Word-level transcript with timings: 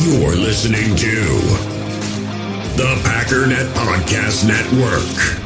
You're 0.00 0.36
listening 0.36 0.94
to 0.94 1.24
the 2.76 2.94
Packernet 3.02 3.66
Podcast 3.74 4.46
Network. 4.46 5.42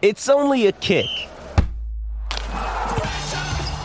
It's 0.00 0.30
only 0.30 0.68
a 0.68 0.72
kick, 0.72 1.04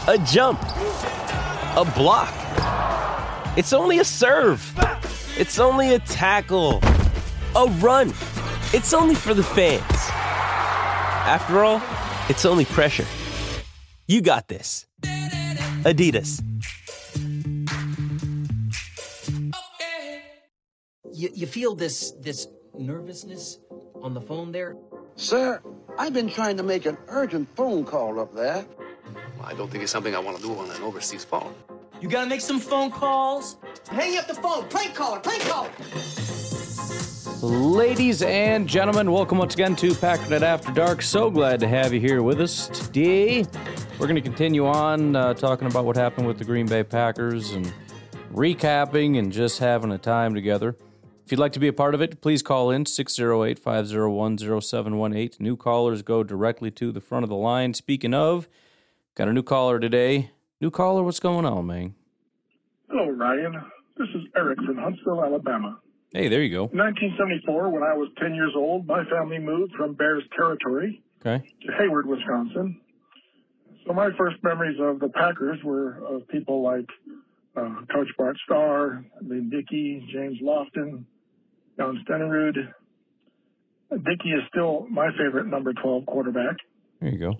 a 0.07 0.17
jump, 0.25 0.61
a 0.61 1.91
block. 1.97 2.33
It's 3.57 3.73
only 3.73 3.99
a 3.99 4.05
serve. 4.05 4.63
It's 5.37 5.59
only 5.59 5.95
a 5.95 5.99
tackle, 5.99 6.79
a 7.57 7.65
run. 7.81 8.13
It's 8.73 8.93
only 8.93 9.15
for 9.15 9.33
the 9.33 9.43
fans. 9.43 9.83
After 11.25 11.65
all, 11.65 11.81
it's 12.29 12.45
only 12.45 12.63
pressure. 12.63 13.05
You 14.05 14.21
got 14.21 14.49
this. 14.49 14.85
Adidas. 15.83 16.43
You, 21.13 21.29
you 21.33 21.47
feel 21.47 21.73
this 21.73 22.11
this 22.19 22.47
nervousness 22.77 23.59
on 24.01 24.13
the 24.13 24.19
phone 24.19 24.51
there? 24.51 24.75
Sir, 25.15 25.61
I've 25.97 26.13
been 26.13 26.29
trying 26.29 26.57
to 26.57 26.63
make 26.63 26.85
an 26.85 26.97
urgent 27.07 27.47
phone 27.55 27.85
call 27.85 28.19
up 28.19 28.33
there. 28.33 28.65
I 29.41 29.53
don't 29.53 29.71
think 29.71 29.83
it's 29.83 29.91
something 29.93 30.15
I 30.15 30.19
want 30.19 30.35
to 30.35 30.43
do 30.43 30.53
on 30.53 30.69
an 30.69 30.81
overseas 30.81 31.23
phone. 31.23 31.53
You 32.01 32.09
gotta 32.09 32.27
make 32.27 32.41
some 32.41 32.59
phone 32.59 32.91
calls. 32.91 33.55
Hang 33.89 34.17
up 34.17 34.27
the 34.27 34.33
phone. 34.33 34.67
Prank 34.67 34.95
caller. 34.95 35.19
Prank 35.21 35.43
caller. 35.43 35.71
Ladies 37.41 38.21
and 38.21 38.67
gentlemen, 38.67 39.11
welcome 39.11 39.37
once 39.37 39.53
again 39.53 39.75
to 39.77 39.91
Packernet 39.91 40.41
After 40.41 40.71
Dark. 40.71 41.01
So 41.01 41.29
glad 41.29 41.59
to 41.59 41.67
have 41.67 41.93
you 41.93 41.99
here 41.99 42.21
with 42.21 42.41
us 42.41 42.67
today. 42.69 43.45
We're 44.03 44.09
going 44.09 44.21
to 44.21 44.29
continue 44.29 44.67
on 44.67 45.15
uh, 45.15 45.33
talking 45.33 45.65
about 45.65 45.85
what 45.85 45.95
happened 45.95 46.27
with 46.27 46.37
the 46.37 46.43
Green 46.43 46.65
Bay 46.65 46.83
Packers 46.83 47.51
and 47.51 47.73
recapping 48.33 49.17
and 49.17 49.31
just 49.31 49.59
having 49.59 49.93
a 49.93 49.97
time 49.97 50.35
together. 50.35 50.75
If 51.25 51.31
you'd 51.31 51.39
like 51.39 51.53
to 51.53 51.59
be 51.61 51.69
a 51.69 51.73
part 51.73 51.95
of 51.95 52.01
it, 52.01 52.19
please 52.19 52.41
call 52.41 52.69
in 52.69 52.85
608 52.85 53.57
501 53.57 54.39
0718. 54.61 55.37
New 55.39 55.55
callers 55.55 56.01
go 56.01 56.21
directly 56.21 56.69
to 56.71 56.91
the 56.91 56.99
front 56.99 57.23
of 57.23 57.29
the 57.29 57.37
line. 57.37 57.73
Speaking 57.73 58.13
of, 58.13 58.49
got 59.15 59.29
a 59.29 59.31
new 59.31 59.41
caller 59.41 59.79
today. 59.79 60.31
New 60.59 60.69
caller, 60.69 61.01
what's 61.01 61.21
going 61.21 61.45
on, 61.45 61.65
man? 61.67 61.95
Hello, 62.89 63.09
Ryan. 63.09 63.53
This 63.97 64.09
is 64.15 64.23
Eric 64.35 64.59
from 64.65 64.79
Huntsville, 64.79 65.23
Alabama. 65.23 65.79
Hey, 66.11 66.27
there 66.27 66.41
you 66.41 66.49
go. 66.49 66.63
In 66.73 66.77
1974, 66.77 67.69
when 67.69 67.83
I 67.83 67.93
was 67.93 68.09
10 68.21 68.35
years 68.35 68.51
old, 68.53 68.85
my 68.85 69.05
family 69.05 69.39
moved 69.39 69.71
from 69.77 69.93
Bears 69.93 70.23
territory 70.35 71.01
Okay. 71.25 71.41
to 71.65 71.71
Hayward, 71.77 72.05
Wisconsin. 72.05 72.81
So 73.85 73.93
my 73.93 74.09
first 74.17 74.37
memories 74.43 74.77
of 74.79 74.99
the 74.99 75.09
Packers 75.09 75.59
were 75.63 75.97
of 76.05 76.27
people 76.29 76.61
like 76.63 76.87
uh, 77.55 77.81
Coach 77.93 78.07
Bart 78.17 78.37
Starr, 78.45 79.03
Lynn 79.21 79.49
Dickey, 79.49 80.07
James 80.11 80.37
Lofton, 80.41 81.03
John 81.77 82.03
Stenerud. 82.07 82.55
Dickey 83.91 84.29
is 84.29 84.41
still 84.49 84.87
my 84.89 85.09
favorite 85.17 85.47
number 85.47 85.73
12 85.73 86.05
quarterback. 86.05 86.55
There 86.99 87.11
you 87.11 87.19
go. 87.19 87.31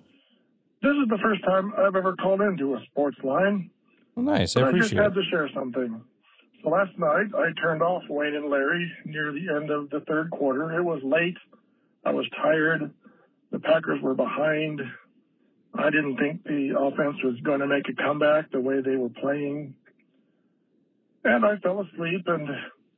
This 0.82 0.92
is 0.92 1.08
the 1.10 1.18
first 1.24 1.44
time 1.46 1.74
I've 1.78 1.96
ever 1.96 2.16
called 2.16 2.42
into 2.42 2.76
a 2.76 2.82
sports 2.92 3.18
line. 3.24 3.70
Well, 4.16 4.26
nice. 4.26 4.56
I 4.56 4.68
I 4.68 4.72
just 4.74 4.94
had 4.94 5.14
it. 5.14 5.16
to 5.16 5.24
share 5.32 5.50
something. 5.56 6.02
So 6.62 6.70
last 6.70 6.92
night 7.00 7.28
I 7.36 7.52
turned 7.62 7.82
off 7.82 8.04
Wayne 8.10 8.36
and 8.36 8.50
Larry 8.50 8.92
near 9.06 9.32
the 9.32 9.56
end 9.56 9.72
of 9.72 9.90
the 9.90 10.02
third 10.02 10.30
quarter. 10.32 10.78
It 10.78 10.84
was 10.84 11.02
late. 11.04 11.38
I 12.06 12.12
was 12.12 12.26
tired. 12.42 12.92
The 13.52 13.60
Packers 13.60 14.02
were 14.02 14.14
behind. 14.14 14.82
I 15.76 15.90
didn't 15.90 16.18
think 16.18 16.44
the 16.44 16.76
offense 16.80 17.18
was 17.24 17.36
going 17.44 17.60
to 17.60 17.68
make 17.68 17.86
a 17.90 17.94
comeback 18.02 18.52
the 18.52 18.60
way 18.60 18.82
they 18.82 18.96
were 18.96 19.10
playing. 19.10 19.74
And 21.24 21.46
I 21.46 21.58
fell 21.58 21.82
asleep 21.82 22.24
and 22.28 22.48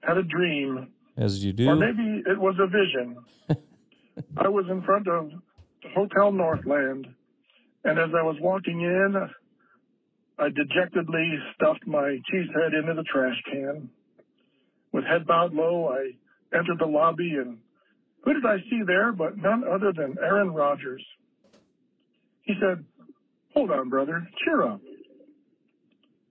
had 0.02 0.18
a 0.18 0.24
dream. 0.24 0.88
As 1.18 1.44
you 1.44 1.54
do. 1.54 1.70
Or 1.70 1.76
maybe 1.76 2.24
it 2.26 2.38
was 2.38 2.56
a 2.60 2.68
vision. 2.68 3.18
I 4.38 4.50
was 4.50 4.66
in 4.70 4.82
front 4.84 5.08
of 5.08 5.30
the 5.30 5.90
Hotel 5.96 6.32
Northland, 6.32 7.08
and 7.84 8.00
as 8.00 8.10
I 8.18 8.24
was 8.24 8.36
walking 8.42 8.82
in, 8.82 9.16
I 10.38 10.50
dejectedly 10.50 11.40
stuffed 11.56 11.88
my 11.88 12.18
cheese 12.30 12.50
head 12.54 12.74
into 12.74 12.94
the 12.94 13.04
trash 13.04 13.42
can. 13.50 13.90
With 14.92 15.06
head 15.06 15.26
bowed 15.26 15.54
low, 15.54 15.90
I 15.90 16.12
entered 16.58 16.80
the 16.80 16.86
lobby, 16.86 17.36
and 17.38 17.58
who 18.24 18.34
did 18.34 18.46
I 18.46 18.58
see 18.70 18.82
there 18.86 19.14
but 19.14 19.38
none 19.38 19.64
other 19.64 19.94
than 19.94 20.16
Aaron 20.22 20.52
Rodgers? 20.52 21.06
He 22.46 22.54
said, 22.60 22.84
Hold 23.54 23.72
on, 23.72 23.90
brother, 23.90 24.28
cheer 24.44 24.64
up. 24.64 24.82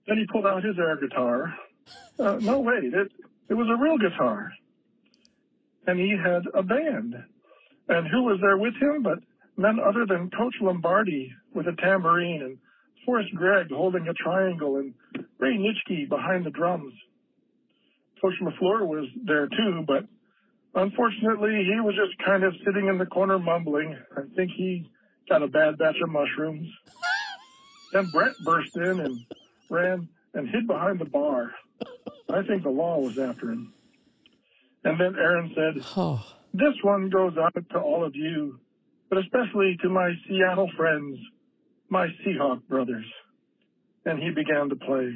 Then 0.07 0.17
he 0.17 0.25
pulled 0.31 0.45
out 0.45 0.63
his 0.63 0.77
air 0.77 0.97
guitar. 0.97 1.55
Uh, 2.19 2.37
no, 2.39 2.59
wait, 2.59 2.93
it, 2.93 3.11
it 3.49 3.53
was 3.53 3.67
a 3.69 3.81
real 3.81 3.97
guitar 3.97 4.51
and 5.87 5.99
he 5.99 6.11
had 6.11 6.43
a 6.53 6.63
band. 6.63 7.15
And 7.87 8.07
who 8.07 8.23
was 8.23 8.39
there 8.41 8.57
with 8.57 8.73
him 8.81 9.03
but 9.03 9.19
none 9.57 9.79
other 9.79 10.05
than 10.05 10.29
Coach 10.31 10.55
Lombardi 10.61 11.31
with 11.53 11.67
a 11.67 11.75
tambourine 11.81 12.41
and 12.41 12.57
Forrest 13.05 13.33
Gregg 13.35 13.67
holding 13.71 14.07
a 14.07 14.13
triangle 14.13 14.77
and 14.77 14.93
Ray 15.37 15.57
Nitschke 15.57 16.09
behind 16.09 16.45
the 16.45 16.49
drums. 16.49 16.93
Coach 18.21 18.33
LaFleur 18.41 18.87
was 18.87 19.07
there 19.25 19.47
too, 19.47 19.83
but 19.85 20.05
unfortunately 20.73 21.63
he 21.63 21.79
was 21.81 21.93
just 21.95 22.17
kind 22.25 22.43
of 22.43 22.53
sitting 22.65 22.87
in 22.87 22.97
the 22.97 23.05
corner 23.05 23.37
mumbling. 23.37 23.95
I 24.17 24.21
think 24.35 24.51
he 24.57 24.89
got 25.29 25.43
a 25.43 25.47
bad 25.47 25.77
batch 25.77 25.95
of 26.01 26.09
mushrooms. 26.09 26.67
Then 27.93 28.09
Brett 28.11 28.33
burst 28.43 28.75
in 28.75 28.99
and 28.99 29.19
ran 29.69 30.07
and 30.33 30.49
hid 30.49 30.67
behind 30.67 30.99
the 30.99 31.05
bar. 31.05 31.51
I 32.29 32.43
think 32.43 32.63
the 32.63 32.69
law 32.69 32.99
was 32.99 33.17
after 33.17 33.51
him. 33.51 33.73
And 34.83 34.99
then 34.99 35.15
Aaron 35.15 35.51
said, 35.55 35.83
oh. 35.97 36.25
This 36.53 36.73
one 36.83 37.09
goes 37.09 37.33
out 37.37 37.53
to 37.71 37.79
all 37.79 38.05
of 38.05 38.15
you, 38.15 38.59
but 39.09 39.17
especially 39.17 39.77
to 39.81 39.89
my 39.89 40.11
Seattle 40.27 40.71
friends, 40.77 41.17
my 41.89 42.07
Seahawk 42.25 42.65
brothers. 42.67 43.05
And 44.05 44.19
he 44.19 44.29
began 44.29 44.69
to 44.69 44.75
play. 44.75 45.15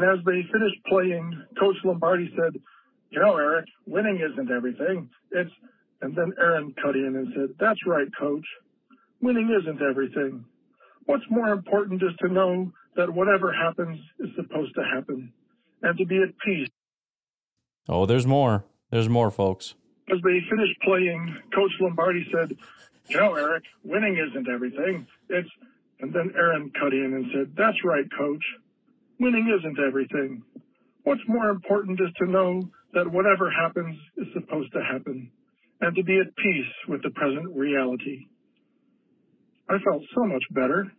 And 0.00 0.18
as 0.18 0.24
they 0.24 0.40
finished 0.50 0.82
playing, 0.88 1.44
Coach 1.58 1.76
Lombardi 1.84 2.32
said, 2.34 2.58
You 3.10 3.20
know, 3.20 3.36
Eric, 3.36 3.66
winning 3.86 4.16
isn't 4.16 4.50
everything. 4.50 5.10
It's, 5.30 5.50
and 6.00 6.16
then 6.16 6.32
Aaron 6.38 6.74
cut 6.82 6.96
in 6.96 7.16
and 7.16 7.28
said, 7.36 7.54
That's 7.60 7.80
right, 7.86 8.06
Coach. 8.18 8.46
Winning 9.20 9.54
isn't 9.60 9.82
everything. 9.82 10.42
What's 11.04 11.24
more 11.28 11.50
important 11.50 12.02
is 12.02 12.16
to 12.20 12.32
know 12.32 12.72
that 12.96 13.12
whatever 13.12 13.52
happens 13.52 14.00
is 14.20 14.30
supposed 14.36 14.74
to 14.76 14.82
happen 14.82 15.34
and 15.82 15.98
to 15.98 16.06
be 16.06 16.22
at 16.22 16.30
peace. 16.46 16.68
Oh, 17.86 18.06
there's 18.06 18.26
more. 18.26 18.64
There's 18.90 19.08
more, 19.08 19.30
folks. 19.30 19.74
As 20.10 20.18
they 20.24 20.38
finished 20.48 20.80
playing, 20.82 21.36
Coach 21.54 21.72
Lombardi 21.78 22.26
said, 22.32 22.56
You 23.08 23.18
know, 23.18 23.34
Eric, 23.34 23.64
winning 23.84 24.16
isn't 24.16 24.48
everything. 24.48 25.06
It's, 25.28 25.50
and 26.00 26.10
then 26.10 26.32
Aaron 26.34 26.72
cut 26.80 26.94
in 26.94 27.12
and 27.12 27.26
said, 27.34 27.54
That's 27.54 27.84
right, 27.84 28.06
Coach. 28.16 28.44
Winning 29.20 29.52
isn't 29.52 29.78
everything. 29.86 30.42
What's 31.04 31.20
more 31.28 31.50
important 31.50 32.00
is 32.00 32.08
to 32.18 32.30
know 32.30 32.62
that 32.94 33.12
whatever 33.12 33.50
happens 33.50 33.94
is 34.16 34.26
supposed 34.32 34.72
to 34.72 34.80
happen 34.82 35.30
and 35.82 35.94
to 35.94 36.02
be 36.02 36.18
at 36.18 36.34
peace 36.36 36.72
with 36.88 37.02
the 37.02 37.10
present 37.10 37.54
reality. 37.54 38.26
I 39.68 39.76
felt 39.84 40.02
so 40.16 40.24
much 40.24 40.44
better. 40.52 40.90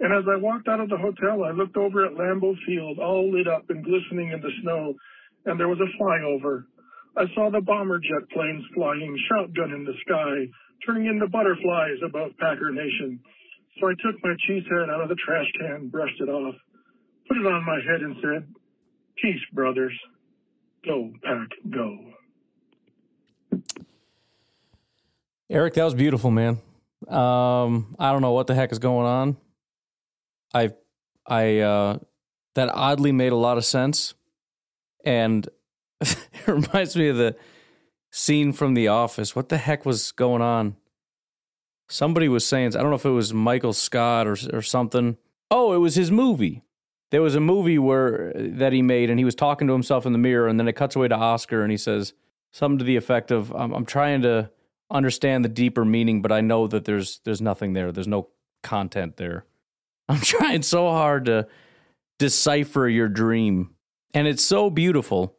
And 0.00 0.12
as 0.12 0.24
I 0.28 0.36
walked 0.36 0.68
out 0.68 0.80
of 0.80 0.90
the 0.90 1.00
hotel, 1.00 1.42
I 1.42 1.52
looked 1.52 1.78
over 1.78 2.04
at 2.04 2.12
Lambeau 2.12 2.54
Field, 2.66 2.98
all 2.98 3.32
lit 3.32 3.48
up 3.48 3.64
and 3.70 3.82
glistening 3.82 4.30
in 4.30 4.40
the 4.40 4.52
snow, 4.62 4.94
and 5.46 5.58
there 5.58 5.68
was 5.68 5.80
a 5.80 5.90
flyover. 5.96 6.64
I 7.16 7.24
saw 7.34 7.50
the 7.50 7.62
bomber 7.62 7.98
jet 7.98 8.28
planes 8.32 8.64
flying, 8.74 9.16
shotgun 9.26 9.72
in 9.72 9.84
the 9.84 9.96
sky, 10.06 10.52
turning 10.84 11.06
into 11.06 11.26
butterflies 11.28 11.98
above 12.04 12.36
Packer 12.38 12.70
Nation. 12.70 13.18
So 13.80 13.88
I 13.88 13.94
took 14.04 14.20
my 14.22 14.34
cheese 14.46 14.64
head 14.70 14.90
out 14.92 15.00
of 15.00 15.08
the 15.08 15.16
trash 15.24 15.50
can, 15.58 15.88
brushed 15.88 16.20
it 16.20 16.28
off, 16.28 16.54
put 17.28 17.36
it 17.36 17.46
on 17.46 17.64
my 17.64 17.80
head 17.86 18.00
and 18.00 18.16
said, 18.22 18.54
Peace, 19.20 19.40
brothers. 19.52 19.92
Go, 20.84 21.12
Pack, 21.22 21.48
go. 21.70 21.98
Eric, 25.50 25.74
that 25.74 25.84
was 25.84 25.94
beautiful, 25.94 26.30
man. 26.30 26.58
Um, 27.08 27.96
I 27.98 28.12
don't 28.12 28.22
know 28.22 28.32
what 28.32 28.46
the 28.46 28.54
heck 28.54 28.72
is 28.72 28.78
going 28.78 29.06
on. 29.06 29.36
I, 30.54 30.70
I, 31.26 31.58
uh, 31.58 31.98
that 32.54 32.68
oddly 32.68 33.12
made 33.12 33.32
a 33.32 33.36
lot 33.36 33.58
of 33.58 33.64
sense, 33.64 34.14
and 35.04 35.48
it 36.00 36.46
reminds 36.46 36.96
me 36.96 37.08
of 37.08 37.16
the 37.16 37.36
scene 38.10 38.52
from 38.52 38.74
The 38.74 38.88
Office. 38.88 39.34
What 39.34 39.48
the 39.48 39.58
heck 39.58 39.84
was 39.86 40.12
going 40.12 40.42
on? 40.42 40.76
Somebody 41.88 42.28
was 42.28 42.46
saying, 42.46 42.76
I 42.76 42.80
don't 42.80 42.90
know 42.90 42.96
if 42.96 43.04
it 43.06 43.10
was 43.10 43.32
Michael 43.32 43.72
Scott 43.72 44.26
or 44.26 44.36
or 44.52 44.60
something. 44.60 45.16
Oh, 45.50 45.72
it 45.72 45.78
was 45.78 45.94
his 45.94 46.10
movie. 46.10 46.62
There 47.10 47.22
was 47.22 47.34
a 47.34 47.40
movie 47.40 47.78
where 47.78 48.36
uh, 48.36 48.40
that 48.58 48.72
he 48.72 48.82
made, 48.82 49.10
and 49.10 49.18
he 49.18 49.24
was 49.24 49.34
talking 49.34 49.66
to 49.68 49.72
himself 49.72 50.06
in 50.06 50.12
the 50.12 50.18
mirror, 50.18 50.48
and 50.48 50.58
then 50.58 50.68
it 50.68 50.74
cuts 50.74 50.96
away 50.96 51.08
to 51.08 51.16
Oscar, 51.16 51.62
and 51.62 51.70
he 51.70 51.78
says 51.78 52.12
something 52.52 52.78
to 52.78 52.84
the 52.84 52.96
effect 52.96 53.30
of, 53.30 53.54
"I'm, 53.54 53.72
I'm 53.72 53.86
trying 53.86 54.22
to." 54.22 54.50
understand 54.90 55.44
the 55.44 55.48
deeper 55.48 55.84
meaning, 55.84 56.22
but 56.22 56.32
I 56.32 56.40
know 56.40 56.66
that 56.66 56.84
there's 56.84 57.20
there's 57.24 57.40
nothing 57.40 57.72
there. 57.72 57.92
There's 57.92 58.08
no 58.08 58.28
content 58.62 59.16
there. 59.16 59.44
I'm 60.08 60.20
trying 60.20 60.62
so 60.62 60.88
hard 60.88 61.26
to 61.26 61.46
decipher 62.18 62.88
your 62.88 63.08
dream, 63.08 63.74
and 64.14 64.26
it's 64.26 64.44
so 64.44 64.70
beautiful, 64.70 65.36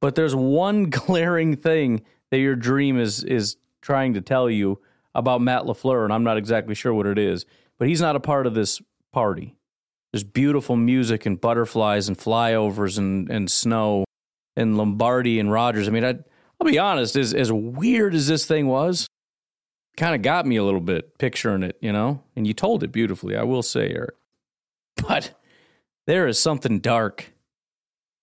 but 0.00 0.14
there's 0.14 0.34
one 0.34 0.84
glaring 0.90 1.56
thing 1.56 2.02
that 2.30 2.38
your 2.38 2.56
dream 2.56 2.98
is 2.98 3.24
is 3.24 3.56
trying 3.80 4.14
to 4.14 4.20
tell 4.20 4.50
you 4.50 4.80
about 5.14 5.40
Matt 5.40 5.62
LaFleur, 5.62 6.04
and 6.04 6.12
I'm 6.12 6.24
not 6.24 6.36
exactly 6.36 6.74
sure 6.74 6.94
what 6.94 7.06
it 7.06 7.18
is. 7.18 7.44
But 7.78 7.88
he's 7.88 8.00
not 8.00 8.16
a 8.16 8.20
part 8.20 8.46
of 8.46 8.54
this 8.54 8.80
party. 9.12 9.54
There's 10.12 10.24
beautiful 10.24 10.76
music 10.76 11.26
and 11.26 11.40
butterflies 11.40 12.08
and 12.08 12.16
flyovers 12.16 12.98
and, 12.98 13.30
and 13.30 13.50
snow 13.50 14.04
and 14.56 14.76
Lombardi 14.76 15.38
and 15.38 15.52
Rodgers. 15.52 15.86
I 15.86 15.90
mean, 15.90 16.04
I 16.04 16.18
I'll 16.60 16.66
be 16.66 16.78
honest, 16.78 17.16
as 17.16 17.34
as 17.34 17.52
weird 17.52 18.14
as 18.14 18.26
this 18.26 18.46
thing 18.46 18.66
was, 18.66 19.06
kind 19.96 20.14
of 20.14 20.22
got 20.22 20.46
me 20.46 20.56
a 20.56 20.64
little 20.64 20.80
bit 20.80 21.18
picturing 21.18 21.62
it, 21.62 21.76
you 21.80 21.92
know. 21.92 22.22
And 22.34 22.46
you 22.46 22.54
told 22.54 22.82
it 22.82 22.92
beautifully, 22.92 23.36
I 23.36 23.44
will 23.44 23.62
say, 23.62 23.90
Eric. 23.90 24.14
But 25.08 25.34
there 26.08 26.26
is 26.26 26.40
something 26.40 26.80
dark. 26.80 27.32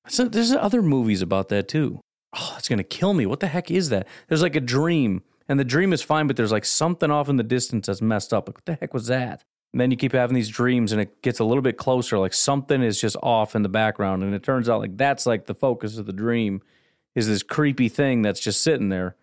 So 0.08 0.26
there's 0.26 0.52
other 0.52 0.81
movies 0.81 1.22
about 1.22 1.48
that 1.50 1.68
too. 1.70 2.02
Oh, 2.38 2.56
it's 2.58 2.68
gonna 2.68 2.84
kill 2.84 3.14
me. 3.14 3.26
What 3.26 3.40
the 3.40 3.48
heck 3.48 3.72
is 3.72 3.90
that? 3.90 4.08
There's 4.28 4.42
like 4.42 4.58
a 4.58 4.62
dream, 4.62 5.24
and 5.48 5.58
the 5.58 5.64
dream 5.64 5.94
is 5.94 6.02
fine, 6.02 6.28
but 6.28 6.36
there's 6.36 6.52
like 6.52 6.66
something 6.66 7.10
off 7.12 7.30
in 7.30 7.38
the 7.38 7.44
distance 7.44 7.88
that's 7.88 8.02
messed 8.02 8.34
up. 8.34 8.50
Like, 8.50 8.58
what 8.58 8.66
the 8.66 8.74
heck 8.74 8.94
was 8.94 9.08
that? 9.08 9.44
And 9.75 9.81
then 9.81 9.92
you 9.92 9.98
keep 9.98 10.13
having 10.13 10.36
these 10.36 10.48
dreams, 10.48 10.94
and 10.94 11.01
it 11.01 11.22
gets 11.22 11.42
a 11.42 11.44
little 11.44 11.62
bit 11.62 11.75
closer. 11.75 12.18
Like 12.18 12.33
something 12.33 12.81
is 12.81 13.01
just 13.01 13.18
off 13.22 13.57
in 13.57 13.62
the 13.62 13.68
background, 13.68 14.24
and 14.24 14.33
it 14.33 14.42
turns 14.42 14.69
out 14.69 14.80
like 14.80 14.95
that's 14.95 15.25
like 15.25 15.48
the 15.48 15.54
focus 15.54 15.98
of 15.98 16.06
the 16.06 16.13
dream 16.13 16.62
is 17.13 17.27
this 17.27 17.44
creepy 17.44 17.89
thing 17.89 18.22
that's 18.22 18.39
just 18.39 18.62
sitting 18.62 18.88
there. 18.88 19.18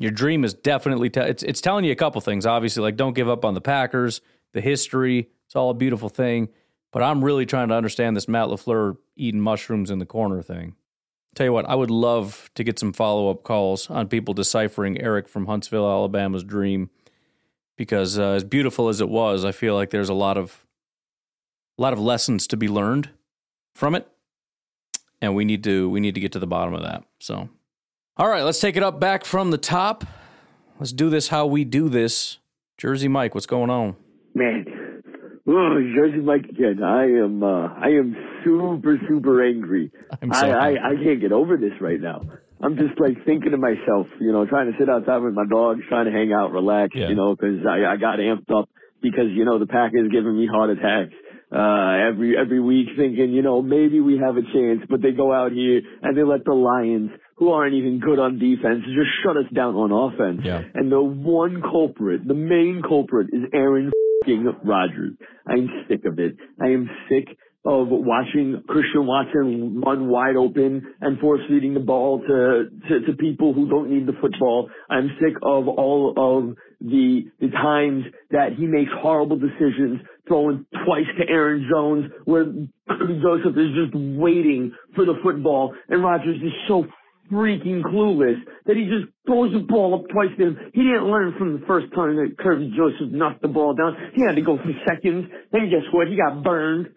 Your 0.00 0.10
dream 0.10 0.42
is 0.42 0.52
definitely 0.52 1.10
te- 1.10 1.20
it's 1.20 1.44
it's 1.44 1.60
telling 1.60 1.84
you 1.84 1.92
a 1.92 1.94
couple 1.94 2.20
things. 2.20 2.44
Obviously, 2.44 2.82
like 2.82 2.96
don't 2.96 3.14
give 3.14 3.28
up 3.28 3.44
on 3.44 3.54
the 3.54 3.60
Packers, 3.60 4.20
the 4.52 4.60
history. 4.60 5.28
It's 5.46 5.54
all 5.54 5.70
a 5.70 5.74
beautiful 5.74 6.08
thing. 6.08 6.48
But 6.90 7.04
I'm 7.04 7.22
really 7.22 7.46
trying 7.46 7.68
to 7.68 7.74
understand 7.76 8.16
this 8.16 8.26
Matt 8.26 8.48
LaFleur 8.48 8.96
eating 9.14 9.40
mushrooms 9.40 9.92
in 9.92 10.00
the 10.00 10.06
corner 10.06 10.42
thing. 10.42 10.74
Tell 11.36 11.46
you 11.46 11.52
what, 11.52 11.68
I 11.68 11.76
would 11.76 11.92
love 11.92 12.50
to 12.56 12.64
get 12.64 12.80
some 12.80 12.92
follow 12.92 13.30
up 13.30 13.44
calls 13.44 13.88
on 13.88 14.08
people 14.08 14.34
deciphering 14.34 15.00
Eric 15.00 15.28
from 15.28 15.46
Huntsville, 15.46 15.88
Alabama's 15.88 16.42
dream, 16.42 16.90
because 17.76 18.18
uh, 18.18 18.30
as 18.30 18.44
beautiful 18.44 18.88
as 18.88 19.00
it 19.00 19.08
was, 19.08 19.44
I 19.44 19.52
feel 19.52 19.74
like 19.74 19.90
there's 19.90 20.08
a 20.08 20.14
lot 20.14 20.36
of 20.36 20.64
a 21.78 21.82
lot 21.82 21.92
of 21.92 21.98
lessons 21.98 22.46
to 22.48 22.56
be 22.56 22.68
learned 22.68 23.10
from 23.74 23.94
it 23.94 24.08
and 25.24 25.34
we 25.34 25.44
need 25.44 25.64
to 25.64 25.88
we 25.88 26.00
need 26.00 26.14
to 26.14 26.20
get 26.20 26.32
to 26.32 26.38
the 26.38 26.46
bottom 26.46 26.74
of 26.74 26.82
that. 26.82 27.04
So, 27.18 27.48
all 28.16 28.28
right, 28.28 28.42
let's 28.42 28.60
take 28.60 28.76
it 28.76 28.82
up 28.82 29.00
back 29.00 29.24
from 29.24 29.50
the 29.50 29.58
top. 29.58 30.04
Let's 30.78 30.92
do 30.92 31.08
this 31.08 31.28
how 31.28 31.46
we 31.46 31.64
do 31.64 31.88
this. 31.88 32.38
Jersey 32.76 33.08
Mike, 33.08 33.34
what's 33.34 33.46
going 33.46 33.70
on? 33.70 33.96
Man, 34.34 35.02
oh, 35.46 35.80
Jersey 35.94 36.18
Mike 36.18 36.44
again. 36.44 36.82
I 36.82 37.04
am 37.04 37.42
uh, 37.42 37.68
I 37.74 37.88
am 37.88 38.16
super 38.44 39.00
super 39.08 39.44
angry. 39.44 39.90
I'm 40.22 40.32
so 40.32 40.50
I, 40.50 40.72
I. 40.72 40.90
I 40.90 40.94
can't 41.02 41.20
get 41.20 41.32
over 41.32 41.56
this 41.56 41.72
right 41.80 42.00
now. 42.00 42.22
I'm 42.64 42.76
just 42.76 42.98
like 42.98 43.24
thinking 43.26 43.50
to 43.52 43.58
myself, 43.58 44.06
you 44.20 44.32
know, 44.32 44.46
trying 44.46 44.72
to 44.72 44.78
sit 44.78 44.88
outside 44.88 45.18
with 45.18 45.34
my 45.34 45.44
dogs, 45.48 45.80
trying 45.88 46.06
to 46.06 46.12
hang 46.12 46.32
out, 46.32 46.50
relax, 46.52 46.96
Yeah. 46.96 47.08
you 47.10 47.14
know, 47.14 47.36
because 47.36 47.60
I, 47.68 47.84
I 47.84 47.96
got 47.96 48.18
amped 48.18 48.50
up 48.50 48.68
because 49.02 49.28
you 49.30 49.44
know 49.44 49.58
the 49.58 49.66
pack 49.66 49.92
is 49.94 50.08
giving 50.10 50.34
me 50.36 50.46
heart 50.50 50.70
attacks 50.70 51.12
uh 51.52 52.08
every 52.08 52.36
every 52.36 52.60
week, 52.60 52.88
thinking, 52.96 53.32
you 53.32 53.42
know, 53.42 53.60
maybe 53.60 54.00
we 54.00 54.18
have 54.18 54.36
a 54.36 54.42
chance, 54.42 54.80
but 54.88 55.02
they 55.02 55.12
go 55.12 55.32
out 55.32 55.52
here 55.52 55.82
and 56.02 56.16
they 56.16 56.22
let 56.24 56.44
the 56.44 56.54
Lions, 56.54 57.10
who 57.36 57.50
aren't 57.52 57.74
even 57.74 58.00
good 58.00 58.18
on 58.18 58.38
defense, 58.38 58.82
just 58.86 59.10
shut 59.22 59.36
us 59.36 59.50
down 59.54 59.74
on 59.74 59.92
offense. 59.92 60.40
Yeah. 60.42 60.62
And 60.74 60.90
the 60.90 61.02
one 61.02 61.60
culprit, 61.60 62.26
the 62.26 62.34
main 62.34 62.80
culprit, 62.82 63.28
is 63.32 63.42
Aaron 63.52 63.92
Rodgers. 64.64 65.12
I'm 65.46 65.68
sick 65.88 66.04
of 66.06 66.18
it. 66.18 66.36
I 66.60 66.68
am 66.68 66.88
sick 67.10 67.36
of 67.64 67.88
watching 67.88 68.62
Christian 68.68 69.06
Watson 69.06 69.80
run 69.80 70.08
wide 70.08 70.36
open 70.36 70.94
and 71.00 71.18
force 71.18 71.40
feeding 71.48 71.72
the 71.72 71.80
ball 71.80 72.20
to, 72.20 72.64
to, 72.88 73.06
to 73.06 73.12
people 73.16 73.54
who 73.54 73.68
don't 73.68 73.90
need 73.90 74.06
the 74.06 74.12
football. 74.20 74.68
I'm 74.90 75.10
sick 75.18 75.34
of 75.42 75.68
all 75.68 76.12
of 76.16 76.56
the, 76.80 77.22
the 77.40 77.48
times 77.48 78.04
that 78.32 78.52
he 78.58 78.66
makes 78.66 78.90
horrible 79.00 79.38
decisions, 79.38 80.00
throwing 80.28 80.66
twice 80.84 81.06
to 81.18 81.28
Aaron 81.28 81.66
Jones 81.70 82.10
where 82.26 82.44
Joseph 82.44 83.56
is 83.56 83.70
just 83.74 83.94
waiting 83.94 84.72
for 84.94 85.06
the 85.06 85.14
football 85.22 85.74
and 85.88 86.02
Rodgers 86.02 86.36
is 86.42 86.52
so 86.68 86.84
freaking 87.32 87.82
clueless 87.82 88.36
that 88.66 88.76
he 88.76 88.84
just 88.84 89.10
throws 89.26 89.52
the 89.54 89.60
ball 89.60 89.94
up 89.94 90.02
twice 90.12 90.28
to 90.36 90.48
him. 90.48 90.58
He 90.74 90.82
didn't 90.82 91.06
learn 91.06 91.34
from 91.38 91.58
the 91.58 91.66
first 91.66 91.86
time 91.94 92.16
that 92.16 92.36
Kerby 92.36 92.76
Joseph 92.76 93.10
knocked 93.10 93.40
the 93.40 93.48
ball 93.48 93.74
down. 93.74 93.96
He 94.14 94.22
had 94.22 94.36
to 94.36 94.42
go 94.42 94.58
for 94.58 94.72
seconds. 94.86 95.28
Then 95.50 95.70
guess 95.70 95.88
what? 95.92 96.08
He 96.08 96.16
got 96.16 96.44
burned. 96.44 96.88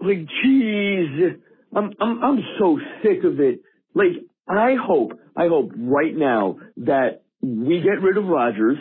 Like, 0.00 0.26
jeez. 0.44 1.40
I'm, 1.74 1.92
I'm, 2.00 2.24
I'm 2.24 2.38
so 2.58 2.78
sick 3.02 3.24
of 3.24 3.40
it. 3.40 3.60
Like, 3.94 4.24
I 4.48 4.74
hope, 4.80 5.12
I 5.36 5.48
hope 5.48 5.72
right 5.76 6.16
now 6.16 6.58
that 6.78 7.22
we 7.42 7.80
get 7.80 8.02
rid 8.02 8.16
of 8.16 8.24
Rodgers, 8.24 8.78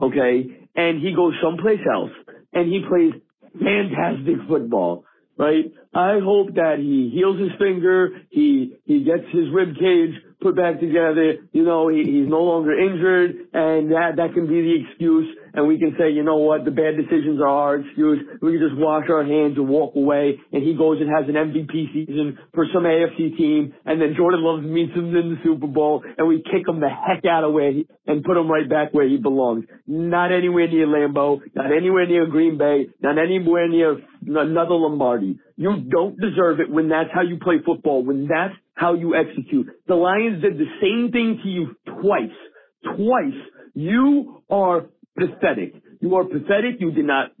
okay, 0.00 0.46
and 0.74 1.00
he 1.02 1.14
goes 1.14 1.34
someplace 1.42 1.80
else 1.92 2.10
and 2.52 2.72
he 2.72 2.82
plays 2.88 3.12
fantastic 3.52 4.36
football, 4.48 5.04
right? 5.36 5.72
I 5.94 6.18
hope 6.22 6.54
that 6.54 6.76
he 6.78 7.10
heals 7.12 7.38
his 7.38 7.50
finger, 7.58 8.22
he, 8.30 8.76
he 8.84 9.04
gets 9.04 9.24
his 9.32 9.50
rib 9.52 9.74
cage 9.78 10.14
put 10.40 10.56
back 10.56 10.80
together, 10.80 11.34
you 11.52 11.64
know, 11.64 11.88
he, 11.88 12.02
he's 12.02 12.28
no 12.28 12.42
longer 12.42 12.76
injured 12.78 13.30
and 13.52 13.92
that, 13.92 14.16
that 14.16 14.34
can 14.34 14.46
be 14.46 14.62
the 14.62 14.84
excuse 14.88 15.36
and 15.54 15.68
we 15.68 15.78
can 15.78 15.94
say, 15.98 16.10
you 16.10 16.22
know 16.22 16.36
what, 16.36 16.64
the 16.64 16.70
bad 16.70 16.96
decisions 16.96 17.40
are 17.40 17.48
our 17.48 17.76
excuse. 17.76 18.20
We 18.40 18.52
can 18.52 18.68
just 18.68 18.80
wash 18.80 19.04
our 19.10 19.24
hands 19.24 19.56
and 19.56 19.68
walk 19.68 19.94
away 19.96 20.38
and 20.52 20.62
he 20.62 20.74
goes 20.74 20.98
and 21.00 21.10
has 21.10 21.28
an 21.28 21.34
MVP 21.34 21.92
season 21.92 22.38
for 22.54 22.66
some 22.72 22.84
AFC 22.84 23.36
team 23.36 23.74
and 23.84 24.00
then 24.00 24.14
Jordan 24.16 24.40
Love 24.42 24.62
meets 24.62 24.94
him 24.94 25.14
in 25.16 25.34
the 25.34 25.36
Super 25.44 25.66
Bowl 25.66 26.02
and 26.16 26.26
we 26.28 26.42
kick 26.42 26.66
him 26.66 26.80
the 26.80 26.88
heck 26.88 27.24
out 27.24 27.44
of 27.44 27.52
where 27.52 27.72
he, 27.72 27.86
and 28.06 28.24
put 28.24 28.36
him 28.36 28.50
right 28.50 28.68
back 28.68 28.92
where 28.92 29.08
he 29.08 29.16
belongs. 29.16 29.64
Not 29.86 30.32
anywhere 30.32 30.68
near 30.68 30.86
Lambeau, 30.86 31.40
not 31.54 31.72
anywhere 31.72 32.06
near 32.06 32.26
Green 32.26 32.58
Bay, 32.58 32.88
not 33.00 33.18
anywhere 33.18 33.68
near 33.68 33.98
another 34.26 34.74
Lombardi. 34.74 35.38
You 35.56 35.84
don't 35.88 36.18
deserve 36.18 36.60
it 36.60 36.70
when 36.70 36.88
that's 36.88 37.10
how 37.12 37.22
you 37.22 37.38
play 37.38 37.56
football, 37.64 38.04
when 38.04 38.26
that's 38.26 38.54
how 38.74 38.94
you 38.94 39.14
execute. 39.14 39.68
The 39.86 39.94
Lions 39.94 40.42
did 40.42 40.58
the 40.58 40.66
same 40.80 41.12
thing 41.12 41.40
to 41.42 41.48
you 41.48 41.76
twice. 41.86 42.96
Twice. 42.96 43.40
You 43.74 44.42
are 44.50 44.86
pathetic. 45.18 45.74
You 46.00 46.16
are 46.16 46.24
pathetic. 46.24 46.80
You 46.80 46.92
did 46.92 47.06
not 47.06 47.32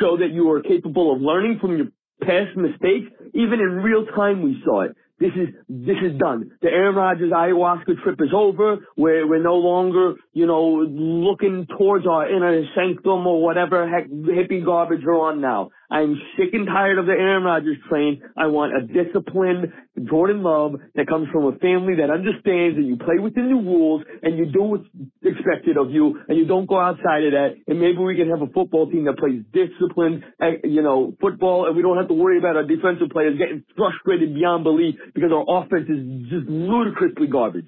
show 0.00 0.16
that 0.18 0.30
you 0.32 0.50
are 0.50 0.62
capable 0.62 1.14
of 1.14 1.20
learning 1.20 1.58
from 1.60 1.76
your 1.76 1.86
past 2.20 2.56
mistakes. 2.56 3.10
Even 3.34 3.60
in 3.60 3.82
real 3.82 4.06
time, 4.06 4.42
we 4.42 4.60
saw 4.64 4.82
it. 4.82 4.96
This 5.20 5.32
is 5.34 5.48
this 5.68 5.96
is 6.00 6.16
done. 6.18 6.52
The 6.62 6.68
Aaron 6.68 6.94
Rodgers 6.94 7.32
ayahuasca 7.32 8.02
trip 8.04 8.20
is 8.20 8.28
over. 8.32 8.76
We're 8.96 9.26
we're 9.26 9.42
no 9.42 9.56
longer 9.56 10.14
you 10.32 10.46
know 10.46 10.86
looking 10.88 11.66
towards 11.76 12.06
our 12.06 12.30
inner 12.30 12.62
sanctum 12.76 13.26
or 13.26 13.42
whatever 13.42 13.88
heck 13.88 14.08
hippie 14.08 14.64
garbage 14.64 15.00
we're 15.04 15.18
on 15.18 15.40
now. 15.40 15.70
I'm 15.90 16.20
sick 16.36 16.52
and 16.52 16.66
tired 16.66 16.98
of 16.98 17.06
the 17.06 17.12
Aaron 17.12 17.44
Rodgers 17.44 17.78
train. 17.88 18.20
I 18.36 18.46
want 18.46 18.76
a 18.76 18.84
disciplined 18.84 19.72
Jordan 20.04 20.42
Love 20.42 20.76
that 20.94 21.08
comes 21.08 21.28
from 21.32 21.46
a 21.46 21.56
family 21.58 21.96
that 21.96 22.10
understands 22.10 22.76
that 22.76 22.84
you 22.84 22.96
play 22.96 23.18
within 23.18 23.48
the 23.48 23.56
rules 23.56 24.04
and 24.22 24.36
you 24.36 24.46
do 24.52 24.62
what's 24.62 24.88
expected 25.22 25.78
of 25.78 25.90
you 25.90 26.20
and 26.28 26.36
you 26.36 26.44
don't 26.44 26.66
go 26.66 26.78
outside 26.78 27.24
of 27.24 27.32
that. 27.32 27.56
And 27.66 27.80
maybe 27.80 27.98
we 27.98 28.16
can 28.16 28.28
have 28.28 28.42
a 28.42 28.52
football 28.52 28.90
team 28.90 29.04
that 29.06 29.16
plays 29.16 29.40
disciplined, 29.52 30.24
eh, 30.40 30.60
you 30.64 30.82
know, 30.82 31.16
football 31.22 31.66
and 31.66 31.74
we 31.74 31.82
don't 31.82 31.96
have 31.96 32.08
to 32.08 32.14
worry 32.14 32.38
about 32.38 32.56
our 32.56 32.66
defensive 32.68 33.08
players 33.08 33.38
getting 33.38 33.64
frustrated 33.74 34.34
beyond 34.34 34.64
belief 34.64 34.94
because 35.14 35.32
our 35.32 35.44
offense 35.48 35.88
is 35.88 36.28
just 36.28 36.46
ludicrously 36.48 37.28
garbage. 37.28 37.66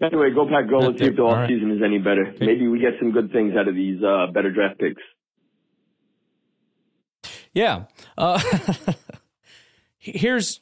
Anyway, 0.00 0.30
go 0.32 0.46
pack, 0.46 0.68
go. 0.68 0.78
Let's 0.78 1.00
see 1.00 1.06
if 1.06 1.16
the 1.16 1.22
off 1.22 1.34
right. 1.34 1.48
season 1.48 1.72
is 1.72 1.82
any 1.84 1.98
better. 1.98 2.32
Maybe 2.40 2.68
we 2.68 2.78
get 2.78 2.92
some 3.00 3.10
good 3.10 3.32
things 3.32 3.54
out 3.56 3.66
of 3.66 3.74
these 3.74 4.00
uh, 4.02 4.28
better 4.32 4.52
draft 4.52 4.78
picks. 4.78 5.02
Yeah. 7.52 7.84
Uh, 8.16 8.40
here's 9.98 10.60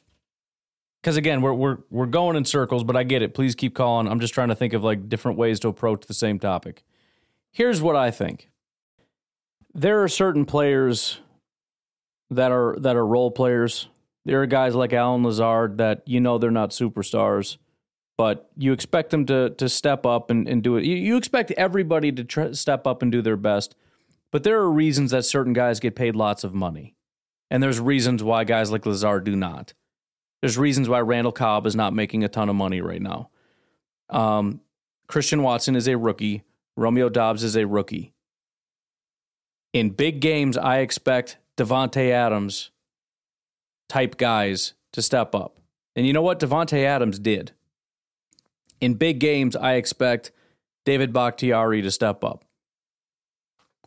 because 1.01 1.17
again, 1.17 1.41
we're 1.41 1.53
we're 1.53 1.77
we're 1.89 2.07
going 2.07 2.35
in 2.35 2.45
circles, 2.45 2.83
but 2.83 2.95
I 2.95 3.03
get 3.03 3.21
it. 3.21 3.33
Please 3.33 3.53
keep 3.53 3.75
calling. 3.75 4.07
I'm 4.07 4.19
just 4.19 4.33
trying 4.33 4.49
to 4.49 4.55
think 4.55 4.73
of 4.73 4.83
like 4.83 5.07
different 5.07 5.37
ways 5.37 5.59
to 5.61 5.67
approach 5.67 6.07
the 6.07 6.13
same 6.13 6.39
topic. 6.39 6.83
Here's 7.51 7.81
what 7.81 7.95
I 7.95 8.11
think. 8.11 8.49
There 9.73 10.03
are 10.03 10.07
certain 10.07 10.45
players 10.45 11.19
that 12.29 12.51
are 12.51 12.75
that 12.79 12.95
are 12.95 13.05
role 13.05 13.31
players. 13.31 13.87
There 14.25 14.41
are 14.41 14.47
guys 14.47 14.75
like 14.75 14.91
Allen 14.91 15.23
Lazard 15.23 15.77
that 15.77 16.01
you 16.05 16.19
know 16.19 16.37
they're 16.37 16.51
not 16.51 16.71
superstars, 16.71 17.57
but 18.17 18.49
you 18.57 18.73
expect 18.73 19.11
them 19.11 19.25
to 19.27 19.51
to 19.51 19.69
step 19.69 20.05
up 20.05 20.29
and, 20.29 20.47
and 20.47 20.63
do 20.63 20.75
it. 20.77 20.83
You, 20.83 20.95
you 20.95 21.17
expect 21.17 21.51
everybody 21.51 22.11
to 22.11 22.53
step 22.53 22.87
up 22.87 23.01
and 23.01 23.11
do 23.11 23.21
their 23.21 23.37
best, 23.37 23.75
but 24.31 24.43
there 24.43 24.59
are 24.59 24.71
reasons 24.71 25.11
that 25.11 25.23
certain 25.23 25.53
guys 25.53 25.79
get 25.79 25.95
paid 25.95 26.15
lots 26.15 26.43
of 26.43 26.53
money, 26.53 26.95
and 27.49 27.61
there's 27.61 27.79
reasons 27.79 28.23
why 28.23 28.43
guys 28.43 28.71
like 28.71 28.85
Lazard 28.85 29.23
do 29.23 29.35
not. 29.35 29.73
There's 30.41 30.57
reasons 30.57 30.87
why 30.87 30.99
Randall 30.99 31.31
Cobb 31.31 31.65
is 31.65 31.75
not 31.75 31.93
making 31.93 32.23
a 32.23 32.29
ton 32.29 32.49
of 32.49 32.55
money 32.55 32.81
right 32.81 33.01
now. 33.01 33.29
Um, 34.09 34.61
Christian 35.07 35.41
Watson 35.41 35.75
is 35.75 35.87
a 35.87 35.97
rookie. 35.97 36.43
Romeo 36.75 37.09
Doubs 37.09 37.43
is 37.43 37.55
a 37.55 37.65
rookie. 37.65 38.13
In 39.73 39.89
big 39.89 40.19
games, 40.21 40.57
I 40.57 40.79
expect 40.79 41.37
Davante 41.57 42.11
Adams 42.11 42.71
type 43.89 44.17
guys 44.17 44.73
to 44.93 45.01
step 45.01 45.33
up. 45.33 45.59
And 45.95 46.05
you 46.05 46.13
know 46.13 46.21
what? 46.21 46.39
Davante 46.39 46.83
Adams 46.83 47.19
did. 47.19 47.53
In 48.79 48.93
big 48.93 49.19
games, 49.19 49.55
I 49.55 49.73
expect 49.73 50.31
David 50.85 51.11
Bakhtiari 51.11 51.81
to 51.81 51.91
step 51.91 52.23
up. 52.23 52.45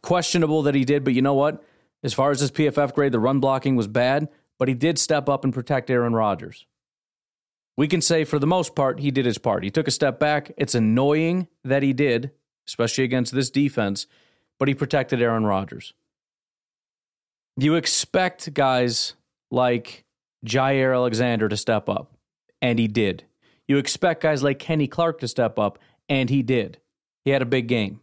Questionable 0.03 0.63
that 0.63 0.75
he 0.75 0.85
did, 0.85 1.05
but 1.05 1.15
you 1.15 1.23
know 1.23 1.35
what? 1.35 1.63
As 2.03 2.15
far 2.15 2.31
as 2.31 2.41
his 2.41 2.51
PFF 2.51 2.95
grade, 2.95 3.13
the 3.13 3.19
run 3.19 3.41
blocking 3.41 3.77
was 3.77 3.87
bad, 3.87 4.29
but 4.59 4.69
he 4.69 4.75
did 4.75 4.99
step 4.99 5.29
up 5.29 5.45
and 5.45 5.53
protect 5.53 5.91
Aaron 5.91 6.15
Rodgers. 6.15 6.67
We 7.77 7.89
can 7.89 8.01
say 8.01 8.25
for 8.25 8.39
the 8.39 8.47
most 8.47 8.75
part, 8.75 9.01
he 9.01 9.11
did 9.11 9.25
his 9.25 9.39
part. 9.39 9.65
He 9.65 9.71
took 9.71 9.89
a 9.89 9.93
step 9.93 10.19
back. 10.19 10.53
It's 10.57 10.75
annoying 10.75 11.49
that 11.65 11.83
he 11.83 11.93
did, 11.93 12.31
especially 12.67 13.05
against 13.05 13.35
this 13.35 13.51
defense, 13.51 14.07
but 14.59 14.69
he 14.69 14.75
protected 14.75 15.23
Aaron 15.23 15.47
Rodgers. 15.47 15.95
You 17.57 17.77
expect 17.77 18.53
guys 18.55 19.15
like 19.51 20.05
Jaire 20.45 20.95
Alexander 20.95 21.49
to 21.49 21.57
step 21.57 21.89
up, 21.89 22.13
and 22.61 22.79
he 22.79 22.89
did. 22.89 23.25
You 23.71 23.79
expect 23.79 24.25
guys 24.25 24.43
like 24.43 24.59
Kenny 24.59 24.89
Clark 24.89 25.21
to 25.21 25.29
step 25.29 25.57
up, 25.57 25.79
and 26.09 26.29
he 26.29 26.43
did. 26.43 26.81
He 27.25 27.31
had 27.31 27.41
a 27.41 27.47
big 27.47 27.69
game. 27.69 28.01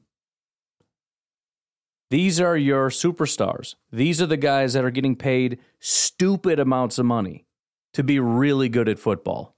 These 2.09 2.39
are 2.39 2.55
your 2.55 2.89
superstars. 2.89 3.75
These 3.91 4.21
are 4.21 4.27
the 4.27 4.38
guys 4.38 4.71
that 4.71 4.86
are 4.86 4.91
getting 4.91 5.17
paid 5.17 5.59
stupid 5.81 6.57
amounts 6.57 7.00
of 7.00 7.05
money 7.05 7.47
to 7.95 8.01
be 8.01 8.17
really 8.17 8.69
good 8.69 8.88
at 8.88 8.97
football. 8.97 9.57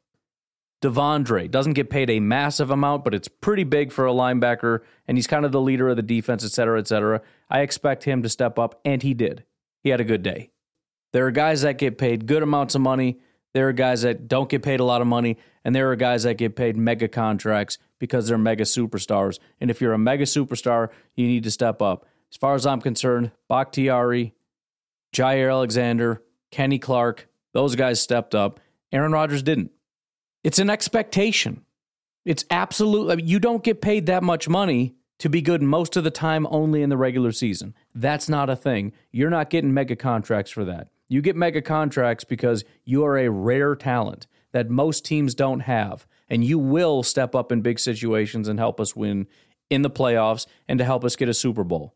De'Vondre 0.82 1.52
doesn't 1.52 1.74
get 1.74 1.92
paid 1.92 2.10
a 2.10 2.20
massive 2.20 2.72
amount, 2.72 3.04
but 3.04 3.14
it's 3.14 3.28
pretty 3.28 3.64
big 3.64 3.92
for 3.92 4.08
a 4.08 4.12
linebacker, 4.12 4.80
and 5.08 5.16
he's 5.16 5.28
kind 5.28 5.46
of 5.46 5.52
the 5.52 5.62
leader 5.62 5.90
of 5.90 5.96
the 5.96 6.02
defense, 6.02 6.44
et 6.44 6.50
cetera, 6.50 6.80
et 6.80 6.88
cetera. 6.88 7.22
I 7.52 7.60
expect 7.60 8.06
him 8.06 8.24
to 8.24 8.30
step 8.30 8.58
up, 8.58 8.82
and 8.84 9.04
he 9.04 9.14
did. 9.14 9.44
He 9.84 9.92
had 9.92 10.02
a 10.02 10.04
good 10.04 10.24
day. 10.24 10.50
There 11.14 11.28
are 11.28 11.32
guys 11.32 11.62
that 11.62 11.78
get 11.78 12.00
paid 12.00 12.26
good 12.26 12.42
amounts 12.42 12.74
of 12.74 12.82
money. 12.82 13.20
There 13.54 13.68
are 13.68 13.74
guys 13.74 14.04
that 14.04 14.28
don't 14.28 14.50
get 14.50 14.62
paid 14.62 14.80
a 14.80 14.84
lot 14.84 15.02
of 15.02 15.08
money, 15.08 15.38
and 15.64 15.76
there 15.76 15.92
are 15.92 15.96
guys 15.96 16.24
that 16.24 16.36
get 16.36 16.56
paid 16.56 16.78
mega 16.78 17.08
contracts 17.08 17.78
because 17.98 18.28
they're 18.28 18.38
mega 18.38 18.64
superstars. 18.64 19.40
And 19.60 19.70
if 19.70 19.82
you're 19.82 19.94
a 19.94 19.98
mega 19.98 20.26
superstar, 20.26 20.90
you 21.16 21.28
need 21.28 21.44
to 21.44 21.52
step 21.52 21.82
up. 21.82 22.06
As 22.32 22.38
far 22.38 22.54
as 22.56 22.66
I'm 22.66 22.82
concerned, 22.82 23.32
Bakhtiari, 23.50 24.34
Jaire 25.14 25.52
Alexander, 25.52 26.22
Kenny 26.52 26.80
Clark, 26.80 27.28
those 27.54 27.76
guys 27.76 28.00
stepped 28.00 28.36
up. 28.36 28.60
Aaron 28.92 29.12
Rodgers 29.12 29.44
didn't. 29.44 29.72
It's 30.44 30.60
an 30.60 30.70
expectation. 30.70 31.66
It's 32.26 32.46
absolutely, 32.52 33.14
I 33.14 33.16
mean, 33.16 33.28
you 33.28 33.40
don't 33.40 33.64
get 33.64 33.82
paid 33.82 34.06
that 34.06 34.24
much 34.24 34.48
money 34.48 34.96
to 35.20 35.30
be 35.30 35.42
good 35.42 35.62
most 35.62 35.98
of 35.98 36.04
the 36.04 36.12
time 36.12 36.48
only 36.50 36.82
in 36.82 36.90
the 36.90 36.98
regular 36.98 37.32
season. 37.32 37.74
That's 37.94 38.30
not 38.30 38.50
a 38.50 38.56
thing. 38.56 38.94
You're 39.12 39.30
not 39.30 39.50
getting 39.50 39.74
mega 39.74 39.96
contracts 39.96 40.52
for 40.52 40.64
that. 40.66 40.90
You 41.10 41.22
get 41.22 41.36
mega 41.36 41.62
contracts 41.62 42.24
because 42.24 42.64
you 42.86 43.04
are 43.04 43.18
a 43.18 43.30
rare 43.30 43.76
talent 43.76 44.28
that 44.54 44.70
most 44.70 45.04
teams 45.04 45.36
don't 45.36 45.62
have, 45.62 46.08
and 46.30 46.44
you 46.44 46.58
will 46.58 47.04
step 47.04 47.36
up 47.36 47.52
in 47.52 47.62
big 47.62 47.80
situations 47.80 48.48
and 48.48 48.58
help 48.58 48.80
us 48.80 48.96
win 48.96 49.28
in 49.70 49.82
the 49.82 49.90
playoffs 49.90 50.46
and 50.68 50.80
to 50.80 50.86
help 50.86 51.04
us 51.04 51.16
get 51.16 51.28
a 51.28 51.34
Super 51.34 51.64
Bowl. 51.64 51.96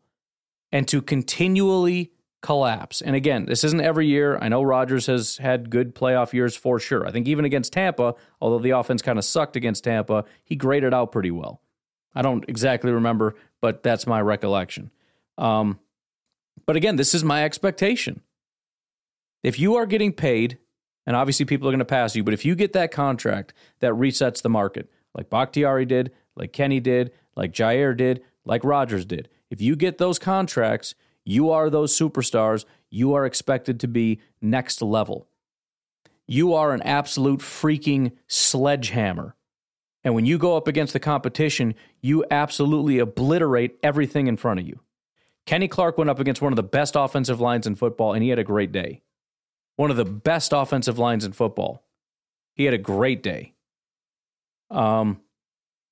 And 0.70 0.86
to 0.88 1.00
continually 1.00 2.12
collapse. 2.42 3.00
And 3.00 3.16
again, 3.16 3.46
this 3.46 3.64
isn't 3.64 3.80
every 3.80 4.06
year. 4.06 4.36
I 4.38 4.48
know 4.48 4.62
Rodgers 4.62 5.06
has 5.06 5.38
had 5.38 5.70
good 5.70 5.94
playoff 5.94 6.34
years 6.34 6.54
for 6.54 6.78
sure. 6.78 7.06
I 7.06 7.10
think 7.10 7.26
even 7.26 7.46
against 7.46 7.72
Tampa, 7.72 8.16
although 8.40 8.58
the 8.58 8.70
offense 8.70 9.00
kind 9.00 9.18
of 9.18 9.24
sucked 9.24 9.56
against 9.56 9.84
Tampa, 9.84 10.24
he 10.44 10.54
graded 10.54 10.92
out 10.92 11.10
pretty 11.10 11.30
well. 11.30 11.62
I 12.14 12.20
don't 12.20 12.44
exactly 12.46 12.92
remember, 12.92 13.34
but 13.62 13.82
that's 13.82 14.06
my 14.06 14.20
recollection. 14.20 14.90
Um, 15.38 15.78
but 16.66 16.76
again, 16.76 16.96
this 16.96 17.14
is 17.14 17.24
my 17.24 17.44
expectation. 17.44 18.20
If 19.44 19.58
you 19.58 19.76
are 19.76 19.86
getting 19.86 20.12
paid, 20.12 20.58
and 21.06 21.14
obviously 21.14 21.44
people 21.44 21.68
are 21.68 21.70
going 21.70 21.78
to 21.78 21.84
pass 21.84 22.16
you, 22.16 22.24
but 22.24 22.34
if 22.34 22.46
you 22.46 22.54
get 22.54 22.72
that 22.72 22.90
contract 22.90 23.52
that 23.80 23.92
resets 23.92 24.40
the 24.40 24.48
market, 24.48 24.90
like 25.14 25.28
Bakhtiari 25.28 25.84
did, 25.84 26.10
like 26.34 26.52
Kenny 26.52 26.80
did, 26.80 27.12
like 27.36 27.52
Jaire 27.52 27.94
did, 27.94 28.22
like 28.46 28.64
Rodgers 28.64 29.04
did, 29.04 29.28
if 29.50 29.60
you 29.60 29.76
get 29.76 29.98
those 29.98 30.18
contracts, 30.18 30.94
you 31.24 31.50
are 31.50 31.68
those 31.70 31.96
superstars. 31.96 32.64
You 32.90 33.14
are 33.14 33.26
expected 33.26 33.80
to 33.80 33.88
be 33.88 34.20
next 34.40 34.80
level. 34.82 35.28
You 36.26 36.54
are 36.54 36.72
an 36.72 36.82
absolute 36.82 37.40
freaking 37.40 38.12
sledgehammer. 38.26 39.36
And 40.02 40.14
when 40.14 40.26
you 40.26 40.38
go 40.38 40.56
up 40.56 40.68
against 40.68 40.92
the 40.94 41.00
competition, 41.00 41.74
you 42.00 42.24
absolutely 42.30 42.98
obliterate 42.98 43.76
everything 43.82 44.26
in 44.26 44.36
front 44.36 44.60
of 44.60 44.66
you. 44.66 44.80
Kenny 45.46 45.68
Clark 45.68 45.98
went 45.98 46.10
up 46.10 46.18
against 46.18 46.40
one 46.40 46.52
of 46.52 46.56
the 46.56 46.62
best 46.62 46.94
offensive 46.96 47.40
lines 47.40 47.66
in 47.66 47.74
football, 47.74 48.14
and 48.14 48.22
he 48.22 48.30
had 48.30 48.38
a 48.38 48.44
great 48.44 48.72
day. 48.72 49.02
One 49.76 49.90
of 49.90 49.96
the 49.96 50.04
best 50.04 50.52
offensive 50.52 50.98
lines 50.98 51.24
in 51.24 51.32
football. 51.32 51.84
He 52.54 52.64
had 52.64 52.74
a 52.74 52.78
great 52.78 53.22
day. 53.22 53.54
Um, 54.70 55.20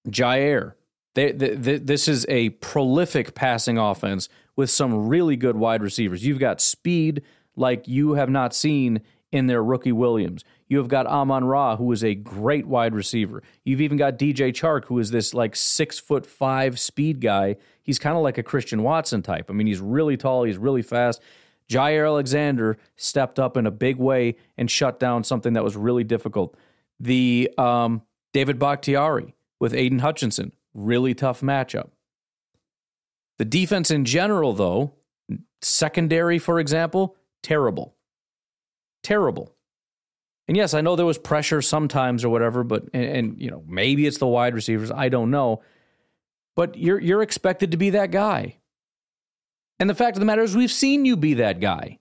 Jaire, 0.09 0.75
they, 1.15 1.33
they, 1.33 1.55
they, 1.55 1.79
this 1.79 2.09
is 2.09 2.25
a 2.29 2.51
prolific 2.51 3.35
passing 3.35 3.79
offense 3.79 4.29
with 4.57 4.71
some 4.71 5.09
really 5.09 5.37
good 5.37 5.57
wide 5.57 5.83
receivers. 5.83 6.25
You've 6.25 6.39
got 6.39 6.61
speed 6.61 7.23
like 7.57 7.89
you 7.89 8.15
have 8.15 8.31
not 8.31 8.55
seen 8.55 9.03
in 9.31 9.47
their 9.47 9.65
rookie 9.65 9.93
Williams. 9.93 10.45
You 10.69 10.79
have 10.79 10.89
got 10.89 11.07
Amon 11.07 11.45
Ra, 11.45 11.77
who 11.77 11.91
is 11.93 12.05
a 12.05 12.15
great 12.15 12.67
wide 12.67 12.95
receiver. 12.95 13.43
You've 13.65 13.81
even 13.81 13.97
got 13.97 14.19
DJ 14.19 14.53
Chark, 14.53 14.85
who 14.87 14.99
is 14.99 15.11
this 15.11 15.35
like 15.35 15.57
six 15.57 15.99
foot 15.99 16.27
five 16.27 16.79
speed 16.79 17.21
guy. 17.21 17.57
He's 17.83 17.99
kind 17.99 18.17
of 18.17 18.23
like 18.23 18.39
a 18.39 18.43
Christian 18.43 18.83
Watson 18.83 19.23
type. 19.23 19.51
I 19.51 19.55
mean, 19.55 19.67
he's 19.67 19.81
really 19.81 20.17
tall, 20.17 20.45
he's 20.45 20.59
really 20.59 20.83
fast. 20.83 21.21
Jaire 21.73 22.07
Alexander 22.07 22.79
stepped 22.97 23.38
up 23.38 23.57
in 23.57 23.67
a 23.67 23.71
big 23.71 23.97
way 23.97 24.37
and 24.59 24.71
shut 24.71 25.00
down 25.00 25.25
something 25.25 25.55
that 25.55 25.64
was 25.64 25.76
really 25.76 26.05
difficult. 26.05 26.57
The 27.00 27.50
um, 27.59 28.02
David 28.33 28.59
Bakhtiari 28.59 29.35
with 29.61 29.75
Aidan 29.75 30.00
Hutchinson, 30.00 30.52
really 30.75 31.14
tough 31.14 31.41
matchup. 31.41 31.91
The 33.38 33.45
defense 33.45 33.91
in 33.91 34.05
general, 34.05 34.52
though, 34.52 34.95
secondary, 35.61 36.38
for 36.38 36.61
example, 36.61 37.17
terrible. 37.43 37.95
Terrible. 39.02 39.55
And 40.49 40.57
yes, 40.57 40.75
I 40.75 40.81
know 40.81 40.97
there 40.97 41.07
was 41.07 41.19
pressure 41.19 41.62
sometimes 41.62 42.25
or 42.25 42.29
whatever, 42.29 42.64
but 42.64 42.85
and, 42.93 43.05
and, 43.05 43.41
you 43.41 43.50
know, 43.50 43.64
maybe 43.67 44.07
it's 44.07 44.19
the 44.19 44.26
wide 44.26 44.55
receivers, 44.55 44.91
I 44.91 45.09
don't 45.09 45.31
know. 45.31 45.62
But 46.55 46.76
you're 46.76 47.00
you're 47.00 47.23
expected 47.23 47.71
to 47.71 47.76
be 47.76 47.91
that 47.91 48.11
guy. 48.11 48.59
And 49.83 49.91
the 49.91 49.97
fact 49.97 50.17
of 50.17 50.21
the 50.21 50.27
matter 50.27 50.45
is 50.45 50.55
we've 50.57 50.71
seen 50.71 51.05
you 51.05 51.17
be 51.17 51.35
that 51.35 51.59
guy. 51.59 51.99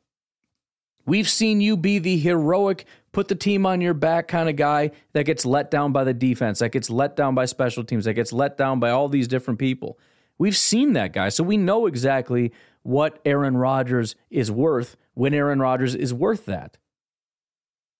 We've 1.07 1.27
seen 1.27 1.61
you 1.61 1.75
be 1.75 1.97
the 1.97 2.15
heroic, 2.15 2.85
put 3.11 3.27
the 3.27 3.33
team 3.33 3.65
on 3.65 3.81
your 3.81 3.95
back 3.95 4.27
kind 4.27 4.47
of 4.47 4.55
guy 4.55 4.91
that 5.13 5.25
gets 5.25 5.47
let 5.47 5.71
down 5.71 5.91
by 5.91 6.03
the 6.03 6.13
defense, 6.13 6.59
that 6.59 6.69
gets 6.69 6.91
let 6.91 7.15
down 7.15 7.33
by 7.33 7.45
special 7.45 7.83
teams, 7.83 8.05
that 8.05 8.13
gets 8.13 8.31
let 8.31 8.55
down 8.55 8.79
by 8.79 8.91
all 8.91 9.09
these 9.09 9.27
different 9.27 9.57
people. 9.57 9.97
We've 10.37 10.55
seen 10.55 10.93
that 10.93 11.11
guy, 11.11 11.29
so 11.29 11.43
we 11.43 11.57
know 11.57 11.87
exactly 11.87 12.51
what 12.83 13.17
Aaron 13.25 13.57
Rodgers 13.57 14.15
is 14.29 14.51
worth 14.51 14.95
when 15.15 15.33
Aaron 15.33 15.59
Rodgers 15.59 15.95
is 15.95 16.13
worth 16.13 16.45
that. 16.45 16.77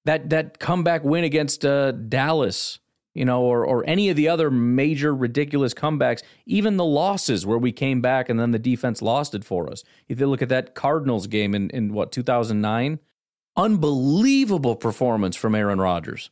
That 0.06 0.30
that 0.30 0.60
comeback 0.60 1.04
win 1.04 1.24
against 1.24 1.66
uh, 1.66 1.94
Dallas, 1.94 2.78
you 3.13 3.25
know, 3.25 3.41
or 3.41 3.65
or 3.65 3.84
any 3.88 4.10
of 4.10 4.15
the 4.15 4.27
other 4.27 4.50
major 4.50 5.13
ridiculous 5.13 5.74
comebacks, 5.74 6.24
even 6.46 6.77
the 6.77 6.86
losses 6.86 7.46
where 7.46 7.58
we 7.58 7.72
came 7.72 8.01
back 8.01 8.30
and 8.30 8.39
then 8.39 8.51
the 8.51 8.60
defense 8.60 9.01
lost 9.01 9.36
it 9.36 9.44
for 9.44 9.70
us. 9.70 9.84
If 10.08 10.20
you 10.20 10.27
look 10.27 10.41
at 10.41 10.50
that 10.50 10.75
Cardinals 10.75 11.27
game 11.27 11.53
in 11.53 11.70
in 11.72 11.94
what 11.94 12.12
2009, 12.12 13.00
unbelievable 13.58 14.75
performance 14.75 15.36
from 15.36 15.56
Aaron 15.56 15.80
Rodgers. 15.80 16.30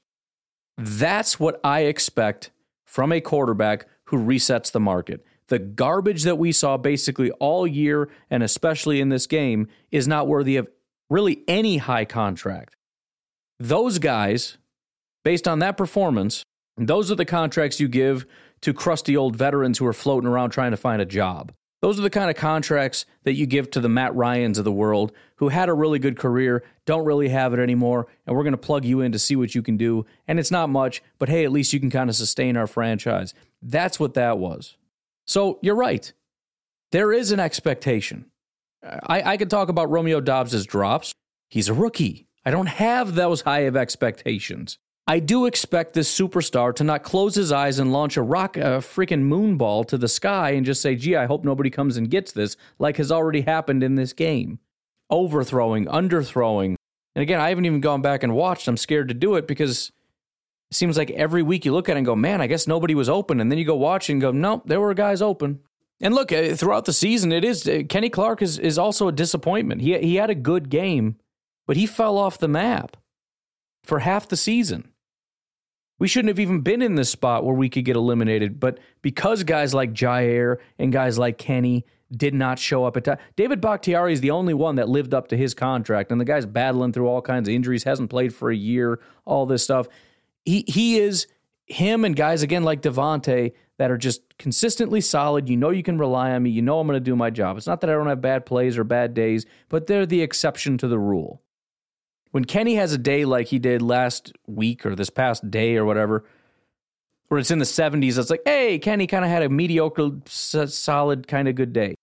That's 0.77 1.39
what 1.39 1.59
I 1.63 1.81
expect 1.81 2.51
from 2.86 3.12
a 3.12 3.21
quarterback 3.21 3.86
who 4.05 4.17
resets 4.17 4.71
the 4.71 4.79
market. 4.79 5.25
The 5.50 5.59
garbage 5.59 6.24
that 6.24 6.38
we 6.38 6.51
saw 6.51 6.77
basically 6.77 7.31
all 7.31 7.67
year 7.67 8.09
and 8.29 8.43
especially 8.43 9.01
in 9.01 9.09
this 9.09 9.27
game 9.27 9.67
is 9.91 10.07
not 10.07 10.27
worthy 10.27 10.55
of 10.55 10.69
really 11.09 11.43
any 11.48 11.77
high 11.77 12.05
contract. 12.05 12.75
Those 13.59 14.00
guys, 14.00 14.57
based 15.25 15.48
on 15.48 15.59
that 15.59 15.75
performance, 15.75 16.43
those 16.88 17.12
are 17.12 17.15
the 17.15 17.25
contracts 17.25 17.79
you 17.79 17.88
give 17.88 18.25
to 18.62 18.74
crusty 18.74 19.17
old 19.17 19.36
veterans 19.36 19.77
who 19.77 19.86
are 19.86 19.93
floating 19.93 20.29
around 20.29 20.51
trying 20.51 20.71
to 20.71 20.77
find 20.77 21.01
a 21.01 21.05
job. 21.05 21.51
Those 21.81 21.98
are 21.98 22.03
the 22.03 22.09
kind 22.09 22.29
of 22.29 22.36
contracts 22.36 23.05
that 23.24 23.36
you 23.36 23.45
give 23.45 23.71
to 23.71 23.79
the 23.79 23.88
Matt 23.88 24.13
Ryans 24.13 24.57
of 24.57 24.65
the 24.65 24.71
world 24.71 25.13
who 25.38 25.48
had 25.48 25.69
a 25.69 25.74
really 25.74 25.98
good 25.98 26.17
career, 26.17 26.63
don't 26.86 27.05
really 27.05 27.29
have 27.29 27.53
it 27.53 27.59
anymore, 27.59 28.07
and 28.27 28.36
we're 28.36 28.43
going 28.43 28.51
to 28.51 28.57
plug 28.57 28.83
you 28.83 29.00
in 29.00 29.13
to 29.13 29.19
see 29.19 29.38
what 29.38 29.55
you 29.55 29.62
can 29.62 29.77
do. 29.77 30.05
And 30.27 30.39
it's 30.39 30.51
not 30.51 30.69
much, 30.69 31.01
but 31.19 31.29
hey, 31.29 31.45
at 31.45 31.51
least 31.53 31.71
you 31.71 31.79
can 31.79 31.89
kind 31.89 32.09
of 32.09 32.17
sustain 32.17 32.57
our 32.57 32.67
franchise. 32.67 33.33
That's 33.62 34.00
what 34.00 34.13
that 34.15 34.38
was. 34.38 34.75
So 35.25 35.57
you're 35.62 35.75
right. 35.75 36.12
There 36.91 37.13
is 37.13 37.31
an 37.31 37.39
expectation. 37.39 38.25
I, 38.83 39.21
I 39.33 39.38
could 39.38 39.50
talk 39.50 39.69
about 39.69 39.89
Romeo 39.89 40.19
Doubs' 40.19 40.65
drops. 40.65 41.13
He's 41.50 41.69
a 41.69 41.74
rookie. 41.74 42.27
I 42.45 42.51
don't 42.51 42.67
have 42.67 43.15
those 43.15 43.41
high 43.41 43.59
of 43.59 43.77
expectations. 43.77 44.79
I 45.10 45.18
do 45.18 45.48
expect 45.48 45.94
this 45.94 46.16
superstar 46.16 46.75
to 46.75 46.84
not 46.84 47.01
close 47.01 47.34
his 47.34 47.51
eyes 47.51 47.80
and 47.80 47.92
launch 47.92 48.16
a 48.16 48.22
rock, 48.22 48.58
a 48.58 48.78
freaking 48.78 49.24
moonball 49.24 49.88
to 49.88 49.98
the 49.98 50.08
sky 50.08 50.51
and 50.51 50.63
just 50.63 50.84
say, 50.84 50.96
gee, 50.96 51.16
I 51.16 51.25
hope 51.25 51.44
nobody 51.44 51.72
comes 51.72 51.98
and 51.98 52.12
gets 52.12 52.32
this, 52.32 52.56
like 52.78 52.98
has 52.98 53.12
already 53.12 53.42
happened 53.42 53.82
in 53.82 53.96
this 53.96 54.13
game. 54.13 54.60
Overthrowing, 55.10 55.88
underthrowing. 55.88 56.75
And 57.16 57.24
again, 57.24 57.42
I 57.42 57.50
haven't 57.50 57.66
even 57.66 57.82
gone 57.82 58.04
back 58.04 58.22
and 58.22 58.36
watched. 58.36 58.68
I'm 58.68 58.78
scared 58.78 59.08
to 59.08 59.16
do 59.16 59.34
it 59.34 59.48
because 59.48 59.92
it 60.70 60.75
seems 60.75 60.96
like 60.96 61.10
every 61.10 61.42
week 61.42 61.66
you 61.66 61.74
look 61.74 61.89
at 61.89 61.96
it 61.96 61.98
and 61.98 62.06
go, 62.06 62.16
man, 62.16 62.39
I 62.39 62.46
guess 62.46 62.68
nobody 62.68 62.94
was 62.94 63.10
open. 63.10 63.39
And 63.39 63.51
then 63.51 63.58
you 63.58 63.66
go 63.66 63.75
watch 63.75 64.12
and 64.12 64.22
go, 64.22 64.30
nope, 64.30 64.62
there 64.68 64.80
were 64.80 64.94
guys 64.94 65.24
open. 65.24 65.62
And 66.00 66.13
look, 66.13 66.32
uh, 66.32 66.54
throughout 66.54 66.86
the 66.86 66.94
season, 66.94 67.32
it 67.32 67.44
is 67.44 67.68
uh, 67.68 67.82
Kenny 67.89 68.12
Clark 68.12 68.44
is, 68.44 68.60
is 68.60 68.78
also 68.78 69.08
a 69.08 69.12
disappointment. 69.12 69.82
He, 69.82 69.98
he 69.98 70.18
had 70.18 70.30
a 70.30 70.36
good 70.36 70.70
game, 70.70 71.16
but 71.66 71.78
he 71.78 71.88
fell 71.88 72.16
off 72.16 72.38
the 72.38 72.48
map 72.48 72.96
for 73.84 74.00
half 74.00 74.28
the 74.28 74.38
season. 74.38 74.92
We 76.00 76.08
shouldn't 76.08 76.29
have 76.29 76.39
even 76.39 76.62
been 76.62 76.82
in 76.82 76.96
this 76.96 77.10
spot 77.10 77.46
where 77.46 77.53
we 77.53 77.70
could 77.70 77.86
get 77.86 77.96
eliminated. 77.96 78.60
But 78.60 78.79
because 79.01 79.44
guys 79.44 79.74
like 79.74 79.94
Jaire 79.94 80.58
and 80.77 80.91
guys 80.91 81.20
like 81.20 81.38
Kenny 81.38 81.86
did 82.12 82.34
not 82.34 82.58
show 82.58 82.86
up 82.86 82.98
at 82.98 83.03
time, 83.03 83.18
David 83.36 83.62
Bakhtiari 83.62 84.13
is 84.13 84.22
the 84.22 84.32
only 84.32 84.53
one 84.53 84.75
that 84.75 84.89
lived 84.89 85.13
up 85.13 85.27
to 85.27 85.38
his 85.38 85.53
contract. 85.53 86.12
And 86.12 86.20
the 86.20 86.25
guy's 86.25 86.46
battling 86.46 86.94
through 86.94 87.08
all 87.08 87.22
kinds 87.22 87.48
of 87.48 87.53
injuries, 87.53 87.84
hasn't 87.84 88.10
played 88.10 88.34
for 88.34 88.50
a 88.50 88.56
year, 88.56 89.00
all 89.25 89.46
this 89.46 89.63
stuff. 89.63 89.88
He 90.46 90.63
he 90.68 90.98
is 90.98 91.27
him 91.65 92.03
and 92.03 92.15
guys 92.15 92.41
again 92.41 92.63
like 92.63 92.82
Davante 92.82 93.53
that 93.77 93.91
are 93.91 93.98
just 93.98 94.22
consistently 94.38 95.01
solid. 95.01 95.50
You 95.50 95.58
know 95.58 95.70
you 95.70 95.84
can 95.84 95.98
rely 95.98 96.32
on 96.32 96.44
me. 96.44 96.50
You 96.50 96.62
know 96.62 96.79
I'm 96.79 96.88
going 96.88 96.98
to 96.98 97.01
do 97.01 97.15
my 97.15 97.29
job. 97.29 97.58
It's 97.58 97.68
not 97.68 97.82
that 97.82 97.89
I 97.89 97.94
don't 97.94 98.08
have 98.08 98.22
bad 98.22 98.46
plays 98.46 98.77
or 98.77 98.84
bad 98.84 99.13
days, 99.13 99.46
but 99.70 99.88
they're 99.88 100.06
the 100.06 100.22
exception 100.22 100.77
to 100.79 100.88
the 100.88 101.00
rule. 101.00 101.41
When 102.31 102.45
Kenny 102.45 102.75
has 102.75 102.93
a 102.93 102.98
day 102.98 103.25
like 103.25 103.48
he 103.48 103.59
did 103.59 103.81
last 103.81 104.33
week 104.45 104.86
or 104.86 104.95
this 104.95 105.09
past 105.09 105.50
day 105.50 105.77
or 105.77 105.86
whatever, 105.86 106.25
where 107.27 107.39
it's 107.39 107.51
in 107.51 107.59
the 107.59 107.65
70s, 107.65 108.17
it's 108.17 108.29
like, 108.29 108.41
hey, 108.45 108.77
Kenny 108.79 109.07
kind 109.07 109.25
of 109.25 109.31
had 109.31 109.43
a 109.43 109.50
mediocre, 109.50 110.12
solid, 110.25 111.27
kind 111.27 111.48
of 111.48 111.55
good 111.55 111.74
day. 111.74 111.95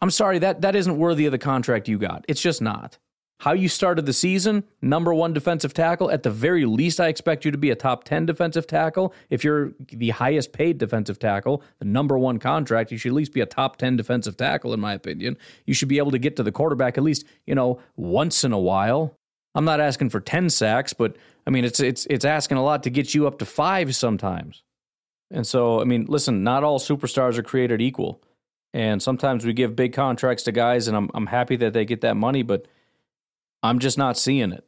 I'm 0.00 0.10
sorry, 0.10 0.38
that, 0.40 0.62
that 0.62 0.74
isn't 0.74 0.98
worthy 0.98 1.26
of 1.26 1.32
the 1.32 1.38
contract 1.38 1.88
you 1.88 1.98
got. 1.98 2.24
It's 2.28 2.40
just 2.40 2.60
not. 2.60 2.98
How 3.40 3.52
you 3.52 3.68
started 3.68 4.06
the 4.06 4.12
season, 4.12 4.62
number 4.80 5.12
one 5.12 5.32
defensive 5.32 5.74
tackle. 5.74 6.10
At 6.10 6.22
the 6.22 6.30
very 6.30 6.64
least, 6.64 7.00
I 7.00 7.08
expect 7.08 7.44
you 7.44 7.50
to 7.50 7.58
be 7.58 7.70
a 7.70 7.74
top 7.74 8.04
10 8.04 8.24
defensive 8.24 8.68
tackle. 8.68 9.12
If 9.30 9.42
you're 9.42 9.72
the 9.88 10.10
highest 10.10 10.52
paid 10.52 10.78
defensive 10.78 11.18
tackle, 11.18 11.62
the 11.80 11.84
number 11.84 12.16
one 12.16 12.38
contract, 12.38 12.92
you 12.92 12.98
should 12.98 13.10
at 13.10 13.16
least 13.16 13.32
be 13.32 13.40
a 13.40 13.46
top 13.46 13.78
10 13.78 13.96
defensive 13.96 14.36
tackle, 14.36 14.72
in 14.72 14.80
my 14.80 14.92
opinion. 14.92 15.36
You 15.66 15.74
should 15.74 15.88
be 15.88 15.98
able 15.98 16.12
to 16.12 16.20
get 16.20 16.36
to 16.36 16.44
the 16.44 16.52
quarterback 16.52 16.96
at 16.96 17.02
least, 17.02 17.24
you 17.44 17.56
know, 17.56 17.80
once 17.96 18.44
in 18.44 18.52
a 18.52 18.60
while. 18.60 19.16
I'm 19.54 19.64
not 19.64 19.80
asking 19.80 20.10
for 20.10 20.20
10 20.20 20.50
sacks, 20.50 20.92
but 20.92 21.16
I 21.46 21.50
mean 21.50 21.64
it's 21.64 21.80
it's 21.80 22.06
it's 22.06 22.24
asking 22.24 22.56
a 22.56 22.62
lot 22.62 22.82
to 22.84 22.90
get 22.90 23.14
you 23.14 23.26
up 23.26 23.38
to 23.38 23.46
5 23.46 23.94
sometimes. 23.94 24.62
And 25.30 25.46
so, 25.46 25.80
I 25.80 25.84
mean, 25.84 26.04
listen, 26.08 26.44
not 26.44 26.62
all 26.62 26.78
superstars 26.78 27.38
are 27.38 27.42
created 27.42 27.80
equal. 27.80 28.22
And 28.74 29.02
sometimes 29.02 29.46
we 29.46 29.54
give 29.54 29.74
big 29.74 29.94
contracts 29.94 30.42
to 30.44 30.52
guys 30.52 30.88
and 30.88 30.96
I'm 30.96 31.10
I'm 31.14 31.26
happy 31.26 31.56
that 31.56 31.72
they 31.72 31.84
get 31.84 32.00
that 32.02 32.16
money, 32.16 32.42
but 32.42 32.66
I'm 33.62 33.78
just 33.78 33.98
not 33.98 34.18
seeing 34.18 34.52
it. 34.52 34.64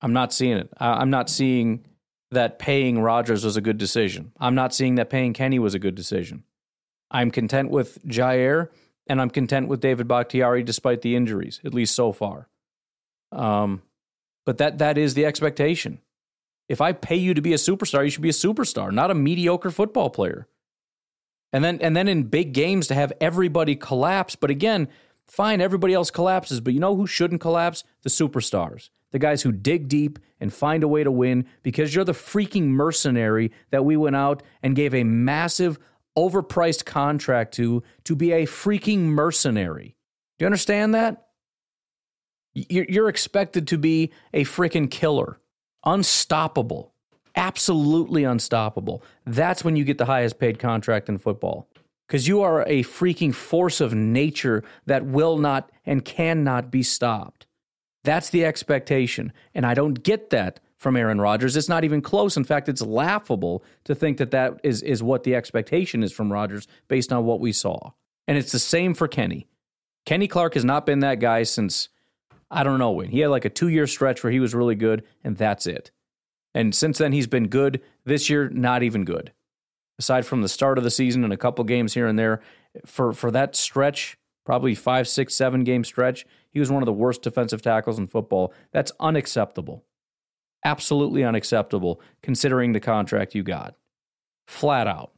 I'm 0.00 0.12
not 0.12 0.32
seeing 0.32 0.56
it. 0.56 0.72
I'm 0.78 1.10
not 1.10 1.30
seeing 1.30 1.84
that 2.30 2.58
paying 2.58 3.00
Rodgers 3.00 3.44
was 3.44 3.56
a 3.56 3.60
good 3.60 3.78
decision. 3.78 4.32
I'm 4.38 4.54
not 4.54 4.74
seeing 4.74 4.96
that 4.96 5.10
paying 5.10 5.32
Kenny 5.32 5.58
was 5.58 5.74
a 5.74 5.78
good 5.78 5.94
decision. 5.94 6.44
I'm 7.10 7.30
content 7.30 7.70
with 7.70 8.04
Jaire, 8.04 8.68
and 9.06 9.20
I'm 9.20 9.30
content 9.30 9.68
with 9.68 9.80
David 9.80 10.08
Bakhtiari 10.08 10.62
despite 10.62 11.02
the 11.02 11.14
injuries, 11.14 11.60
at 11.64 11.72
least 11.72 11.94
so 11.94 12.12
far. 12.12 12.48
Um, 13.32 13.82
but 14.46 14.56
that 14.58 14.78
that 14.78 14.96
is 14.96 15.12
the 15.12 15.26
expectation. 15.26 15.98
If 16.68 16.80
I 16.80 16.92
pay 16.92 17.16
you 17.16 17.34
to 17.34 17.42
be 17.42 17.52
a 17.52 17.56
superstar, 17.58 18.04
you 18.04 18.10
should 18.10 18.22
be 18.22 18.30
a 18.30 18.32
superstar, 18.32 18.90
not 18.90 19.10
a 19.10 19.14
mediocre 19.14 19.70
football 19.70 20.08
player. 20.08 20.48
And 21.52 21.62
then 21.62 21.78
and 21.80 21.94
then 21.94 22.08
in 22.08 22.24
big 22.24 22.52
games 22.54 22.86
to 22.88 22.94
have 22.94 23.12
everybody 23.20 23.76
collapse, 23.76 24.36
but 24.36 24.50
again, 24.50 24.88
fine, 25.26 25.60
everybody 25.60 25.92
else 25.92 26.10
collapses, 26.10 26.60
but 26.60 26.72
you 26.72 26.80
know 26.80 26.96
who 26.96 27.06
shouldn't 27.06 27.40
collapse? 27.40 27.84
The 28.02 28.10
superstars. 28.10 28.88
The 29.12 29.18
guys 29.18 29.42
who 29.42 29.52
dig 29.52 29.88
deep 29.88 30.18
and 30.40 30.52
find 30.52 30.82
a 30.82 30.88
way 30.88 31.04
to 31.04 31.10
win 31.10 31.46
because 31.62 31.94
you're 31.94 32.04
the 32.04 32.12
freaking 32.12 32.64
mercenary 32.64 33.52
that 33.70 33.84
we 33.84 33.96
went 33.96 34.16
out 34.16 34.42
and 34.62 34.76
gave 34.76 34.94
a 34.94 35.04
massive 35.04 35.78
overpriced 36.18 36.84
contract 36.84 37.54
to 37.54 37.82
to 38.04 38.16
be 38.16 38.32
a 38.32 38.46
freaking 38.46 39.00
mercenary. 39.00 39.96
Do 40.38 40.44
you 40.44 40.46
understand 40.46 40.94
that? 40.94 41.25
You're 42.56 43.08
expected 43.08 43.68
to 43.68 43.78
be 43.78 44.12
a 44.32 44.44
freaking 44.44 44.90
killer, 44.90 45.38
unstoppable, 45.84 46.92
absolutely 47.34 48.24
unstoppable. 48.24 49.02
That's 49.26 49.62
when 49.62 49.76
you 49.76 49.84
get 49.84 49.98
the 49.98 50.06
highest 50.06 50.38
paid 50.38 50.58
contract 50.58 51.08
in 51.08 51.18
football 51.18 51.68
because 52.06 52.26
you 52.26 52.40
are 52.40 52.62
a 52.62 52.82
freaking 52.82 53.34
force 53.34 53.80
of 53.80 53.94
nature 53.94 54.64
that 54.86 55.04
will 55.04 55.36
not 55.36 55.70
and 55.84 56.04
cannot 56.04 56.70
be 56.70 56.82
stopped. 56.82 57.46
That's 58.04 58.30
the 58.30 58.44
expectation. 58.44 59.32
And 59.54 59.66
I 59.66 59.74
don't 59.74 60.02
get 60.02 60.30
that 60.30 60.60
from 60.76 60.96
Aaron 60.96 61.20
Rodgers. 61.20 61.56
It's 61.56 61.68
not 61.68 61.84
even 61.84 62.00
close. 62.00 62.36
In 62.36 62.44
fact, 62.44 62.68
it's 62.68 62.82
laughable 62.82 63.64
to 63.84 63.94
think 63.94 64.18
that 64.18 64.30
that 64.30 64.60
is, 64.62 64.82
is 64.82 65.02
what 65.02 65.24
the 65.24 65.34
expectation 65.34 66.02
is 66.02 66.12
from 66.12 66.32
Rodgers 66.32 66.68
based 66.88 67.12
on 67.12 67.24
what 67.24 67.40
we 67.40 67.52
saw. 67.52 67.90
And 68.28 68.38
it's 68.38 68.52
the 68.52 68.58
same 68.58 68.94
for 68.94 69.08
Kenny. 69.08 69.46
Kenny 70.04 70.28
Clark 70.28 70.54
has 70.54 70.64
not 70.64 70.86
been 70.86 71.00
that 71.00 71.18
guy 71.18 71.42
since 71.42 71.88
I 72.50 72.62
don't 72.62 72.78
know 72.78 72.92
when. 72.92 73.10
He 73.10 73.20
had 73.20 73.30
like 73.30 73.44
a 73.44 73.50
two 73.50 73.68
year 73.68 73.86
stretch 73.86 74.22
where 74.22 74.32
he 74.32 74.40
was 74.40 74.54
really 74.54 74.74
good, 74.74 75.04
and 75.24 75.36
that's 75.36 75.66
it. 75.66 75.90
And 76.54 76.74
since 76.74 76.98
then, 76.98 77.12
he's 77.12 77.26
been 77.26 77.48
good. 77.48 77.82
This 78.04 78.30
year, 78.30 78.48
not 78.48 78.82
even 78.82 79.04
good. 79.04 79.32
Aside 79.98 80.26
from 80.26 80.42
the 80.42 80.48
start 80.48 80.78
of 80.78 80.84
the 80.84 80.90
season 80.90 81.24
and 81.24 81.32
a 81.32 81.36
couple 81.36 81.64
games 81.64 81.94
here 81.94 82.06
and 82.06 82.18
there, 82.18 82.40
for, 82.84 83.12
for 83.12 83.30
that 83.30 83.56
stretch, 83.56 84.16
probably 84.44 84.74
five, 84.74 85.08
six, 85.08 85.34
seven 85.34 85.64
game 85.64 85.84
stretch, 85.84 86.26
he 86.50 86.60
was 86.60 86.70
one 86.70 86.82
of 86.82 86.86
the 86.86 86.92
worst 86.92 87.22
defensive 87.22 87.62
tackles 87.62 87.98
in 87.98 88.06
football. 88.06 88.54
That's 88.72 88.92
unacceptable. 89.00 89.84
Absolutely 90.64 91.24
unacceptable 91.24 92.00
considering 92.22 92.72
the 92.72 92.80
contract 92.80 93.34
you 93.34 93.42
got. 93.42 93.74
Flat 94.46 94.86
out. 94.86 95.12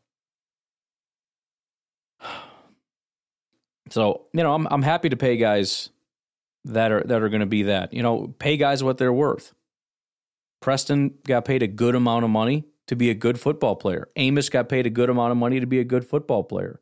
So, 3.90 4.26
you 4.34 4.42
know, 4.42 4.52
I'm 4.52 4.68
I'm 4.70 4.82
happy 4.82 5.08
to 5.08 5.16
pay 5.16 5.38
guys 5.38 5.88
that 6.68 6.92
are 6.92 7.02
that 7.02 7.22
are 7.22 7.28
going 7.28 7.40
to 7.40 7.46
be 7.46 7.64
that. 7.64 7.92
You 7.92 8.02
know, 8.02 8.34
pay 8.38 8.56
guys 8.56 8.82
what 8.82 8.98
they're 8.98 9.12
worth. 9.12 9.54
Preston 10.60 11.14
got 11.24 11.44
paid 11.44 11.62
a 11.62 11.68
good 11.68 11.94
amount 11.94 12.24
of 12.24 12.30
money 12.30 12.64
to 12.88 12.96
be 12.96 13.10
a 13.10 13.14
good 13.14 13.38
football 13.38 13.76
player. 13.76 14.08
Amos 14.16 14.48
got 14.48 14.68
paid 14.68 14.86
a 14.86 14.90
good 14.90 15.10
amount 15.10 15.30
of 15.30 15.36
money 15.36 15.60
to 15.60 15.66
be 15.66 15.78
a 15.78 15.84
good 15.84 16.04
football 16.04 16.42
player. 16.42 16.80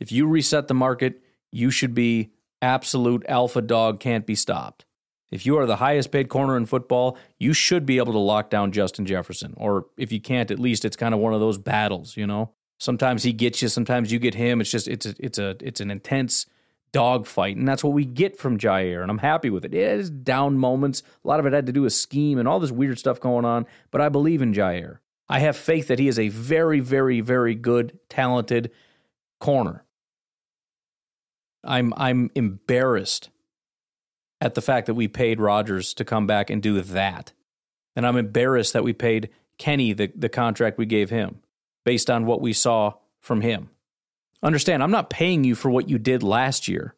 If 0.00 0.12
you 0.12 0.26
reset 0.26 0.68
the 0.68 0.74
market, 0.74 1.22
you 1.50 1.70
should 1.70 1.94
be 1.94 2.30
absolute 2.62 3.24
alpha 3.28 3.60
dog, 3.60 4.00
can't 4.00 4.26
be 4.26 4.34
stopped. 4.34 4.84
If 5.30 5.44
you 5.44 5.58
are 5.58 5.66
the 5.66 5.76
highest 5.76 6.10
paid 6.10 6.28
corner 6.28 6.56
in 6.56 6.64
football, 6.66 7.18
you 7.38 7.52
should 7.52 7.84
be 7.84 7.98
able 7.98 8.12
to 8.12 8.18
lock 8.18 8.48
down 8.48 8.72
Justin 8.72 9.04
Jefferson. 9.04 9.52
Or 9.56 9.86
if 9.98 10.10
you 10.10 10.20
can't, 10.20 10.50
at 10.50 10.58
least 10.58 10.84
it's 10.84 10.96
kind 10.96 11.12
of 11.12 11.20
one 11.20 11.34
of 11.34 11.40
those 11.40 11.58
battles, 11.58 12.16
you 12.16 12.26
know? 12.26 12.52
Sometimes 12.78 13.24
he 13.24 13.32
gets 13.32 13.60
you, 13.60 13.68
sometimes 13.68 14.12
you 14.12 14.18
get 14.18 14.34
him. 14.34 14.60
It's 14.60 14.70
just 14.70 14.88
it's 14.88 15.04
a, 15.04 15.14
it's 15.18 15.38
a 15.38 15.56
it's 15.60 15.80
an 15.80 15.90
intense 15.90 16.46
dogfight, 16.92 17.56
and 17.56 17.66
that's 17.66 17.84
what 17.84 17.92
we 17.92 18.04
get 18.04 18.38
from 18.38 18.58
Jaire, 18.58 19.02
and 19.02 19.10
I'm 19.10 19.18
happy 19.18 19.50
with 19.50 19.64
it. 19.64 19.74
It 19.74 19.88
has 19.88 20.10
down 20.10 20.58
moments. 20.58 21.02
A 21.24 21.28
lot 21.28 21.40
of 21.40 21.46
it 21.46 21.52
had 21.52 21.66
to 21.66 21.72
do 21.72 21.82
with 21.82 21.92
scheme 21.92 22.38
and 22.38 22.48
all 22.48 22.60
this 22.60 22.70
weird 22.70 22.98
stuff 22.98 23.20
going 23.20 23.44
on, 23.44 23.66
but 23.90 24.00
I 24.00 24.08
believe 24.08 24.42
in 24.42 24.54
Jaire. 24.54 24.98
I 25.28 25.40
have 25.40 25.56
faith 25.56 25.88
that 25.88 25.98
he 25.98 26.08
is 26.08 26.18
a 26.18 26.28
very, 26.28 26.80
very, 26.80 27.20
very 27.20 27.54
good, 27.54 27.98
talented 28.08 28.70
corner. 29.40 29.84
I'm 31.64 31.92
I'm 31.96 32.30
embarrassed 32.34 33.30
at 34.40 34.54
the 34.54 34.62
fact 34.62 34.86
that 34.86 34.94
we 34.94 35.08
paid 35.08 35.40
Rodgers 35.40 35.92
to 35.94 36.04
come 36.04 36.26
back 36.26 36.50
and 36.50 36.62
do 36.62 36.80
that. 36.80 37.32
And 37.96 38.06
I'm 38.06 38.16
embarrassed 38.16 38.72
that 38.72 38.84
we 38.84 38.92
paid 38.92 39.30
Kenny 39.58 39.92
the, 39.92 40.12
the 40.14 40.28
contract 40.28 40.78
we 40.78 40.86
gave 40.86 41.10
him 41.10 41.40
based 41.84 42.08
on 42.08 42.26
what 42.26 42.40
we 42.40 42.52
saw 42.52 42.94
from 43.20 43.40
him. 43.40 43.70
Understand, 44.42 44.82
I'm 44.82 44.90
not 44.90 45.10
paying 45.10 45.44
you 45.44 45.54
for 45.54 45.70
what 45.70 45.88
you 45.88 45.98
did 45.98 46.22
last 46.22 46.68
year. 46.68 46.94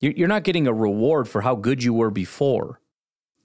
You're 0.00 0.28
not 0.28 0.44
getting 0.44 0.66
a 0.66 0.72
reward 0.72 1.28
for 1.28 1.40
how 1.40 1.54
good 1.54 1.82
you 1.82 1.94
were 1.94 2.10
before. 2.10 2.80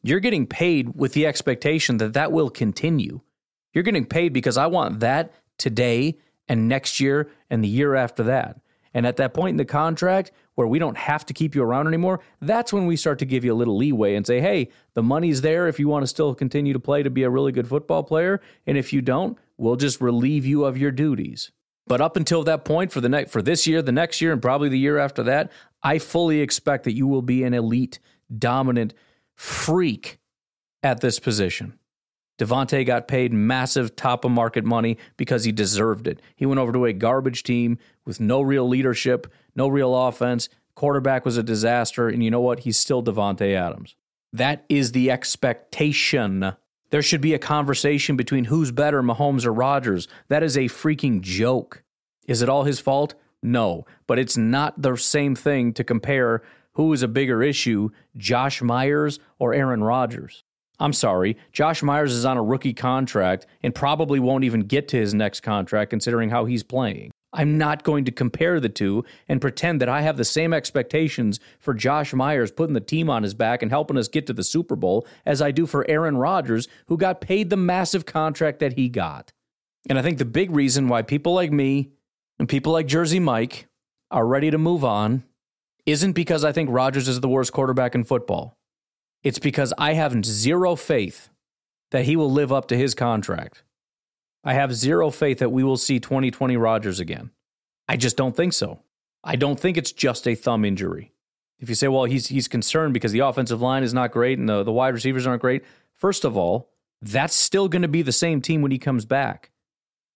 You're 0.04 0.20
getting 0.20 0.46
paid 0.46 0.96
with 0.96 1.14
the 1.14 1.26
expectation 1.26 1.98
that 1.98 2.14
that 2.14 2.32
will 2.32 2.50
continue. 2.50 3.22
You're 3.74 3.84
getting 3.84 4.06
paid 4.06 4.34
because 4.34 4.58
I 4.58 4.68
want 4.68 5.00
that 5.00 5.34
today 5.58 6.18
and 6.48 6.68
next 6.68 7.00
year 7.00 7.30
and 7.50 7.64
the 7.64 7.70
year 7.70 7.96
after 7.96 8.24
that. 8.24 8.60
And 8.94 9.08
at 9.08 9.16
that 9.18 9.34
point 9.34 9.52
in 9.52 9.58
the 9.58 9.66
contract 9.66 10.32
where 10.56 10.68
we 10.68 10.78
don't 10.78 10.98
have 10.98 11.26
to 11.28 11.34
keep 11.34 11.56
you 11.56 11.64
around 11.64 11.88
anymore, 11.88 12.20
that's 12.42 12.74
when 12.74 12.86
we 12.86 12.98
start 12.98 13.20
to 13.20 13.26
give 13.26 13.46
you 13.46 13.54
a 13.54 13.56
little 13.56 13.78
leeway 13.78 14.16
and 14.16 14.28
say, 14.28 14.42
hey, 14.42 14.70
the 14.94 15.04
money's 15.04 15.42
there 15.42 15.68
if 15.70 15.80
you 15.80 15.88
want 15.88 16.04
to 16.04 16.08
still 16.08 16.36
continue 16.36 16.74
to 16.74 16.80
play 16.80 17.02
to 17.02 17.10
be 17.10 17.24
a 17.24 17.30
really 17.30 17.54
good 17.54 17.70
football 17.70 18.04
player. 18.04 18.42
And 18.68 18.78
if 18.78 18.92
you 18.92 19.02
don't, 19.02 19.38
we'll 19.58 19.78
just 19.78 20.02
relieve 20.02 20.46
you 20.46 20.66
of 20.66 20.78
your 20.78 20.92
duties. 20.92 21.52
But 21.88 22.02
up 22.02 22.16
until 22.16 22.44
that 22.44 22.64
point, 22.64 22.92
for 22.92 23.02
the 23.02 23.10
next 23.10 23.32
for 23.32 23.42
this 23.42 23.68
year, 23.68 23.82
the 23.82 23.92
next 23.92 24.22
year, 24.22 24.32
and 24.32 24.42
probably 24.42 24.70
the 24.70 24.80
year 24.80 24.98
after 24.98 25.24
that, 25.24 25.52
I 25.84 26.00
fully 26.00 26.42
expect 26.42 26.84
that 26.84 26.94
you 26.94 27.08
will 27.08 27.22
be 27.22 27.44
an 27.44 27.54
elite, 27.54 28.00
dominant 28.38 28.94
freak 29.36 30.20
at 30.84 31.02
this 31.02 31.20
position. 31.20 31.78
Davante 32.40 32.84
got 32.86 33.08
paid 33.08 33.34
massive 33.34 33.96
top 33.96 34.26
of 34.26 34.32
market 34.32 34.66
money 34.66 34.98
because 35.16 35.44
he 35.44 35.52
deserved 35.52 36.08
it. 36.08 36.20
He 36.36 36.46
went 36.46 36.60
over 36.60 36.72
to 36.72 36.86
a 36.86 36.94
garbage 36.94 37.44
team 37.44 37.78
with 38.04 38.20
no 38.20 38.42
real 38.42 38.68
leadership, 38.68 39.32
no 39.56 39.68
real 39.68 39.96
offense. 39.96 40.50
Quarterback 40.74 41.24
was 41.24 41.38
a 41.38 41.44
disaster. 41.44 42.08
And 42.08 42.24
you 42.24 42.32
know 42.32 42.42
what? 42.42 42.62
He's 42.62 42.78
still 42.78 43.04
Davante 43.04 43.54
Adams. 43.54 43.96
That 44.34 44.66
is 44.70 44.94
the 44.94 45.12
expectation. 45.12 46.54
There 46.92 47.02
should 47.02 47.22
be 47.22 47.34
a 47.34 47.40
conversation 47.40 48.18
between 48.18 48.46
who's 48.46 48.72
better, 48.72 49.02
Mahomes 49.02 49.46
or 49.46 49.54
Rodgers. 49.54 50.08
That 50.28 50.44
is 50.44 50.58
a 50.58 50.66
freaking 50.66 51.22
joke. 51.22 51.84
Is 52.28 52.42
it 52.42 52.50
all 52.50 52.64
his 52.64 52.80
fault? 52.80 53.16
No, 53.42 53.86
but 54.08 54.20
it's 54.20 54.38
not 54.38 54.82
the 54.82 54.96
same 54.98 55.36
thing 55.36 55.74
to 55.74 55.84
compare 55.84 56.44
who 56.74 56.94
is 56.94 57.02
a 57.02 57.08
bigger 57.08 57.42
issue, 57.42 57.90
Josh 58.18 58.62
Myers 58.62 59.20
or 59.40 59.54
Aaron 59.54 59.84
Rodgers. 59.84 60.44
I'm 60.80 60.94
sorry, 60.94 61.38
Josh 61.52 61.82
Myers 61.82 62.14
is 62.14 62.26
on 62.26 62.38
a 62.38 62.44
rookie 62.44 62.74
contract 62.74 63.46
and 63.64 63.74
probably 63.74 64.20
won't 64.20 64.44
even 64.44 64.62
get 64.62 64.88
to 64.90 64.98
his 64.98 65.14
next 65.14 65.42
contract 65.42 65.90
considering 65.90 66.30
how 66.30 66.46
he's 66.46 66.64
playing. 66.64 67.12
I'm 67.34 67.58
not 67.58 67.84
going 67.84 68.06
to 68.06 68.12
compare 68.12 68.60
the 68.60 68.70
two 68.70 69.06
and 69.28 69.40
pretend 69.40 69.80
that 69.80 69.90
I 69.90 70.02
have 70.02 70.18
the 70.18 70.26
same 70.26 70.54
expectations 70.54 71.40
for 71.60 71.74
Josh 71.74 72.14
Myers 72.14 72.52
putting 72.52 72.74
the 72.74 72.82
team 72.82 73.10
on 73.10 73.24
his 73.24 73.34
back 73.34 73.62
and 73.62 73.72
helping 73.72 73.98
us 73.98 74.10
get 74.10 74.28
to 74.28 74.34
the 74.34 74.44
Super 74.44 74.76
Bowl 74.76 75.08
as 75.26 75.42
I 75.42 75.52
do 75.52 75.66
for 75.66 75.90
Aaron 75.90 76.18
Rodgers, 76.18 76.68
who 76.88 76.98
got 76.98 77.22
paid 77.22 77.50
the 77.50 77.58
massive 77.58 78.06
contract 78.06 78.60
that 78.60 78.74
he 78.74 78.90
got. 78.90 79.32
And 79.88 79.98
I 79.98 80.02
think 80.02 80.18
the 80.18 80.26
big 80.26 80.52
reason 80.52 80.90
why 80.90 81.02
people 81.02 81.34
like 81.34 81.52
me 81.52 81.92
and 82.38 82.50
people 82.50 82.74
like 82.74 82.88
Jersey 82.88 83.20
Mike 83.20 83.68
are 84.10 84.28
ready 84.28 84.52
to 84.52 84.58
move 84.58 84.84
on 84.84 85.24
isn't 85.86 86.14
because 86.14 86.44
I 86.44 86.52
think 86.52 86.70
Rodgers 86.70 87.08
is 87.08 87.22
the 87.22 87.30
worst 87.30 87.54
quarterback 87.54 87.96
in 87.96 88.04
football. 88.04 88.58
It's 89.24 89.40
because 89.40 89.74
I 89.78 89.94
have 89.94 90.26
zero 90.26 90.76
faith 90.76 91.30
that 91.92 92.06
he 92.06 92.16
will 92.16 92.32
live 92.32 92.52
up 92.52 92.68
to 92.68 92.78
his 92.78 92.94
contract. 92.94 93.64
I 94.44 94.54
have 94.54 94.74
zero 94.74 95.12
faith 95.12 95.40
that 95.40 95.52
we 95.52 95.64
will 95.64 95.78
see 95.78 96.00
2020 96.00 96.58
Rodgers 96.58 97.00
again. 97.00 97.32
I 97.88 97.98
just 97.98 98.18
don't 98.18 98.36
think 98.36 98.54
so. 98.54 98.80
I 99.24 99.36
don't 99.36 99.60
think 99.60 99.78
it's 99.78 99.92
just 99.92 100.28
a 100.28 100.36
thumb 100.36 100.66
injury. 100.66 101.14
If 101.60 101.70
you 101.70 101.76
say, 101.76 101.88
well, 101.88 102.06
he's 102.06 102.28
he's 102.28 102.48
concerned 102.48 102.94
because 102.94 103.12
the 103.12 103.20
offensive 103.20 103.62
line 103.62 103.84
is 103.84 103.94
not 103.94 104.12
great 104.12 104.40
and 104.40 104.50
the, 104.50 104.64
the 104.64 104.72
wide 104.72 104.96
receivers 104.96 105.28
aren't 105.28 105.42
great, 105.42 105.64
first 105.94 106.26
of 106.26 106.36
all, 106.36 106.70
that's 107.02 107.36
still 107.36 107.68
going 107.68 107.84
to 107.84 107.88
be 107.88 108.02
the 108.02 108.12
same 108.12 108.42
team 108.42 108.62
when 108.62 108.72
he 108.72 108.80
comes 108.80 109.06
back. 109.06 109.52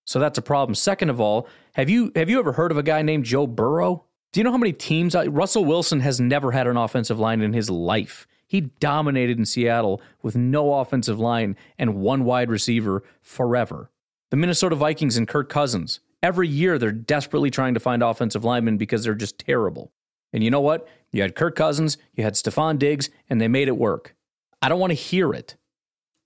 So 0.05 0.19
that's 0.19 0.37
a 0.37 0.43
problem. 0.43 0.75
Second 0.75 1.09
of 1.09 1.19
all, 1.19 1.47
have 1.73 1.89
you 1.89 2.11
have 2.15 2.29
you 2.29 2.39
ever 2.39 2.53
heard 2.53 2.71
of 2.71 2.77
a 2.77 2.83
guy 2.83 3.03
named 3.03 3.25
Joe 3.25 3.45
Burrow? 3.45 4.05
Do 4.31 4.39
you 4.39 4.43
know 4.43 4.51
how 4.51 4.57
many 4.57 4.73
teams 4.73 5.15
Russell 5.15 5.65
Wilson 5.65 5.99
has 6.01 6.19
never 6.19 6.51
had 6.51 6.67
an 6.67 6.77
offensive 6.77 7.19
line 7.19 7.41
in 7.41 7.53
his 7.53 7.69
life? 7.69 8.27
He 8.47 8.61
dominated 8.61 9.37
in 9.37 9.45
Seattle 9.45 10.01
with 10.21 10.35
no 10.35 10.73
offensive 10.75 11.19
line 11.19 11.55
and 11.79 11.95
one 11.95 12.23
wide 12.23 12.49
receiver 12.49 13.03
forever. 13.21 13.89
The 14.31 14.37
Minnesota 14.37 14.75
Vikings 14.75 15.17
and 15.17 15.27
Kirk 15.27 15.49
Cousins. 15.49 15.99
Every 16.23 16.47
year 16.47 16.77
they're 16.77 16.91
desperately 16.91 17.51
trying 17.51 17.75
to 17.75 17.79
find 17.79 18.01
offensive 18.01 18.43
linemen 18.43 18.77
because 18.77 19.03
they're 19.03 19.13
just 19.13 19.37
terrible. 19.37 19.91
And 20.33 20.43
you 20.43 20.49
know 20.49 20.61
what? 20.61 20.87
You 21.11 21.21
had 21.21 21.35
Kirk 21.35 21.55
Cousins, 21.55 21.97
you 22.13 22.23
had 22.23 22.33
Stefon 22.33 22.79
Diggs, 22.79 23.09
and 23.29 23.39
they 23.39 23.47
made 23.47 23.67
it 23.67 23.77
work. 23.77 24.15
I 24.61 24.69
don't 24.69 24.79
want 24.79 24.91
to 24.91 24.95
hear 24.95 25.31
it. 25.31 25.55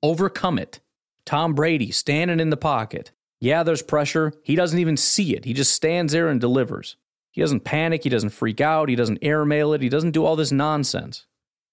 Overcome 0.01 0.57
it. 0.57 0.79
Tom 1.25 1.53
Brady 1.53 1.91
standing 1.91 2.39
in 2.39 2.49
the 2.49 2.57
pocket. 2.57 3.11
Yeah, 3.41 3.63
there's 3.63 3.81
pressure. 3.81 4.33
He 4.43 4.55
doesn't 4.55 4.79
even 4.79 4.97
see 4.97 5.35
it. 5.35 5.45
He 5.45 5.53
just 5.53 5.73
stands 5.73 6.13
there 6.13 6.29
and 6.29 6.41
delivers. 6.41 6.95
He 7.31 7.41
doesn't 7.41 7.65
panic. 7.65 8.03
He 8.03 8.09
doesn't 8.09 8.31
freak 8.31 8.61
out. 8.61 8.89
He 8.89 8.95
doesn't 8.95 9.19
airmail 9.21 9.73
it. 9.73 9.81
He 9.81 9.89
doesn't 9.89 10.11
do 10.11 10.25
all 10.25 10.35
this 10.35 10.51
nonsense. 10.51 11.25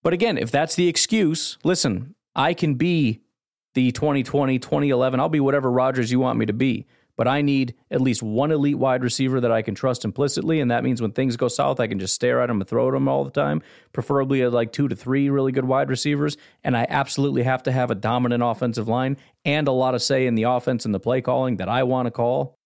But 0.02 0.12
again, 0.12 0.38
if 0.38 0.50
that's 0.50 0.74
the 0.74 0.88
excuse, 0.88 1.58
listen, 1.64 2.14
I 2.34 2.54
can 2.54 2.74
be 2.74 3.20
the 3.76 3.92
2020, 3.92 4.58
2011, 4.58 5.20
I'll 5.20 5.28
be 5.28 5.38
whatever 5.38 5.70
Rodgers 5.70 6.10
you 6.10 6.18
want 6.18 6.38
me 6.38 6.46
to 6.46 6.54
be. 6.54 6.86
But 7.14 7.28
I 7.28 7.42
need 7.42 7.74
at 7.90 8.00
least 8.00 8.22
one 8.22 8.50
elite 8.50 8.78
wide 8.78 9.02
receiver 9.02 9.38
that 9.40 9.52
I 9.52 9.60
can 9.60 9.74
trust 9.74 10.04
implicitly. 10.04 10.60
And 10.60 10.70
that 10.70 10.82
means 10.82 11.02
when 11.02 11.12
things 11.12 11.36
go 11.36 11.48
south, 11.48 11.78
I 11.78 11.86
can 11.86 11.98
just 11.98 12.14
stare 12.14 12.40
at 12.40 12.46
them 12.46 12.60
and 12.60 12.68
throw 12.68 12.88
at 12.88 12.92
them 12.92 13.06
all 13.06 13.24
the 13.24 13.30
time, 13.30 13.62
preferably 13.92 14.42
at 14.42 14.52
like 14.52 14.72
two 14.72 14.88
to 14.88 14.96
three 14.96 15.28
really 15.28 15.52
good 15.52 15.66
wide 15.66 15.90
receivers. 15.90 16.38
And 16.64 16.74
I 16.74 16.86
absolutely 16.88 17.42
have 17.42 17.62
to 17.64 17.72
have 17.72 17.90
a 17.90 17.94
dominant 17.94 18.42
offensive 18.42 18.88
line 18.88 19.18
and 19.44 19.68
a 19.68 19.72
lot 19.72 19.94
of 19.94 20.02
say 20.02 20.26
in 20.26 20.36
the 20.36 20.44
offense 20.44 20.86
and 20.86 20.94
the 20.94 21.00
play 21.00 21.20
calling 21.20 21.58
that 21.58 21.68
I 21.68 21.82
want 21.82 22.06
to 22.06 22.10
call. 22.10 22.58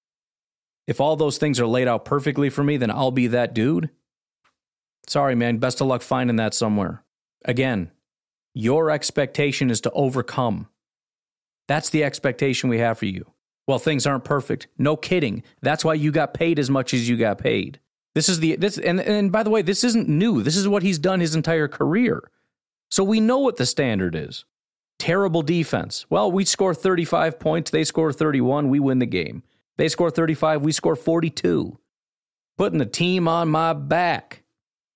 If 0.86 1.00
all 1.00 1.16
those 1.16 1.38
things 1.38 1.58
are 1.58 1.66
laid 1.66 1.88
out 1.88 2.04
perfectly 2.04 2.50
for 2.50 2.62
me, 2.62 2.76
then 2.76 2.90
I'll 2.90 3.12
be 3.12 3.28
that 3.28 3.52
dude. 3.52 3.90
Sorry, 5.08 5.34
man. 5.34 5.58
Best 5.58 5.80
of 5.80 5.88
luck 5.88 6.02
finding 6.02 6.36
that 6.36 6.54
somewhere. 6.54 7.04
Again, 7.44 7.90
your 8.54 8.90
expectation 8.90 9.70
is 9.70 9.80
to 9.82 9.90
overcome. 9.90 10.68
That's 11.70 11.90
the 11.90 12.02
expectation 12.02 12.68
we 12.68 12.80
have 12.80 12.98
for 12.98 13.06
you. 13.06 13.30
Well, 13.68 13.78
things 13.78 14.04
aren't 14.04 14.24
perfect. 14.24 14.66
No 14.76 14.96
kidding. 14.96 15.44
That's 15.62 15.84
why 15.84 15.94
you 15.94 16.10
got 16.10 16.34
paid 16.34 16.58
as 16.58 16.68
much 16.68 16.92
as 16.92 17.08
you 17.08 17.16
got 17.16 17.38
paid. 17.38 17.78
This 18.12 18.28
is 18.28 18.40
the 18.40 18.56
this 18.56 18.76
and 18.76 19.00
and 19.00 19.30
by 19.30 19.44
the 19.44 19.50
way, 19.50 19.62
this 19.62 19.84
isn't 19.84 20.08
new. 20.08 20.42
This 20.42 20.56
is 20.56 20.66
what 20.66 20.82
he's 20.82 20.98
done 20.98 21.20
his 21.20 21.36
entire 21.36 21.68
career. 21.68 22.28
So 22.90 23.04
we 23.04 23.20
know 23.20 23.38
what 23.38 23.56
the 23.56 23.66
standard 23.66 24.16
is. 24.16 24.44
Terrible 24.98 25.42
defense. 25.42 26.06
Well, 26.10 26.32
we 26.32 26.44
score 26.44 26.74
35 26.74 27.38
points, 27.38 27.70
they 27.70 27.84
score 27.84 28.12
31, 28.12 28.68
we 28.68 28.80
win 28.80 28.98
the 28.98 29.06
game. 29.06 29.44
They 29.76 29.86
score 29.86 30.10
35, 30.10 30.62
we 30.62 30.72
score 30.72 30.96
42. 30.96 31.78
Putting 32.58 32.80
the 32.80 32.84
team 32.84 33.28
on 33.28 33.48
my 33.48 33.74
back. 33.74 34.42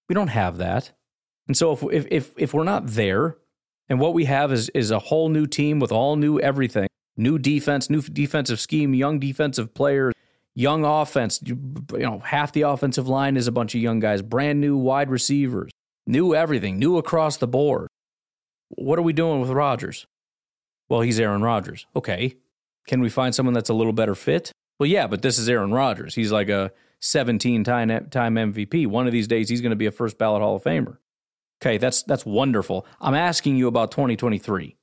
We 0.09 0.17
don't 0.17 0.27
have 0.27 0.57
that. 0.57 0.91
And 1.47 1.57
so 1.57 1.71
if 1.71 1.85
if 1.85 2.07
if, 2.11 2.31
if 2.37 2.53
we're 2.53 2.65
not 2.65 2.89
there, 2.89 3.37
and 3.89 4.01
what 4.01 4.15
we 4.15 4.25
have 4.25 4.53
is 4.53 4.69
is 4.71 4.91
a 4.91 4.99
whole 4.99 5.29
new 5.29 5.47
team 5.47 5.79
with 5.79 5.93
all 5.93 6.17
new 6.17 6.41
everything, 6.41 6.89
new 7.17 7.39
defense, 7.39 7.91
new 7.91 8.01
defensive 8.01 8.61
scheme, 8.61 8.95
young 8.95 9.19
defensive 9.19 9.75
players, 9.75 10.15
young 10.55 10.85
offense. 10.85 11.41
You, 11.43 11.59
you 11.93 11.99
know, 11.99 12.21
half 12.21 12.53
the 12.53 12.63
offensive 12.63 13.09
line 13.09 13.37
is 13.37 13.47
a 13.47 13.53
bunch 13.53 13.75
of 13.75 13.81
young 13.81 14.01
guys, 14.01 14.23
brand 14.23 14.61
new 14.61 14.77
wide 14.77 15.11
receivers, 15.11 15.71
new 16.07 16.35
everything, 16.35 16.79
new 16.79 16.97
across 16.97 17.37
the 17.37 17.49
board. 17.49 17.89
What 18.71 18.99
are 18.99 19.03
we 19.03 19.13
doing 19.13 19.41
with 19.41 19.51
Rodgers? 19.51 20.07
Well, 20.89 21.01
he's 21.01 21.21
Aaron 21.21 21.43
Rodgers. 21.43 21.87
Okay. 21.95 22.37
Can 22.87 23.01
we 23.01 23.09
find 23.09 23.35
someone 23.35 23.55
that's 23.55 23.71
a 23.71 23.75
little 23.75 23.93
better 23.93 24.15
fit? 24.15 24.53
Well, 24.79 24.89
yeah, 24.89 25.07
but 25.07 25.23
this 25.23 25.39
is 25.39 25.49
Aaron 25.49 25.73
Rodgers. 25.73 26.15
He's 26.15 26.33
like 26.33 26.49
a 26.49 26.73
17 27.01 27.65
time 27.65 27.89
MVP. 27.89 28.87
One 28.87 29.07
of 29.07 29.13
these 29.13 29.29
days, 29.29 29.49
he's 29.49 29.61
going 29.61 29.71
to 29.71 29.77
be 29.77 29.87
a 29.87 29.91
first 29.93 30.19
ballot 30.19 30.43
Hall 30.43 30.57
of 30.57 30.65
Famer. 30.65 30.99
Okay, 31.65 31.79
that's 31.79 32.03
that's 32.03 32.27
wonderful. 32.27 32.85
I'm 33.01 33.15
asking 33.15 33.57
you 33.57 33.69
about 33.69 33.91
2023. 33.91 34.77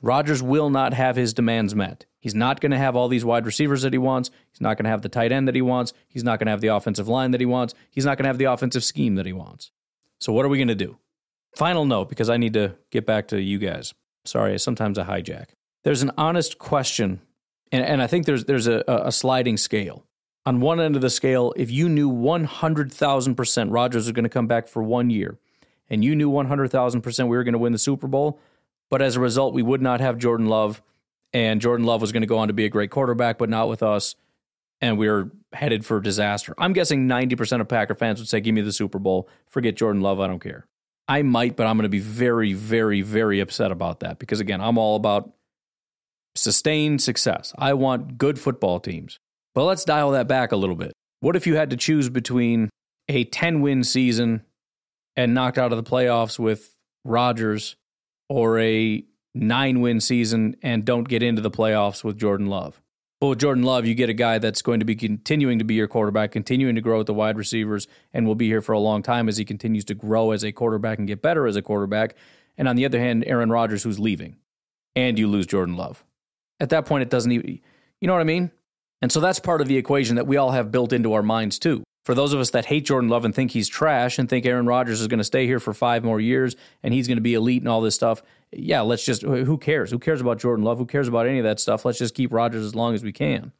Rodgers 0.00 0.42
will 0.42 0.70
not 0.70 0.94
have 0.94 1.16
his 1.16 1.34
demands 1.34 1.74
met. 1.74 2.06
He's 2.18 2.34
not 2.34 2.60
going 2.60 2.72
to 2.72 2.78
have 2.78 2.96
all 2.96 3.08
these 3.08 3.26
wide 3.26 3.44
receivers 3.44 3.82
that 3.82 3.92
he 3.92 3.98
wants. 3.98 4.30
He's 4.50 4.62
not 4.62 4.78
going 4.78 4.84
to 4.84 4.90
have 4.90 5.02
the 5.02 5.10
tight 5.10 5.32
end 5.32 5.46
that 5.48 5.54
he 5.54 5.60
wants. 5.60 5.92
He's 6.08 6.24
not 6.24 6.38
going 6.38 6.46
to 6.46 6.52
have 6.52 6.62
the 6.62 6.68
offensive 6.68 7.08
line 7.08 7.32
that 7.32 7.40
he 7.42 7.46
wants. 7.46 7.74
He's 7.90 8.06
not 8.06 8.16
going 8.16 8.24
to 8.24 8.28
have 8.28 8.38
the 8.38 8.46
offensive 8.46 8.84
scheme 8.84 9.16
that 9.16 9.26
he 9.26 9.34
wants. 9.34 9.70
So 10.18 10.32
what 10.32 10.46
are 10.46 10.48
we 10.48 10.56
going 10.56 10.68
to 10.68 10.74
do? 10.74 10.96
Final 11.56 11.84
note 11.84 12.08
because 12.08 12.30
I 12.30 12.38
need 12.38 12.54
to 12.54 12.74
get 12.90 13.04
back 13.04 13.28
to 13.28 13.40
you 13.40 13.58
guys. 13.58 13.92
Sorry, 14.24 14.58
sometimes 14.58 14.96
I 14.96 15.04
hijack. 15.04 15.48
There's 15.82 16.02
an 16.02 16.12
honest 16.16 16.58
question, 16.58 17.20
and, 17.70 17.84
and 17.84 18.00
I 18.00 18.06
think 18.06 18.24
there's 18.24 18.46
there's 18.46 18.66
a, 18.66 18.82
a 18.88 19.12
sliding 19.12 19.58
scale. 19.58 20.06
On 20.46 20.60
one 20.60 20.80
end 20.80 20.96
of 20.96 21.02
the 21.02 21.10
scale, 21.10 21.52
if 21.56 21.70
you 21.70 21.88
knew 21.88 22.10
100,000% 22.10 23.66
Rodgers 23.70 24.06
was 24.06 24.12
going 24.12 24.24
to 24.24 24.30
come 24.30 24.46
back 24.46 24.68
for 24.68 24.82
one 24.82 25.10
year, 25.10 25.38
and 25.88 26.04
you 26.04 26.16
knew 26.16 26.30
100,000% 26.30 27.28
we 27.28 27.36
were 27.36 27.44
going 27.44 27.52
to 27.52 27.58
win 27.58 27.72
the 27.72 27.78
Super 27.78 28.06
Bowl, 28.06 28.40
but 28.90 29.02
as 29.02 29.16
a 29.16 29.20
result, 29.20 29.54
we 29.54 29.62
would 29.62 29.82
not 29.82 30.00
have 30.00 30.18
Jordan 30.18 30.46
Love, 30.46 30.82
and 31.32 31.60
Jordan 31.60 31.86
Love 31.86 32.00
was 32.00 32.12
going 32.12 32.22
to 32.22 32.26
go 32.26 32.38
on 32.38 32.48
to 32.48 32.54
be 32.54 32.64
a 32.64 32.68
great 32.70 32.90
quarterback, 32.90 33.38
but 33.38 33.48
not 33.48 33.68
with 33.68 33.82
us, 33.82 34.14
and 34.80 34.98
we 34.98 35.08
are 35.08 35.30
headed 35.52 35.84
for 35.84 36.00
disaster. 36.00 36.54
I'm 36.58 36.72
guessing 36.72 37.08
90% 37.08 37.60
of 37.60 37.68
Packer 37.68 37.94
fans 37.94 38.18
would 38.20 38.28
say, 38.28 38.40
Give 38.40 38.54
me 38.54 38.60
the 38.60 38.72
Super 38.72 38.98
Bowl. 38.98 39.28
Forget 39.48 39.76
Jordan 39.76 40.02
Love. 40.02 40.20
I 40.20 40.26
don't 40.26 40.40
care. 40.40 40.66
I 41.06 41.22
might, 41.22 41.56
but 41.56 41.66
I'm 41.66 41.76
going 41.76 41.84
to 41.84 41.90
be 41.90 41.98
very, 41.98 42.54
very, 42.54 43.02
very 43.02 43.40
upset 43.40 43.70
about 43.70 44.00
that 44.00 44.18
because, 44.18 44.40
again, 44.40 44.60
I'm 44.60 44.78
all 44.78 44.96
about 44.96 45.32
sustained 46.34 47.02
success. 47.02 47.52
I 47.58 47.74
want 47.74 48.18
good 48.18 48.38
football 48.38 48.80
teams. 48.80 49.18
But 49.54 49.64
let's 49.64 49.84
dial 49.84 50.10
that 50.12 50.26
back 50.26 50.52
a 50.52 50.56
little 50.56 50.76
bit. 50.76 50.92
What 51.20 51.36
if 51.36 51.46
you 51.46 51.56
had 51.56 51.70
to 51.70 51.76
choose 51.76 52.08
between 52.08 52.70
a 53.08 53.24
10 53.24 53.60
win 53.60 53.84
season 53.84 54.42
and 55.16 55.34
knocked 55.34 55.58
out 55.58 55.72
of 55.72 55.82
the 55.82 55.88
playoffs 55.88 56.38
with 56.38 56.76
Rodgers 57.04 57.76
or 58.28 58.58
a 58.58 59.04
nine 59.34 59.80
win 59.80 60.00
season 60.00 60.56
and 60.62 60.84
don't 60.84 61.08
get 61.08 61.22
into 61.22 61.42
the 61.42 61.50
playoffs 61.50 62.04
with 62.04 62.18
Jordan 62.18 62.46
Love. 62.46 62.80
But 63.20 63.28
with 63.28 63.38
Jordan 63.38 63.62
Love, 63.64 63.86
you 63.86 63.94
get 63.94 64.10
a 64.10 64.14
guy 64.14 64.38
that's 64.38 64.60
going 64.60 64.80
to 64.80 64.86
be 64.86 64.96
continuing 64.96 65.58
to 65.58 65.64
be 65.64 65.74
your 65.74 65.88
quarterback, 65.88 66.32
continuing 66.32 66.74
to 66.74 66.80
grow 66.80 66.98
with 66.98 67.06
the 67.06 67.14
wide 67.14 67.38
receivers, 67.38 67.86
and 68.12 68.26
will 68.26 68.34
be 68.34 68.48
here 68.48 68.60
for 68.60 68.72
a 68.72 68.78
long 68.78 69.02
time 69.02 69.28
as 69.28 69.36
he 69.36 69.44
continues 69.44 69.84
to 69.86 69.94
grow 69.94 70.32
as 70.32 70.44
a 70.44 70.52
quarterback 70.52 70.98
and 70.98 71.08
get 71.08 71.22
better 71.22 71.46
as 71.46 71.56
a 71.56 71.62
quarterback. 71.62 72.16
And 72.58 72.68
on 72.68 72.76
the 72.76 72.84
other 72.84 72.98
hand, 72.98 73.24
Aaron 73.26 73.50
Rodgers, 73.50 73.82
who's 73.82 73.98
leaving, 73.98 74.36
and 74.94 75.18
you 75.18 75.26
lose 75.26 75.46
Jordan 75.46 75.76
Love. 75.76 76.04
At 76.60 76.70
that 76.70 76.86
point, 76.86 77.02
it 77.02 77.10
doesn't 77.10 77.32
even, 77.32 77.60
you 78.00 78.06
know 78.06 78.12
what 78.12 78.20
I 78.20 78.24
mean? 78.24 78.50
And 79.00 79.10
so 79.10 79.20
that's 79.20 79.40
part 79.40 79.60
of 79.60 79.68
the 79.68 79.76
equation 79.76 80.16
that 80.16 80.26
we 80.26 80.36
all 80.36 80.50
have 80.50 80.70
built 80.70 80.92
into 80.92 81.14
our 81.14 81.22
minds 81.22 81.58
too. 81.58 81.82
For 82.04 82.14
those 82.14 82.34
of 82.34 82.40
us 82.40 82.50
that 82.50 82.66
hate 82.66 82.84
Jordan 82.84 83.08
Love 83.08 83.24
and 83.24 83.34
think 83.34 83.52
he's 83.52 83.68
trash 83.68 84.18
and 84.18 84.28
think 84.28 84.44
Aaron 84.44 84.66
Rodgers 84.66 85.00
is 85.00 85.08
going 85.08 85.18
to 85.18 85.24
stay 85.24 85.46
here 85.46 85.58
for 85.58 85.72
five 85.72 86.04
more 86.04 86.20
years 86.20 86.54
and 86.82 86.92
he's 86.92 87.08
going 87.08 87.16
to 87.16 87.22
be 87.22 87.34
elite 87.34 87.62
and 87.62 87.68
all 87.68 87.80
this 87.80 87.94
stuff, 87.94 88.22
yeah, 88.52 88.82
let's 88.82 89.04
just, 89.04 89.22
who 89.22 89.56
cares? 89.56 89.90
Who 89.90 89.98
cares 89.98 90.20
about 90.20 90.38
Jordan 90.38 90.64
Love? 90.64 90.76
Who 90.78 90.86
cares 90.86 91.08
about 91.08 91.26
any 91.26 91.38
of 91.38 91.44
that 91.44 91.60
stuff? 91.60 91.84
Let's 91.84 91.98
just 91.98 92.14
keep 92.14 92.30
Rodgers 92.30 92.64
as 92.64 92.74
long 92.74 92.94
as 92.94 93.02
we 93.02 93.12
can. 93.12 93.52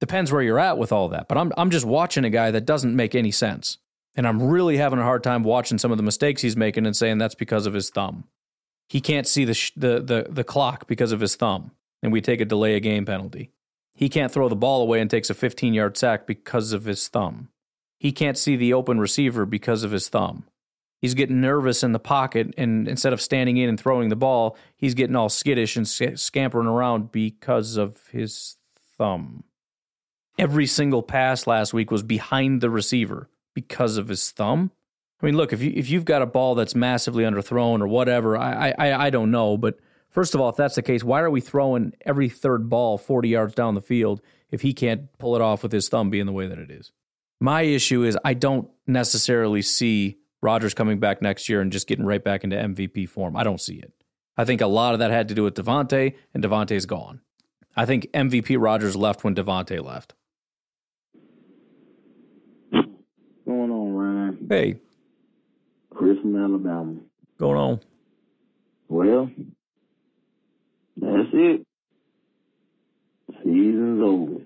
Depends 0.00 0.32
where 0.32 0.42
you're 0.42 0.58
at 0.58 0.78
with 0.78 0.90
all 0.90 1.08
that. 1.10 1.28
But 1.28 1.36
I'm, 1.36 1.52
I'm 1.56 1.70
just 1.70 1.84
watching 1.84 2.24
a 2.24 2.30
guy 2.30 2.50
that 2.50 2.64
doesn't 2.64 2.96
make 2.96 3.14
any 3.14 3.30
sense. 3.30 3.78
And 4.14 4.26
I'm 4.26 4.42
really 4.42 4.78
having 4.78 4.98
a 4.98 5.04
hard 5.04 5.22
time 5.22 5.42
watching 5.42 5.78
some 5.78 5.90
of 5.90 5.98
the 5.98 6.02
mistakes 6.02 6.42
he's 6.42 6.56
making 6.56 6.86
and 6.86 6.96
saying 6.96 7.18
that's 7.18 7.34
because 7.34 7.66
of 7.66 7.74
his 7.74 7.90
thumb. 7.90 8.24
He 8.88 9.00
can't 9.00 9.26
see 9.26 9.44
the, 9.44 9.54
sh- 9.54 9.72
the, 9.76 10.00
the, 10.00 10.26
the 10.28 10.44
clock 10.44 10.86
because 10.86 11.12
of 11.12 11.20
his 11.20 11.36
thumb, 11.36 11.70
and 12.02 12.12
we 12.12 12.20
take 12.20 12.40
a 12.40 12.44
delay 12.44 12.74
a 12.74 12.80
game 12.80 13.06
penalty. 13.06 13.50
He 13.94 14.08
can't 14.08 14.32
throw 14.32 14.48
the 14.48 14.56
ball 14.56 14.82
away 14.82 15.00
and 15.00 15.10
takes 15.10 15.30
a 15.30 15.34
15 15.34 15.72
yard 15.72 15.96
sack 15.96 16.26
because 16.26 16.72
of 16.72 16.84
his 16.84 17.08
thumb. 17.08 17.48
He 18.02 18.12
can't 18.12 18.36
see 18.36 18.56
the 18.56 18.74
open 18.74 18.98
receiver 18.98 19.46
because 19.46 19.84
of 19.84 19.92
his 19.92 20.08
thumb 20.08 20.44
he's 21.02 21.14
getting 21.14 21.40
nervous 21.40 21.82
in 21.82 21.92
the 21.92 21.98
pocket, 21.98 22.54
and 22.56 22.88
instead 22.88 23.12
of 23.12 23.20
standing 23.20 23.58
in 23.58 23.68
and 23.68 23.78
throwing 23.78 24.08
the 24.08 24.16
ball, 24.16 24.56
he's 24.76 24.94
getting 24.94 25.16
all 25.16 25.28
skittish 25.28 25.76
and 25.76 25.86
scampering 25.86 26.68
around 26.68 27.12
because 27.12 27.76
of 27.76 28.06
his 28.06 28.56
thumb. 28.96 29.44
Every 30.38 30.66
single 30.66 31.02
pass 31.02 31.46
last 31.46 31.74
week 31.74 31.90
was 31.90 32.02
behind 32.02 32.62
the 32.62 32.70
receiver 32.70 33.28
because 33.52 33.98
of 33.98 34.08
his 34.08 34.30
thumb. 34.30 34.70
I 35.20 35.26
mean, 35.26 35.36
look 35.36 35.52
if 35.52 35.60
you 35.60 35.72
if 35.76 35.90
you've 35.90 36.06
got 36.06 36.22
a 36.22 36.26
ball 36.26 36.54
that's 36.54 36.74
massively 36.74 37.24
underthrown 37.24 37.80
or 37.80 37.86
whatever, 37.86 38.36
I 38.38 38.72
I 38.78 39.06
I 39.06 39.10
don't 39.10 39.30
know, 39.30 39.56
but 39.58 39.78
first 40.08 40.34
of 40.34 40.40
all, 40.40 40.48
if 40.48 40.56
that's 40.56 40.74
the 40.74 40.82
case, 40.82 41.04
why 41.04 41.20
are 41.20 41.30
we 41.30 41.40
throwing 41.40 41.92
every 42.00 42.28
third 42.28 42.70
ball 42.70 42.96
forty 42.96 43.28
yards 43.28 43.54
down 43.54 43.74
the 43.74 43.80
field 43.80 44.20
if 44.50 44.62
he 44.62 44.72
can't 44.72 45.16
pull 45.18 45.36
it 45.36 45.42
off 45.42 45.62
with 45.62 45.70
his 45.70 45.88
thumb 45.88 46.10
being 46.10 46.26
the 46.26 46.32
way 46.32 46.46
that 46.46 46.58
it 46.58 46.70
is? 46.70 46.90
My 47.42 47.62
issue 47.62 48.04
is 48.04 48.16
I 48.24 48.34
don't 48.34 48.68
necessarily 48.86 49.62
see 49.62 50.18
Rodgers 50.42 50.74
coming 50.74 51.00
back 51.00 51.20
next 51.20 51.48
year 51.48 51.60
and 51.60 51.72
just 51.72 51.88
getting 51.88 52.06
right 52.06 52.22
back 52.22 52.44
into 52.44 52.54
MVP 52.54 53.08
form. 53.08 53.36
I 53.36 53.42
don't 53.42 53.60
see 53.60 53.74
it. 53.74 53.92
I 54.36 54.44
think 54.44 54.60
a 54.60 54.68
lot 54.68 54.92
of 54.92 55.00
that 55.00 55.10
had 55.10 55.26
to 55.26 55.34
do 55.34 55.42
with 55.42 55.54
Davante, 55.54 56.14
and 56.32 56.44
Davante's 56.44 56.86
gone. 56.86 57.20
I 57.74 57.84
think 57.84 58.06
MVP 58.12 58.62
Rodgers 58.62 58.94
left 58.94 59.24
when 59.24 59.34
Davante 59.34 59.84
left. 59.84 60.14
What's 62.70 62.86
going 63.44 63.70
on, 63.72 63.92
Ryan? 63.92 64.46
Hey. 64.48 64.76
Chris 65.90 66.18
from 66.20 66.36
Alabama. 66.36 66.94
Going 67.38 67.58
on? 67.58 67.80
Well, 68.86 69.28
that's 70.96 71.28
it. 71.32 71.66
Season's 73.42 74.00
over. 74.00 74.42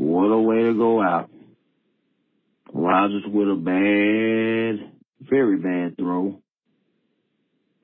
What 0.00 0.32
a 0.32 0.40
way 0.40 0.62
to 0.62 0.72
go 0.72 1.02
out. 1.02 1.28
Rodgers 2.72 3.24
with 3.26 3.50
a 3.50 3.54
bad, 3.54 4.92
very 5.20 5.58
bad 5.58 5.98
throw 5.98 6.40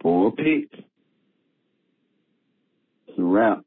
for 0.01 0.29
a 0.29 0.31
pick. 0.31 0.73
It's 3.09 3.19
a 3.19 3.23
wrap. 3.23 3.61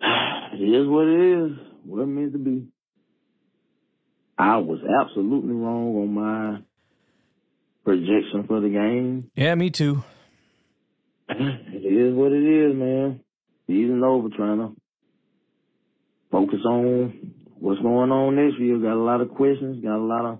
It 0.54 0.64
is 0.64 0.88
what 0.88 1.06
it 1.06 1.20
is. 1.20 1.58
What 1.84 2.02
it 2.04 2.06
meant 2.06 2.32
to 2.32 2.38
be. 2.38 2.68
I 4.38 4.56
was 4.56 4.78
absolutely 5.02 5.52
wrong 5.52 5.96
on 5.96 6.14
my 6.14 6.60
projection 7.84 8.46
for 8.48 8.60
the 8.60 8.70
game. 8.70 9.30
Yeah, 9.36 9.54
me 9.54 9.68
too. 9.68 10.02
It 11.28 11.92
is 11.92 12.14
what 12.14 12.32
it 12.32 12.42
is, 12.42 12.74
man. 12.74 13.20
Season 13.66 14.02
over, 14.02 14.30
trying 14.30 14.58
to 14.58 14.74
focus 16.30 16.60
on 16.64 17.34
what's 17.58 17.80
going 17.80 18.10
on 18.10 18.36
this 18.36 18.54
year. 18.58 18.78
Got 18.78 18.94
a 18.94 19.02
lot 19.02 19.20
of 19.20 19.30
questions, 19.30 19.82
got 19.82 19.96
a 19.96 20.04
lot 20.04 20.24
of 20.24 20.38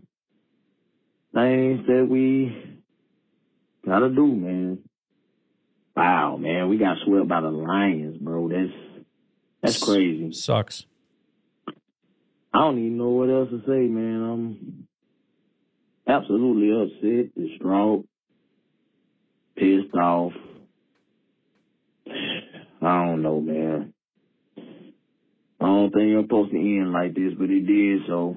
things 1.35 1.87
that 1.87 2.07
we 2.09 2.79
gotta 3.85 4.09
do, 4.09 4.27
man. 4.27 4.79
Wow, 5.96 6.37
man, 6.37 6.68
we 6.68 6.79
got 6.79 6.96
swept 7.05 7.29
by 7.29 7.40
the 7.40 7.48
Lions, 7.48 8.18
bro. 8.18 8.48
That's 8.48 8.72
that's 9.62 9.83
crazy. 9.83 10.33
Sucks. 10.33 10.85
I 12.53 12.61
don't 12.61 12.79
even 12.79 12.98
know 12.98 13.11
what 13.11 13.29
else 13.29 13.51
to 13.51 13.61
say, 13.66 13.88
man. 13.88 14.22
I'm 14.22 14.88
absolutely 16.07 16.70
upset, 16.70 17.35
distraught, 17.35 18.07
pissed 19.57 19.94
off. 19.94 20.33
I 22.81 23.05
don't 23.05 23.22
know, 23.22 23.40
man. 23.40 23.92
I 25.61 25.66
don't 25.66 25.90
think 25.90 26.16
I'm 26.16 26.25
supposed 26.25 26.53
to 26.53 26.59
end 26.59 26.92
like 26.92 27.14
this, 27.14 27.35
but 27.37 27.51
it 27.51 27.66
did, 27.66 28.03
so 28.07 28.37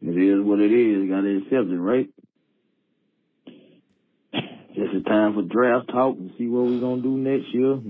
it 0.00 0.16
is 0.16 0.44
what 0.44 0.60
it 0.60 0.72
is. 0.72 1.08
Gotta 1.08 1.38
accept 1.38 1.72
it, 1.72 1.78
right? 1.78 2.08
Just 4.74 4.94
a 4.94 5.00
time 5.08 5.34
for 5.34 5.42
draft 5.42 5.88
talk 5.88 6.16
and 6.16 6.32
see 6.38 6.46
what 6.46 6.66
we're 6.66 6.80
gonna 6.80 7.02
do 7.02 7.16
next 7.16 7.52
year. 7.52 7.80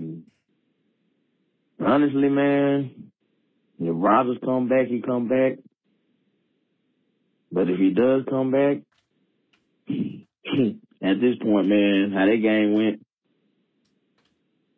Honestly, 1.84 2.28
man, 2.28 3.10
if 3.78 3.94
Rodgers 3.94 4.38
come 4.44 4.68
back, 4.68 4.86
he 4.86 5.02
come 5.02 5.28
back. 5.28 5.58
But 7.52 7.68
if 7.68 7.78
he 7.78 7.90
does 7.90 8.22
come 8.28 8.50
back, 8.50 8.78
at 9.88 11.20
this 11.20 11.36
point, 11.42 11.68
man, 11.68 12.12
how 12.14 12.26
that 12.26 12.42
game 12.42 12.74
went, 12.74 13.05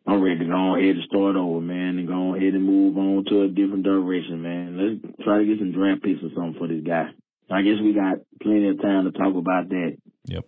I'm 0.09 0.23
ready 0.23 0.39
to 0.39 0.45
go 0.45 0.75
ahead 0.75 0.95
and 0.95 1.03
start 1.03 1.35
over, 1.35 1.61
man, 1.61 1.99
and 1.99 2.07
go 2.07 2.33
ahead 2.33 2.53
and 2.55 2.65
move 2.65 2.97
on 2.97 3.25
to 3.29 3.43
a 3.43 3.47
different 3.47 3.83
direction, 3.83 4.41
man. 4.41 4.75
Let's 4.75 5.23
try 5.23 5.37
to 5.37 5.45
get 5.45 5.59
some 5.59 5.71
draft 5.71 6.01
picks 6.01 6.23
or 6.23 6.29
something 6.35 6.55
for 6.57 6.67
this 6.67 6.83
guy. 6.83 7.09
I 7.51 7.61
guess 7.61 7.79
we 7.81 7.93
got 7.93 8.17
plenty 8.41 8.69
of 8.69 8.81
time 8.81 9.05
to 9.05 9.11
talk 9.11 9.35
about 9.35 9.69
that. 9.69 9.97
Yep. 10.25 10.45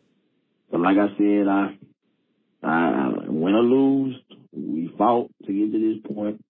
But 0.71 0.81
like 0.81 0.97
I 0.97 1.15
said, 1.15 1.47
I, 1.47 1.77
I 2.63 3.09
win 3.27 3.53
or 3.53 3.61
lose, 3.61 4.15
we 4.51 4.91
fought 4.97 5.29
to 5.45 5.53
get 5.53 5.71
to 5.71 5.79
this 5.79 6.15
point. 6.15 6.43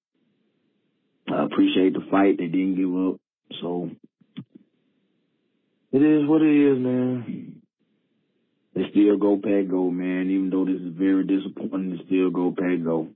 I 1.27 1.43
appreciate 1.43 1.93
the 1.93 2.05
fight. 2.09 2.37
They 2.37 2.47
didn't 2.47 2.75
give 2.75 2.95
up. 2.95 3.19
So 3.61 3.89
it 5.91 6.01
is 6.01 6.27
what 6.29 6.41
it 6.41 6.71
is, 6.71 6.79
man. 6.79 7.60
They 8.73 8.83
still 8.91 9.17
go 9.17 9.37
pack 9.37 9.67
go, 9.69 9.91
man. 9.91 10.29
Even 10.29 10.49
though 10.49 10.65
this 10.65 10.81
is 10.81 10.93
very 10.93 11.25
disappointing, 11.25 11.97
they 11.97 12.03
still 12.05 12.29
go 12.29 12.53
pack 12.57 12.83
go. 12.83 13.09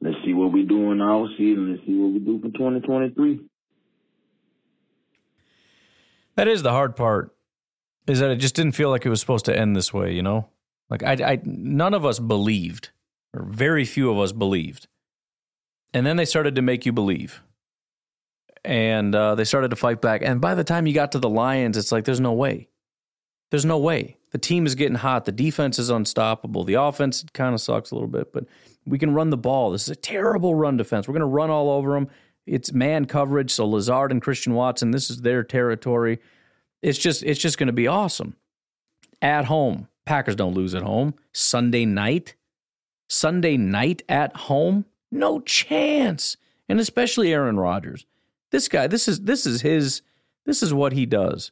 Let's 0.00 0.16
see 0.24 0.32
what 0.32 0.52
we 0.52 0.64
do 0.64 0.92
in 0.92 1.00
our 1.00 1.28
season. 1.36 1.72
Let's 1.72 1.86
see 1.86 1.96
what 1.96 2.12
we 2.12 2.18
do 2.20 2.40
for 2.40 2.48
2023. 2.48 3.40
That 6.36 6.48
is 6.48 6.62
the 6.62 6.70
hard 6.70 6.94
part. 6.94 7.34
Is 8.06 8.20
that 8.20 8.30
it 8.30 8.36
just 8.36 8.54
didn't 8.54 8.72
feel 8.72 8.90
like 8.90 9.04
it 9.04 9.10
was 9.10 9.20
supposed 9.20 9.44
to 9.46 9.56
end 9.56 9.76
this 9.76 9.92
way, 9.92 10.12
you 10.12 10.22
know? 10.22 10.48
Like 10.88 11.02
I, 11.02 11.12
I 11.12 11.40
none 11.44 11.94
of 11.94 12.06
us 12.06 12.18
believed, 12.18 12.90
or 13.34 13.42
very 13.42 13.84
few 13.84 14.10
of 14.10 14.18
us 14.18 14.32
believed. 14.32 14.86
And 15.92 16.06
then 16.06 16.16
they 16.16 16.24
started 16.24 16.54
to 16.56 16.62
make 16.62 16.86
you 16.86 16.92
believe. 16.92 17.42
And 18.64 19.14
uh, 19.14 19.34
they 19.34 19.44
started 19.44 19.70
to 19.70 19.76
fight 19.76 20.00
back. 20.00 20.22
And 20.22 20.40
by 20.40 20.54
the 20.54 20.64
time 20.64 20.86
you 20.86 20.94
got 20.94 21.12
to 21.12 21.18
the 21.18 21.28
Lions, 21.28 21.76
it's 21.76 21.92
like, 21.92 22.04
there's 22.04 22.20
no 22.20 22.32
way. 22.32 22.67
There's 23.50 23.64
no 23.64 23.78
way. 23.78 24.16
The 24.30 24.38
team 24.38 24.66
is 24.66 24.74
getting 24.74 24.96
hot. 24.96 25.24
The 25.24 25.32
defense 25.32 25.78
is 25.78 25.90
unstoppable. 25.90 26.64
The 26.64 26.74
offense 26.74 27.24
kind 27.32 27.54
of 27.54 27.60
sucks 27.60 27.90
a 27.90 27.94
little 27.94 28.08
bit, 28.08 28.32
but 28.32 28.44
we 28.86 28.98
can 28.98 29.14
run 29.14 29.30
the 29.30 29.38
ball. 29.38 29.70
This 29.70 29.82
is 29.82 29.90
a 29.90 29.96
terrible 29.96 30.54
run 30.54 30.76
defense. 30.76 31.08
We're 31.08 31.14
going 31.14 31.20
to 31.20 31.26
run 31.26 31.50
all 31.50 31.70
over 31.70 31.94
them. 31.94 32.08
It's 32.46 32.72
man 32.72 33.06
coverage, 33.06 33.50
so 33.50 33.66
Lazard 33.66 34.10
and 34.10 34.22
Christian 34.22 34.54
Watson, 34.54 34.90
this 34.90 35.10
is 35.10 35.22
their 35.22 35.44
territory. 35.44 36.18
It's 36.82 36.98
just 36.98 37.22
it's 37.22 37.40
just 37.40 37.58
going 37.58 37.66
to 37.66 37.72
be 37.72 37.86
awesome. 37.86 38.36
At 39.20 39.46
home, 39.46 39.88
Packers 40.06 40.36
don't 40.36 40.54
lose 40.54 40.74
at 40.74 40.82
home. 40.82 41.14
Sunday 41.32 41.84
night, 41.84 42.34
Sunday 43.08 43.56
night 43.56 44.02
at 44.08 44.34
home, 44.34 44.86
no 45.10 45.40
chance. 45.40 46.36
And 46.68 46.80
especially 46.80 47.32
Aaron 47.32 47.58
Rodgers. 47.58 48.06
This 48.50 48.68
guy, 48.68 48.86
this 48.86 49.08
is 49.08 49.20
this 49.20 49.46
is 49.46 49.60
his 49.60 50.02
this 50.46 50.62
is 50.62 50.72
what 50.72 50.92
he 50.92 51.04
does. 51.04 51.50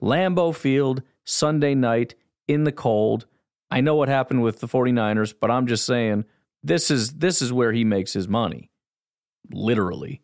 Lambeau 0.00 0.54
Field, 0.54 1.02
Sunday 1.26 1.74
night 1.74 2.14
in 2.48 2.64
the 2.64 2.72
cold. 2.72 3.26
I 3.70 3.80
know 3.80 3.96
what 3.96 4.08
happened 4.08 4.42
with 4.42 4.60
the 4.60 4.68
49ers, 4.68 5.34
but 5.38 5.50
I'm 5.50 5.66
just 5.66 5.84
saying 5.84 6.24
this 6.62 6.90
is 6.90 7.14
this 7.14 7.42
is 7.42 7.52
where 7.52 7.72
he 7.72 7.84
makes 7.84 8.12
his 8.12 8.28
money. 8.28 8.70
Literally. 9.50 10.22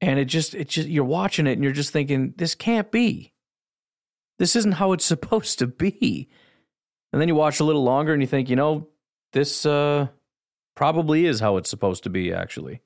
And 0.00 0.18
it 0.18 0.26
just 0.26 0.54
it 0.54 0.68
just 0.68 0.88
you're 0.88 1.04
watching 1.04 1.46
it 1.46 1.52
and 1.52 1.64
you're 1.64 1.72
just 1.72 1.92
thinking 1.92 2.34
this 2.36 2.54
can't 2.54 2.90
be. 2.90 3.32
This 4.38 4.56
isn't 4.56 4.72
how 4.72 4.92
it's 4.92 5.04
supposed 5.14 5.58
to 5.58 5.66
be. 5.66 6.28
And 7.12 7.20
then 7.20 7.28
you 7.28 7.34
watch 7.34 7.60
a 7.60 7.64
little 7.64 7.84
longer 7.84 8.12
and 8.12 8.22
you 8.22 8.28
think, 8.28 8.48
you 8.48 8.56
know, 8.56 8.88
this 9.32 9.66
uh 9.66 10.08
probably 10.74 11.26
is 11.26 11.40
how 11.40 11.56
it's 11.56 11.70
supposed 11.70 12.04
to 12.04 12.10
be 12.10 12.32
actually. 12.32 12.82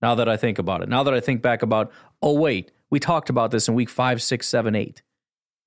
Now 0.00 0.14
that 0.14 0.28
I 0.28 0.36
think 0.36 0.58
about 0.58 0.82
it. 0.82 0.88
Now 0.88 1.02
that 1.02 1.12
I 1.12 1.20
think 1.20 1.42
back 1.42 1.62
about, 1.62 1.90
oh 2.22 2.34
wait, 2.34 2.70
we 2.90 3.00
talked 3.00 3.30
about 3.30 3.50
this 3.50 3.68
in 3.68 3.74
week 3.74 3.90
five, 3.90 4.22
six, 4.22 4.48
seven, 4.48 4.74
eight. 4.74 5.02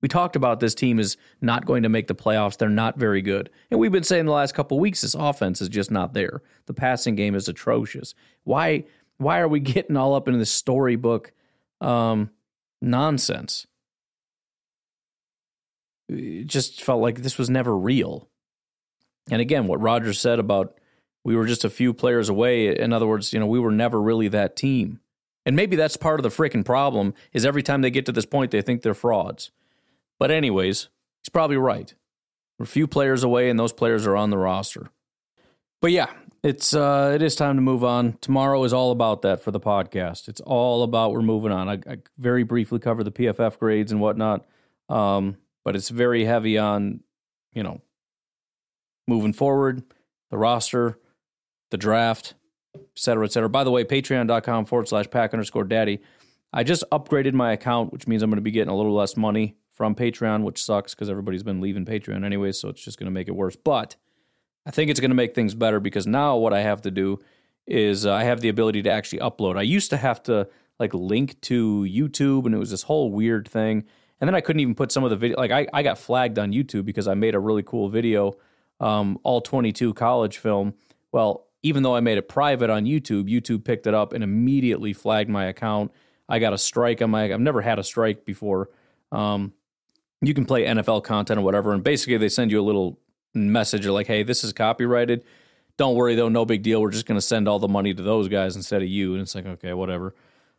We 0.00 0.08
talked 0.08 0.34
about 0.34 0.58
this 0.58 0.74
team 0.74 0.98
is 0.98 1.16
not 1.40 1.64
going 1.64 1.84
to 1.84 1.88
make 1.88 2.08
the 2.08 2.14
playoffs. 2.14 2.58
They're 2.58 2.68
not 2.68 2.98
very 2.98 3.22
good. 3.22 3.50
And 3.70 3.78
we've 3.78 3.92
been 3.92 4.02
saying 4.02 4.26
the 4.26 4.32
last 4.32 4.52
couple 4.52 4.80
weeks 4.80 5.02
this 5.02 5.14
offense 5.14 5.60
is 5.60 5.68
just 5.68 5.92
not 5.92 6.12
there. 6.12 6.42
The 6.66 6.74
passing 6.74 7.14
game 7.14 7.36
is 7.36 7.48
atrocious. 7.48 8.14
Why 8.44 8.84
why 9.18 9.38
are 9.38 9.48
we 9.48 9.60
getting 9.60 9.96
all 9.96 10.14
up 10.14 10.26
in 10.28 10.38
this 10.38 10.50
storybook 10.50 11.32
um, 11.80 12.30
nonsense? 12.80 13.66
It 16.08 16.46
just 16.46 16.82
felt 16.82 17.00
like 17.00 17.22
this 17.22 17.38
was 17.38 17.48
never 17.48 17.76
real. 17.76 18.28
And 19.30 19.40
again, 19.40 19.68
what 19.68 19.80
Rodgers 19.80 20.20
said 20.20 20.40
about 20.40 20.76
we 21.24 21.36
were 21.36 21.46
just 21.46 21.64
a 21.64 21.70
few 21.70 21.94
players 21.94 22.28
away. 22.28 22.76
In 22.76 22.92
other 22.92 23.06
words, 23.06 23.32
you 23.32 23.38
know, 23.38 23.46
we 23.46 23.60
were 23.60 23.70
never 23.70 24.02
really 24.02 24.26
that 24.28 24.56
team. 24.56 24.98
And 25.44 25.56
maybe 25.56 25.76
that's 25.76 25.96
part 25.96 26.20
of 26.20 26.22
the 26.24 26.28
freaking 26.28 26.64
problem 26.64 27.14
is 27.32 27.44
every 27.44 27.62
time 27.62 27.82
they 27.82 27.90
get 27.90 28.06
to 28.06 28.12
this 28.12 28.26
point, 28.26 28.50
they 28.50 28.62
think 28.62 28.82
they're 28.82 28.94
frauds. 28.94 29.50
But 30.18 30.30
anyways, 30.30 30.88
he's 31.22 31.28
probably 31.28 31.56
right. 31.56 31.92
We're 32.58 32.64
a 32.64 32.68
few 32.68 32.86
players 32.86 33.24
away, 33.24 33.50
and 33.50 33.58
those 33.58 33.72
players 33.72 34.06
are 34.06 34.16
on 34.16 34.30
the 34.30 34.38
roster. 34.38 34.90
But 35.80 35.90
yeah, 35.90 36.10
it's 36.44 36.74
uh, 36.74 37.12
it 37.14 37.22
is 37.22 37.34
time 37.34 37.56
to 37.56 37.62
move 37.62 37.82
on. 37.82 38.18
Tomorrow 38.20 38.62
is 38.64 38.72
all 38.72 38.92
about 38.92 39.22
that 39.22 39.42
for 39.42 39.50
the 39.50 39.60
podcast. 39.60 40.28
It's 40.28 40.40
all 40.40 40.84
about 40.84 41.12
we're 41.12 41.22
moving 41.22 41.50
on. 41.50 41.68
I, 41.68 41.72
I 41.90 41.98
very 42.18 42.44
briefly 42.44 42.78
cover 42.78 43.02
the 43.02 43.10
PFF 43.10 43.58
grades 43.58 43.90
and 43.90 44.00
whatnot, 44.00 44.46
um, 44.88 45.36
but 45.64 45.74
it's 45.74 45.88
very 45.88 46.24
heavy 46.24 46.56
on 46.56 47.00
you 47.52 47.62
know 47.62 47.80
moving 49.08 49.32
forward, 49.32 49.82
the 50.30 50.38
roster, 50.38 50.98
the 51.70 51.76
draft, 51.76 52.34
et 52.74 52.80
cetera, 52.94 53.24
et 53.24 53.32
cetera. 53.32 53.48
By 53.48 53.64
the 53.64 53.70
way, 53.70 53.84
patreon.com 53.84 54.64
forward 54.64 54.88
slash 54.88 55.10
pack 55.10 55.32
underscore 55.32 55.64
daddy. 55.64 56.00
I 56.52 56.64
just 56.64 56.84
upgraded 56.92 57.32
my 57.32 57.52
account, 57.52 57.92
which 57.92 58.06
means 58.06 58.22
I'm 58.22 58.30
going 58.30 58.36
to 58.36 58.42
be 58.42 58.50
getting 58.50 58.72
a 58.72 58.76
little 58.76 58.94
less 58.94 59.16
money 59.16 59.56
from 59.70 59.94
Patreon, 59.94 60.42
which 60.42 60.62
sucks 60.62 60.94
because 60.94 61.08
everybody's 61.08 61.42
been 61.42 61.60
leaving 61.60 61.86
Patreon 61.86 62.24
anyway, 62.24 62.52
so 62.52 62.68
it's 62.68 62.84
just 62.84 62.98
going 62.98 63.06
to 63.06 63.12
make 63.12 63.28
it 63.28 63.34
worse. 63.34 63.56
But 63.56 63.96
I 64.66 64.70
think 64.70 64.90
it's 64.90 65.00
going 65.00 65.10
to 65.10 65.16
make 65.16 65.34
things 65.34 65.54
better 65.54 65.80
because 65.80 66.06
now 66.06 66.36
what 66.36 66.52
I 66.52 66.60
have 66.60 66.82
to 66.82 66.90
do 66.90 67.18
is 67.66 68.04
uh, 68.04 68.12
I 68.12 68.24
have 68.24 68.40
the 68.40 68.48
ability 68.48 68.82
to 68.82 68.90
actually 68.90 69.20
upload. 69.20 69.56
I 69.56 69.62
used 69.62 69.90
to 69.90 69.96
have 69.96 70.22
to 70.24 70.48
like 70.78 70.92
link 70.92 71.40
to 71.42 71.82
YouTube, 71.82 72.44
and 72.44 72.54
it 72.54 72.58
was 72.58 72.70
this 72.70 72.82
whole 72.82 73.10
weird 73.10 73.48
thing. 73.48 73.84
And 74.20 74.28
then 74.28 74.34
I 74.34 74.40
couldn't 74.40 74.60
even 74.60 74.74
put 74.74 74.92
some 74.92 75.04
of 75.04 75.10
the 75.10 75.16
video. 75.16 75.36
Like 75.36 75.50
I, 75.50 75.66
I 75.72 75.82
got 75.82 75.98
flagged 75.98 76.38
on 76.38 76.52
YouTube 76.52 76.84
because 76.84 77.08
I 77.08 77.14
made 77.14 77.34
a 77.34 77.40
really 77.40 77.62
cool 77.62 77.88
video, 77.88 78.34
um, 78.78 79.18
all 79.22 79.40
22 79.40 79.94
college 79.94 80.38
film. 80.38 80.74
Well, 81.10 81.46
even 81.62 81.82
though 81.82 81.94
I 81.94 82.00
made 82.00 82.18
it 82.18 82.28
private 82.28 82.70
on 82.70 82.84
YouTube, 82.84 83.30
YouTube 83.30 83.64
picked 83.64 83.86
it 83.86 83.94
up 83.94 84.12
and 84.12 84.22
immediately 84.24 84.92
flagged 84.92 85.30
my 85.30 85.46
account. 85.46 85.92
I 86.28 86.38
got 86.38 86.52
a 86.52 86.58
strike 86.58 87.02
on 87.02 87.10
my. 87.10 87.32
I've 87.32 87.40
never 87.40 87.60
had 87.60 87.78
a 87.78 87.84
strike 87.84 88.24
before. 88.24 88.70
Um, 89.10 89.52
you 90.20 90.34
can 90.34 90.44
play 90.44 90.64
NFL 90.64 91.04
content 91.04 91.38
or 91.38 91.42
whatever, 91.42 91.72
and 91.72 91.82
basically 91.82 92.16
they 92.16 92.28
send 92.28 92.50
you 92.50 92.60
a 92.60 92.62
little 92.62 92.98
message 93.34 93.86
like, 93.86 94.06
"Hey, 94.06 94.22
this 94.22 94.44
is 94.44 94.52
copyrighted. 94.52 95.24
Don't 95.76 95.94
worry 95.94 96.14
though, 96.14 96.28
no 96.28 96.44
big 96.44 96.62
deal. 96.62 96.80
We're 96.80 96.90
just 96.90 97.06
going 97.06 97.18
to 97.18 97.26
send 97.26 97.48
all 97.48 97.58
the 97.58 97.68
money 97.68 97.94
to 97.94 98.02
those 98.02 98.28
guys 98.28 98.56
instead 98.56 98.82
of 98.82 98.88
you." 98.88 99.14
And 99.14 99.22
it's 99.22 99.34
like, 99.34 99.46
okay, 99.46 99.72
whatever. 99.72 100.14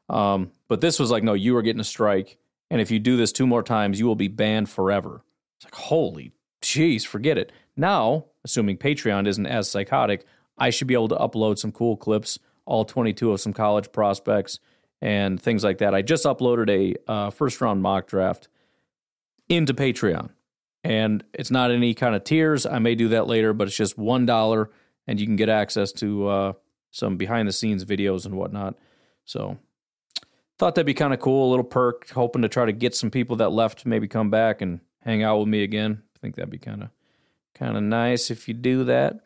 Um, 0.10 0.52
but 0.68 0.82
this 0.82 1.00
was 1.00 1.12
like, 1.12 1.24
no, 1.24 1.34
you 1.34 1.56
are 1.56 1.62
getting 1.62 1.80
a 1.80 1.86
strike, 1.86 2.38
and 2.70 2.82
if 2.82 2.92
you 2.92 3.00
do 3.00 3.16
this 3.18 3.32
two 3.32 3.48
more 3.48 3.64
times, 3.64 4.00
you 4.00 4.06
will 4.06 4.16
be 4.16 4.28
banned 4.28 4.70
forever. 4.70 5.24
It's 5.58 5.66
like, 5.66 5.76
holy 5.76 6.34
jeez, 6.64 7.06
forget 7.06 7.38
it. 7.38 7.52
Now, 7.78 8.26
assuming 8.44 8.78
Patreon 8.78 9.28
isn't 9.28 9.46
as 9.46 9.70
psychotic, 9.70 10.26
I 10.58 10.70
should 10.70 10.88
be 10.88 10.94
able 10.94 11.10
to 11.10 11.16
upload 11.16 11.58
some 11.58 11.72
cool 11.72 11.98
clips, 11.98 12.40
all 12.66 12.86
22 12.86 13.32
of 13.32 13.42
some 13.42 13.54
college 13.54 13.92
prospects 13.92 14.60
and 15.02 15.42
things 15.42 15.64
like 15.64 15.80
that. 15.80 15.94
I 15.94 16.02
just 16.02 16.26
uploaded 16.26 16.70
a 16.70 17.12
uh, 17.12 17.30
first 17.30 17.60
round 17.60 17.82
mock 17.82 18.08
draft 18.08 18.48
into 19.50 19.74
Patreon. 19.74 20.30
And 20.84 21.24
it's 21.34 21.52
not 21.52 21.72
any 21.72 21.94
kind 21.94 22.16
of 22.16 22.24
tiers. 22.24 22.66
I 22.66 22.80
may 22.80 22.96
do 22.96 23.10
that 23.10 23.28
later, 23.28 23.54
but 23.54 23.68
it's 23.68 23.76
just 23.78 23.98
$1 23.98 24.68
and 25.08 25.20
you 25.20 25.26
can 25.26 25.36
get 25.36 25.50
access 25.50 25.92
to 25.94 26.28
uh, 26.28 26.54
some 26.92 27.18
behind 27.18 27.48
the 27.48 27.54
scenes 27.54 27.86
videos 27.86 28.26
and 28.26 28.36
whatnot. 28.36 28.76
So 29.26 29.58
thought 30.58 30.76
that'd 30.76 30.86
be 30.86 30.94
kind 30.94 31.14
of 31.14 31.20
cool, 31.20 31.50
a 31.50 31.52
little 31.52 31.64
perk, 31.64 32.10
hoping 32.12 32.42
to 32.42 32.50
try 32.50 32.66
to 32.66 32.72
get 32.72 32.96
some 32.96 33.12
people 33.12 33.38
that 33.38 33.50
left 33.50 33.86
maybe 33.86 34.08
come 34.08 34.30
back 34.30 34.62
and 34.62 34.80
hang 35.02 35.24
out 35.24 35.40
with 35.40 35.48
me 35.48 35.64
again. 35.64 36.02
I 36.16 36.20
think 36.20 36.36
that'd 36.36 36.50
be 36.50 36.58
kind 36.58 36.84
of 36.84 36.90
kind 37.56 37.78
of 37.78 37.84
nice 37.84 38.32
if 38.32 38.48
you 38.48 38.54
do 38.54 38.84
that. 38.86 39.26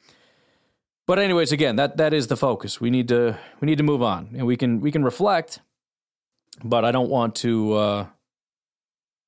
But 1.07 1.19
anyways, 1.19 1.53
again, 1.53 1.77
that 1.77 1.97
that 1.97 2.13
is 2.13 2.27
the 2.27 2.35
focus. 2.37 2.81
We 2.81 2.89
need 2.89 3.07
to 3.07 3.39
we 3.61 3.65
need 3.65 3.77
to 3.77 3.83
move 3.83 4.03
on, 4.03 4.29
and 4.37 4.45
we 4.45 4.57
can 4.57 4.81
we 4.81 4.91
can 4.91 5.03
reflect, 5.03 5.61
but 6.63 6.83
I 6.83 6.91
don't 6.91 7.09
want 7.09 7.35
to 7.35 7.73
uh, 7.73 8.07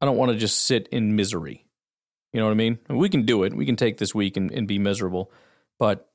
I 0.02 0.06
don't 0.06 0.18
want 0.18 0.32
to 0.34 0.38
just 0.38 0.66
sit 0.66 0.90
in 0.90 1.16
misery. 1.16 1.66
You 2.34 2.40
know 2.40 2.46
what 2.46 2.52
I 2.52 2.56
mean? 2.56 2.80
We 2.90 3.10
can 3.10 3.26
do 3.26 3.44
it. 3.44 3.56
We 3.56 3.66
can 3.66 3.76
take 3.76 3.98
this 3.98 4.14
week 4.14 4.38
and, 4.38 4.52
and 4.52 4.68
be 4.68 4.78
miserable. 4.78 5.32
But 5.80 6.10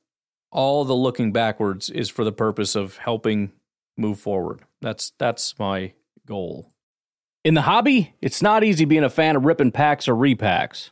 all 0.51 0.85
the 0.85 0.95
looking 0.95 1.33
backwards 1.33 1.89
is 1.89 2.09
for 2.09 2.23
the 2.23 2.31
purpose 2.31 2.75
of 2.75 2.97
helping 2.97 3.51
move 3.97 4.19
forward. 4.19 4.61
That's 4.81 5.11
that's 5.17 5.57
my 5.57 5.93
goal. 6.27 6.71
In 7.43 7.53
the 7.53 7.61
hobby, 7.61 8.15
it's 8.21 8.41
not 8.41 8.63
easy 8.63 8.85
being 8.85 9.03
a 9.03 9.09
fan 9.09 9.35
of 9.35 9.45
ripping 9.45 9.71
packs 9.71 10.07
or 10.07 10.15
repacks. 10.15 10.91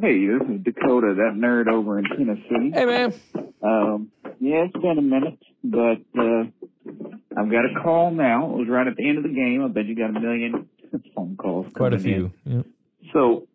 Hey, 0.00 0.26
this 0.26 0.42
is 0.48 0.64
Dakota, 0.64 1.14
that 1.16 1.34
nerd 1.36 1.68
over 1.68 1.98
in 1.98 2.04
Tennessee. 2.04 2.70
Hey, 2.74 2.84
man. 2.84 3.14
Um, 3.62 4.10
yeah, 4.40 4.66
it's 4.66 4.76
been 4.76 4.98
a 4.98 5.02
minute, 5.02 5.38
but 5.64 6.02
uh, 6.18 6.44
I've 7.36 7.50
got 7.50 7.64
a 7.64 7.82
call 7.82 8.10
now. 8.10 8.50
It 8.50 8.58
was 8.58 8.68
right 8.68 8.86
at 8.86 8.96
the 8.96 9.08
end 9.08 9.18
of 9.18 9.24
the 9.24 9.30
game. 9.30 9.64
I 9.64 9.68
bet 9.68 9.86
you 9.86 9.96
got 9.96 10.10
a 10.10 10.20
million 10.20 10.68
phone 11.14 11.36
calls. 11.36 11.66
Quite 11.74 11.94
a 11.94 11.98
few. 11.98 12.32
Yep. 12.44 12.66
So 13.12 13.46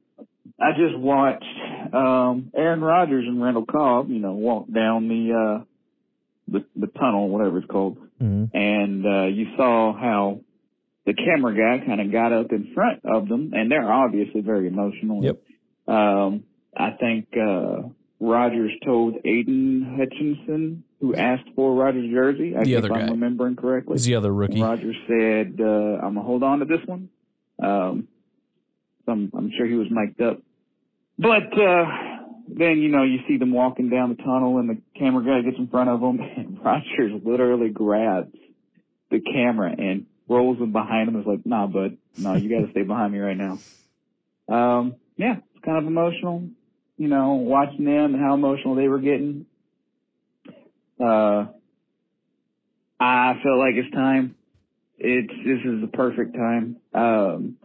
I 0.60 0.72
just 0.72 0.98
watched 0.98 1.46
um, 1.94 2.52
Aaron 2.56 2.82
Rodgers 2.82 3.26
and 3.28 3.42
Randall 3.42 3.66
Cobb, 3.66 4.10
you 4.10 4.20
know, 4.20 4.34
walk 4.34 4.66
down 4.72 5.08
the 5.08 5.34
uh, 5.60 5.64
the, 6.48 6.66
the 6.76 6.88
tunnel, 6.88 7.30
whatever 7.30 7.60
it's 7.60 7.68
called, 7.68 7.98
mm-hmm. 8.22 8.56
and 8.56 9.06
uh, 9.06 9.28
you 9.28 9.56
saw 9.56 9.94
how 9.94 10.42
the 11.06 11.14
camera 11.14 11.54
guy 11.56 11.86
kind 11.86 12.02
of 12.02 12.12
got 12.12 12.34
up 12.34 12.52
in 12.52 12.74
front 12.74 13.02
of 13.06 13.28
them, 13.28 13.52
and 13.54 13.72
they're 13.72 13.92
obviously 13.92 14.42
very 14.42 14.68
emotional. 14.68 15.24
Yep. 15.24 15.42
Um, 15.88 16.44
I 16.76 16.92
think 16.92 17.28
uh, 17.36 17.90
Rodgers 18.20 18.72
told 18.86 19.16
Aidan 19.26 19.98
Hutchinson, 19.98 20.84
who 21.00 21.16
asked 21.16 21.50
for 21.56 21.74
Rodgers' 21.74 22.10
jersey, 22.12 22.56
I 22.56 22.64
The 22.64 22.76
other 22.76 22.88
if 22.88 22.94
I'm 22.94 23.10
remembering 23.10 23.56
correctly. 23.56 23.96
He's 23.96 24.06
the 24.06 24.16
other 24.16 24.34
rookie. 24.34 24.62
Rodgers 24.62 24.96
said, 25.08 25.58
uh, 25.60 25.64
I'm 25.66 26.14
going 26.14 26.16
to 26.16 26.22
hold 26.22 26.44
on 26.44 26.60
to 26.60 26.66
this 26.66 26.86
one. 26.86 27.10
Um, 27.62 28.08
so 29.06 29.12
I'm, 29.12 29.32
I'm 29.36 29.52
sure 29.58 29.66
he 29.66 29.74
was 29.74 29.88
mic'd 29.90 30.22
up. 30.22 30.40
But 31.18 31.52
uh, 31.60 31.86
then, 32.48 32.78
you 32.78 32.90
know, 32.90 33.04
you 33.04 33.20
see 33.28 33.38
them 33.38 33.52
walking 33.52 33.90
down 33.90 34.10
the 34.10 34.24
tunnel 34.24 34.60
and 34.60 34.70
the 34.70 34.82
camera 34.98 35.24
guy 35.24 35.42
gets 35.42 35.58
in 35.58 35.68
front 35.68 35.90
of 35.90 36.00
them 36.00 36.20
and 36.38 36.64
Rodgers 36.64 37.22
literally 37.26 37.70
grabs 37.70 38.36
the 39.10 39.20
camera 39.20 39.74
and 39.78 40.06
rolls 40.28 40.60
them 40.60 40.72
behind 40.72 41.10
him. 41.10 41.18
It's 41.18 41.28
like, 41.28 41.46
nah, 41.46 41.68
bud, 41.68 41.98
no, 42.18 42.36
you 42.36 42.50
got 42.50 42.66
to 42.66 42.72
stay 42.72 42.84
behind 42.84 43.14
me 43.14 43.20
right 43.20 43.38
now. 43.38 43.60
Um, 44.48 44.96
yeah, 45.18 45.38
kind 45.64 45.78
of 45.78 45.86
emotional, 45.86 46.44
you 46.98 47.08
know, 47.08 47.34
watching 47.34 47.86
them 47.86 48.16
and 48.16 48.24
how 48.24 48.34
emotional 48.34 48.76
they 48.76 48.88
were 48.88 49.00
getting. 49.00 49.46
Uh, 51.00 51.46
I 53.00 53.34
feel 53.42 53.58
like 53.58 53.74
it's 53.76 53.94
time. 53.94 54.36
It's 54.98 55.34
this 55.46 55.60
is 55.66 55.82
the 55.82 55.90
perfect 55.92 56.36
time. 56.36 56.78
Um, 56.94 57.58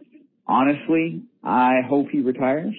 honestly, 0.47 1.21
I 1.43 1.81
hope 1.87 2.07
he 2.09 2.21
retires, 2.21 2.73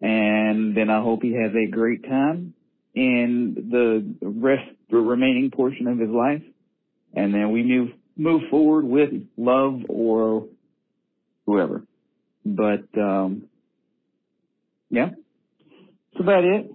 and 0.00 0.76
then 0.76 0.90
I 0.90 1.00
hope 1.00 1.22
he 1.22 1.34
has 1.34 1.52
a 1.54 1.70
great 1.70 2.02
time 2.02 2.54
in 2.94 3.68
the 3.70 4.28
rest, 4.28 4.68
the 4.90 4.98
remaining 4.98 5.50
portion 5.50 5.86
of 5.86 5.98
his 5.98 6.10
life, 6.10 6.42
and 7.14 7.32
then 7.32 7.52
we 7.52 7.62
move 7.62 7.90
move 8.16 8.42
forward 8.50 8.84
with 8.84 9.10
love 9.36 9.82
or 9.88 10.46
whoever. 11.46 11.84
But 12.44 12.86
um, 12.96 13.44
yeah, 14.94 15.10
that's 16.12 16.22
about 16.22 16.44
it. 16.44 16.70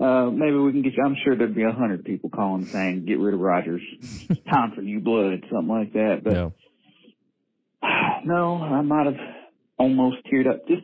Uh, 0.00 0.30
maybe 0.30 0.56
we 0.56 0.72
can 0.72 0.82
get 0.82 0.94
you. 0.96 1.02
I'm 1.04 1.16
sure 1.24 1.36
there'd 1.36 1.54
be 1.54 1.64
a 1.64 1.72
hundred 1.72 2.04
people 2.04 2.30
calling 2.30 2.68
saying, 2.72 3.04
"Get 3.06 3.18
rid 3.18 3.34
of 3.34 3.40
Rodgers. 3.40 3.82
It's 4.00 4.40
time 4.50 4.72
for 4.74 4.80
new 4.80 5.00
blood," 5.00 5.44
something 5.50 5.68
like 5.68 5.92
that. 5.92 6.20
But 6.22 6.32
Yeah. 6.32 6.50
no, 8.24 8.56
I 8.56 8.80
might 8.82 9.06
have 9.06 9.20
almost 9.76 10.18
teared 10.32 10.48
up 10.48 10.66
just 10.66 10.82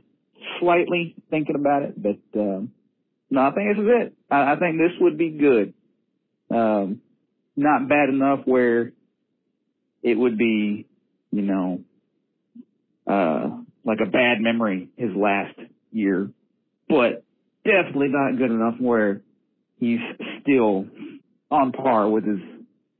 slightly 0.61 1.15
thinking 1.31 1.57
about 1.57 1.83
it. 1.83 1.95
But 2.01 2.19
um, 2.39 2.73
no, 3.31 3.41
I 3.41 3.51
think 3.53 3.77
this 3.77 3.83
is 3.83 3.91
it. 3.91 4.15
I, 4.31 4.53
I 4.53 4.57
think 4.59 4.79
this 4.79 4.93
would 5.01 5.17
be 5.17 5.31
good. 5.31 5.75
Um, 6.51 7.01
not 7.57 7.89
bad 7.89 8.09
enough 8.09 8.41
where 8.45 8.93
it 10.03 10.19
would 10.19 10.37
be, 10.37 10.87
you 11.31 11.43
know, 11.43 11.81
uh, 13.07 13.49
like 13.85 13.99
a 14.05 14.11
bad 14.11 14.41
memory 14.41 14.89
his 14.97 15.11
last 15.15 15.59
year, 15.93 16.31
but 16.95 17.25
definitely 17.65 18.09
not 18.09 18.39
good 18.39 18.53
enough 18.53 18.75
where 18.79 19.21
he's 19.81 19.99
still 20.41 20.87
on 21.51 21.73
par 21.73 22.09
with 22.09 22.25
his, 22.25 22.39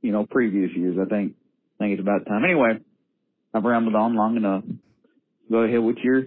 you 0.01 0.11
know, 0.11 0.25
previous 0.25 0.71
years. 0.75 0.97
I 1.01 1.05
think, 1.05 1.33
I 1.79 1.83
think 1.83 1.93
it's 1.93 2.01
about 2.01 2.25
time. 2.25 2.43
Anyway, 2.43 2.79
I've 3.53 3.63
rambled 3.63 3.95
on 3.95 4.15
long 4.15 4.35
enough. 4.35 4.63
Go 5.49 5.59
ahead 5.59 5.79
with 5.79 5.97
your 6.03 6.23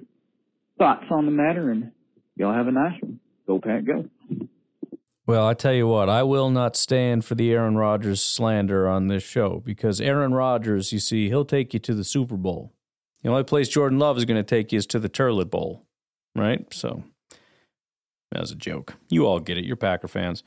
thoughts 0.78 1.04
on 1.10 1.26
the 1.26 1.32
matter 1.32 1.70
and 1.70 1.92
y'all 2.36 2.54
have 2.54 2.68
a 2.68 2.72
nice 2.72 3.00
one. 3.02 3.20
Go 3.46 3.60
Pat, 3.60 3.84
go. 3.84 4.08
Well, 5.26 5.46
I 5.46 5.52
tell 5.52 5.74
you 5.74 5.86
what, 5.86 6.08
I 6.08 6.22
will 6.22 6.48
not 6.48 6.74
stand 6.74 7.22
for 7.22 7.34
the 7.34 7.52
Aaron 7.52 7.76
Rodgers 7.76 8.22
slander 8.22 8.88
on 8.88 9.08
this 9.08 9.22
show 9.22 9.60
because 9.62 10.00
Aaron 10.00 10.32
Rodgers, 10.32 10.90
you 10.90 11.00
see, 11.00 11.28
he'll 11.28 11.44
take 11.44 11.74
you 11.74 11.80
to 11.80 11.94
the 11.94 12.04
Super 12.04 12.38
Bowl. 12.38 12.72
The 13.22 13.28
only 13.28 13.44
place 13.44 13.68
Jordan 13.68 13.98
Love 13.98 14.16
is 14.16 14.24
going 14.24 14.42
to 14.42 14.48
take 14.48 14.72
you 14.72 14.78
is 14.78 14.86
to 14.86 14.98
the 14.98 15.10
Turlet 15.10 15.50
Bowl, 15.50 15.84
right? 16.34 16.64
So 16.72 17.02
was 18.36 18.50
a 18.50 18.56
joke. 18.56 18.94
You 19.08 19.26
all 19.26 19.40
get 19.40 19.58
it. 19.58 19.64
You're 19.64 19.76
Packer 19.76 20.08
fans. 20.08 20.42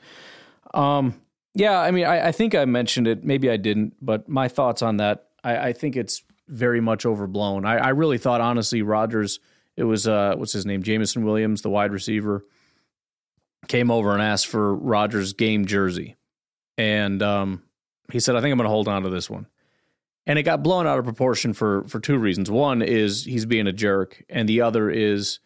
Um, 0.74 1.20
yeah, 1.54 1.78
I 1.80 1.90
mean, 1.90 2.06
I, 2.06 2.28
I 2.28 2.32
think 2.32 2.54
I 2.54 2.64
mentioned 2.64 3.06
it. 3.06 3.24
Maybe 3.24 3.50
I 3.50 3.56
didn't, 3.56 3.94
but 4.00 4.28
my 4.28 4.48
thoughts 4.48 4.82
on 4.82 4.98
that, 4.98 5.28
I, 5.44 5.68
I 5.68 5.72
think 5.72 5.96
it's 5.96 6.22
very 6.48 6.80
much 6.80 7.04
overblown. 7.04 7.64
I, 7.64 7.76
I 7.76 7.88
really 7.90 8.18
thought, 8.18 8.40
honestly, 8.40 8.82
Rodgers, 8.82 9.40
it 9.76 9.84
was, 9.84 10.06
uh, 10.06 10.34
what's 10.36 10.52
his 10.52 10.64
name? 10.64 10.82
Jameson 10.82 11.24
Williams, 11.24 11.62
the 11.62 11.70
wide 11.70 11.92
receiver 11.92 12.44
came 13.68 13.90
over 13.90 14.12
and 14.12 14.22
asked 14.22 14.46
for 14.46 14.74
Rodgers' 14.74 15.32
game 15.32 15.66
jersey. 15.66 16.16
And 16.78 17.22
um, 17.22 17.62
he 18.10 18.20
said, 18.20 18.34
I 18.34 18.40
think 18.40 18.52
I'm 18.52 18.58
going 18.58 18.66
to 18.66 18.70
hold 18.70 18.88
on 18.88 19.02
to 19.02 19.10
this 19.10 19.28
one. 19.28 19.46
And 20.26 20.38
it 20.38 20.44
got 20.44 20.62
blown 20.62 20.86
out 20.86 20.98
of 20.98 21.04
proportion 21.04 21.52
for, 21.52 21.84
for 21.88 22.00
two 22.00 22.16
reasons. 22.16 22.50
One 22.50 22.80
is 22.80 23.24
he's 23.24 23.44
being 23.44 23.66
a 23.66 23.72
jerk, 23.72 24.22
and 24.28 24.48
the 24.48 24.60
other 24.60 24.88
is 24.88 25.40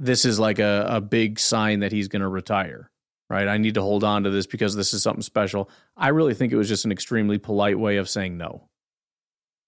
this 0.00 0.24
is 0.24 0.40
like 0.40 0.58
a, 0.58 0.86
a 0.88 1.00
big 1.00 1.38
sign 1.38 1.80
that 1.80 1.92
he's 1.92 2.08
going 2.08 2.22
to 2.22 2.28
retire, 2.28 2.90
right? 3.28 3.46
I 3.46 3.58
need 3.58 3.74
to 3.74 3.82
hold 3.82 4.02
on 4.02 4.24
to 4.24 4.30
this 4.30 4.46
because 4.46 4.74
this 4.74 4.94
is 4.94 5.02
something 5.02 5.22
special. 5.22 5.70
I 5.96 6.08
really 6.08 6.34
think 6.34 6.52
it 6.52 6.56
was 6.56 6.68
just 6.68 6.86
an 6.86 6.90
extremely 6.90 7.36
polite 7.38 7.78
way 7.78 7.98
of 7.98 8.08
saying 8.08 8.38
no, 8.38 8.68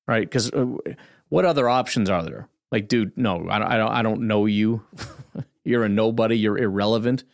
right? 0.08 0.24
Because 0.24 0.50
uh, 0.50 0.66
what 1.28 1.44
other 1.44 1.68
options 1.68 2.08
are 2.08 2.24
there? 2.24 2.48
Like, 2.72 2.88
dude, 2.88 3.16
no, 3.16 3.46
I 3.50 3.58
don't, 3.58 3.68
I 3.68 3.76
don't, 3.76 3.92
I 3.92 4.02
don't 4.02 4.22
know 4.22 4.46
you. 4.46 4.82
you're 5.64 5.84
a 5.84 5.88
nobody. 5.90 6.38
You're 6.38 6.58
irrelevant. 6.58 7.24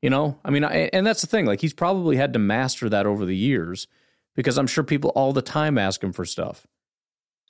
You 0.00 0.08
know, 0.08 0.38
I 0.42 0.50
mean, 0.50 0.64
I, 0.64 0.88
and 0.94 1.06
that's 1.06 1.20
the 1.20 1.26
thing. 1.26 1.44
Like, 1.44 1.60
he's 1.60 1.74
probably 1.74 2.16
had 2.16 2.32
to 2.32 2.38
master 2.38 2.88
that 2.88 3.04
over 3.04 3.26
the 3.26 3.36
years 3.36 3.86
because 4.34 4.56
I'm 4.56 4.66
sure 4.66 4.82
people 4.82 5.10
all 5.10 5.34
the 5.34 5.42
time 5.42 5.76
ask 5.76 6.02
him 6.02 6.14
for 6.14 6.24
stuff. 6.24 6.66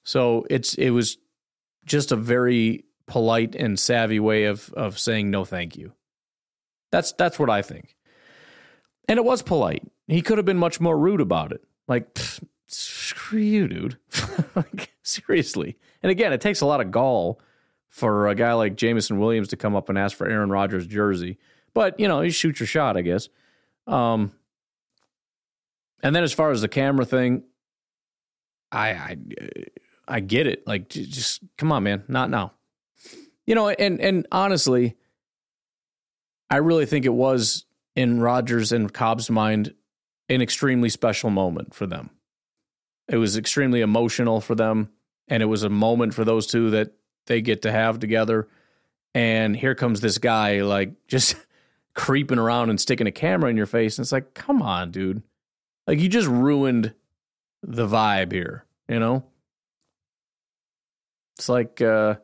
So 0.02 0.46
it's 0.50 0.74
it 0.74 0.90
was 0.90 1.18
just 1.84 2.10
a 2.10 2.16
very 2.16 2.86
polite 3.10 3.56
and 3.56 3.78
savvy 3.78 4.20
way 4.20 4.44
of 4.44 4.72
of 4.74 4.98
saying 4.98 5.30
no, 5.30 5.44
thank 5.44 5.76
you. 5.76 5.92
That's 6.90 7.12
that's 7.12 7.38
what 7.38 7.50
I 7.50 7.60
think. 7.60 7.96
And 9.08 9.18
it 9.18 9.24
was 9.24 9.42
polite. 9.42 9.82
He 10.06 10.22
could 10.22 10.38
have 10.38 10.44
been 10.44 10.56
much 10.56 10.80
more 10.80 10.96
rude 10.96 11.20
about 11.20 11.52
it. 11.52 11.62
Like, 11.88 12.16
screw 12.68 13.40
you, 13.40 13.66
dude. 13.66 13.98
like, 14.54 14.92
seriously. 15.02 15.76
And 16.02 16.10
again, 16.12 16.32
it 16.32 16.40
takes 16.40 16.60
a 16.60 16.66
lot 16.66 16.80
of 16.80 16.92
gall 16.92 17.40
for 17.88 18.28
a 18.28 18.36
guy 18.36 18.52
like 18.52 18.76
Jameson 18.76 19.18
Williams 19.18 19.48
to 19.48 19.56
come 19.56 19.74
up 19.74 19.88
and 19.88 19.98
ask 19.98 20.16
for 20.16 20.28
Aaron 20.28 20.50
Rodgers' 20.50 20.86
jersey. 20.86 21.38
But 21.74 21.98
you 21.98 22.06
know, 22.06 22.20
you 22.20 22.30
shoot 22.30 22.60
your 22.60 22.68
shot, 22.68 22.96
I 22.96 23.02
guess. 23.02 23.28
Um, 23.88 24.32
and 26.02 26.14
then 26.14 26.22
as 26.22 26.32
far 26.32 26.52
as 26.52 26.60
the 26.60 26.68
camera 26.68 27.04
thing, 27.04 27.42
I 28.70 28.90
I 28.90 29.16
I 30.06 30.20
get 30.20 30.46
it. 30.46 30.64
Like, 30.66 30.88
just 30.88 31.42
come 31.58 31.72
on, 31.72 31.82
man, 31.82 32.04
not 32.06 32.30
now. 32.30 32.52
You 33.50 33.56
know, 33.56 33.68
and 33.68 34.00
and 34.00 34.28
honestly, 34.30 34.94
I 36.48 36.58
really 36.58 36.86
think 36.86 37.04
it 37.04 37.12
was 37.12 37.64
in 37.96 38.20
Rodgers 38.20 38.70
and 38.70 38.94
Cobb's 38.94 39.28
mind 39.28 39.74
an 40.28 40.40
extremely 40.40 40.88
special 40.88 41.30
moment 41.30 41.74
for 41.74 41.84
them. 41.84 42.10
It 43.08 43.16
was 43.16 43.36
extremely 43.36 43.80
emotional 43.80 44.40
for 44.40 44.54
them, 44.54 44.90
and 45.26 45.42
it 45.42 45.46
was 45.46 45.64
a 45.64 45.68
moment 45.68 46.14
for 46.14 46.24
those 46.24 46.46
two 46.46 46.70
that 46.70 46.92
they 47.26 47.40
get 47.40 47.62
to 47.62 47.72
have 47.72 47.98
together. 47.98 48.46
And 49.16 49.56
here 49.56 49.74
comes 49.74 50.00
this 50.00 50.18
guy, 50.18 50.62
like 50.62 51.08
just 51.08 51.34
creeping 51.94 52.38
around 52.38 52.70
and 52.70 52.80
sticking 52.80 53.08
a 53.08 53.10
camera 53.10 53.50
in 53.50 53.56
your 53.56 53.66
face. 53.66 53.98
And 53.98 54.04
it's 54.04 54.12
like, 54.12 54.32
come 54.32 54.62
on, 54.62 54.92
dude. 54.92 55.24
Like 55.88 55.98
you 55.98 56.08
just 56.08 56.28
ruined 56.28 56.94
the 57.64 57.88
vibe 57.88 58.30
here, 58.30 58.64
you 58.88 59.00
know? 59.00 59.24
It's 61.36 61.48
like 61.48 61.80
uh 61.80 62.14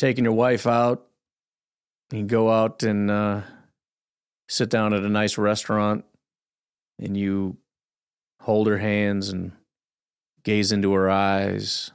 taking 0.00 0.24
your 0.24 0.32
wife 0.32 0.66
out. 0.66 1.06
You 2.10 2.24
go 2.24 2.50
out 2.50 2.82
and 2.82 3.10
uh 3.10 3.42
sit 4.48 4.70
down 4.70 4.94
at 4.94 5.04
a 5.04 5.08
nice 5.08 5.38
restaurant 5.38 6.04
and 6.98 7.16
you 7.16 7.56
hold 8.40 8.66
her 8.66 8.78
hands 8.78 9.28
and 9.28 9.52
gaze 10.42 10.72
into 10.72 10.92
her 10.92 11.08
eyes. 11.08 11.92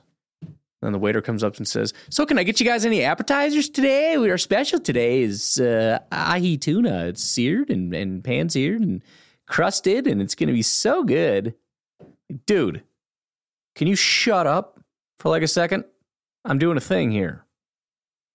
Then 0.81 0.91
the 0.91 0.99
waiter 0.99 1.21
comes 1.21 1.43
up 1.43 1.57
and 1.57 1.67
says, 1.67 1.93
"So, 2.09 2.25
can 2.27 2.37
I 2.37 2.43
get 2.43 2.59
you 2.59 2.65
guys 2.65 2.85
any 2.85 3.03
appetizers 3.03 3.69
today? 3.69 4.15
Our 4.15 4.37
special 4.37 4.79
today 4.79 5.23
is 5.23 5.59
uh, 5.59 5.99
ahi 6.11 6.57
tuna. 6.57 7.07
It's 7.07 7.23
seared 7.23 7.71
and, 7.71 7.93
and 7.93 8.23
pan 8.23 8.49
seared 8.49 8.81
and 8.81 9.03
crusted, 9.47 10.05
and 10.05 10.21
it's 10.21 10.35
going 10.35 10.47
to 10.47 10.53
be 10.53 10.61
so 10.61 11.03
good." 11.03 11.55
Dude, 12.45 12.83
can 13.75 13.87
you 13.87 13.95
shut 13.95 14.45
up 14.45 14.79
for 15.19 15.29
like 15.29 15.43
a 15.43 15.47
second? 15.47 15.85
I'm 16.43 16.59
doing 16.59 16.77
a 16.77 16.81
thing 16.81 17.09
here. 17.09 17.44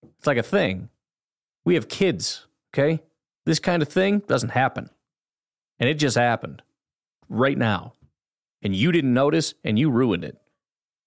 It's 0.03 0.27
like 0.27 0.37
a 0.37 0.43
thing. 0.43 0.89
We 1.65 1.75
have 1.75 1.87
kids, 1.87 2.47
okay? 2.73 3.01
This 3.45 3.59
kind 3.59 3.81
of 3.81 3.87
thing 3.87 4.19
doesn't 4.27 4.49
happen. 4.49 4.89
And 5.79 5.89
it 5.89 5.95
just 5.95 6.17
happened 6.17 6.61
right 7.29 7.57
now. 7.57 7.93
And 8.61 8.75
you 8.75 8.91
didn't 8.91 9.13
notice 9.13 9.53
and 9.63 9.79
you 9.79 9.89
ruined 9.89 10.23
it. 10.23 10.37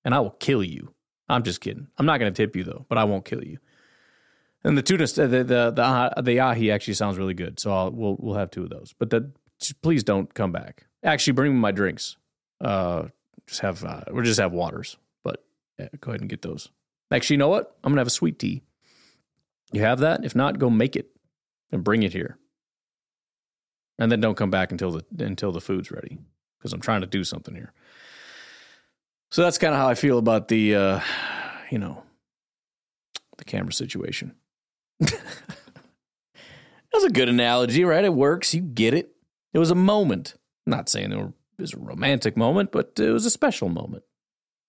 And 0.05 0.15
I 0.15 0.21
will 0.21 0.31
kill 0.31 0.63
you. 0.63 0.95
I'm 1.29 1.43
just 1.43 1.61
kidding. 1.61 1.87
I'm 1.97 2.07
not 2.07 2.19
going 2.19 2.33
to 2.33 2.37
tip 2.37 2.57
you 2.57 2.65
though, 2.65 2.87
but 2.89 2.99
I 2.99 3.05
won't 3.05 3.25
kill 3.25 3.43
you. 3.43 3.59
And 4.65 4.79
the 4.79 4.83
tuna, 4.83 5.07
the 5.07 5.29
the 5.29 5.45
the, 5.45 5.71
the, 6.17 6.23
the 6.23 6.41
ahi 6.41 6.71
actually 6.71 6.95
sounds 6.95 7.19
really 7.19 7.35
good, 7.35 7.61
so 7.61 7.73
I'll, 7.73 7.91
we'll 7.91 8.17
we'll 8.19 8.35
have 8.37 8.51
two 8.51 8.65
of 8.65 8.71
those. 8.71 8.95
But 8.99 9.11
the, 9.11 9.31
please 9.83 10.03
don't 10.03 10.33
come 10.33 10.53
back. 10.53 10.87
Actually, 11.03 11.35
bring 11.35 11.53
me 11.53 11.59
my 11.59 11.71
drinks. 11.71 12.17
Uh, 12.63 13.09
just 13.47 13.61
have 13.61 13.85
uh, 13.85 14.01
or 14.11 14.23
just 14.23 14.41
have 14.41 14.53
waters. 14.53 14.97
But 15.23 15.45
yeah, 15.79 15.89
go 16.01 16.13
ahead 16.13 16.23
and 16.23 16.31
get 16.31 16.41
those. 16.41 16.71
Actually, 17.11 17.35
you 17.35 17.39
know 17.39 17.49
what? 17.49 17.77
I'm 17.85 17.93
gonna 17.93 18.01
have 18.01 18.07
a 18.07 18.11
sweet 18.11 18.39
tea. 18.39 18.63
You 19.75 19.83
have 19.83 20.01
that? 20.01 20.25
If 20.25 20.35
not, 20.35 20.59
go 20.59 20.71
make 20.71 20.97
it 20.97 21.09
and 21.73 21.83
bring 21.83 22.03
it 22.03 22.13
here. 22.13 22.39
And 23.99 24.11
then 24.11 24.21
don't 24.21 24.37
come 24.37 24.51
back 24.51 24.73
until 24.73 24.91
the 24.91 25.05
until 25.25 25.53
the 25.53 25.61
food's 25.61 25.91
ready 25.91 26.19
because 26.59 26.73
I'm 26.73 26.81
trying 26.81 27.03
to 27.03 27.07
do 27.07 27.25
something 27.25 27.55
here. 27.55 27.73
So 29.31 29.43
that's 29.43 29.59
kind 29.59 29.75
of 29.75 29.81
how 29.81 29.89
I 29.89 29.97
feel 29.97 30.19
about 30.19 30.47
the, 30.47 30.77
uh, 30.77 31.01
you 31.69 31.79
know, 31.79 32.05
the 33.37 33.45
camera 33.45 33.73
situation. 33.73 34.37
That's 35.01 35.21
a 37.05 37.11
good 37.11 37.29
analogy, 37.29 37.85
right? 37.85 38.05
It 38.05 38.15
works. 38.15 38.55
You 38.55 38.61
get 38.61 38.95
it. 38.95 39.11
It 39.53 39.59
was 39.59 39.73
a 39.73 39.75
moment. 39.75 40.35
I'm 40.67 40.71
not 40.71 40.89
saying 40.89 41.11
it 41.11 41.33
was 41.59 41.75
a 41.75 41.79
romantic 41.79 42.37
moment, 42.37 42.71
but 42.71 42.93
it 43.01 43.11
was 43.11 43.27
a 43.27 43.31
special 43.31 43.69
moment. 43.69 44.05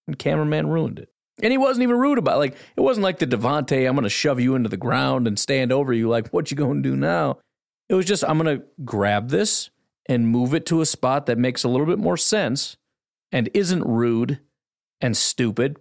And 0.08 0.18
cameraman 0.18 0.68
ruined 0.68 0.98
it. 0.98 1.10
And 1.42 1.52
he 1.52 1.58
wasn't 1.58 1.84
even 1.84 1.98
rude 1.98 2.18
about 2.18 2.36
it. 2.36 2.40
Like, 2.40 2.58
it 2.76 2.82
wasn't 2.82 3.04
like 3.04 3.20
the 3.20 3.28
Davante, 3.28 3.88
I'm 3.88 3.96
going 3.96 4.04
to 4.04 4.10
shove 4.10 4.40
you 4.40 4.56
into 4.56 4.70
the 4.70 4.78
ground 4.78 5.28
and 5.28 5.38
stand 5.38 5.72
over 5.72 5.92
you. 5.92 6.08
Like, 6.08 6.30
what 6.30 6.50
you 6.50 6.58
going 6.58 6.82
to 6.82 6.90
do 6.90 6.96
now? 6.96 7.40
It 7.90 7.96
was 7.96 8.06
just, 8.06 8.24
I'm 8.24 8.40
going 8.40 8.60
to 8.60 8.66
grab 8.84 9.30
this 9.30 9.70
and 10.08 10.28
move 10.28 10.54
it 10.54 10.66
to 10.68 10.82
a 10.82 10.86
spot 10.86 11.26
that 11.26 11.38
makes 11.38 11.64
a 11.64 11.70
little 11.70 11.86
bit 11.86 12.00
more 12.00 12.18
sense 12.18 12.78
and 13.32 13.50
isn't 13.54 13.84
rude 13.84 14.40
and 15.02 15.18
stupid. 15.18 15.78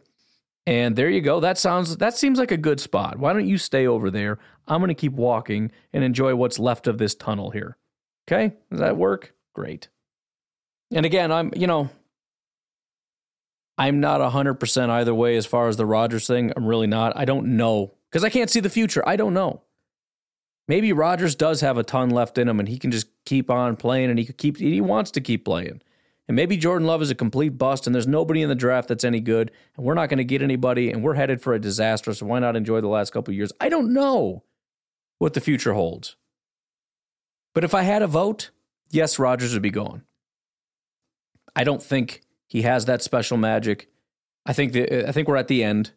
And 0.67 0.97
there 0.97 1.11
you 1.11 1.21
go. 1.21 1.41
That 1.41 1.59
sounds 1.59 1.99
that 1.99 2.17
seems 2.17 2.39
like 2.39 2.51
a 2.51 2.57
good 2.57 2.81
spot. 2.81 3.19
Why 3.19 3.35
don't 3.35 3.47
you 3.47 3.59
stay 3.59 3.87
over 3.87 4.11
there? 4.11 4.39
I'm 4.67 4.81
going 4.81 4.89
to 4.89 4.95
keep 4.95 5.13
walking 5.13 5.71
and 5.93 6.03
enjoy 6.03 6.35
what's 6.35 6.59
left 6.59 6.87
of 6.87 6.97
this 6.97 7.15
tunnel 7.15 7.51
here. 7.51 7.77
Okay? 8.27 8.55
Does 8.71 8.81
that 8.81 8.97
work? 8.97 9.35
Great. 9.55 9.89
And 10.91 11.05
again, 11.05 11.31
I'm, 11.31 11.53
you 11.55 11.67
know, 11.67 11.91
I'm 13.77 14.01
not 14.01 14.21
100% 14.21 14.89
either 14.89 15.15
way 15.15 15.37
as 15.37 15.47
far 15.47 15.69
as 15.69 15.77
the 15.77 15.87
Rodgers 15.87 16.27
thing. 16.27 16.53
I'm 16.57 16.67
really 16.67 16.87
not. 16.87 17.17
I 17.17 17.25
don't 17.25 17.57
know 17.57 17.95
because 18.11 18.25
I 18.25 18.31
can't 18.31 18.51
see 18.51 18.61
the 18.61 18.71
future. 18.71 19.03
I 19.07 19.17
don't 19.17 19.35
know. 19.35 19.63
Maybe 20.69 20.93
Rodgers 20.93 21.35
does 21.35 21.61
have 21.61 21.77
a 21.77 21.83
ton 21.83 22.11
left 22.11 22.39
in 22.39 22.49
him 22.49 22.61
and 22.61 22.69
he 22.69 22.79
can 22.79 22.91
just 22.91 23.09
keep 23.27 23.51
on 23.51 23.77
playing 23.77 24.11
and 24.11 24.19
he 24.19 24.25
could 24.25 24.39
keep 24.39 24.59
he 24.59 24.81
wants 24.81 25.11
to 25.13 25.21
keep 25.21 25.45
playing. 25.45 25.83
And 26.27 26.37
maybe 26.37 26.57
Jordan 26.57 26.87
Love 26.87 27.03
is 27.03 27.11
a 27.11 27.15
complete 27.15 27.59
bust 27.59 27.87
and 27.87 27.95
there's 27.95 28.07
nobody 28.07 28.41
in 28.41 28.49
the 28.49 28.55
draft 28.55 28.89
that's 28.89 29.05
any 29.05 29.21
good 29.21 29.51
and 29.77 29.85
we're 29.85 29.95
not 29.95 30.09
going 30.09 30.19
to 30.19 30.25
get 30.25 30.41
anybody 30.41 30.91
and 30.91 31.03
we're 31.03 31.15
headed 31.15 31.43
for 31.43 31.53
a 31.53 31.61
disaster 31.61 32.15
so 32.15 32.25
why 32.25 32.39
not 32.39 32.57
enjoy 32.57 32.81
the 32.81 32.89
last 32.89 33.13
couple 33.13 33.35
years? 33.35 33.53
I 33.61 33.69
don't 33.69 33.93
know 33.93 34.45
what 35.19 35.35
the 35.35 35.41
future 35.41 35.75
holds. 35.75 36.17
But 37.53 37.65
if 37.65 37.75
I 37.75 37.83
had 37.83 38.03
a 38.03 38.07
vote, 38.07 38.51
yes, 38.91 39.19
Rodgers 39.19 39.53
would 39.53 39.63
be 39.63 39.71
gone. 39.71 40.03
I 41.55 41.65
don't 41.65 41.83
think 41.83 42.23
he 42.47 42.63
has 42.63 42.85
that 42.85 43.03
special 43.03 43.37
magic. 43.37 43.89
I 44.47 44.53
think 44.53 44.73
the, 44.73 45.09
I 45.09 45.13
think 45.13 45.29
we're 45.29 45.37
at 45.37 45.49
the 45.49 45.65
end. 45.65 45.93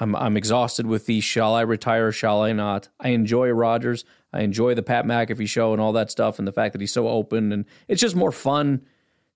I'm 0.00 0.14
I'm 0.14 0.36
exhausted 0.36 0.86
with 0.86 1.06
the 1.06 1.20
shall 1.20 1.54
I 1.54 1.62
retire, 1.62 2.12
shall 2.12 2.42
I 2.42 2.52
not? 2.52 2.88
I 3.00 3.08
enjoy 3.10 3.48
Rodgers. 3.50 4.04
I 4.32 4.42
enjoy 4.42 4.74
the 4.74 4.82
Pat 4.82 5.04
McAfee 5.04 5.48
show 5.48 5.72
and 5.72 5.80
all 5.80 5.92
that 5.92 6.10
stuff 6.10 6.38
and 6.38 6.46
the 6.46 6.52
fact 6.52 6.72
that 6.72 6.80
he's 6.80 6.92
so 6.92 7.08
open 7.08 7.50
and 7.52 7.64
it's 7.88 8.00
just 8.00 8.14
more 8.14 8.32
fun 8.32 8.84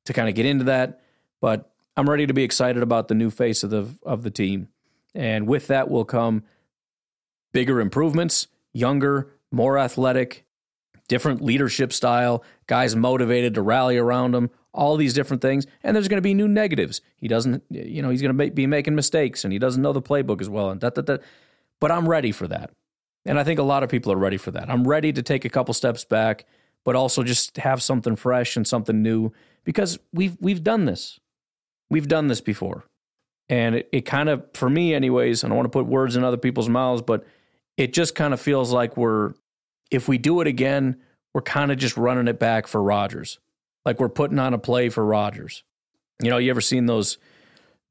to 0.05 0.13
kind 0.13 0.29
of 0.29 0.35
get 0.35 0.47
into 0.47 0.65
that. 0.65 1.01
But 1.41 1.73
I'm 1.97 2.09
ready 2.09 2.27
to 2.27 2.35
be 2.35 2.45
excited 2.45 2.83
about 2.83 3.09
the 3.09 3.15
new 3.15 3.31
face 3.31 3.63
of 3.63 3.71
the 3.71 3.89
of 4.05 4.23
the 4.23 4.31
team. 4.31 4.69
And 5.15 5.47
with 5.47 5.67
that 5.67 5.91
will 5.91 6.05
come 6.05 6.45
bigger 7.53 7.81
improvements, 7.81 8.49
younger, 8.73 9.35
more 9.51 9.79
athletic, 9.79 10.47
different 11.09 11.43
leadership 11.43 11.93
style, 11.93 12.43
guys 12.67 12.97
motivated 12.97 13.55
to 13.55 13.63
rally 13.63 13.99
around 13.99 14.35
him, 14.35 14.51
all 14.75 14.97
these 14.97 15.15
different 15.15 15.43
things. 15.43 15.67
And 15.83 15.95
there's 15.95 16.09
going 16.09 16.19
to 16.19 16.23
be 16.23 16.35
new 16.35 16.49
negatives. 16.49 17.01
He 17.17 17.29
doesn't, 17.29 17.63
you 17.71 18.03
know, 18.03 18.11
he's 18.11 18.23
going 18.23 18.37
to 18.37 18.51
be 18.51 18.67
making 18.67 18.95
mistakes 18.95 19.45
and 19.45 19.53
he 19.53 19.59
doesn't 19.59 19.83
know 19.83 19.93
the 19.93 20.03
playbook 20.03 20.41
as 20.41 20.49
well. 20.49 20.71
And 20.71 20.81
that, 20.81 20.95
that, 20.95 21.07
that. 21.07 21.23
But 21.81 21.91
I'm 21.91 22.09
ready 22.09 22.33
for 22.33 22.49
that. 22.49 22.71
And 23.25 23.39
I 23.39 23.45
think 23.45 23.59
a 23.61 23.65
lot 23.65 23.83
of 23.83 23.91
people 23.91 24.13
are 24.13 24.17
ready 24.17 24.37
for 24.37 24.51
that. 24.53 24.69
I'm 24.69 24.87
ready 24.87 25.13
to 25.13 25.23
take 25.23 25.45
a 25.45 25.49
couple 25.49 25.75
steps 25.75 26.05
back, 26.05 26.45
but 26.85 26.97
also 26.97 27.23
just 27.23 27.57
have 27.59 27.83
something 27.83 28.17
fresh 28.17 28.57
and 28.57 28.67
something 28.67 29.03
new 29.03 29.33
because 29.65 29.99
we've 30.13 30.37
we've 30.41 30.65
done 30.65 30.87
this. 30.87 31.21
We've 31.91 32.09
done 32.09 32.29
this 32.29 32.41
before. 32.41 32.85
And 33.49 33.75
it, 33.77 33.89
it 33.93 34.01
kind 34.03 34.29
of, 34.29 34.45
for 34.55 34.71
me, 34.71 34.95
anyways, 34.95 35.45
I 35.45 35.49
don't 35.49 35.57
want 35.57 35.67
to 35.67 35.79
put 35.79 35.87
words 35.87 36.17
in 36.17 36.25
other 36.25 36.39
people's 36.39 36.69
mouths, 36.69 37.03
but 37.03 37.27
it 37.77 37.93
just 37.93 38.15
kind 38.15 38.33
of 38.33 38.41
feels 38.41 38.73
like 38.73 38.97
we're, 38.97 39.35
if 39.91 40.09
we 40.09 40.17
do 40.17 40.41
it 40.41 40.47
again, 40.47 40.97
we're 41.35 41.43
kind 41.43 41.71
of 41.71 41.77
just 41.77 41.97
running 41.97 42.29
it 42.29 42.39
back 42.39 42.67
for 42.67 42.83
Rodgers 42.83 43.39
like 43.85 44.01
we're 44.01 44.09
putting 44.09 44.39
on 44.39 44.55
a 44.55 44.59
play 44.59 44.89
for 44.89 45.05
Rodgers. 45.05 45.65
You 46.23 46.31
know, 46.31 46.39
you 46.39 46.51
ever 46.51 46.61
seen 46.61 46.87
those 46.87 47.19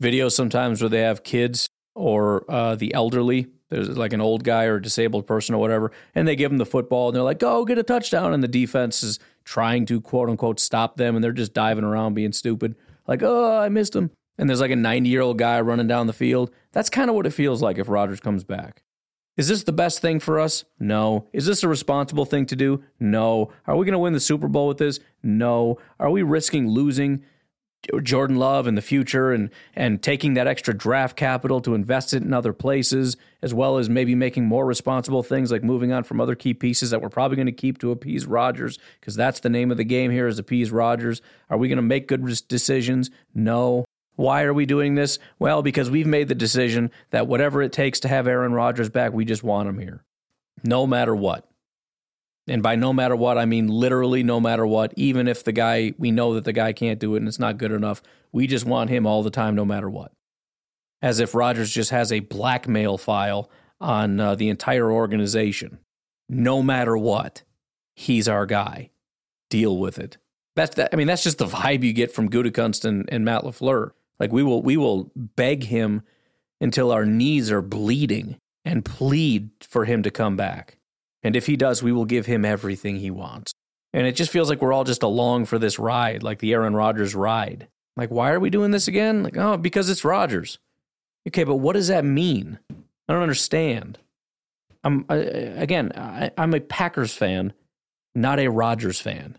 videos 0.02 0.32
sometimes 0.32 0.82
where 0.82 0.90
they 0.90 1.02
have 1.02 1.24
kids 1.24 1.70
or 1.96 2.46
uh, 2.50 2.76
the 2.76 2.94
elderly? 2.94 3.48
There's 3.70 3.98
like 3.98 4.14
an 4.14 4.22
old 4.22 4.44
guy 4.44 4.66
or 4.66 4.76
a 4.76 4.82
disabled 4.82 5.26
person 5.26 5.56
or 5.56 5.60
whatever, 5.60 5.92
and 6.14 6.28
they 6.28 6.36
give 6.36 6.52
them 6.52 6.58
the 6.58 6.66
football 6.66 7.08
and 7.08 7.16
they're 7.16 7.24
like, 7.24 7.40
go 7.40 7.64
get 7.64 7.78
a 7.78 7.84
touchdown. 7.84 8.34
And 8.34 8.44
the 8.44 8.48
defense 8.48 9.02
is 9.02 9.20
trying 9.46 9.86
to 9.88 10.02
quote 10.02 10.30
unquote 10.30 10.60
stop 10.60 10.98
them 10.98 11.16
and 11.16 11.24
they're 11.24 11.32
just 11.32 11.54
diving 11.54 11.86
around 11.86 12.14
being 12.14 12.34
stupid. 12.34 12.76
Like, 13.08 13.24
oh, 13.24 13.58
I 13.58 13.70
missed 13.70 13.96
him. 13.96 14.12
And 14.38 14.50
there's 14.50 14.62
like 14.62 14.72
a 14.72 14.76
90 14.76 15.10
year 15.10 15.22
old 15.22 15.38
guy 15.38 15.62
running 15.62 15.88
down 15.88 16.08
the 16.08 16.14
field. 16.14 16.52
That's 16.72 16.90
kind 16.90 17.10
of 17.10 17.16
what 17.16 17.26
it 17.26 17.32
feels 17.32 17.62
like 17.62 17.78
if 17.78 17.90
Rodgers 17.90 18.20
comes 18.20 18.44
back. 18.44 18.84
Is 19.38 19.48
this 19.48 19.64
the 19.64 19.72
best 19.72 20.02
thing 20.02 20.20
for 20.20 20.40
us? 20.40 20.66
No. 20.80 21.28
Is 21.32 21.46
this 21.46 21.64
a 21.64 21.68
responsible 21.68 22.26
thing 22.26 22.46
to 22.48 22.56
do? 22.56 22.84
No. 23.00 23.52
Are 23.66 23.76
we 23.78 23.86
going 23.86 23.94
to 23.94 24.00
win 24.00 24.14
the 24.14 24.20
Super 24.20 24.48
Bowl 24.48 24.68
with 24.68 24.78
this? 24.78 25.00
No. 25.24 25.78
Are 26.00 26.10
we 26.10 26.24
risking 26.24 26.68
losing 26.68 27.24
Jordan 28.04 28.36
Love 28.36 28.68
in 28.68 28.76
the 28.76 28.82
future 28.82 29.32
and 29.32 29.50
and 29.76 30.02
taking 30.02 30.36
that 30.36 30.48
extra 30.48 30.74
draft 30.74 31.16
capital 31.16 31.62
to 31.62 31.74
invest 31.74 32.14
it 32.14 32.22
in 32.22 32.34
other 32.34 32.54
places, 32.54 33.18
as 33.42 33.54
well 33.54 33.78
as 33.78 33.90
maybe 33.90 34.14
making 34.14 34.46
more 34.46 34.66
responsible 34.66 35.24
things 35.24 35.52
like 35.52 35.64
moving 35.64 35.92
on 35.92 36.04
from 36.04 36.22
other 36.22 36.36
key 36.36 36.54
pieces 36.54 36.92
that 36.92 37.02
we're 37.02 37.10
probably 37.10 37.36
going 37.36 37.48
to 37.48 37.52
keep 37.52 37.80
to 37.80 37.92
appease 37.92 38.26
Rodgers 38.26 38.78
because 39.00 39.16
that's 39.16 39.40
the 39.40 39.50
name 39.50 39.72
of 39.72 39.78
the 39.78 39.84
game 39.84 40.12
here 40.12 40.28
is 40.28 40.38
appease 40.38 40.72
Rodgers. 40.72 41.22
Are 41.50 41.58
we 41.58 41.68
going 41.68 41.78
to 41.78 41.84
make 41.84 42.08
good 42.08 42.24
decisions? 42.48 43.10
No. 43.34 43.86
Why 44.16 44.44
are 44.44 44.54
we 44.54 44.66
doing 44.66 44.96
this? 44.96 45.18
Well, 45.40 45.64
because 45.64 45.90
we've 45.90 46.06
made 46.06 46.28
the 46.28 46.36
decision 46.36 46.92
that 47.10 47.28
whatever 47.28 47.62
it 47.62 47.72
takes 47.72 48.02
to 48.02 48.08
have 48.08 48.28
Aaron 48.28 48.54
Rodgers 48.54 48.90
back, 48.90 49.14
we 49.14 49.26
just 49.26 49.42
want 49.42 49.70
him 49.70 49.80
here, 49.80 50.04
no 50.64 50.86
matter 50.86 51.16
what. 51.16 51.50
And 52.48 52.64
by 52.64 52.76
no 52.76 52.92
matter 52.92 53.16
what, 53.16 53.38
I 53.38 53.46
mean 53.46 53.68
literally 53.68 54.24
no 54.24 54.40
matter 54.40 54.66
what, 54.66 54.94
even 54.96 55.28
if 55.28 55.44
the 55.44 55.52
guy, 55.52 55.94
we 55.98 56.12
know 56.12 56.34
that 56.34 56.44
the 56.44 56.54
guy 56.54 56.74
can't 56.74 57.00
do 57.00 57.16
it 57.16 57.20
and 57.20 57.28
it's 57.28 57.40
not 57.40 57.58
good 57.58 57.72
enough, 57.72 58.02
we 58.32 58.48
just 58.48 58.66
want 58.66 58.90
him 58.90 59.06
all 59.06 59.24
the 59.24 59.30
time, 59.30 59.56
no 59.56 59.66
matter 59.66 59.90
what. 59.90 60.12
As 61.02 61.20
if 61.20 61.36
Rodgers 61.36 61.72
just 61.72 61.92
has 61.92 62.12
a 62.12 62.20
blackmail 62.20 62.98
file 62.98 63.50
on 63.80 64.20
uh, 64.20 64.36
the 64.36 64.50
entire 64.50 64.92
organization. 64.92 65.80
No 66.30 66.62
matter 66.62 66.98
what, 66.98 67.44
he's 67.96 68.28
our 68.28 68.46
guy. 68.46 68.92
Deal 69.50 69.78
with 69.78 70.00
it. 70.00 70.18
That's 70.56 70.76
that. 70.76 70.90
I 70.94 70.96
mean, 70.96 71.08
that's 71.08 71.24
just 71.24 71.38
the 71.38 71.48
vibe 71.48 71.84
you 71.84 71.94
get 71.94 72.14
from 72.14 72.30
Gutekunst 72.30 72.86
and, 72.86 73.08
and 73.12 73.26
Matt 73.26 73.44
LaFleur. 73.44 73.92
Like 74.20 74.32
we 74.32 74.44
will 74.44 74.62
we 74.62 74.78
will 74.78 75.12
beg 75.16 75.64
him 75.64 76.04
until 76.60 76.92
our 76.92 77.06
knees 77.06 77.52
are 77.52 77.62
bleeding 77.62 78.38
and 78.64 78.86
plead 78.86 79.50
for 79.62 79.86
him 79.86 80.04
to 80.04 80.12
come 80.12 80.38
back. 80.38 80.78
And 81.24 81.36
if 81.36 81.46
he 81.46 81.56
does, 81.56 81.84
we 81.84 81.92
will 81.92 82.06
give 82.06 82.26
him 82.26 82.46
everything 82.46 82.98
he 82.98 83.12
wants. 83.12 83.54
And 83.94 84.08
it 84.08 84.16
just 84.16 84.32
feels 84.32 84.50
like 84.50 84.62
we're 84.62 84.74
all 84.74 84.84
just 84.84 85.04
along 85.04 85.46
for 85.46 85.60
this 85.60 85.78
ride, 85.78 86.24
like 86.24 86.40
the 86.40 86.54
Aaron 86.54 86.76
Rodgers 86.76 87.14
ride. 87.14 87.68
Like, 87.98 88.10
why 88.10 88.32
are 88.32 88.40
we 88.40 88.50
doing 88.50 88.72
this 88.72 88.88
again? 88.88 89.24
Like, 89.24 89.38
oh, 89.38 89.58
because 89.58 89.90
it's 89.90 90.06
Rodgers. 90.06 90.60
Okay, 91.28 91.44
but 91.44 91.58
what 91.58 91.74
does 91.74 91.90
that 91.90 92.06
mean? 92.06 92.58
I 92.72 93.14
don't 93.14 93.22
understand. 93.22 94.00
I'm 94.84 95.06
I, 95.10 95.16
again, 95.16 95.92
I, 95.96 96.32
I'm 96.38 96.54
a 96.54 96.60
Packers 96.60 97.14
fan, 97.14 97.54
not 98.16 98.40
a 98.40 98.48
Rodgers 98.48 99.00
fan. 99.00 99.38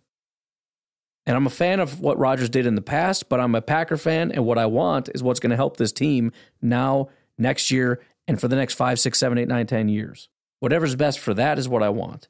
And 1.25 1.37
I'm 1.37 1.47
a 1.47 1.51
fan 1.51 1.81
of 1.81 2.01
what 2.01 2.19
Rodgers 2.19 2.49
did 2.49 2.67
in 2.67 2.75
the 2.75 2.83
past, 2.83 3.29
but 3.29 3.41
I'm 3.41 3.55
a 3.55 3.63
Packer 3.63 3.97
fan, 3.97 4.33
and 4.33 4.45
what 4.45 4.59
I 4.59 4.67
want 4.67 5.09
is 5.15 5.23
what's 5.23 5.41
going 5.41 5.51
to 5.51 5.57
help 5.57 5.77
this 5.77 5.93
team 5.93 6.33
now, 6.61 7.11
next 7.39 7.71
year, 7.71 8.01
and 8.27 8.41
for 8.41 8.49
the 8.49 8.57
next 8.57 8.75
five, 8.75 8.99
six, 8.99 9.19
seven, 9.19 9.39
eight, 9.39 9.49
nine, 9.49 9.67
ten 9.67 9.89
years. 9.89 10.29
Whatever's 10.63 10.95
best 10.95 11.19
for 11.19 11.35
that 11.35 11.59
is 11.59 11.69
what 11.69 11.83
I 11.83 11.89
want. 11.89 12.29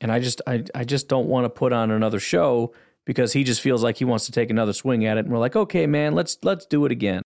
And 0.00 0.10
I 0.10 0.18
just 0.18 0.42
I, 0.44 0.64
I 0.74 0.82
just 0.82 1.06
don't 1.06 1.28
want 1.28 1.44
to 1.44 1.48
put 1.48 1.72
on 1.72 1.92
another 1.92 2.18
show 2.18 2.74
because 3.04 3.32
he 3.32 3.44
just 3.44 3.60
feels 3.60 3.80
like 3.80 3.98
he 3.98 4.04
wants 4.04 4.26
to 4.26 4.32
take 4.32 4.50
another 4.50 4.72
swing 4.72 5.06
at 5.06 5.16
it. 5.16 5.20
And 5.20 5.32
we're 5.32 5.38
like, 5.38 5.54
okay, 5.54 5.86
man, 5.86 6.16
let's 6.16 6.36
let's 6.42 6.66
do 6.66 6.84
it 6.84 6.90
again. 6.90 7.22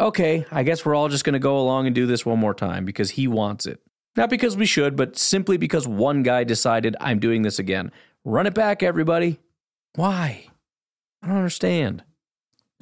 Okay, 0.00 0.46
I 0.50 0.62
guess 0.62 0.86
we're 0.86 0.94
all 0.94 1.10
just 1.10 1.22
gonna 1.22 1.38
go 1.38 1.58
along 1.58 1.84
and 1.84 1.94
do 1.94 2.06
this 2.06 2.24
one 2.24 2.38
more 2.38 2.54
time 2.54 2.86
because 2.86 3.10
he 3.10 3.28
wants 3.28 3.66
it. 3.66 3.82
Not 4.16 4.30
because 4.30 4.56
we 4.56 4.64
should, 4.64 4.96
but 4.96 5.18
simply 5.18 5.58
because 5.58 5.86
one 5.86 6.22
guy 6.22 6.42
decided 6.42 6.96
I'm 6.98 7.18
doing 7.18 7.42
this 7.42 7.58
again. 7.58 7.92
Run 8.24 8.46
it 8.46 8.54
back, 8.54 8.82
everybody. 8.82 9.38
Why? 9.96 10.46
I 11.22 11.26
don't 11.26 11.36
understand. 11.36 12.04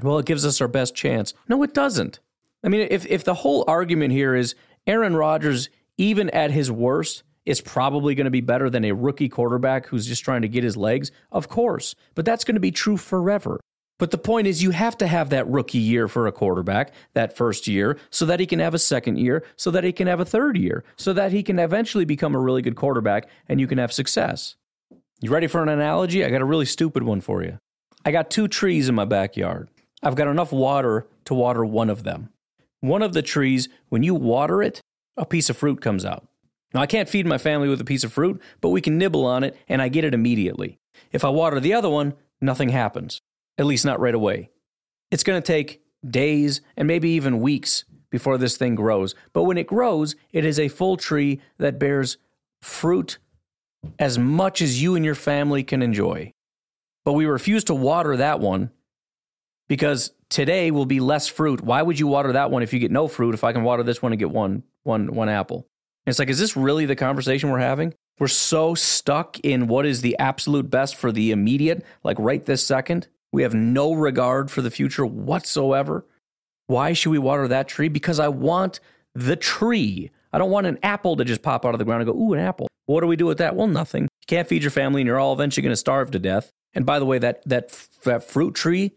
Well, 0.00 0.20
it 0.20 0.26
gives 0.26 0.46
us 0.46 0.60
our 0.60 0.68
best 0.68 0.94
chance. 0.94 1.34
No, 1.48 1.60
it 1.64 1.74
doesn't. 1.74 2.20
I 2.62 2.68
mean, 2.68 2.86
if, 2.88 3.04
if 3.06 3.24
the 3.24 3.34
whole 3.34 3.64
argument 3.66 4.12
here 4.12 4.36
is 4.36 4.54
Aaron 4.86 5.16
Rodgers, 5.16 5.68
even 5.98 6.30
at 6.30 6.50
his 6.50 6.70
worst, 6.70 7.22
is 7.44 7.60
probably 7.60 8.14
going 8.14 8.24
to 8.24 8.30
be 8.30 8.40
better 8.40 8.70
than 8.70 8.84
a 8.84 8.92
rookie 8.92 9.28
quarterback 9.28 9.86
who's 9.86 10.06
just 10.06 10.24
trying 10.24 10.42
to 10.42 10.48
get 10.48 10.64
his 10.64 10.76
legs, 10.76 11.10
of 11.30 11.48
course. 11.48 11.94
But 12.14 12.24
that's 12.24 12.44
going 12.44 12.54
to 12.54 12.60
be 12.60 12.70
true 12.70 12.96
forever. 12.96 13.60
But 13.98 14.10
the 14.10 14.18
point 14.18 14.46
is, 14.46 14.62
you 14.62 14.70
have 14.70 14.98
to 14.98 15.06
have 15.06 15.30
that 15.30 15.48
rookie 15.48 15.78
year 15.78 16.08
for 16.08 16.26
a 16.26 16.32
quarterback, 16.32 16.92
that 17.12 17.36
first 17.36 17.68
year, 17.68 17.96
so 18.10 18.26
that 18.26 18.40
he 18.40 18.46
can 18.46 18.58
have 18.58 18.74
a 18.74 18.78
second 18.78 19.18
year, 19.18 19.44
so 19.56 19.70
that 19.70 19.84
he 19.84 19.92
can 19.92 20.08
have 20.08 20.18
a 20.20 20.24
third 20.24 20.56
year, 20.56 20.84
so 20.96 21.12
that 21.12 21.30
he 21.30 21.42
can 21.42 21.58
eventually 21.58 22.04
become 22.04 22.34
a 22.34 22.40
really 22.40 22.62
good 22.62 22.76
quarterback 22.76 23.28
and 23.48 23.60
you 23.60 23.66
can 23.66 23.78
have 23.78 23.92
success. 23.92 24.56
You 25.20 25.30
ready 25.30 25.46
for 25.46 25.62
an 25.62 25.68
analogy? 25.68 26.24
I 26.24 26.30
got 26.30 26.42
a 26.42 26.46
really 26.46 26.66
stupid 26.66 27.04
one 27.04 27.20
for 27.20 27.42
you. 27.44 27.58
I 28.04 28.10
got 28.10 28.30
two 28.30 28.48
trees 28.48 28.88
in 28.88 28.94
my 28.94 29.04
backyard. 29.04 29.68
I've 30.02 30.16
got 30.16 30.28
enough 30.28 30.52
water 30.52 31.06
to 31.26 31.34
water 31.34 31.64
one 31.64 31.88
of 31.88 32.02
them. 32.02 32.30
One 32.80 33.00
of 33.00 33.14
the 33.14 33.22
trees, 33.22 33.68
when 33.88 34.02
you 34.02 34.14
water 34.14 34.62
it, 34.62 34.82
a 35.16 35.24
piece 35.26 35.50
of 35.50 35.56
fruit 35.56 35.80
comes 35.80 36.04
out. 36.04 36.26
Now, 36.72 36.80
I 36.80 36.86
can't 36.86 37.08
feed 37.08 37.26
my 37.26 37.38
family 37.38 37.68
with 37.68 37.80
a 37.80 37.84
piece 37.84 38.04
of 38.04 38.12
fruit, 38.12 38.42
but 38.60 38.70
we 38.70 38.80
can 38.80 38.98
nibble 38.98 39.24
on 39.24 39.44
it 39.44 39.56
and 39.68 39.80
I 39.80 39.88
get 39.88 40.04
it 40.04 40.14
immediately. 40.14 40.78
If 41.12 41.24
I 41.24 41.28
water 41.28 41.60
the 41.60 41.74
other 41.74 41.88
one, 41.88 42.14
nothing 42.40 42.70
happens, 42.70 43.20
at 43.58 43.66
least 43.66 43.84
not 43.84 44.00
right 44.00 44.14
away. 44.14 44.50
It's 45.10 45.22
going 45.22 45.40
to 45.40 45.46
take 45.46 45.82
days 46.08 46.60
and 46.76 46.88
maybe 46.88 47.10
even 47.10 47.40
weeks 47.40 47.84
before 48.10 48.38
this 48.38 48.56
thing 48.56 48.74
grows. 48.74 49.14
But 49.32 49.44
when 49.44 49.58
it 49.58 49.66
grows, 49.66 50.16
it 50.32 50.44
is 50.44 50.58
a 50.58 50.68
full 50.68 50.96
tree 50.96 51.40
that 51.58 51.78
bears 51.78 52.16
fruit 52.60 53.18
as 53.98 54.18
much 54.18 54.60
as 54.62 54.82
you 54.82 54.96
and 54.96 55.04
your 55.04 55.14
family 55.14 55.62
can 55.62 55.82
enjoy. 55.82 56.32
But 57.04 57.12
we 57.12 57.26
refuse 57.26 57.64
to 57.64 57.74
water 57.74 58.16
that 58.16 58.40
one 58.40 58.70
because 59.68 60.12
today 60.34 60.72
will 60.72 60.84
be 60.84 60.98
less 60.98 61.28
fruit. 61.28 61.60
Why 61.60 61.80
would 61.80 61.98
you 61.98 62.08
water 62.08 62.32
that 62.32 62.50
one 62.50 62.64
if 62.64 62.72
you 62.72 62.80
get 62.80 62.90
no 62.90 63.06
fruit 63.06 63.34
if 63.34 63.44
I 63.44 63.52
can 63.52 63.62
water 63.62 63.84
this 63.84 64.02
one 64.02 64.12
and 64.12 64.18
get 64.18 64.30
one 64.30 64.64
one 64.82 65.14
one 65.14 65.28
apple? 65.28 65.68
And 66.04 66.12
it's 66.12 66.18
like 66.18 66.28
is 66.28 66.40
this 66.40 66.56
really 66.56 66.86
the 66.86 66.96
conversation 66.96 67.50
we're 67.50 67.60
having? 67.60 67.94
We're 68.18 68.28
so 68.28 68.74
stuck 68.74 69.38
in 69.40 69.68
what 69.68 69.86
is 69.86 70.00
the 70.00 70.18
absolute 70.18 70.70
best 70.70 70.96
for 70.96 71.12
the 71.12 71.30
immediate, 71.30 71.84
like 72.02 72.16
right 72.18 72.44
this 72.44 72.66
second. 72.66 73.06
We 73.32 73.42
have 73.42 73.54
no 73.54 73.92
regard 73.92 74.50
for 74.50 74.60
the 74.60 74.70
future 74.70 75.06
whatsoever. 75.06 76.04
Why 76.66 76.92
should 76.92 77.10
we 77.10 77.18
water 77.18 77.48
that 77.48 77.68
tree? 77.68 77.88
Because 77.88 78.18
I 78.18 78.28
want 78.28 78.80
the 79.14 79.36
tree. 79.36 80.10
I 80.32 80.38
don't 80.38 80.50
want 80.50 80.66
an 80.66 80.78
apple 80.82 81.16
to 81.16 81.24
just 81.24 81.42
pop 81.42 81.64
out 81.64 81.74
of 81.74 81.78
the 81.78 81.84
ground 81.84 82.02
and 82.02 82.10
go, 82.10 82.18
ooh, 82.18 82.32
an 82.32 82.40
apple. 82.40 82.68
What 82.86 83.00
do 83.00 83.06
we 83.06 83.16
do 83.16 83.26
with 83.26 83.38
that? 83.38 83.54
Well, 83.54 83.66
nothing. 83.66 84.04
You 84.04 84.26
can't 84.26 84.48
feed 84.48 84.62
your 84.62 84.70
family 84.70 85.00
and 85.00 85.06
you're 85.06 85.18
all 85.18 85.32
eventually 85.32 85.62
going 85.62 85.72
to 85.72 85.76
starve 85.76 86.10
to 86.12 86.18
death. 86.18 86.52
And 86.74 86.86
by 86.86 86.98
the 86.98 87.06
way, 87.06 87.18
that, 87.18 87.42
that, 87.46 87.88
that 88.04 88.24
fruit 88.24 88.54
tree, 88.54 88.92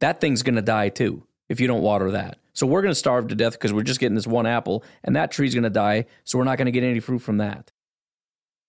that 0.00 0.20
thing's 0.20 0.42
going 0.42 0.56
to 0.56 0.62
die 0.62 0.88
too 0.88 1.24
if 1.48 1.60
you 1.60 1.66
don't 1.66 1.82
water 1.82 2.10
that. 2.12 2.38
So 2.52 2.66
we're 2.66 2.82
going 2.82 2.92
to 2.92 2.98
starve 2.98 3.28
to 3.28 3.34
death 3.34 3.52
because 3.52 3.72
we're 3.72 3.82
just 3.82 4.00
getting 4.00 4.16
this 4.16 4.26
one 4.26 4.46
apple, 4.46 4.84
and 5.04 5.14
that 5.16 5.30
tree's 5.30 5.54
going 5.54 5.64
to 5.64 5.70
die. 5.70 6.06
So 6.24 6.38
we're 6.38 6.44
not 6.44 6.58
going 6.58 6.66
to 6.66 6.72
get 6.72 6.82
any 6.82 7.00
fruit 7.00 7.20
from 7.20 7.38
that. 7.38 7.72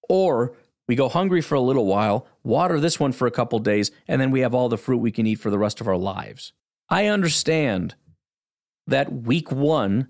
Or 0.07 0.55
we 0.87 0.95
go 0.95 1.09
hungry 1.09 1.41
for 1.41 1.55
a 1.55 1.61
little 1.61 1.85
while, 1.85 2.27
water 2.43 2.79
this 2.79 2.99
one 2.99 3.11
for 3.11 3.27
a 3.27 3.31
couple 3.31 3.59
days, 3.59 3.91
and 4.07 4.21
then 4.21 4.31
we 4.31 4.41
have 4.41 4.53
all 4.53 4.69
the 4.69 4.77
fruit 4.77 4.97
we 4.97 5.11
can 5.11 5.27
eat 5.27 5.39
for 5.39 5.49
the 5.49 5.59
rest 5.59 5.81
of 5.81 5.87
our 5.87 5.97
lives. 5.97 6.53
I 6.89 7.07
understand 7.07 7.95
that 8.87 9.11
week 9.11 9.51
one, 9.51 10.09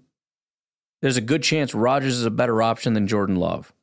there's 1.02 1.18
a 1.18 1.22
good 1.22 1.44
chance 1.44 1.74
Rodgers 1.74 2.16
is 2.16 2.26
a 2.26 2.32
better 2.32 2.62
option 2.62 2.94
than 2.94 3.08
Jordan 3.08 3.36
Love. 3.36 3.74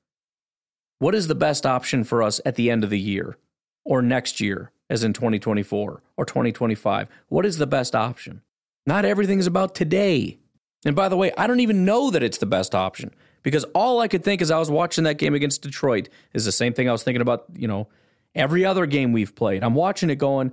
What 0.98 1.14
is 1.14 1.26
the 1.26 1.34
best 1.34 1.66
option 1.66 2.04
for 2.04 2.22
us 2.22 2.40
at 2.46 2.54
the 2.54 2.70
end 2.70 2.84
of 2.84 2.90
the 2.90 3.00
year 3.00 3.36
or 3.84 4.00
next 4.00 4.40
year, 4.40 4.72
as 4.88 5.04
in 5.04 5.12
2024 5.12 6.02
or 6.16 6.24
2025? 6.24 7.08
What 7.28 7.46
is 7.46 7.58
the 7.58 7.66
best 7.66 7.94
option? 7.94 8.42
Not 8.86 9.04
everything 9.04 9.38
is 9.38 9.46
about 9.46 9.74
today. 9.74 10.38
And 10.84 10.94
by 10.94 11.08
the 11.08 11.16
way, 11.16 11.32
I 11.36 11.46
don't 11.46 11.60
even 11.60 11.84
know 11.84 12.10
that 12.10 12.22
it's 12.22 12.38
the 12.38 12.46
best 12.46 12.74
option 12.74 13.12
because 13.42 13.64
all 13.74 14.00
I 14.00 14.08
could 14.08 14.22
think 14.22 14.40
as 14.40 14.50
I 14.50 14.58
was 14.58 14.70
watching 14.70 15.04
that 15.04 15.18
game 15.18 15.34
against 15.34 15.62
Detroit 15.62 16.08
is 16.32 16.44
the 16.44 16.52
same 16.52 16.72
thing 16.72 16.88
I 16.88 16.92
was 16.92 17.02
thinking 17.02 17.22
about, 17.22 17.46
you 17.56 17.66
know, 17.66 17.88
every 18.34 18.64
other 18.64 18.86
game 18.86 19.12
we've 19.12 19.34
played. 19.34 19.64
I'm 19.64 19.74
watching 19.74 20.10
it 20.10 20.16
going, 20.16 20.52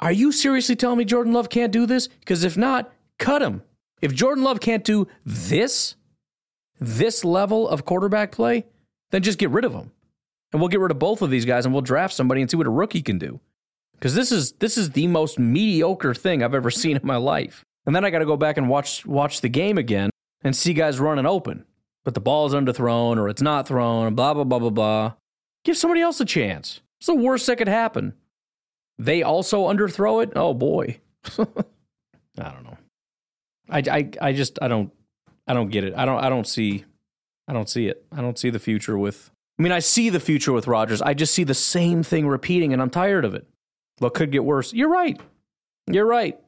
are 0.00 0.12
you 0.12 0.32
seriously 0.32 0.76
telling 0.76 0.98
me 0.98 1.04
Jordan 1.04 1.32
Love 1.32 1.48
can't 1.48 1.72
do 1.72 1.86
this? 1.86 2.06
Because 2.08 2.44
if 2.44 2.56
not, 2.56 2.92
cut 3.18 3.42
him. 3.42 3.62
If 4.00 4.14
Jordan 4.14 4.44
Love 4.44 4.60
can't 4.60 4.84
do 4.84 5.08
this, 5.24 5.96
this 6.78 7.24
level 7.24 7.68
of 7.68 7.84
quarterback 7.84 8.32
play, 8.32 8.66
then 9.10 9.22
just 9.22 9.38
get 9.38 9.50
rid 9.50 9.64
of 9.64 9.72
him. 9.72 9.90
And 10.52 10.60
we'll 10.60 10.68
get 10.68 10.80
rid 10.80 10.90
of 10.90 10.98
both 10.98 11.22
of 11.22 11.30
these 11.30 11.44
guys 11.44 11.64
and 11.64 11.72
we'll 11.72 11.82
draft 11.82 12.14
somebody 12.14 12.40
and 12.40 12.50
see 12.50 12.56
what 12.56 12.66
a 12.66 12.70
rookie 12.70 13.02
can 13.02 13.18
do. 13.18 13.40
Because 13.92 14.14
this 14.14 14.32
is 14.32 14.52
this 14.52 14.78
is 14.78 14.90
the 14.90 15.06
most 15.06 15.38
mediocre 15.38 16.14
thing 16.14 16.42
I've 16.42 16.54
ever 16.54 16.70
seen 16.70 16.96
in 16.96 17.06
my 17.06 17.16
life. 17.16 17.64
And 17.86 17.94
then 17.94 18.04
I 18.04 18.10
got 18.10 18.20
to 18.20 18.26
go 18.26 18.36
back 18.36 18.56
and 18.56 18.68
watch 18.68 19.04
watch 19.06 19.40
the 19.40 19.48
game 19.48 19.78
again 19.78 20.10
and 20.42 20.56
see 20.56 20.72
guys 20.72 20.98
running 20.98 21.26
open. 21.26 21.64
But 22.04 22.14
the 22.14 22.20
ball 22.20 22.46
is 22.46 22.54
underthrown 22.54 23.18
or 23.18 23.28
it's 23.28 23.42
not 23.42 23.68
thrown, 23.68 24.14
blah 24.14 24.34
blah 24.34 24.44
blah 24.44 24.58
blah 24.58 24.70
blah. 24.70 25.12
Give 25.64 25.76
somebody 25.76 26.00
else 26.00 26.20
a 26.20 26.24
chance. 26.24 26.80
It's 26.98 27.06
the 27.06 27.14
worst 27.14 27.46
that 27.46 27.56
could 27.56 27.68
happen. 27.68 28.14
They 28.98 29.22
also 29.22 29.68
underthrow 29.68 30.22
it? 30.22 30.32
Oh 30.34 30.54
boy. 30.54 31.00
I 31.38 31.44
don't 32.36 32.64
know. 32.64 32.78
I, 33.68 33.82
I, 33.90 34.10
I 34.20 34.32
just 34.32 34.58
I 34.62 34.68
don't 34.68 34.92
I 35.46 35.54
don't 35.54 35.70
get 35.70 35.84
it. 35.84 35.94
I 35.96 36.04
don't 36.04 36.22
I 36.22 36.28
don't 36.28 36.46
see 36.46 36.84
I 37.46 37.52
don't 37.52 37.68
see 37.68 37.86
it. 37.86 38.04
I 38.12 38.20
don't 38.20 38.38
see 38.38 38.50
the 38.50 38.58
future 38.58 38.96
with 38.96 39.30
I 39.60 39.62
mean 39.62 39.72
I 39.72 39.80
see 39.80 40.08
the 40.08 40.20
future 40.20 40.54
with 40.54 40.66
Rodgers. 40.66 41.02
I 41.02 41.12
just 41.12 41.34
see 41.34 41.44
the 41.44 41.52
same 41.52 42.02
thing 42.02 42.26
repeating 42.26 42.72
and 42.72 42.80
I'm 42.80 42.88
tired 42.88 43.26
of 43.26 43.34
it. 43.34 43.46
What 43.98 44.14
could 44.14 44.32
get 44.32 44.42
worse? 44.42 44.72
You're 44.72 44.88
right. 44.88 45.20
You're 45.86 46.06
right. 46.06 46.40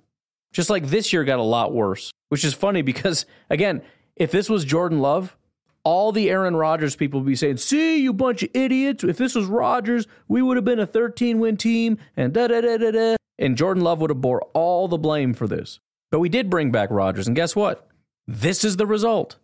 Just 0.54 0.70
like 0.70 0.86
this 0.86 1.12
year 1.12 1.22
got 1.22 1.38
a 1.38 1.42
lot 1.42 1.74
worse, 1.74 2.10
which 2.30 2.42
is 2.42 2.54
funny 2.54 2.80
because 2.80 3.26
again, 3.50 3.82
if 4.16 4.32
this 4.32 4.48
was 4.48 4.64
Jordan 4.64 5.00
Love, 5.00 5.36
all 5.84 6.10
the 6.10 6.30
Aaron 6.30 6.56
Rodgers 6.56 6.96
people 6.96 7.20
would 7.20 7.26
be 7.26 7.36
saying, 7.36 7.58
"See, 7.58 8.00
you 8.00 8.14
bunch 8.14 8.44
of 8.44 8.48
idiots! 8.54 9.04
If 9.04 9.18
this 9.18 9.34
was 9.34 9.44
Rodgers, 9.44 10.06
we 10.26 10.40
would 10.40 10.56
have 10.56 10.64
been 10.64 10.78
a 10.78 10.86
13 10.86 11.38
win 11.38 11.58
team." 11.58 11.98
And 12.16 12.32
da 12.32 12.46
da 12.46 12.62
da 12.62 12.78
da 12.78 12.92
da. 12.92 13.16
And 13.38 13.58
Jordan 13.58 13.82
Love 13.82 14.00
would 14.00 14.08
have 14.08 14.22
bore 14.22 14.40
all 14.54 14.88
the 14.88 14.96
blame 14.96 15.34
for 15.34 15.46
this. 15.46 15.80
But 16.10 16.20
we 16.20 16.30
did 16.30 16.48
bring 16.48 16.70
back 16.70 16.88
Rodgers, 16.90 17.26
and 17.26 17.36
guess 17.36 17.54
what? 17.54 17.86
This 18.26 18.64
is 18.64 18.76
the 18.76 18.86
result. 18.86 19.36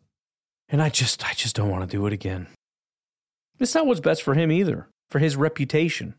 And 0.70 0.80
I 0.80 0.88
just, 0.88 1.28
I 1.28 1.34
just 1.34 1.56
don't 1.56 1.70
want 1.70 1.90
to 1.90 1.96
do 1.96 2.06
it 2.06 2.12
again. 2.14 2.46
It's 3.58 3.74
not 3.74 3.86
what's 3.86 4.00
best 4.00 4.22
for 4.22 4.34
him 4.34 4.52
either, 4.52 4.88
for 5.10 5.18
his 5.18 5.36
reputation. 5.36 6.14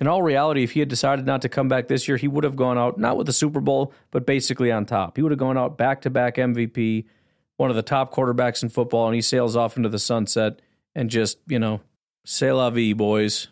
In 0.00 0.08
all 0.08 0.22
reality, 0.22 0.64
if 0.64 0.72
he 0.72 0.80
had 0.80 0.88
decided 0.88 1.24
not 1.24 1.42
to 1.42 1.48
come 1.48 1.68
back 1.68 1.86
this 1.86 2.08
year, 2.08 2.16
he 2.16 2.28
would 2.28 2.44
have 2.44 2.56
gone 2.56 2.76
out 2.76 2.98
not 2.98 3.16
with 3.16 3.26
the 3.26 3.32
Super 3.32 3.60
Bowl, 3.60 3.92
but 4.10 4.26
basically 4.26 4.72
on 4.72 4.86
top. 4.86 5.16
He 5.16 5.22
would 5.22 5.32
have 5.32 5.38
gone 5.38 5.56
out 5.56 5.78
back 5.78 6.00
to 6.02 6.10
back 6.10 6.36
MVP, 6.36 7.04
one 7.56 7.70
of 7.70 7.76
the 7.76 7.82
top 7.82 8.12
quarterbacks 8.12 8.62
in 8.62 8.68
football, 8.68 9.06
and 9.06 9.14
he 9.14 9.22
sails 9.22 9.54
off 9.54 9.76
into 9.76 9.88
the 9.88 9.98
sunset 9.98 10.60
and 10.94 11.10
just, 11.10 11.38
you 11.46 11.58
know, 11.58 11.80
say 12.24 12.50
la 12.50 12.70
vie, 12.70 12.92
boys. 12.92 13.48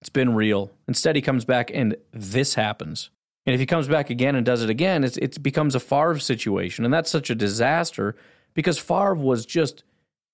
It's 0.00 0.08
been 0.08 0.34
real. 0.34 0.70
Instead, 0.88 1.14
he 1.14 1.22
comes 1.22 1.44
back 1.44 1.70
and 1.72 1.96
this 2.12 2.54
happens. 2.54 3.10
And 3.46 3.54
if 3.54 3.60
he 3.60 3.66
comes 3.66 3.86
back 3.86 4.10
again 4.10 4.34
and 4.34 4.44
does 4.44 4.62
it 4.62 4.70
again, 4.70 5.04
it 5.04 5.42
becomes 5.42 5.74
a 5.74 5.80
Favre 5.80 6.18
situation. 6.18 6.84
And 6.84 6.92
that's 6.92 7.10
such 7.10 7.30
a 7.30 7.34
disaster 7.34 8.16
because 8.54 8.78
Favre 8.78 9.14
was 9.14 9.46
just, 9.46 9.84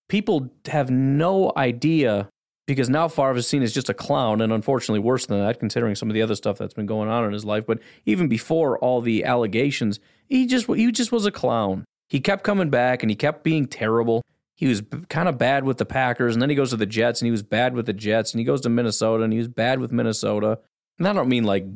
people 0.08 0.50
have 0.66 0.90
no 0.90 1.52
idea 1.56 2.28
because 2.66 2.90
now 2.90 3.06
Favre 3.08 3.36
is 3.36 3.46
seen 3.46 3.62
as 3.62 3.72
just 3.72 3.88
a 3.88 3.94
clown, 3.94 4.40
and 4.40 4.52
unfortunately 4.52 4.98
worse 4.98 5.26
than 5.26 5.38
that, 5.38 5.60
considering 5.60 5.94
some 5.94 6.10
of 6.10 6.14
the 6.14 6.22
other 6.22 6.34
stuff 6.34 6.58
that's 6.58 6.74
been 6.74 6.86
going 6.86 7.08
on 7.08 7.24
in 7.24 7.32
his 7.32 7.44
life. 7.44 7.64
But 7.64 7.78
even 8.04 8.28
before 8.28 8.78
all 8.78 9.00
the 9.00 9.24
allegations, 9.24 10.00
he 10.28 10.46
just 10.46 10.66
he 10.66 10.90
just 10.90 11.12
was 11.12 11.26
a 11.26 11.30
clown. 11.30 11.84
He 12.08 12.20
kept 12.20 12.44
coming 12.44 12.70
back, 12.70 13.02
and 13.02 13.10
he 13.10 13.16
kept 13.16 13.44
being 13.44 13.66
terrible. 13.66 14.22
He 14.56 14.66
was 14.66 14.82
kind 15.08 15.28
of 15.28 15.38
bad 15.38 15.64
with 15.64 15.78
the 15.78 15.84
Packers, 15.84 16.34
and 16.34 16.42
then 16.42 16.50
he 16.50 16.56
goes 16.56 16.70
to 16.70 16.76
the 16.76 16.86
Jets, 16.86 17.20
and 17.20 17.26
he 17.26 17.30
was 17.30 17.42
bad 17.42 17.74
with 17.74 17.86
the 17.86 17.92
Jets, 17.92 18.32
and 18.32 18.40
he 18.40 18.44
goes 18.44 18.62
to 18.62 18.68
Minnesota, 18.68 19.22
and 19.22 19.32
he 19.32 19.38
was 19.38 19.48
bad 19.48 19.80
with 19.80 19.92
Minnesota. 19.92 20.58
And 20.98 21.06
I 21.06 21.12
don't 21.12 21.28
mean 21.28 21.44
like 21.44 21.66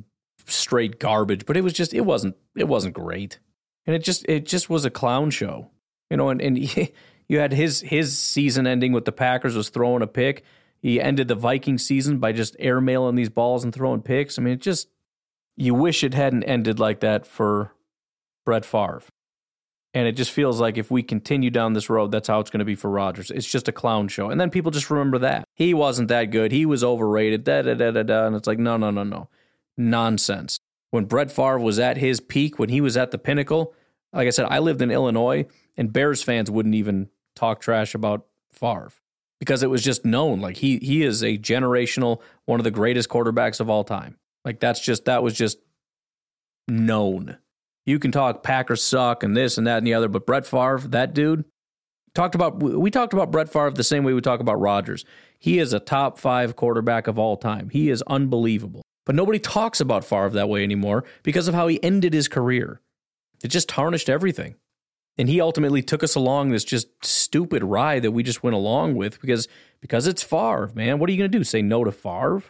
straight 0.46 0.98
garbage, 0.98 1.46
but 1.46 1.56
it 1.56 1.62
was 1.62 1.72
just 1.72 1.94
it 1.94 2.02
wasn't 2.02 2.36
it 2.56 2.66
wasn't 2.68 2.94
great, 2.94 3.38
and 3.86 3.94
it 3.94 4.02
just 4.02 4.24
it 4.28 4.46
just 4.46 4.68
was 4.68 4.84
a 4.84 4.90
clown 4.90 5.30
show, 5.30 5.70
you 6.10 6.16
know. 6.16 6.30
And 6.30 6.40
and 6.40 6.58
he, 6.58 6.92
you 7.30 7.38
had 7.38 7.52
his 7.52 7.80
his 7.82 8.18
season 8.18 8.66
ending 8.66 8.92
with 8.92 9.04
the 9.04 9.12
Packers 9.12 9.54
was 9.54 9.68
throwing 9.68 10.02
a 10.02 10.08
pick. 10.08 10.42
He 10.80 11.00
ended 11.00 11.28
the 11.28 11.36
Viking 11.36 11.78
season 11.78 12.18
by 12.18 12.32
just 12.32 12.58
airmailing 12.58 13.14
these 13.14 13.28
balls 13.28 13.62
and 13.62 13.72
throwing 13.72 14.02
picks. 14.02 14.36
I 14.36 14.42
mean, 14.42 14.54
it 14.54 14.60
just 14.60 14.88
you 15.56 15.72
wish 15.72 16.02
it 16.02 16.12
hadn't 16.12 16.42
ended 16.42 16.80
like 16.80 16.98
that 17.00 17.24
for 17.24 17.72
Brett 18.44 18.64
Favre. 18.64 19.04
And 19.94 20.08
it 20.08 20.12
just 20.12 20.32
feels 20.32 20.60
like 20.60 20.76
if 20.76 20.90
we 20.90 21.04
continue 21.04 21.50
down 21.50 21.72
this 21.72 21.88
road, 21.88 22.10
that's 22.10 22.26
how 22.26 22.40
it's 22.40 22.50
going 22.50 22.60
to 22.60 22.64
be 22.64 22.74
for 22.74 22.90
Rodgers. 22.90 23.30
It's 23.30 23.46
just 23.46 23.68
a 23.68 23.72
clown 23.72 24.08
show. 24.08 24.30
And 24.30 24.40
then 24.40 24.50
people 24.50 24.72
just 24.72 24.90
remember 24.90 25.18
that. 25.18 25.44
He 25.54 25.72
wasn't 25.72 26.08
that 26.08 26.26
good. 26.26 26.50
He 26.50 26.66
was 26.66 26.82
overrated. 26.82 27.44
Da 27.44 27.62
da 27.62 27.74
da 27.74 27.92
da 27.92 28.02
da. 28.02 28.26
And 28.26 28.34
it's 28.34 28.48
like, 28.48 28.58
no, 28.58 28.76
no, 28.76 28.90
no, 28.90 29.04
no 29.04 29.28
nonsense. 29.76 30.58
When 30.90 31.04
Brett 31.04 31.30
Favre 31.30 31.60
was 31.60 31.78
at 31.78 31.96
his 31.96 32.18
peak, 32.18 32.58
when 32.58 32.70
he 32.70 32.80
was 32.80 32.96
at 32.96 33.12
the 33.12 33.18
pinnacle, 33.18 33.72
like 34.12 34.26
I 34.26 34.30
said, 34.30 34.46
I 34.50 34.58
lived 34.58 34.82
in 34.82 34.90
Illinois, 34.90 35.46
and 35.76 35.92
Bears 35.92 36.24
fans 36.24 36.50
wouldn't 36.50 36.74
even 36.74 37.08
talk 37.40 37.60
trash 37.60 37.94
about 37.94 38.26
Favre 38.52 38.92
because 39.38 39.62
it 39.62 39.70
was 39.70 39.82
just 39.82 40.04
known. 40.04 40.40
Like 40.40 40.58
he 40.58 40.78
he 40.78 41.02
is 41.02 41.22
a 41.22 41.38
generational, 41.38 42.20
one 42.44 42.60
of 42.60 42.64
the 42.64 42.70
greatest 42.70 43.08
quarterbacks 43.08 43.60
of 43.60 43.70
all 43.70 43.82
time. 43.82 44.16
Like 44.44 44.60
that's 44.60 44.80
just 44.80 45.06
that 45.06 45.22
was 45.22 45.34
just 45.34 45.58
known. 46.68 47.38
You 47.86 47.98
can 47.98 48.12
talk 48.12 48.42
Packers 48.42 48.82
suck 48.82 49.22
and 49.22 49.36
this 49.36 49.58
and 49.58 49.66
that 49.66 49.78
and 49.78 49.86
the 49.86 49.94
other, 49.94 50.08
but 50.08 50.26
Brett 50.26 50.46
Favre, 50.46 50.80
that 50.88 51.14
dude, 51.14 51.44
talked 52.14 52.34
about 52.34 52.62
we 52.62 52.90
talked 52.90 53.12
about 53.12 53.30
Brett 53.30 53.48
Favre 53.48 53.70
the 53.70 53.82
same 53.82 54.04
way 54.04 54.12
we 54.12 54.20
talk 54.20 54.40
about 54.40 54.60
Rodgers. 54.60 55.04
He 55.38 55.58
is 55.58 55.72
a 55.72 55.80
top 55.80 56.18
five 56.18 56.54
quarterback 56.54 57.06
of 57.06 57.18
all 57.18 57.36
time. 57.36 57.70
He 57.70 57.88
is 57.88 58.02
unbelievable. 58.06 58.82
But 59.06 59.14
nobody 59.14 59.38
talks 59.38 59.80
about 59.80 60.04
Favre 60.04 60.30
that 60.30 60.48
way 60.48 60.62
anymore 60.62 61.04
because 61.22 61.48
of 61.48 61.54
how 61.54 61.66
he 61.66 61.82
ended 61.82 62.12
his 62.12 62.28
career. 62.28 62.80
It 63.42 63.48
just 63.48 63.68
tarnished 63.68 64.10
everything. 64.10 64.56
And 65.20 65.28
he 65.28 65.38
ultimately 65.38 65.82
took 65.82 66.02
us 66.02 66.14
along 66.14 66.48
this 66.48 66.64
just 66.64 66.88
stupid 67.04 67.62
ride 67.62 68.04
that 68.04 68.12
we 68.12 68.22
just 68.22 68.42
went 68.42 68.56
along 68.56 68.94
with 68.94 69.20
because 69.20 69.48
because 69.82 70.06
it's 70.06 70.22
Favre, 70.22 70.70
man. 70.74 70.98
What 70.98 71.10
are 71.10 71.12
you 71.12 71.18
going 71.18 71.30
to 71.30 71.38
do? 71.38 71.44
Say 71.44 71.60
no 71.60 71.84
to 71.84 71.92
Favre? 71.92 72.42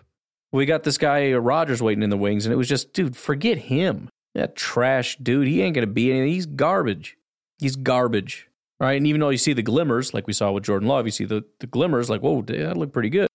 We 0.53 0.67
got 0.67 0.85
this 0.85 0.97
guy 0.97 1.33
uh, 1.33 1.39
Rodgers 1.39 1.83
waiting 1.83 2.05
in 2.05 2.11
the 2.11 2.17
wings, 2.17 2.47
and 2.47 2.53
it 2.53 2.57
was 2.57 2.69
just, 2.69 2.93
dude, 2.93 3.17
forget 3.17 3.59
him. 3.59 4.09
That 4.37 4.55
trash 4.55 5.17
dude. 5.17 5.49
He 5.49 5.63
ain't 5.63 5.75
going 5.75 5.85
to 5.87 5.93
be 5.93 6.13
anything. 6.13 6.33
He's 6.33 6.47
garbage. 6.47 7.17
He's 7.59 7.75
garbage, 7.75 8.49
right? 8.79 8.97
And 8.97 9.07
even 9.09 9.21
though 9.21 9.31
you 9.31 9.39
see 9.39 9.53
the 9.53 9.63
glimmers, 9.63 10.15
like 10.15 10.29
we 10.29 10.33
saw 10.33 10.53
with 10.53 10.63
Jordan 10.63 10.87
Love, 10.87 11.07
you 11.07 11.13
see 11.13 11.25
the, 11.25 11.45
the 11.59 11.67
glimmers, 11.67 12.09
like, 12.09 12.21
whoa, 12.21 12.41
that 12.43 12.77
looked 12.77 12.93
pretty 12.93 13.11
good. 13.11 13.27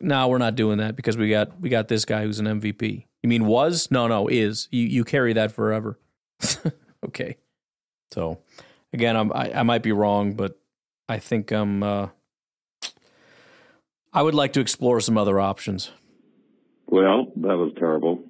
No, 0.00 0.28
we're 0.28 0.38
not 0.38 0.54
doing 0.54 0.78
that 0.78 0.94
because 0.94 1.16
we 1.16 1.30
got 1.30 1.60
we 1.60 1.68
got 1.68 1.88
this 1.88 2.04
guy 2.04 2.22
who's 2.22 2.38
an 2.38 2.46
MVP. 2.46 3.06
You 3.24 3.28
mean 3.28 3.46
was? 3.46 3.90
No, 3.90 4.06
no, 4.06 4.28
is. 4.28 4.68
You 4.70 4.84
you 4.84 5.04
carry 5.04 5.32
that 5.32 5.50
forever. 5.50 5.98
okay. 7.04 7.38
So 8.12 8.38
again, 8.92 9.16
I'm, 9.16 9.32
I, 9.32 9.52
I 9.52 9.62
might 9.62 9.82
be 9.82 9.92
wrong, 9.92 10.34
but 10.34 10.58
I 11.08 11.18
think 11.18 11.50
I'm. 11.50 11.82
Uh, 11.82 12.08
I 14.12 14.22
would 14.22 14.34
like 14.34 14.54
to 14.54 14.60
explore 14.60 15.00
some 15.00 15.18
other 15.18 15.38
options. 15.38 15.90
Well, 16.86 17.26
that 17.36 17.56
was 17.56 17.72
terrible. 17.78 18.24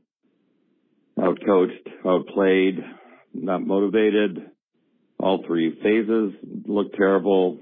Outcoached, 1.19 1.89
outplayed, 2.05 2.79
not 3.33 3.65
motivated. 3.65 4.51
All 5.21 5.45
three 5.47 5.79
phases 5.83 6.33
look 6.67 6.93
terrible. 6.95 7.59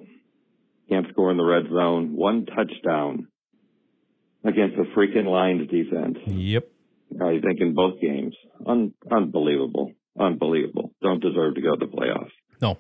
Can't 0.89 1.07
score 1.11 1.31
in 1.31 1.37
the 1.37 1.45
red 1.45 1.65
zone. 1.71 2.15
One 2.15 2.47
touchdown 2.47 3.29
against 4.45 4.77
a 4.77 4.85
freaking 4.99 5.27
Lions 5.27 5.69
defense. 5.71 6.19
Yep. 6.27 6.69
I 7.21 7.41
think 7.41 7.61
in 7.61 7.75
both 7.75 8.01
games. 8.01 8.35
Un- 8.67 8.95
unbelievable. 9.11 9.93
Unbelievable. 10.19 10.93
Don't 11.03 11.21
deserve 11.21 11.55
to 11.55 11.61
go 11.63 11.77
to 11.77 11.87
the 11.87 11.93
playoffs. 11.93 12.31
No. 12.61 12.79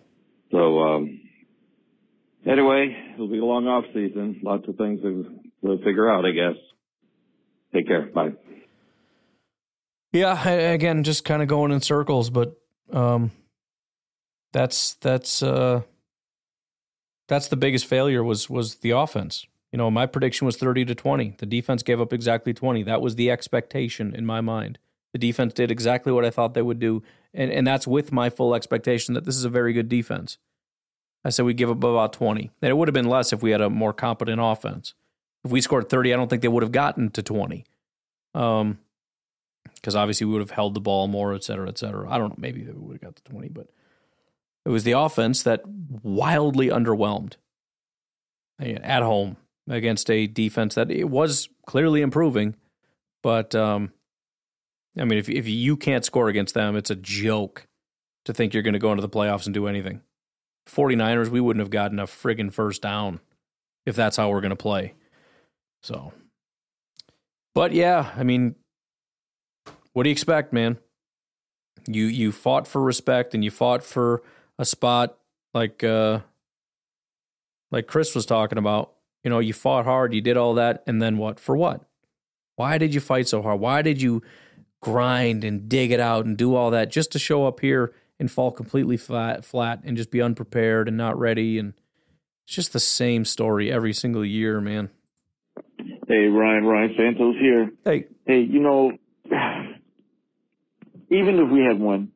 So, 0.50 0.78
um, 0.80 1.20
anyway, 2.46 2.96
it'll 3.14 3.28
be 3.28 3.38
a 3.38 3.44
long 3.44 3.66
off 3.66 3.84
season. 3.92 4.40
Lots 4.42 4.66
of 4.68 4.76
things 4.76 5.00
to, 5.02 5.24
to 5.64 5.78
figure 5.78 6.10
out, 6.10 6.24
I 6.24 6.30
guess. 6.30 6.56
Take 7.74 7.86
care. 7.86 8.06
Bye. 8.06 8.32
Yeah, 10.12 10.48
again, 10.48 11.02
just 11.02 11.24
kind 11.24 11.42
of 11.42 11.48
going 11.48 11.72
in 11.72 11.80
circles, 11.80 12.30
but 12.30 12.58
um, 12.90 13.32
that's 14.52 14.94
that's 14.94 15.42
uh, 15.42 15.82
that's 17.28 17.48
the 17.48 17.56
biggest 17.56 17.84
failure 17.86 18.24
was 18.24 18.48
was 18.48 18.76
the 18.76 18.92
offense. 18.92 19.46
You 19.72 19.78
know, 19.78 19.90
my 19.90 20.06
prediction 20.06 20.46
was 20.46 20.56
30 20.56 20.86
to 20.86 20.94
20. 20.94 21.34
The 21.38 21.44
defense 21.44 21.82
gave 21.82 22.00
up 22.00 22.12
exactly 22.12 22.54
20. 22.54 22.84
That 22.84 23.02
was 23.02 23.16
the 23.16 23.30
expectation 23.30 24.14
in 24.14 24.24
my 24.24 24.40
mind. 24.40 24.78
The 25.12 25.18
defense 25.18 25.52
did 25.52 25.70
exactly 25.70 26.12
what 26.12 26.24
I 26.24 26.30
thought 26.30 26.54
they 26.54 26.62
would 26.62 26.78
do, 26.78 27.02
and 27.36 27.52
and 27.52 27.66
that's 27.66 27.86
with 27.86 28.10
my 28.10 28.30
full 28.30 28.54
expectation 28.54 29.14
that 29.14 29.24
this 29.24 29.36
is 29.36 29.44
a 29.44 29.50
very 29.50 29.72
good 29.72 29.88
defense. 29.88 30.38
I 31.26 31.30
said 31.30 31.44
we 31.44 31.54
give 31.54 31.70
up 31.70 31.78
about 31.78 32.12
20. 32.12 32.52
And 32.62 32.70
it 32.70 32.76
would 32.76 32.86
have 32.86 32.94
been 32.94 33.08
less 33.08 33.32
if 33.32 33.42
we 33.42 33.50
had 33.50 33.60
a 33.60 33.68
more 33.68 33.92
competent 33.92 34.40
offense. 34.40 34.94
If 35.44 35.50
we 35.50 35.60
scored 35.60 35.88
30, 35.88 36.14
I 36.14 36.16
don't 36.16 36.28
think 36.28 36.40
they 36.40 36.48
would 36.48 36.62
have 36.62 36.70
gotten 36.70 37.10
to 37.10 37.22
20. 37.22 37.64
Um, 38.34 38.78
because 39.74 39.96
obviously 39.96 40.26
we 40.26 40.34
would 40.34 40.40
have 40.40 40.50
held 40.50 40.74
the 40.74 40.80
ball 40.80 41.08
more, 41.08 41.34
et 41.34 41.42
cetera, 41.42 41.68
et 41.68 41.78
cetera. 41.78 42.08
I 42.08 42.18
don't 42.18 42.30
know, 42.30 42.36
maybe 42.38 42.62
we 42.62 42.72
would 42.72 42.94
have 42.94 43.00
got 43.00 43.16
to 43.16 43.24
20, 43.24 43.48
but 43.48 43.66
it 44.64 44.68
was 44.68 44.84
the 44.84 44.92
offense 44.92 45.42
that 45.42 45.62
wildly 45.66 46.68
underwhelmed 46.68 47.34
at 48.60 49.02
home 49.02 49.36
against 49.68 50.08
a 50.10 50.28
defense 50.28 50.76
that 50.76 50.92
it 50.92 51.10
was 51.10 51.48
clearly 51.66 52.02
improving. 52.02 52.54
But, 53.22 53.54
um, 53.56 53.92
I 54.98 55.04
mean, 55.04 55.18
if, 55.18 55.28
if 55.28 55.46
you 55.46 55.76
can't 55.76 56.04
score 56.04 56.28
against 56.28 56.54
them, 56.54 56.76
it's 56.76 56.90
a 56.90 56.96
joke 56.96 57.66
to 58.24 58.32
think 58.32 58.54
you're 58.54 58.62
going 58.62 58.74
to 58.74 58.78
go 58.78 58.92
into 58.92 59.02
the 59.02 59.08
playoffs 59.08 59.46
and 59.46 59.54
do 59.54 59.66
anything. 59.66 60.00
49ers, 60.68 61.28
we 61.28 61.40
wouldn't 61.40 61.60
have 61.60 61.70
gotten 61.70 61.98
a 61.98 62.06
friggin' 62.06 62.52
first 62.52 62.82
down 62.82 63.20
if 63.84 63.94
that's 63.94 64.16
how 64.16 64.30
we're 64.30 64.40
going 64.40 64.50
to 64.50 64.56
play. 64.56 64.94
So, 65.82 66.12
but 67.54 67.72
yeah, 67.72 68.10
I 68.16 68.24
mean, 68.24 68.56
what 69.92 70.02
do 70.02 70.08
you 70.08 70.12
expect, 70.12 70.52
man? 70.52 70.78
You 71.86 72.06
you 72.06 72.32
fought 72.32 72.66
for 72.66 72.82
respect 72.82 73.32
and 73.32 73.44
you 73.44 73.52
fought 73.52 73.84
for 73.84 74.22
a 74.58 74.64
spot 74.64 75.16
like 75.54 75.84
uh 75.84 76.20
like 77.70 77.86
Chris 77.86 78.14
was 78.14 78.26
talking 78.26 78.58
about. 78.58 78.92
You 79.22 79.30
know, 79.30 79.38
you 79.38 79.52
fought 79.52 79.84
hard, 79.84 80.12
you 80.12 80.20
did 80.20 80.36
all 80.36 80.54
that, 80.54 80.82
and 80.86 81.00
then 81.00 81.18
what? 81.18 81.38
For 81.38 81.56
what? 81.56 81.82
Why 82.56 82.78
did 82.78 82.94
you 82.94 83.00
fight 83.00 83.28
so 83.28 83.42
hard? 83.42 83.60
Why 83.60 83.82
did 83.82 84.02
you 84.02 84.22
grind 84.90 85.44
and 85.44 85.68
dig 85.68 85.90
it 85.90 86.00
out 86.00 86.24
and 86.24 86.36
do 86.36 86.54
all 86.54 86.70
that 86.70 86.90
just 86.90 87.12
to 87.12 87.18
show 87.18 87.46
up 87.46 87.60
here 87.60 87.92
and 88.18 88.30
fall 88.30 88.50
completely 88.50 88.96
flat 88.96 89.44
flat 89.44 89.80
and 89.84 89.96
just 89.96 90.10
be 90.10 90.22
unprepared 90.22 90.88
and 90.88 90.96
not 90.96 91.18
ready 91.18 91.58
and 91.58 91.74
it's 92.46 92.54
just 92.54 92.72
the 92.72 92.80
same 92.80 93.24
story 93.24 93.72
every 93.72 93.92
single 93.92 94.24
year, 94.24 94.60
man. 94.60 94.90
Hey, 96.06 96.26
Ryan, 96.28 96.64
Ryan 96.64 96.94
Santos 96.96 97.34
here. 97.40 97.70
Hey. 97.84 98.06
Hey, 98.24 98.40
you 98.42 98.60
know, 98.60 98.92
even 101.10 101.40
if 101.40 101.50
we 101.52 101.64
had 101.64 101.80
won 101.80 102.12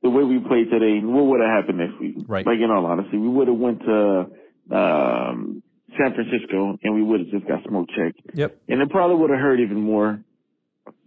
the 0.00 0.10
way 0.10 0.22
we 0.22 0.38
played 0.38 0.70
today, 0.70 1.00
what 1.02 1.26
would 1.26 1.40
have 1.40 1.50
happened 1.50 1.78
next 1.78 1.98
week? 1.98 2.14
Right. 2.28 2.46
Like, 2.46 2.58
in 2.60 2.70
all 2.70 2.86
honesty, 2.86 3.16
we 3.18 3.28
would 3.28 3.48
have 3.48 3.56
went 3.56 3.80
to 3.80 4.26
um, 4.70 5.64
San 5.98 6.14
Francisco 6.14 6.78
and 6.80 6.94
we 6.94 7.02
would 7.02 7.20
have 7.20 7.30
just 7.30 7.48
got 7.48 7.64
smoke 7.66 7.88
checked. 7.88 8.20
Yep. 8.34 8.56
And 8.68 8.80
it 8.82 8.90
probably 8.90 9.16
would 9.16 9.30
have 9.30 9.40
hurt 9.40 9.58
even 9.58 9.80
more, 9.80 10.22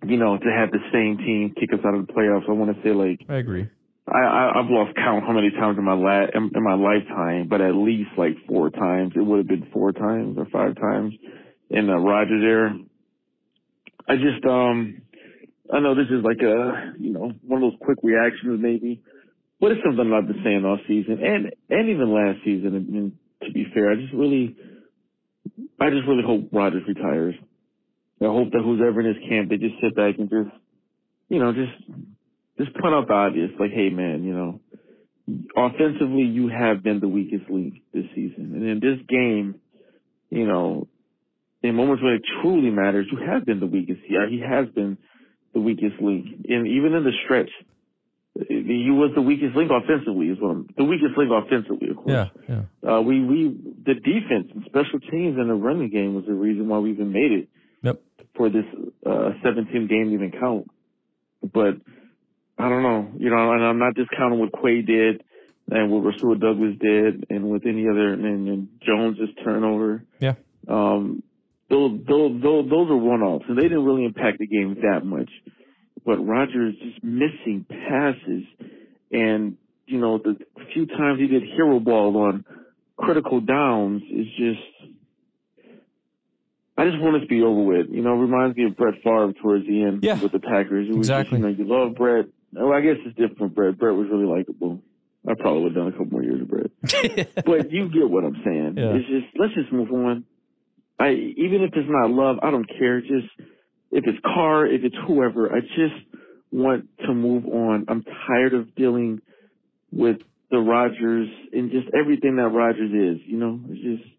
you 0.10 0.18
know, 0.18 0.38
to 0.38 0.50
have 0.52 0.72
the 0.72 0.80
same 0.92 1.18
team 1.18 1.54
kick 1.60 1.74
us 1.74 1.80
out 1.86 1.96
of 1.96 2.08
the 2.08 2.14
playoffs. 2.14 2.48
I 2.48 2.54
want 2.54 2.76
to 2.76 2.82
say, 2.84 2.94
like, 2.94 3.22
I 3.30 3.36
agree. 3.36 3.70
I, 4.08 4.20
I 4.20 4.60
I've 4.60 4.70
lost 4.70 4.96
count 4.96 5.26
how 5.26 5.34
many 5.34 5.50
times 5.52 5.78
in 5.78 5.84
my 5.84 5.94
la- 5.94 6.30
in, 6.34 6.52
in 6.54 6.64
my 6.64 6.76
lifetime, 6.76 7.48
but 7.48 7.62
at 7.62 7.76
least 7.76 8.12
like 8.18 8.36
four 8.48 8.70
times. 8.70 9.14
It 9.16 9.22
would 9.22 9.38
have 9.40 9.48
been 9.48 9.68
four 9.74 9.92
times 9.92 10.38
or 10.38 10.46
five 10.46 10.76
times 10.76 11.14
in 11.70 11.88
the 11.88 11.96
Rodgers 11.96 12.44
era. 12.44 12.78
I 14.08 14.16
just 14.16 14.46
um 14.46 15.02
I 15.74 15.80
know 15.80 15.96
this 15.96 16.12
is 16.12 16.24
like 16.24 16.42
a 16.42 16.94
you 17.00 17.12
know 17.12 17.32
one 17.42 17.64
of 17.64 17.72
those 17.72 17.80
quick 17.82 17.98
reactions 18.04 18.60
maybe, 18.62 19.02
but 19.60 19.72
it's 19.72 19.82
something 19.84 20.14
I've 20.14 20.28
been 20.28 20.44
saying 20.44 20.64
all 20.66 20.78
season 20.88 21.24
and 21.24 21.52
and 21.70 21.90
even 21.90 22.14
last 22.14 22.46
season. 22.46 22.76
And, 22.76 22.90
and 22.90 23.12
to 23.44 23.52
be 23.52 23.66
fair, 23.74 23.92
I 23.92 23.96
just 23.96 24.14
really 24.14 24.56
I 25.80 25.90
just 25.90 26.08
really 26.08 26.24
hope 26.24 26.50
Rodgers 26.52 26.84
retires. 26.88 27.36
I 28.22 28.26
hope 28.26 28.52
that 28.52 28.62
who's 28.64 28.82
ever 28.82 29.02
in 29.02 29.08
his 29.08 29.30
camp, 29.30 29.50
they 29.50 29.58
just 29.58 29.76
sit 29.82 29.96
back 29.96 30.16
and 30.18 30.30
just 30.30 30.56
you 31.30 31.40
know 31.40 31.54
just 31.54 31.74
just 32.58 32.74
point 32.78 32.94
out 32.94 33.08
the 33.08 33.14
obvious, 33.14 33.52
like, 33.60 33.72
hey 33.72 33.90
man, 33.90 34.24
you 34.24 34.34
know, 34.34 34.60
offensively 35.58 36.24
you 36.24 36.48
have 36.48 36.84
been 36.84 37.00
the 37.00 37.08
weakest 37.08 37.50
league 37.50 37.82
this 37.94 38.06
season, 38.16 38.54
and 38.56 38.64
in 38.64 38.80
this 38.80 39.06
game, 39.08 39.56
you 40.30 40.48
know, 40.48 40.88
in 41.62 41.76
moments 41.76 42.04
when 42.04 42.14
it 42.14 42.22
truly 42.42 42.70
matters, 42.70 43.08
you 43.12 43.20
have 43.26 43.46
been 43.46 43.60
the 43.60 43.68
weakest. 43.68 44.02
Yeah, 44.10 44.28
he 44.30 44.40
has 44.40 44.68
been 44.74 44.98
the 45.54 45.60
weakest 45.60 46.00
link. 46.00 46.28
And 46.48 46.68
even 46.68 46.94
in 46.94 47.04
the 47.04 47.12
stretch, 47.24 47.50
he 48.48 48.92
was 48.92 49.12
the 49.16 49.22
weakest 49.22 49.56
link 49.56 49.72
offensively 49.72 50.30
as 50.30 50.38
well. 50.42 50.64
The 50.78 50.84
weakest 50.84 51.18
link 51.18 51.32
offensively, 51.32 51.90
of 51.90 51.98
course. 51.98 52.30
Yeah, 52.48 52.64
yeah. 52.84 52.98
Uh, 52.98 53.02
we, 53.02 53.24
we, 53.24 53.58
the 53.86 53.96
defense 53.96 54.52
and 54.54 54.64
special 54.66 55.00
teams 55.00 55.38
and 55.38 55.50
the 55.50 55.56
running 55.56 55.90
game 55.90 56.14
was 56.14 56.26
the 56.26 56.34
reason 56.34 56.68
why 56.68 56.78
we 56.80 56.92
even 56.92 57.12
made 57.12 57.32
it 57.32 57.48
Yep. 57.84 58.02
for 58.36 58.50
this, 58.50 58.66
uh, 59.06 59.32
17 59.44 59.88
game 59.88 60.14
even 60.14 60.32
count. 60.32 60.70
But 61.42 61.76
I 62.58 62.70
don't 62.70 62.84
know, 62.84 63.12
you 63.18 63.30
know, 63.30 63.52
and 63.52 63.64
I'm 63.64 63.80
not 63.80 63.96
discounting 63.96 64.40
what 64.40 64.52
Quay 64.62 64.82
did 64.82 65.24
and 65.70 65.92
what 65.92 66.04
Rasul 66.04 66.36
Douglas 66.36 66.76
did 66.80 67.26
and 67.30 67.50
with 67.50 67.66
any 67.66 67.88
other, 67.88 68.14
and, 68.14 68.48
and 68.48 68.68
Jones's 68.86 69.30
turnover. 69.44 70.04
Yeah. 70.20 70.36
Um, 70.68 71.24
those, 71.70 72.00
those, 72.08 72.42
those, 72.42 72.70
those 72.70 72.90
are 72.90 72.98
one-offs, 72.98 73.46
and 73.48 73.58
they 73.58 73.64
didn't 73.64 73.86
really 73.86 74.06
impact 74.06 74.40
the 74.40 74.48
game 74.48 74.76
that 74.84 75.06
much. 75.06 75.30
But 76.06 76.18
Rodgers 76.18 76.76
is 76.76 76.82
just 76.92 77.04
missing 77.04 77.66
passes, 77.68 78.44
and 79.12 79.58
you 79.88 80.00
know 80.00 80.20
the 80.20 80.38
few 80.74 80.86
times 80.86 81.20
he 81.20 81.28
did 81.28 81.42
hero 81.42 81.80
ball 81.80 82.16
on 82.18 82.46
critical 82.98 83.42
downs 83.42 84.04
is 84.04 84.28
just. 84.38 84.95
I 86.78 86.86
just 86.90 87.00
want 87.02 87.16
it 87.18 87.20
to 87.22 87.28
be 87.28 87.42
over 87.42 87.62
with. 87.62 87.88
You 87.90 88.02
know, 88.02 88.14
it 88.16 88.20
reminds 88.20 88.58
me 88.58 88.66
of 88.66 88.76
Brett 88.76 88.96
Favre 89.04 89.34
towards 89.42 89.66
the 89.66 89.84
end 89.84 90.04
Yeah. 90.04 90.22
with 90.22 90.32
the 90.34 90.40
Packers. 90.40 90.88
It 90.90 90.92
was 90.96 91.08
Exactly. 91.08 91.40
Just, 91.40 91.60
you 91.60 91.66
know, 91.66 91.70
you 91.74 91.86
love 91.86 91.96
Brett. 91.96 92.26
Oh, 92.58 92.72
I 92.72 92.82
guess 92.82 92.98
it's 93.06 93.16
different 93.18 93.40
with 93.42 93.56
Brett. 93.56 93.78
Brett 93.78 93.96
was 93.96 94.08
really 94.10 94.26
likable. 94.26 94.82
I 95.28 95.34
probably 95.34 95.64
would 95.64 95.76
have 95.76 95.84
done 95.84 95.88
a 95.88 95.92
couple 95.92 96.08
more 96.12 96.24
years 96.24 96.42
of 96.42 96.48
Brett. 96.50 97.36
but 97.46 97.72
you 97.72 97.90
get 97.90 98.10
what 98.10 98.24
I'm 98.26 98.42
saying. 98.46 98.76
Yeah. 98.78 98.94
It's 98.94 99.08
just 99.08 99.26
let's 99.40 99.54
just 99.56 99.72
move 99.72 99.92
on. 99.92 100.26
I 101.00 101.12
even 101.12 101.62
if 101.64 101.72
it's 101.74 101.90
not 101.90 102.12
love, 102.12 102.38
I 102.44 102.52
don't 102.52 102.68
care. 102.68 103.02
Just 103.02 103.28
if 103.92 104.06
it's 104.06 104.20
Carr, 104.24 104.68
if 104.68 104.84
it's 104.84 104.96
whoever, 105.08 105.52
I 105.54 105.62
just 105.62 105.96
want 106.52 106.88
to 107.06 107.14
move 107.14 107.46
on. 107.48 107.86
I'm 107.88 108.04
tired 108.28 108.54
of 108.54 108.76
dealing 108.76 109.22
with 109.92 110.18
the 110.52 110.60
Rodgers 110.60 111.28
and 111.54 111.72
just 111.72 111.88
everything 111.94 112.36
that 112.36 112.50
Rodgers 112.50 112.92
is. 112.92 113.22
You 113.26 113.38
know, 113.38 113.60
it's 113.70 113.82
just 114.02 114.10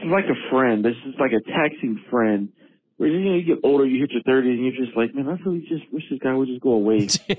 it's 0.00 0.10
like 0.10 0.24
a 0.24 0.50
friend. 0.50 0.84
This 0.84 0.96
is 1.06 1.14
like 1.18 1.32
a 1.32 1.40
taxing 1.40 2.02
friend. 2.10 2.50
Where 2.96 3.08
you 3.08 3.20
know 3.20 3.36
you 3.36 3.44
get 3.44 3.60
older, 3.62 3.86
you 3.86 4.00
hit 4.00 4.10
your 4.10 4.22
30s, 4.22 4.50
and 4.50 4.64
you're 4.64 4.84
just 4.84 4.96
like, 4.96 5.14
man, 5.14 5.28
I 5.28 5.40
really 5.44 5.60
just 5.60 5.92
wish 5.92 6.02
this 6.10 6.18
guy 6.18 6.34
would 6.34 6.48
just 6.48 6.60
go 6.60 6.72
away. 6.72 7.08
uh, 7.30 7.34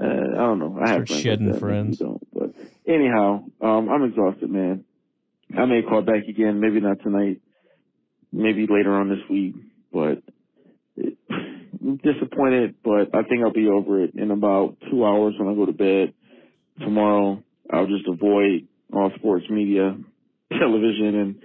I 0.00 0.36
don't 0.36 0.60
know. 0.60 0.78
I 0.80 0.90
have 0.90 0.96
friends 0.98 1.10
like 1.10 1.22
shedding 1.22 1.46
maybe 1.46 1.58
friends. 1.58 2.02
But 2.32 2.54
anyhow, 2.86 3.44
um, 3.60 3.88
I'm 3.88 4.04
exhausted, 4.04 4.50
man. 4.50 4.84
I 5.56 5.64
may 5.64 5.82
call 5.82 6.02
back 6.02 6.28
again, 6.28 6.60
maybe 6.60 6.80
not 6.80 7.02
tonight, 7.02 7.40
maybe 8.32 8.68
later 8.70 8.94
on 8.94 9.08
this 9.08 9.18
week, 9.28 9.56
but 9.92 10.22
it, 10.96 11.18
I'm 11.28 11.96
disappointed, 11.96 12.76
but 12.84 13.12
I 13.12 13.22
think 13.24 13.42
I'll 13.42 13.52
be 13.52 13.66
over 13.66 14.04
it 14.04 14.14
in 14.14 14.30
about 14.30 14.76
two 14.90 15.04
hours 15.04 15.34
when 15.38 15.48
I 15.48 15.54
go 15.54 15.66
to 15.66 15.72
bed. 15.72 16.14
Tomorrow, 16.78 17.42
I'll 17.72 17.86
just 17.86 18.06
avoid 18.06 18.68
all 18.92 19.10
sports 19.16 19.46
media, 19.50 19.96
television, 20.52 21.14
and 21.16 21.42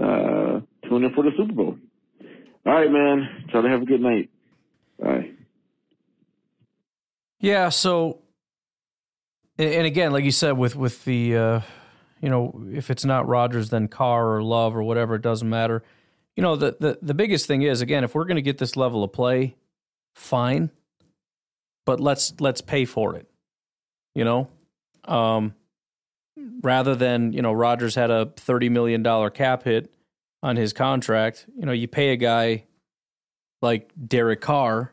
uh, 0.00 0.60
tune 0.88 1.04
in 1.04 1.12
for 1.14 1.24
the 1.24 1.30
Super 1.36 1.52
Bowl. 1.52 1.76
All 2.64 2.72
right, 2.72 2.90
man. 2.90 3.46
Try 3.50 3.62
to 3.62 3.68
have 3.68 3.82
a 3.82 3.86
good 3.86 4.00
night. 4.00 4.30
Bye. 4.98 5.30
Yeah, 7.40 7.70
so 7.70 8.20
And, 9.58 9.86
again, 9.86 10.12
like 10.12 10.24
you 10.24 10.30
said, 10.30 10.52
with 10.52 10.76
with 10.76 11.04
the 11.04 11.36
uh, 11.36 11.60
you 12.20 12.30
know, 12.30 12.64
if 12.72 12.90
it's 12.90 13.04
not 13.04 13.26
Rodgers, 13.28 13.70
then 13.70 13.88
Carr 13.88 14.36
or 14.36 14.42
Love 14.42 14.76
or 14.76 14.82
whatever, 14.82 15.16
it 15.16 15.22
doesn't 15.22 15.48
matter. 15.48 15.82
You 16.36 16.42
know, 16.42 16.56
the 16.56 16.76
the, 16.78 16.98
the 17.02 17.14
biggest 17.14 17.46
thing 17.46 17.62
is 17.62 17.80
again, 17.80 18.04
if 18.04 18.14
we're 18.14 18.24
going 18.24 18.36
to 18.36 18.42
get 18.42 18.58
this 18.58 18.76
level 18.76 19.04
of 19.04 19.12
play, 19.12 19.56
fine, 20.14 20.70
but 21.84 22.00
let's 22.00 22.32
let's 22.40 22.60
pay 22.60 22.84
for 22.84 23.16
it. 23.16 23.28
You 24.14 24.24
know, 24.24 24.48
um, 25.04 25.54
rather 26.36 26.94
than 26.94 27.32
you 27.32 27.42
know 27.42 27.52
Rodgers 27.52 27.94
had 27.94 28.10
a 28.10 28.32
thirty 28.36 28.68
million 28.68 29.02
dollar 29.02 29.30
cap 29.30 29.64
hit 29.64 29.92
on 30.42 30.56
his 30.56 30.72
contract. 30.72 31.46
You 31.56 31.66
know, 31.66 31.72
you 31.72 31.88
pay 31.88 32.10
a 32.10 32.16
guy 32.16 32.64
like 33.60 33.90
Derek 34.06 34.40
Carr, 34.40 34.92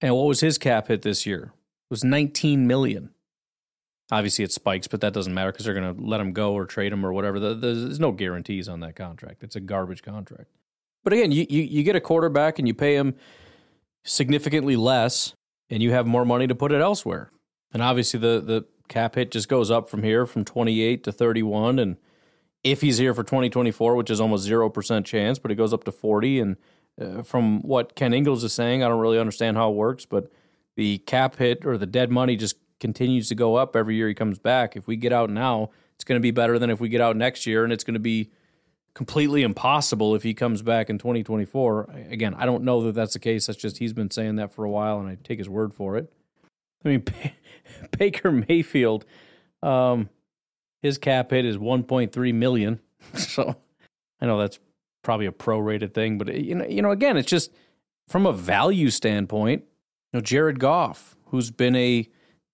and 0.00 0.14
what 0.14 0.26
was 0.26 0.40
his 0.40 0.58
cap 0.58 0.88
hit 0.88 1.02
this 1.02 1.26
year? 1.26 1.52
It 1.52 1.90
was 1.90 2.04
nineteen 2.04 2.66
million. 2.66 3.10
Obviously, 4.10 4.44
it 4.44 4.52
spikes, 4.52 4.86
but 4.86 5.00
that 5.00 5.12
doesn't 5.12 5.34
matter 5.34 5.50
because 5.50 5.64
they're 5.64 5.74
going 5.74 5.96
to 5.96 6.00
let 6.00 6.20
him 6.20 6.32
go 6.32 6.52
or 6.54 6.64
trade 6.64 6.92
him 6.92 7.04
or 7.04 7.12
whatever. 7.12 7.40
There's 7.40 7.98
no 7.98 8.12
guarantees 8.12 8.68
on 8.68 8.78
that 8.80 8.94
contract. 8.94 9.42
It's 9.42 9.56
a 9.56 9.60
garbage 9.60 10.04
contract. 10.04 10.48
But 11.02 11.12
again, 11.12 11.32
you, 11.32 11.44
you, 11.50 11.62
you 11.62 11.82
get 11.82 11.96
a 11.96 12.00
quarterback 12.00 12.60
and 12.60 12.68
you 12.68 12.74
pay 12.74 12.94
him 12.94 13.16
significantly 14.04 14.76
less, 14.76 15.34
and 15.70 15.82
you 15.82 15.90
have 15.90 16.06
more 16.06 16.24
money 16.24 16.46
to 16.46 16.54
put 16.54 16.70
it 16.70 16.80
elsewhere. 16.80 17.32
And 17.72 17.82
obviously, 17.82 18.20
the 18.20 18.40
the 18.40 18.64
cap 18.88 19.14
hit 19.14 19.30
just 19.30 19.48
goes 19.48 19.70
up 19.70 19.88
from 19.88 20.02
here 20.02 20.26
from 20.26 20.44
28 20.44 21.04
to 21.04 21.12
31. 21.12 21.78
And 21.78 21.96
if 22.64 22.80
he's 22.80 22.98
here 22.98 23.14
for 23.14 23.22
2024, 23.22 23.94
which 23.94 24.10
is 24.10 24.20
almost 24.20 24.48
0% 24.48 25.04
chance, 25.04 25.38
but 25.38 25.50
it 25.50 25.56
goes 25.56 25.72
up 25.72 25.84
to 25.84 25.92
40. 25.92 26.40
And 26.40 26.56
uh, 27.00 27.22
from 27.22 27.60
what 27.62 27.94
Ken 27.94 28.12
Ingalls 28.12 28.44
is 28.44 28.52
saying, 28.52 28.82
I 28.82 28.88
don't 28.88 29.00
really 29.00 29.18
understand 29.18 29.56
how 29.56 29.70
it 29.70 29.74
works, 29.74 30.06
but 30.06 30.30
the 30.76 30.98
cap 30.98 31.36
hit 31.36 31.64
or 31.64 31.78
the 31.78 31.86
dead 31.86 32.10
money 32.10 32.36
just 32.36 32.56
continues 32.80 33.28
to 33.28 33.34
go 33.34 33.56
up 33.56 33.74
every 33.74 33.96
year 33.96 34.08
he 34.08 34.14
comes 34.14 34.38
back. 34.38 34.76
If 34.76 34.86
we 34.86 34.96
get 34.96 35.12
out 35.12 35.30
now, 35.30 35.70
it's 35.94 36.04
going 36.04 36.18
to 36.18 36.22
be 36.22 36.30
better 36.30 36.58
than 36.58 36.70
if 36.70 36.80
we 36.80 36.88
get 36.88 37.00
out 37.00 37.16
next 37.16 37.46
year, 37.46 37.64
and 37.64 37.72
it's 37.72 37.84
going 37.84 37.94
to 37.94 38.00
be 38.00 38.30
completely 38.94 39.42
impossible 39.42 40.14
if 40.14 40.22
he 40.22 40.34
comes 40.34 40.62
back 40.62 40.88
in 40.88 40.98
2024. 40.98 42.06
Again, 42.10 42.34
I 42.34 42.46
don't 42.46 42.64
know 42.64 42.82
that 42.82 42.94
that's 42.94 43.14
the 43.14 43.18
case. 43.18 43.46
That's 43.46 43.58
just 43.58 43.78
he's 43.78 43.92
been 43.92 44.10
saying 44.10 44.36
that 44.36 44.52
for 44.52 44.64
a 44.64 44.70
while, 44.70 44.98
and 44.98 45.08
I 45.08 45.16
take 45.22 45.38
his 45.38 45.48
word 45.48 45.74
for 45.74 45.96
it. 45.96 46.12
I 46.84 46.88
mean, 46.88 47.04
Baker 47.98 48.30
Mayfield, 48.30 49.04
um, 49.62 50.08
his 50.82 50.98
cap 50.98 51.30
hit 51.30 51.44
is 51.44 51.56
1.3 51.56 52.34
million. 52.34 52.80
so 53.14 53.56
I 54.20 54.26
know 54.26 54.38
that's 54.38 54.58
probably 55.02 55.26
a 55.26 55.32
prorated 55.32 55.94
thing, 55.94 56.18
but 56.18 56.34
you 56.34 56.54
know, 56.54 56.66
you 56.66 56.82
know, 56.82 56.90
again, 56.90 57.16
it's 57.16 57.30
just 57.30 57.52
from 58.08 58.26
a 58.26 58.32
value 58.32 58.90
standpoint. 58.90 59.62
You 60.12 60.18
know, 60.18 60.20
Jared 60.20 60.58
Goff, 60.58 61.16
who's 61.26 61.50
been 61.50 61.76
a 61.76 62.08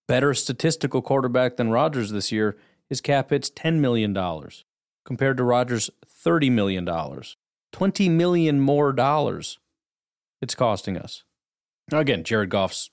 better 0.09 0.35
statistical 0.35 1.03
quarterback 1.03 1.57
than 1.57 1.71
Rodgers 1.71 2.11
this 2.11 2.33
year, 2.33 2.57
his 2.89 3.01
cap 3.01 3.31
hits 3.31 3.51
$10 3.51 3.79
million 3.79 4.17
compared 5.05 5.37
to 5.37 5.45
Rodgers' 5.45 5.91
$30 6.07 6.51
million. 6.51 6.89
20 7.73 8.09
million 8.11 8.61
more 8.61 8.93
dollars 8.93 9.59
it's 10.43 10.57
costing 10.57 10.99
us. 10.99 11.23
Now, 11.91 12.01
again, 12.01 12.25
Jared 12.25 12.51
Goff's 12.51 12.91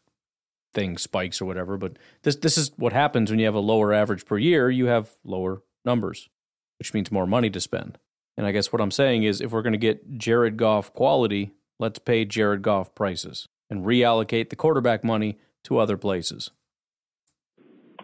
thing 0.73 0.97
spikes 0.97 1.41
or 1.41 1.45
whatever, 1.45 1.77
but 1.77 1.97
this, 2.23 2.35
this 2.35 2.57
is 2.57 2.71
what 2.77 2.93
happens 2.93 3.29
when 3.29 3.39
you 3.39 3.45
have 3.45 3.55
a 3.55 3.59
lower 3.59 3.93
average 3.93 4.25
per 4.25 4.37
year. 4.37 4.69
You 4.69 4.85
have 4.85 5.15
lower 5.23 5.63
numbers, 5.85 6.29
which 6.77 6.93
means 6.93 7.11
more 7.11 7.27
money 7.27 7.49
to 7.49 7.59
spend. 7.59 7.97
And 8.37 8.45
I 8.45 8.51
guess 8.51 8.71
what 8.71 8.81
I'm 8.81 8.91
saying 8.91 9.23
is 9.23 9.41
if 9.41 9.51
we're 9.51 9.61
going 9.61 9.73
to 9.73 9.77
get 9.79 10.17
Jared 10.17 10.57
Goff 10.57 10.93
quality, 10.93 11.51
let's 11.79 11.99
pay 11.99 12.23
Jared 12.25 12.61
Goff 12.61 12.95
prices 12.95 13.47
and 13.69 13.85
reallocate 13.85 14.49
the 14.49 14.55
quarterback 14.55 15.03
money 15.03 15.37
to 15.63 15.77
other 15.77 15.97
places. 15.97 16.51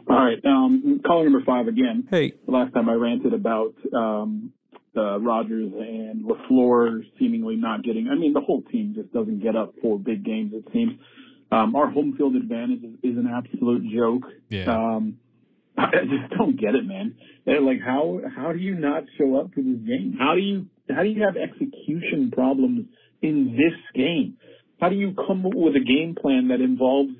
All 0.10 0.18
right. 0.18 0.44
Um, 0.46 1.02
caller 1.06 1.24
number 1.24 1.44
five 1.46 1.68
again. 1.68 2.08
Hey. 2.10 2.34
The 2.46 2.52
last 2.52 2.74
time 2.74 2.90
I 2.90 2.94
ranted 2.94 3.34
about 3.34 3.74
um, 3.94 4.54
uh, 4.96 5.20
Rodgers 5.20 5.72
and 5.74 6.26
LaFleur 6.26 7.04
seemingly 7.18 7.56
not 7.56 7.84
getting, 7.84 8.10
I 8.10 8.16
mean, 8.16 8.34
the 8.34 8.42
whole 8.42 8.62
team 8.64 8.94
just 8.96 9.12
doesn't 9.14 9.42
get 9.42 9.56
up 9.56 9.74
for 9.82 9.98
big 9.98 10.24
games, 10.24 10.54
it 10.54 10.66
seems. 10.72 11.00
Um, 11.52 11.76
our 11.76 11.90
home 11.90 12.16
field 12.18 12.36
advantage 12.36 12.84
is, 12.84 12.96
is 13.04 13.18
an 13.18 13.28
absolute 13.28 13.84
joke. 13.94 14.24
Yeah. 14.50 14.66
Um, 14.66 15.20
I 15.78 15.90
just 16.04 16.38
don't 16.38 16.60
get 16.60 16.76
it, 16.76 16.86
man. 16.86 17.16
like, 17.46 17.82
how 17.82 18.22
how 18.36 18.54
do 18.54 18.60
you 18.60 18.76
not 18.76 19.04
show 19.18 19.40
up 19.40 19.54
to 19.56 19.62
this 19.62 19.86
game? 19.86 20.16
How 20.18 20.36
do 20.36 20.42
you 20.42 20.68
how 20.90 21.04
do 21.04 21.10
you 21.10 21.24
have 21.24 21.36
execution 21.36 22.32
problems 22.32 22.86
in 23.22 23.58
this 23.58 23.78
game? 23.94 24.38
How 24.80 24.90
do 24.90 24.96
you 24.96 25.14
come 25.28 25.46
up 25.46 25.54
with 25.54 25.76
a 25.76 25.80
game 25.80 26.16
plan 26.20 26.48
that 26.50 26.62
involves 26.62 27.12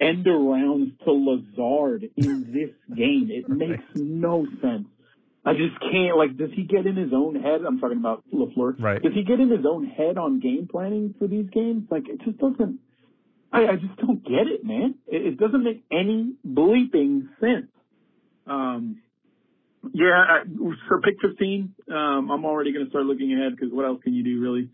end 0.00 0.26
arounds 0.26 0.98
to 1.04 1.12
Lazard 1.12 2.08
in 2.16 2.52
this 2.52 2.96
game. 2.96 3.28
It 3.30 3.48
makes 3.48 3.84
no 3.94 4.46
sense. 4.62 4.86
I 5.44 5.52
just 5.52 5.78
can't. 5.80 6.16
Like, 6.16 6.36
does 6.36 6.50
he 6.54 6.64
get 6.64 6.86
in 6.86 6.96
his 6.96 7.12
own 7.12 7.36
head? 7.36 7.60
I'm 7.66 7.78
talking 7.78 7.98
about 7.98 8.24
Lafleur. 8.34 8.80
Right. 8.80 9.00
Does 9.00 9.12
he 9.14 9.22
get 9.22 9.38
in 9.38 9.48
his 9.50 9.64
own 9.64 9.86
head 9.86 10.18
on 10.18 10.40
game 10.40 10.68
planning 10.70 11.14
for 11.18 11.28
these 11.28 11.48
games? 11.50 11.84
Like, 11.90 12.08
it 12.08 12.20
just 12.24 12.38
doesn't. 12.38 12.80
I, 13.56 13.72
I 13.72 13.76
just 13.76 13.96
don't 13.96 14.22
get 14.22 14.46
it, 14.46 14.64
man. 14.64 14.96
It, 15.06 15.26
it 15.26 15.38
doesn't 15.38 15.62
make 15.62 15.84
any 15.90 16.34
bleeping 16.46 17.28
sense. 17.40 17.70
Um. 18.46 19.02
Yeah. 19.92 20.24
I, 20.28 20.42
so 20.88 21.00
pick 21.02 21.14
15. 21.22 21.74
Um. 21.90 22.30
I'm 22.30 22.44
already 22.44 22.72
going 22.72 22.84
to 22.84 22.90
start 22.90 23.06
looking 23.06 23.32
ahead 23.32 23.56
because 23.56 23.72
what 23.72 23.84
else 23.84 24.02
can 24.02 24.14
you 24.14 24.24
do 24.24 24.40
really? 24.40 24.68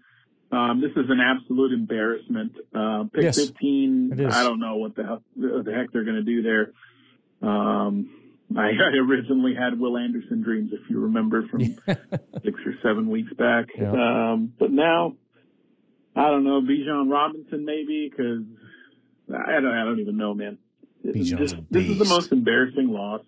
Um, 0.52 0.82
this 0.82 0.90
is 0.92 1.08
an 1.08 1.18
absolute 1.18 1.72
embarrassment. 1.72 2.52
Uh, 2.74 3.04
pick 3.04 3.22
Yes, 3.22 3.38
15. 3.38 4.26
I 4.30 4.42
don't 4.42 4.60
know 4.60 4.76
what 4.76 4.94
the 4.94 5.02
hell, 5.02 5.22
the 5.34 5.72
heck 5.74 5.90
they're 5.92 6.04
going 6.04 6.16
to 6.16 6.22
do 6.22 6.42
there. 6.42 6.72
Um, 7.40 8.10
I, 8.54 8.68
I 8.68 8.98
originally 8.98 9.54
had 9.54 9.80
Will 9.80 9.96
Anderson 9.96 10.42
dreams, 10.42 10.72
if 10.74 10.90
you 10.90 11.00
remember 11.00 11.48
from 11.48 11.60
six 12.44 12.60
or 12.66 12.74
seven 12.82 13.08
weeks 13.08 13.32
back. 13.32 13.68
Yeah. 13.78 13.92
Um, 13.92 14.52
but 14.58 14.70
now, 14.70 15.14
I 16.14 16.28
don't 16.28 16.44
know, 16.44 16.60
Bijan 16.60 17.10
Robinson 17.10 17.64
maybe, 17.64 18.10
because 18.10 18.42
I 19.28 19.60
don't, 19.60 19.66
I 19.66 19.84
don't 19.84 20.00
even 20.00 20.16
know, 20.16 20.34
man. 20.34 20.58
This, 21.04 21.30
this 21.70 21.84
is 21.88 21.98
the 21.98 22.04
most 22.04 22.30
embarrassing 22.32 22.88
loss 22.88 23.22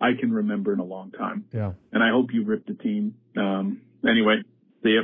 I 0.00 0.14
can 0.18 0.32
remember 0.32 0.72
in 0.72 0.78
a 0.78 0.84
long 0.84 1.10
time. 1.10 1.44
Yeah. 1.52 1.72
And 1.92 2.02
I 2.02 2.10
hope 2.10 2.32
you 2.32 2.44
ripped 2.44 2.68
the 2.68 2.74
team. 2.74 3.14
Um, 3.36 3.82
anyway, 4.08 4.42
see 4.82 4.94
ya. 4.94 5.02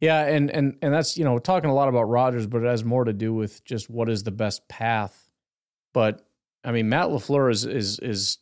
Yeah, 0.00 0.24
and 0.26 0.50
and 0.50 0.76
and 0.82 0.92
that's 0.92 1.16
you 1.16 1.24
know 1.24 1.38
talking 1.38 1.70
a 1.70 1.74
lot 1.74 1.88
about 1.88 2.04
Rodgers, 2.04 2.48
but 2.48 2.62
it 2.62 2.66
has 2.66 2.84
more 2.84 3.04
to 3.04 3.12
do 3.12 3.32
with 3.32 3.64
just 3.64 3.88
what 3.88 4.08
is 4.08 4.24
the 4.24 4.32
best 4.32 4.66
path. 4.68 5.30
But 5.92 6.26
I 6.64 6.72
mean, 6.72 6.88
Matt 6.88 7.08
Lafleur 7.08 7.50
is 7.50 7.64
is 7.64 8.00
is. 8.00 8.38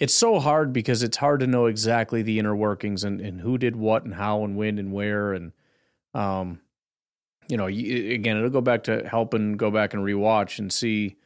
It's 0.00 0.14
so 0.14 0.40
hard 0.40 0.72
because 0.72 1.02
it's 1.02 1.18
hard 1.18 1.40
to 1.40 1.46
know 1.46 1.66
exactly 1.66 2.22
the 2.22 2.38
inner 2.38 2.56
workings 2.56 3.04
and, 3.04 3.20
and 3.20 3.40
who 3.40 3.58
did 3.58 3.76
what 3.76 4.04
and 4.04 4.14
how 4.14 4.44
and 4.44 4.56
when 4.56 4.78
and 4.78 4.92
where 4.94 5.34
and, 5.34 5.52
um, 6.14 6.60
you 7.50 7.56
know, 7.56 7.66
again, 7.66 8.36
it'll 8.36 8.50
go 8.50 8.60
back 8.60 8.84
to 8.84 9.06
helping 9.08 9.56
go 9.56 9.70
back 9.70 9.92
and 9.92 10.04
rewatch 10.04 10.58
and 10.58 10.72
see 10.72 11.16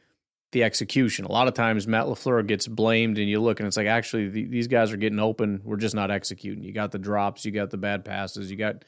the 0.51 0.63
execution. 0.63 1.25
A 1.25 1.31
lot 1.31 1.47
of 1.47 1.53
times 1.53 1.87
Matt 1.87 2.05
LaFleur 2.05 2.45
gets 2.47 2.67
blamed 2.67 3.17
and 3.17 3.29
you 3.29 3.39
look 3.39 3.59
and 3.59 3.67
it's 3.67 3.77
like, 3.77 3.87
actually, 3.87 4.29
the, 4.29 4.45
these 4.45 4.67
guys 4.67 4.91
are 4.91 4.97
getting 4.97 5.19
open. 5.19 5.61
We're 5.63 5.77
just 5.77 5.93
not 5.93 6.11
executing. 6.11 6.63
You 6.63 6.71
got 6.71 6.91
the 6.91 6.97
drops, 6.97 7.45
you 7.45 7.51
got 7.51 7.69
the 7.69 7.77
bad 7.77 8.05
passes, 8.05 8.49
you 8.49 8.57
got 8.57 8.83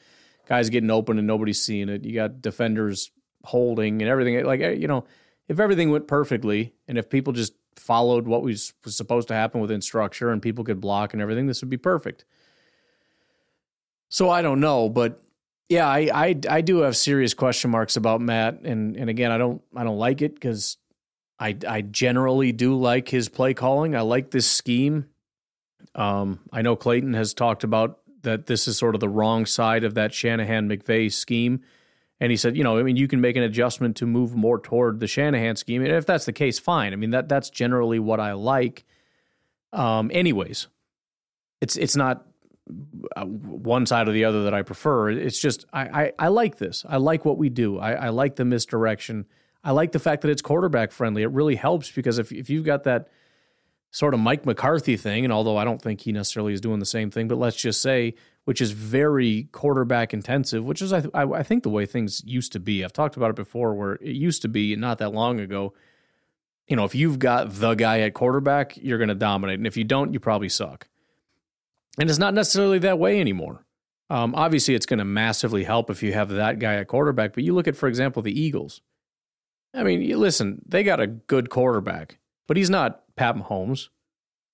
guys 0.46 0.70
getting 0.70 0.90
open 0.90 1.18
and 1.18 1.26
nobody's 1.26 1.62
seeing 1.62 1.88
it. 1.88 2.04
You 2.04 2.14
got 2.14 2.40
defenders 2.40 3.10
holding 3.44 4.02
and 4.02 4.10
everything. 4.10 4.44
Like, 4.44 4.60
eh, 4.60 4.72
you 4.72 4.88
know, 4.88 5.04
if 5.46 5.60
everything 5.60 5.90
went 5.90 6.08
perfectly 6.08 6.74
and 6.88 6.98
if 6.98 7.08
people 7.08 7.32
just 7.32 7.52
followed 7.76 8.26
what 8.26 8.42
was 8.42 8.72
supposed 8.86 9.28
to 9.28 9.34
happen 9.34 9.60
within 9.60 9.80
structure 9.80 10.30
and 10.30 10.42
people 10.42 10.64
could 10.64 10.80
block 10.80 11.12
and 11.12 11.22
everything, 11.22 11.46
this 11.46 11.62
would 11.62 11.70
be 11.70 11.76
perfect. 11.76 12.24
So 14.08 14.28
I 14.28 14.42
don't 14.42 14.58
know, 14.58 14.88
but 14.88 15.22
yeah, 15.68 15.86
I, 15.86 16.10
I 16.12 16.40
I 16.48 16.60
do 16.60 16.78
have 16.78 16.96
serious 16.96 17.34
question 17.34 17.70
marks 17.70 17.96
about 17.96 18.20
Matt, 18.20 18.60
and 18.62 18.96
and 18.96 19.10
again, 19.10 19.30
I 19.30 19.38
don't 19.38 19.62
I 19.76 19.84
don't 19.84 19.98
like 19.98 20.22
it 20.22 20.34
because 20.34 20.78
I 21.38 21.56
I 21.66 21.82
generally 21.82 22.52
do 22.52 22.74
like 22.74 23.08
his 23.08 23.28
play 23.28 23.54
calling. 23.54 23.94
I 23.94 24.00
like 24.00 24.30
this 24.30 24.50
scheme. 24.50 25.08
Um, 25.94 26.40
I 26.52 26.62
know 26.62 26.76
Clayton 26.76 27.14
has 27.14 27.34
talked 27.34 27.64
about 27.64 27.98
that 28.22 28.46
this 28.46 28.66
is 28.66 28.78
sort 28.78 28.94
of 28.94 29.00
the 29.00 29.08
wrong 29.08 29.46
side 29.46 29.84
of 29.84 29.94
that 29.94 30.14
Shanahan 30.14 30.68
McVay 30.68 31.12
scheme. 31.12 31.60
And 32.20 32.30
he 32.32 32.36
said, 32.36 32.56
you 32.56 32.64
know, 32.64 32.78
I 32.78 32.82
mean, 32.82 32.96
you 32.96 33.06
can 33.06 33.20
make 33.20 33.36
an 33.36 33.44
adjustment 33.44 33.96
to 33.98 34.06
move 34.06 34.34
more 34.34 34.58
toward 34.58 34.98
the 34.98 35.06
Shanahan 35.06 35.54
scheme. 35.54 35.82
And 35.82 35.92
if 35.92 36.04
that's 36.04 36.24
the 36.24 36.32
case, 36.32 36.58
fine. 36.58 36.92
I 36.92 36.96
mean, 36.96 37.10
that 37.10 37.28
that's 37.28 37.48
generally 37.48 37.98
what 37.98 38.18
I 38.20 38.32
like. 38.32 38.84
Um, 39.72 40.10
anyways, 40.12 40.66
it's 41.60 41.76
it's 41.76 41.94
not 41.94 42.26
Uh, 43.16 43.24
one 43.24 43.86
side 43.86 44.08
or 44.08 44.12
the 44.12 44.24
other 44.24 44.44
that 44.44 44.54
I 44.54 44.62
prefer. 44.62 45.10
It's 45.10 45.40
just 45.40 45.64
I 45.72 45.82
I, 45.82 46.12
I 46.18 46.28
like 46.28 46.58
this. 46.58 46.84
I 46.88 46.98
like 46.98 47.24
what 47.24 47.38
we 47.38 47.48
do. 47.48 47.78
I, 47.78 47.92
I 47.92 48.08
like 48.10 48.36
the 48.36 48.44
misdirection. 48.44 49.26
I 49.64 49.72
like 49.72 49.92
the 49.92 49.98
fact 49.98 50.22
that 50.22 50.30
it's 50.30 50.42
quarterback 50.42 50.92
friendly. 50.92 51.22
It 51.22 51.30
really 51.30 51.56
helps 51.56 51.90
because 51.90 52.18
if 52.18 52.30
if 52.32 52.50
you've 52.50 52.64
got 52.64 52.84
that 52.84 53.08
sort 53.90 54.12
of 54.12 54.20
Mike 54.20 54.44
McCarthy 54.44 54.96
thing, 54.96 55.24
and 55.24 55.32
although 55.32 55.56
I 55.56 55.64
don't 55.64 55.80
think 55.80 56.02
he 56.02 56.12
necessarily 56.12 56.52
is 56.52 56.60
doing 56.60 56.78
the 56.78 56.86
same 56.86 57.10
thing, 57.10 57.26
but 57.26 57.38
let's 57.38 57.56
just 57.56 57.80
say, 57.80 58.14
which 58.44 58.60
is 58.60 58.72
very 58.72 59.48
quarterback 59.52 60.12
intensive, 60.12 60.62
which 60.64 60.82
is 60.82 60.92
I, 60.92 61.04
I, 61.14 61.24
I 61.24 61.42
think 61.42 61.62
the 61.62 61.70
way 61.70 61.86
things 61.86 62.22
used 62.26 62.52
to 62.52 62.60
be. 62.60 62.84
I've 62.84 62.92
talked 62.92 63.16
about 63.16 63.30
it 63.30 63.36
before, 63.36 63.74
where 63.74 63.94
it 63.94 64.14
used 64.14 64.42
to 64.42 64.48
be 64.48 64.76
not 64.76 64.98
that 64.98 65.14
long 65.14 65.40
ago. 65.40 65.72
you 66.68 66.76
know, 66.76 66.84
if 66.84 66.94
you've 66.94 67.18
got 67.18 67.54
the 67.54 67.74
guy 67.74 68.00
at 68.00 68.14
quarterback, 68.14 68.76
you're 68.76 68.98
going 68.98 69.08
to 69.08 69.14
dominate. 69.14 69.58
And 69.58 69.66
if 69.66 69.76
you 69.76 69.84
don't, 69.84 70.12
you 70.12 70.20
probably 70.20 70.50
suck. 70.50 70.86
And 71.98 72.08
it's 72.08 72.18
not 72.18 72.34
necessarily 72.34 72.78
that 72.80 72.98
way 72.98 73.20
anymore. 73.20 73.64
Um, 74.10 74.34
obviously, 74.34 74.74
it's 74.74 74.86
going 74.86 75.00
to 75.00 75.04
massively 75.04 75.64
help 75.64 75.90
if 75.90 76.02
you 76.02 76.12
have 76.12 76.30
that 76.30 76.58
guy 76.58 76.76
at 76.76 76.88
quarterback. 76.88 77.34
But 77.34 77.44
you 77.44 77.54
look 77.54 77.68
at, 77.68 77.76
for 77.76 77.88
example, 77.88 78.22
the 78.22 78.38
Eagles. 78.38 78.80
I 79.74 79.82
mean, 79.82 80.08
listen, 80.18 80.62
they 80.66 80.82
got 80.82 81.00
a 81.00 81.06
good 81.06 81.50
quarterback, 81.50 82.18
but 82.46 82.56
he's 82.56 82.70
not 82.70 83.02
Pat 83.16 83.36
Mahomes. 83.36 83.88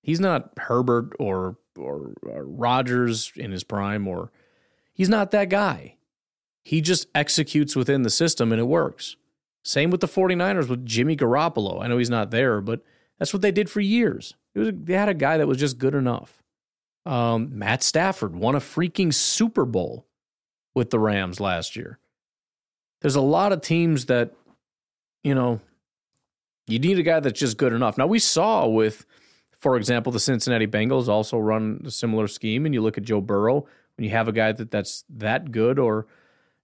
He's 0.03 0.20
not 0.20 0.51
Herbert 0.59 1.12
or 1.18 1.57
or, 1.78 2.14
or 2.22 2.45
Rodgers 2.45 3.32
in 3.36 3.51
his 3.51 3.64
prime, 3.64 4.07
or 4.07 4.30
he's 4.92 5.09
not 5.09 5.32
that 5.32 5.49
guy. 5.49 5.97
He 6.62 6.80
just 6.80 7.09
executes 7.14 7.74
within 7.74 8.03
the 8.03 8.11
system 8.11 8.53
and 8.53 8.61
it 8.61 8.66
works. 8.66 9.16
Same 9.64 9.90
with 9.90 10.01
the 10.01 10.07
49ers 10.07 10.68
with 10.68 10.86
Jimmy 10.86 11.16
Garoppolo. 11.16 11.82
I 11.82 11.88
know 11.88 11.99
he's 11.99 12.11
not 12.11 12.30
there, 12.30 12.61
but 12.61 12.82
that's 13.18 13.32
what 13.32 13.42
they 13.42 13.51
did 13.51 13.68
for 13.68 13.80
years. 13.80 14.34
It 14.55 14.59
was 14.61 14.70
they 14.72 14.95
had 14.95 15.09
a 15.09 15.14
guy 15.14 15.36
that 15.36 15.49
was 15.49 15.59
just 15.59 15.78
good 15.78 15.95
enough. 15.95 16.43
Um, 17.07 17.59
Matt 17.59 17.82
Stafford 17.82 18.34
won 18.34 18.55
a 18.55 18.61
freaking 18.61 19.12
Super 19.12 19.64
Bowl 19.64 20.07
with 20.74 20.90
the 20.90 20.98
Rams 20.98 21.40
last 21.40 21.76
year. 21.76 21.98
There's 23.00 23.16
a 23.16 23.20
lot 23.20 23.52
of 23.52 23.61
teams 23.61 24.07
that, 24.07 24.32
you 25.22 25.34
know, 25.34 25.61
you 26.66 26.78
need 26.78 26.98
a 26.98 27.02
guy 27.02 27.20
that's 27.20 27.38
just 27.38 27.59
good 27.59 27.72
enough. 27.72 27.98
Now 27.98 28.07
we 28.07 28.18
saw 28.18 28.66
with, 28.66 29.05
for 29.59 29.76
example, 29.76 30.12
the 30.12 30.20
Cincinnati 30.20 30.66
Bengals 30.66 31.09
also 31.09 31.38
run 31.38 31.82
a 31.84 31.90
similar 31.90 32.26
scheme, 32.26 32.64
and 32.64 32.74
you 32.74 32.80
look 32.80 32.96
at 32.96 33.05
Joe 33.05 33.20
Burrow 33.20 33.66
when 33.96 34.05
you 34.05 34.11
have 34.11 34.28
a 34.28 34.32
guy 34.32 34.52
that 34.52 34.70
that's 34.70 35.05
that 35.11 35.52
good, 35.52 35.78
or 35.78 36.07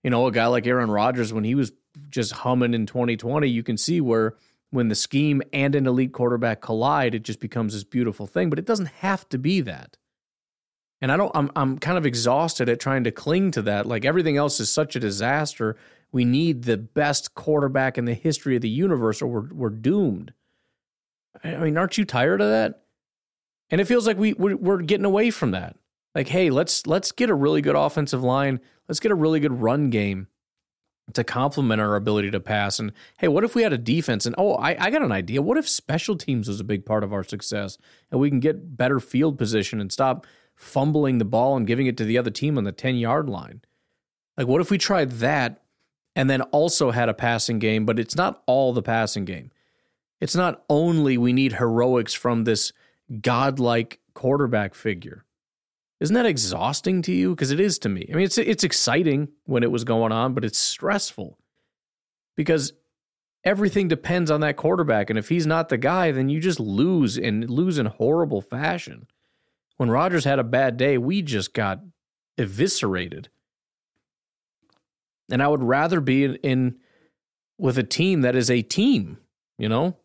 you 0.02 0.10
know, 0.10 0.26
a 0.26 0.32
guy 0.32 0.46
like 0.46 0.66
Aaron 0.66 0.90
Rodgers 0.90 1.32
when 1.32 1.44
he 1.44 1.54
was 1.54 1.72
just 2.08 2.32
humming 2.32 2.72
in 2.72 2.86
2020, 2.86 3.46
you 3.48 3.62
can 3.62 3.76
see 3.76 4.00
where 4.00 4.34
when 4.70 4.88
the 4.88 4.94
scheme 4.94 5.42
and 5.52 5.74
an 5.74 5.86
elite 5.86 6.12
quarterback 6.12 6.60
collide, 6.60 7.14
it 7.14 7.22
just 7.22 7.40
becomes 7.40 7.74
this 7.74 7.84
beautiful 7.84 8.26
thing. 8.26 8.48
But 8.48 8.58
it 8.58 8.64
doesn't 8.64 8.86
have 8.86 9.28
to 9.30 9.38
be 9.38 9.60
that. 9.62 9.96
And 11.00 11.10
I 11.10 11.16
don't 11.16 11.32
I'm 11.34 11.50
I'm 11.56 11.78
kind 11.78 11.96
of 11.96 12.06
exhausted 12.06 12.68
at 12.68 12.80
trying 12.80 13.04
to 13.04 13.10
cling 13.10 13.50
to 13.52 13.62
that. 13.62 13.86
Like 13.86 14.04
everything 14.04 14.36
else 14.36 14.60
is 14.60 14.72
such 14.72 14.96
a 14.96 15.00
disaster. 15.00 15.76
We 16.12 16.24
need 16.24 16.64
the 16.64 16.76
best 16.76 17.34
quarterback 17.34 17.96
in 17.96 18.04
the 18.04 18.14
history 18.14 18.56
of 18.56 18.62
the 18.62 18.68
universe 18.68 19.22
or 19.22 19.26
we're 19.28 19.54
we're 19.54 19.70
doomed. 19.70 20.32
I 21.42 21.56
mean, 21.56 21.78
aren't 21.78 21.96
you 21.96 22.04
tired 22.04 22.40
of 22.40 22.48
that? 22.50 22.82
And 23.70 23.80
it 23.80 23.86
feels 23.86 24.06
like 24.06 24.18
we 24.18 24.34
we're, 24.34 24.56
we're 24.56 24.82
getting 24.82 25.06
away 25.06 25.30
from 25.30 25.52
that. 25.52 25.76
Like, 26.14 26.28
hey, 26.28 26.50
let's 26.50 26.86
let's 26.86 27.12
get 27.12 27.30
a 27.30 27.34
really 27.34 27.62
good 27.62 27.76
offensive 27.76 28.22
line. 28.22 28.60
Let's 28.88 29.00
get 29.00 29.12
a 29.12 29.16
really 29.16 29.40
good 29.40 29.60
run 29.60 29.90
game 29.90 30.26
to 31.14 31.24
complement 31.24 31.80
our 31.80 31.96
ability 31.96 32.30
to 32.30 32.40
pass. 32.40 32.78
And 32.78 32.92
hey, 33.18 33.28
what 33.28 33.44
if 33.44 33.54
we 33.54 33.62
had 33.62 33.72
a 33.72 33.78
defense? 33.78 34.26
And 34.26 34.34
oh, 34.38 34.54
I, 34.54 34.76
I 34.78 34.90
got 34.90 35.02
an 35.02 35.12
idea. 35.12 35.42
What 35.42 35.58
if 35.58 35.68
special 35.68 36.16
teams 36.16 36.48
was 36.48 36.60
a 36.60 36.64
big 36.64 36.84
part 36.84 37.04
of 37.04 37.12
our 37.12 37.24
success 37.24 37.78
and 38.10 38.20
we 38.20 38.30
can 38.30 38.40
get 38.40 38.76
better 38.76 39.00
field 39.00 39.38
position 39.38 39.80
and 39.80 39.90
stop 39.92 40.26
fumbling 40.60 41.16
the 41.18 41.24
ball 41.24 41.56
and 41.56 41.66
giving 41.66 41.86
it 41.86 41.96
to 41.96 42.04
the 42.04 42.18
other 42.18 42.30
team 42.30 42.58
on 42.58 42.64
the 42.64 42.72
10 42.72 42.96
yard 42.96 43.28
line? 43.28 43.62
Like, 44.36 44.46
what 44.46 44.60
if 44.60 44.70
we 44.70 44.78
tried 44.78 45.12
that 45.12 45.62
and 46.14 46.28
then 46.28 46.42
also 46.42 46.90
had 46.90 47.08
a 47.08 47.14
passing 47.14 47.58
game, 47.58 47.86
but 47.86 47.98
it's 47.98 48.16
not 48.16 48.42
all 48.46 48.72
the 48.72 48.82
passing 48.82 49.24
game? 49.24 49.50
It's 50.20 50.36
not 50.36 50.62
only 50.68 51.16
we 51.16 51.32
need 51.32 51.54
heroics 51.54 52.12
from 52.12 52.44
this 52.44 52.72
godlike 53.22 54.00
quarterback 54.14 54.74
figure. 54.74 55.24
Isn't 55.98 56.14
that 56.14 56.26
exhausting 56.26 57.02
to 57.02 57.12
you? 57.12 57.30
Because 57.30 57.50
it 57.50 57.60
is 57.60 57.78
to 57.80 57.88
me. 57.88 58.06
I 58.10 58.16
mean, 58.16 58.24
it's 58.24 58.38
it's 58.38 58.64
exciting 58.64 59.28
when 59.44 59.62
it 59.62 59.70
was 59.70 59.84
going 59.84 60.12
on, 60.12 60.34
but 60.34 60.44
it's 60.44 60.58
stressful 60.58 61.38
because 62.36 62.72
everything 63.44 63.88
depends 63.88 64.30
on 64.30 64.40
that 64.40 64.56
quarterback. 64.56 65.10
And 65.10 65.18
if 65.18 65.28
he's 65.28 65.46
not 65.46 65.68
the 65.68 65.78
guy, 65.78 66.10
then 66.10 66.28
you 66.28 66.40
just 66.40 66.60
lose 66.60 67.18
and 67.18 67.48
lose 67.48 67.78
in 67.78 67.86
horrible 67.86 68.40
fashion. 68.40 69.06
When 69.80 69.90
Rodgers 69.90 70.26
had 70.26 70.38
a 70.38 70.44
bad 70.44 70.76
day, 70.76 70.98
we 70.98 71.22
just 71.22 71.54
got 71.54 71.80
eviscerated. 72.36 73.30
And 75.32 75.42
I 75.42 75.48
would 75.48 75.62
rather 75.62 76.02
be 76.02 76.22
in, 76.22 76.34
in 76.42 76.76
with 77.56 77.78
a 77.78 77.82
team 77.82 78.20
that 78.20 78.36
is 78.36 78.50
a 78.50 78.60
team, 78.60 79.16
you 79.56 79.70
know, 79.70 79.96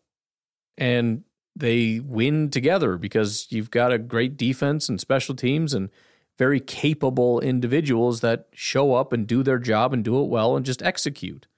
and 0.78 1.24
they 1.54 2.00
win 2.00 2.48
together 2.48 2.96
because 2.96 3.48
you've 3.50 3.70
got 3.70 3.92
a 3.92 3.98
great 3.98 4.38
defense 4.38 4.88
and 4.88 4.98
special 4.98 5.34
teams 5.34 5.74
and 5.74 5.90
very 6.38 6.58
capable 6.58 7.38
individuals 7.40 8.22
that 8.22 8.46
show 8.54 8.94
up 8.94 9.12
and 9.12 9.26
do 9.26 9.42
their 9.42 9.58
job 9.58 9.92
and 9.92 10.02
do 10.02 10.18
it 10.22 10.28
well 10.30 10.56
and 10.56 10.64
just 10.64 10.82
execute. 10.82 11.48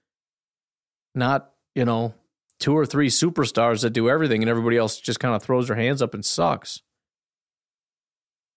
Not, 1.14 1.52
you 1.72 1.84
know, 1.84 2.14
two 2.58 2.76
or 2.76 2.84
three 2.84 3.10
superstars 3.10 3.82
that 3.82 3.90
do 3.90 4.10
everything 4.10 4.42
and 4.42 4.50
everybody 4.50 4.76
else 4.76 4.98
just 4.98 5.20
kind 5.20 5.36
of 5.36 5.42
throws 5.44 5.68
their 5.68 5.76
hands 5.76 6.02
up 6.02 6.14
and 6.14 6.24
sucks. 6.24 6.82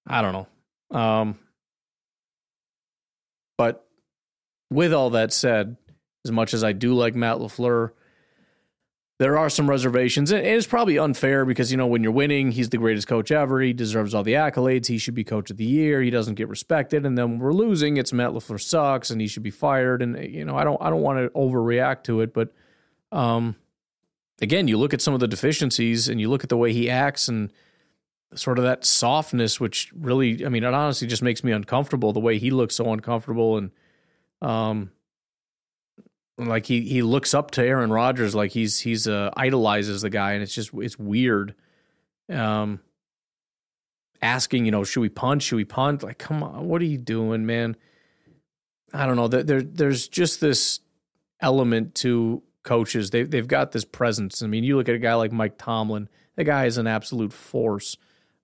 I 0.08 0.22
don't 0.22 0.34
know. 0.34 0.98
Um, 0.98 1.40
but 3.58 3.86
with 4.70 4.94
all 4.94 5.12
that 5.12 5.32
said, 5.34 5.78
as 6.26 6.32
much 6.32 6.54
as 6.54 6.64
I 6.64 6.72
do 6.72 6.94
like 6.94 7.16
Matt 7.16 7.38
LaFleur, 7.38 7.92
there 9.20 9.38
are 9.38 9.52
some 9.52 9.70
reservations. 9.70 10.32
And 10.32 10.44
it's 10.44 10.66
probably 10.66 10.98
unfair 10.98 11.46
because, 11.46 11.70
you 11.70 11.78
know, 11.78 11.86
when 11.86 12.02
you're 12.02 12.12
winning, 12.12 12.52
he's 12.52 12.70
the 12.70 12.80
greatest 12.80 13.08
coach 13.08 13.32
ever. 13.32 13.62
He 13.62 13.72
deserves 13.72 14.16
all 14.16 14.24
the 14.24 14.34
accolades. 14.34 14.88
He 14.88 14.98
should 14.98 15.14
be 15.14 15.24
coach 15.24 15.52
of 15.52 15.58
the 15.58 15.64
year. 15.64 16.02
He 16.02 16.10
doesn't 16.10 16.36
get 16.36 16.50
respected. 16.50 17.06
And 17.06 17.16
then 17.16 17.38
we're 17.38 17.54
losing, 17.54 17.98
it's 17.98 18.12
Matt 18.12 18.32
LaFleur 18.32 18.60
sucks 18.60 19.12
and 19.12 19.22
he 19.22 19.28
should 19.28 19.44
be 19.44 19.52
fired. 19.52 20.02
And, 20.02 20.18
you 20.18 20.44
know, 20.44 20.58
I 20.58 20.64
don't 20.64 20.82
I 20.82 20.90
don't 20.90 21.02
want 21.02 21.20
to 21.20 21.30
overreact 21.38 22.04
to 22.06 22.22
it. 22.22 22.34
But 22.34 22.52
um 23.12 23.56
again, 24.42 24.68
you 24.68 24.78
look 24.78 24.92
at 24.92 25.02
some 25.02 25.14
of 25.14 25.20
the 25.20 25.28
deficiencies 25.28 26.10
and 26.10 26.20
you 26.20 26.28
look 26.28 26.44
at 26.44 26.50
the 26.50 26.58
way 26.58 26.74
he 26.74 26.90
acts 26.90 27.28
and 27.28 27.54
sort 28.36 28.58
of 28.58 28.64
that 28.66 28.86
softness, 28.86 29.60
which 29.60 29.92
really 29.96 30.46
I 30.46 30.50
mean, 30.50 30.64
it 30.64 30.74
honestly 30.74 31.08
just 31.08 31.22
makes 31.22 31.44
me 31.44 31.52
uncomfortable, 31.52 32.14
the 32.14 32.20
way 32.20 32.38
he 32.38 32.52
looks 32.52 32.76
so 32.76 32.92
uncomfortable 32.92 33.58
and 33.58 33.72
um 34.42 34.92
like 36.48 36.66
he 36.66 36.82
he 36.82 37.02
looks 37.02 37.34
up 37.34 37.52
to 37.52 37.64
Aaron 37.64 37.92
Rodgers 37.92 38.36
like 38.36 38.52
he's 38.52 38.80
he's 38.80 39.08
uh, 39.08 39.32
idolizes 39.36 40.02
the 40.02 40.10
guy, 40.10 40.34
and 40.34 40.44
it's 40.44 40.54
just 40.54 40.72
it's 40.74 40.98
weird. 40.98 41.56
Um, 42.30 42.80
asking, 44.22 44.66
you 44.66 44.72
know, 44.72 44.84
should 44.84 45.02
we 45.02 45.10
punch? 45.10 45.44
Should 45.44 45.58
we 45.58 45.66
punt? 45.66 46.04
Like, 46.04 46.18
come 46.18 46.44
on, 46.44 46.68
what 46.68 46.82
are 46.82 46.86
you 46.86 46.98
doing, 46.98 47.46
man? 47.46 47.76
I 48.94 49.06
don't 49.06 49.16
know. 49.16 49.28
There, 49.28 49.44
there 49.44 49.62
there's 49.62 50.08
just 50.08 50.42
this 50.42 50.80
element 51.40 51.96
to 51.96 52.44
coaches. 52.64 53.10
They 53.10 53.24
they've 53.24 53.48
got 53.48 53.72
this 53.72 53.86
presence. 53.86 54.42
I 54.42 54.48
mean, 54.48 54.64
you 54.64 54.78
look 54.78 54.90
at 54.90 54.96
a 54.96 55.00
guy 55.00 55.14
like 55.16 55.32
Mike 55.32 55.58
Tomlin. 55.58 56.10
The 56.36 56.44
guy 56.44 56.66
is 56.66 56.78
an 56.78 56.88
absolute 56.88 57.34
force. 57.34 57.98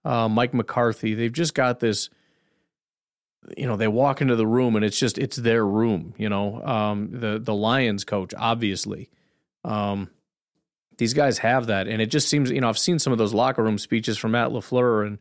Uh, 0.07 0.29
Mike 0.29 0.53
McCarthy. 0.53 1.13
They've 1.13 1.33
just 1.33 1.53
got 1.53 1.79
this 1.79 2.09
you 3.55 3.67
know 3.67 3.77
they 3.77 3.87
walk 3.87 4.21
into 4.21 4.35
the 4.35 4.47
room 4.47 4.75
and 4.75 4.83
it's 4.83 4.99
just 4.99 5.17
it's 5.17 5.37
their 5.37 5.65
room 5.65 6.13
you 6.17 6.29
know? 6.29 6.61
Um, 6.63 7.09
the 7.11 7.39
the 7.39 7.53
lions 7.53 8.03
coach 8.03 8.33
obviously. 8.37 9.09
Um, 9.63 10.09
these 10.97 11.13
guys 11.13 11.39
have 11.39 11.67
that. 11.67 11.87
And 11.87 12.01
it 12.01 12.07
just 12.07 12.29
seems 12.29 12.49
you 12.51 12.61
know 12.61 12.69
i've 12.69 12.77
seen 12.77 12.99
some 12.99 13.13
of 13.13 13.19
those 13.19 13.33
locker 13.33 13.63
room 13.63 13.77
speeches 13.77 14.17
from 14.17 14.31
Matt 14.31 14.49
LaFleur 14.49 15.05
and 15.05 15.19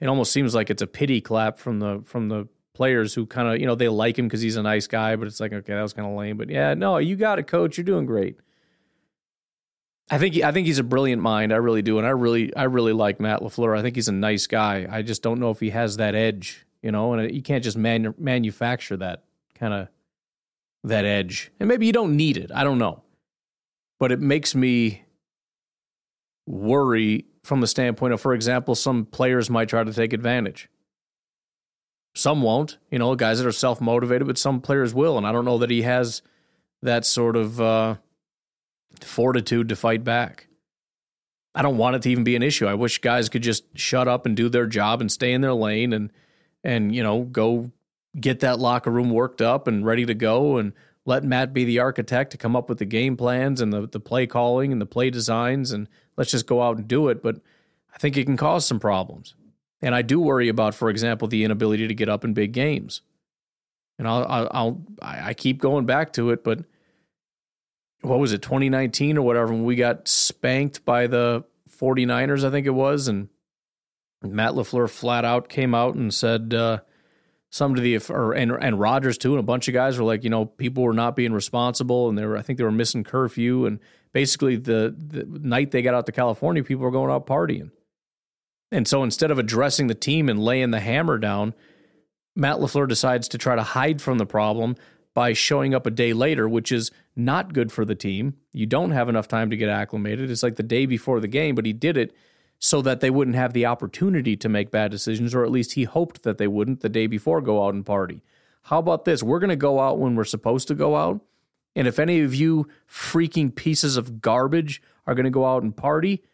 it 0.00 0.06
almost 0.06 0.32
seems 0.32 0.54
like 0.54 0.70
it's 0.70 0.82
a 0.82 0.86
pity 0.86 1.20
clap 1.20 1.58
from 1.58 1.78
the 1.78 2.02
from 2.04 2.28
the 2.28 2.48
players 2.74 3.14
who 3.14 3.26
kind 3.26 3.48
of 3.48 3.60
you 3.60 3.66
know 3.66 3.74
they 3.74 3.88
like 3.88 4.18
him 4.18 4.26
because 4.26 4.42
he's 4.42 4.56
a 4.56 4.62
nice 4.62 4.86
guy 4.86 5.16
but 5.16 5.26
it's 5.26 5.40
like 5.40 5.52
okay 5.52 5.74
that 5.74 5.82
was 5.82 5.92
kind 5.92 6.08
of 6.08 6.16
lame. 6.16 6.36
But 6.36 6.50
yeah 6.50 6.74
no 6.74 6.98
you 6.98 7.16
got 7.16 7.38
it 7.38 7.46
coach. 7.46 7.78
You're 7.78 7.84
doing 7.84 8.06
great 8.06 8.38
I 10.08 10.18
think 10.18 10.40
I 10.42 10.52
think 10.52 10.66
he's 10.66 10.78
a 10.78 10.84
brilliant 10.84 11.20
mind. 11.20 11.52
I 11.52 11.56
really 11.56 11.82
do, 11.82 11.98
and 11.98 12.06
I 12.06 12.10
really 12.10 12.54
I 12.54 12.64
really 12.64 12.92
like 12.92 13.18
Matt 13.18 13.40
LaFleur. 13.40 13.76
I 13.76 13.82
think 13.82 13.96
he's 13.96 14.08
a 14.08 14.12
nice 14.12 14.46
guy. 14.46 14.86
I 14.88 15.02
just 15.02 15.22
don't 15.22 15.40
know 15.40 15.50
if 15.50 15.60
he 15.60 15.70
has 15.70 15.96
that 15.96 16.14
edge 16.14 16.66
you 16.86 16.92
know, 16.92 17.12
and 17.14 17.34
you 17.34 17.42
can't 17.42 17.64
just 17.64 17.76
manu- 17.76 18.14
manufacture 18.16 18.96
that 18.96 19.24
kind 19.56 19.74
of 19.74 19.88
that 20.84 21.04
edge. 21.04 21.50
And 21.58 21.68
maybe 21.68 21.84
you 21.84 21.92
don't 21.92 22.16
need 22.16 22.36
it. 22.36 22.52
I 22.54 22.62
don't 22.62 22.78
know. 22.78 23.02
But 23.98 24.12
it 24.12 24.20
makes 24.20 24.54
me 24.54 25.02
worry 26.46 27.24
from 27.42 27.60
the 27.60 27.66
standpoint 27.66 28.12
of, 28.12 28.20
for 28.20 28.34
example, 28.34 28.76
some 28.76 29.04
players 29.04 29.50
might 29.50 29.68
try 29.68 29.82
to 29.82 29.92
take 29.92 30.12
advantage. 30.12 30.68
Some 32.14 32.40
won't, 32.40 32.78
you 32.88 33.00
know, 33.00 33.16
guys 33.16 33.38
that 33.38 33.48
are 33.48 33.52
self 33.52 33.80
motivated, 33.80 34.28
but 34.28 34.38
some 34.38 34.60
players 34.60 34.94
will. 34.94 35.18
And 35.18 35.26
I 35.26 35.32
don't 35.32 35.44
know 35.44 35.58
that 35.58 35.70
he 35.70 35.82
has 35.82 36.22
that 36.82 37.04
sort 37.04 37.34
of 37.36 37.60
uh, 37.60 37.96
fortitude 39.04 39.68
to 39.68 39.76
fight 39.76 40.04
back. 40.04 40.46
I 41.56 41.62
don't 41.62 41.78
want 41.78 41.96
it 41.96 42.02
to 42.02 42.10
even 42.10 42.22
be 42.22 42.36
an 42.36 42.42
issue. 42.42 42.66
I 42.66 42.74
wish 42.74 42.98
guys 42.98 43.30
could 43.30 43.42
just 43.42 43.64
shut 43.74 44.06
up 44.06 44.26
and 44.26 44.36
do 44.36 44.50
their 44.50 44.66
job 44.66 45.00
and 45.00 45.10
stay 45.10 45.32
in 45.32 45.40
their 45.40 45.54
lane 45.54 45.94
and 45.94 46.12
and 46.62 46.94
you 46.94 47.02
know 47.02 47.22
go 47.22 47.70
get 48.20 48.40
that 48.40 48.58
locker 48.58 48.90
room 48.90 49.10
worked 49.10 49.40
up 49.40 49.66
and 49.66 49.84
ready 49.86 50.04
to 50.04 50.14
go 50.14 50.58
and 50.58 50.74
let 51.06 51.24
Matt 51.24 51.54
be 51.54 51.64
the 51.64 51.78
architect 51.78 52.32
to 52.32 52.36
come 52.36 52.54
up 52.54 52.68
with 52.68 52.78
the 52.78 52.84
game 52.84 53.16
plans 53.16 53.62
and 53.62 53.72
the 53.72 53.88
the 53.88 54.00
play 54.00 54.26
calling 54.26 54.70
and 54.70 54.82
the 54.82 54.86
play 54.86 55.08
designs 55.08 55.72
and 55.72 55.88
let's 56.18 56.30
just 56.30 56.46
go 56.46 56.60
out 56.60 56.76
and 56.76 56.86
do 56.86 57.08
it 57.08 57.22
but 57.22 57.40
I 57.94 57.98
think 57.98 58.18
it 58.18 58.26
can 58.26 58.36
cause 58.36 58.66
some 58.66 58.78
problems. 58.78 59.34
And 59.80 59.94
I 59.94 60.02
do 60.02 60.20
worry 60.20 60.48
about 60.48 60.74
for 60.74 60.90
example 60.90 61.26
the 61.26 61.42
inability 61.42 61.88
to 61.88 61.94
get 61.94 62.10
up 62.10 62.22
in 62.22 62.34
big 62.34 62.52
games. 62.52 63.00
And 63.98 64.06
I'll 64.06 64.26
I'll, 64.28 64.48
I'll 64.50 64.82
I 65.00 65.32
keep 65.32 65.58
going 65.58 65.86
back 65.86 66.12
to 66.14 66.30
it 66.30 66.44
but 66.44 66.66
what 68.06 68.18
was 68.18 68.32
it, 68.32 68.42
2019 68.42 69.18
or 69.18 69.22
whatever, 69.22 69.52
when 69.52 69.64
we 69.64 69.76
got 69.76 70.08
spanked 70.08 70.84
by 70.84 71.06
the 71.06 71.44
49ers, 71.80 72.44
I 72.44 72.50
think 72.50 72.66
it 72.66 72.70
was, 72.70 73.08
and 73.08 73.28
Matt 74.22 74.52
LaFleur 74.52 74.88
flat 74.88 75.24
out 75.24 75.48
came 75.48 75.74
out 75.74 75.94
and 75.94 76.12
said 76.12 76.54
uh, 76.54 76.80
some 77.50 77.74
to 77.74 77.80
the 77.80 77.98
or 78.10 78.32
and 78.32 78.50
and 78.52 78.80
Rodgers 78.80 79.18
too, 79.18 79.32
and 79.32 79.40
a 79.40 79.44
bunch 79.44 79.68
of 79.68 79.74
guys 79.74 79.98
were 79.98 80.04
like, 80.04 80.24
you 80.24 80.30
know, 80.30 80.46
people 80.46 80.82
were 80.82 80.94
not 80.94 81.16
being 81.16 81.32
responsible, 81.32 82.08
and 82.08 82.16
they 82.16 82.24
were 82.24 82.36
I 82.36 82.42
think 82.42 82.58
they 82.58 82.64
were 82.64 82.70
missing 82.70 83.04
curfew, 83.04 83.66
and 83.66 83.80
basically 84.12 84.56
the 84.56 84.94
the 84.96 85.24
night 85.26 85.70
they 85.70 85.82
got 85.82 85.94
out 85.94 86.06
to 86.06 86.12
California, 86.12 86.64
people 86.64 86.84
were 86.84 86.90
going 86.90 87.10
out 87.10 87.26
partying, 87.26 87.70
and 88.70 88.86
so 88.88 89.02
instead 89.02 89.30
of 89.30 89.38
addressing 89.38 89.86
the 89.88 89.94
team 89.94 90.28
and 90.28 90.42
laying 90.42 90.70
the 90.70 90.80
hammer 90.80 91.18
down, 91.18 91.54
Matt 92.34 92.56
LaFleur 92.56 92.88
decides 92.88 93.28
to 93.28 93.38
try 93.38 93.56
to 93.56 93.62
hide 93.62 94.00
from 94.00 94.18
the 94.18 94.26
problem 94.26 94.76
by 95.16 95.32
showing 95.32 95.74
up 95.74 95.86
a 95.86 95.90
day 95.90 96.12
later, 96.12 96.46
which 96.46 96.70
is 96.70 96.90
not 97.16 97.54
good 97.54 97.72
for 97.72 97.86
the 97.86 97.94
team. 97.94 98.34
You 98.52 98.66
don't 98.66 98.90
have 98.90 99.08
enough 99.08 99.26
time 99.26 99.48
to 99.48 99.56
get 99.56 99.70
acclimated. 99.70 100.30
It's 100.30 100.42
like 100.42 100.56
the 100.56 100.62
day 100.62 100.84
before 100.84 101.20
the 101.20 101.26
game, 101.26 101.54
but 101.54 101.64
he 101.64 101.72
did 101.72 101.96
it 101.96 102.14
so 102.58 102.82
that 102.82 103.00
they 103.00 103.08
wouldn't 103.08 103.34
have 103.34 103.54
the 103.54 103.64
opportunity 103.64 104.36
to 104.36 104.48
make 104.50 104.70
bad 104.70 104.90
decisions, 104.90 105.34
or 105.34 105.42
at 105.42 105.50
least 105.50 105.72
he 105.72 105.84
hoped 105.84 106.22
that 106.24 106.36
they 106.36 106.46
wouldn't 106.46 106.82
the 106.82 106.90
day 106.90 107.06
before 107.06 107.40
go 107.40 107.64
out 107.64 107.72
and 107.72 107.86
party. 107.86 108.20
How 108.64 108.78
about 108.78 109.06
this? 109.06 109.22
We're 109.22 109.38
going 109.38 109.48
to 109.48 109.56
go 109.56 109.80
out 109.80 109.98
when 109.98 110.16
we're 110.16 110.24
supposed 110.24 110.68
to 110.68 110.74
go 110.74 110.96
out. 110.96 111.22
And 111.74 111.88
if 111.88 111.98
any 111.98 112.20
of 112.20 112.34
you 112.34 112.68
freaking 112.86 113.54
pieces 113.54 113.96
of 113.96 114.20
garbage 114.20 114.82
are 115.06 115.14
going 115.14 115.24
to 115.24 115.30
go 115.30 115.46
out 115.46 115.62
and 115.62 115.74
party, 115.74 116.24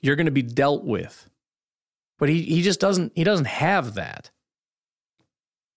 you're 0.00 0.14
going 0.14 0.26
to 0.26 0.30
be 0.30 0.42
dealt 0.42 0.84
with. 0.84 1.28
But 2.16 2.28
he, 2.28 2.42
he 2.42 2.62
just 2.62 2.78
doesn't 2.78 3.10
he 3.16 3.24
doesn't 3.24 3.46
have 3.46 3.94
that. 3.94 4.30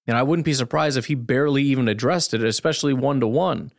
And 0.06 0.18
I 0.18 0.24
wouldn't 0.24 0.46
be 0.46 0.54
surprised 0.54 0.98
if 0.98 1.06
he 1.06 1.16
barely 1.16 1.64
even 1.64 1.88
addressed 1.88 2.34
it, 2.34 2.44
especially 2.44 2.94
one 2.94 3.20
to 3.22 3.28
one. 3.28 3.72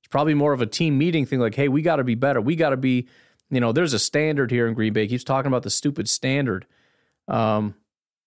It's 0.00 0.08
probably 0.08 0.34
more 0.34 0.52
of 0.52 0.60
a 0.60 0.66
team 0.66 0.98
meeting 0.98 1.24
thing 1.24 1.38
like, 1.38 1.54
hey, 1.54 1.68
we 1.68 1.82
got 1.82 1.96
to 1.96 2.04
be 2.04 2.16
better. 2.16 2.40
We 2.40 2.56
got 2.56 2.70
to 2.70 2.76
be 2.76 3.06
you 3.50 3.60
know, 3.60 3.72
there's 3.72 3.94
a 3.94 3.98
standard 3.98 4.50
here 4.50 4.66
in 4.66 4.74
Green 4.74 4.92
Bay. 4.92 5.02
He 5.02 5.08
keeps 5.08 5.24
talking 5.24 5.48
about 5.48 5.62
the 5.62 5.70
stupid 5.70 6.08
standard, 6.08 6.66
um, 7.26 7.74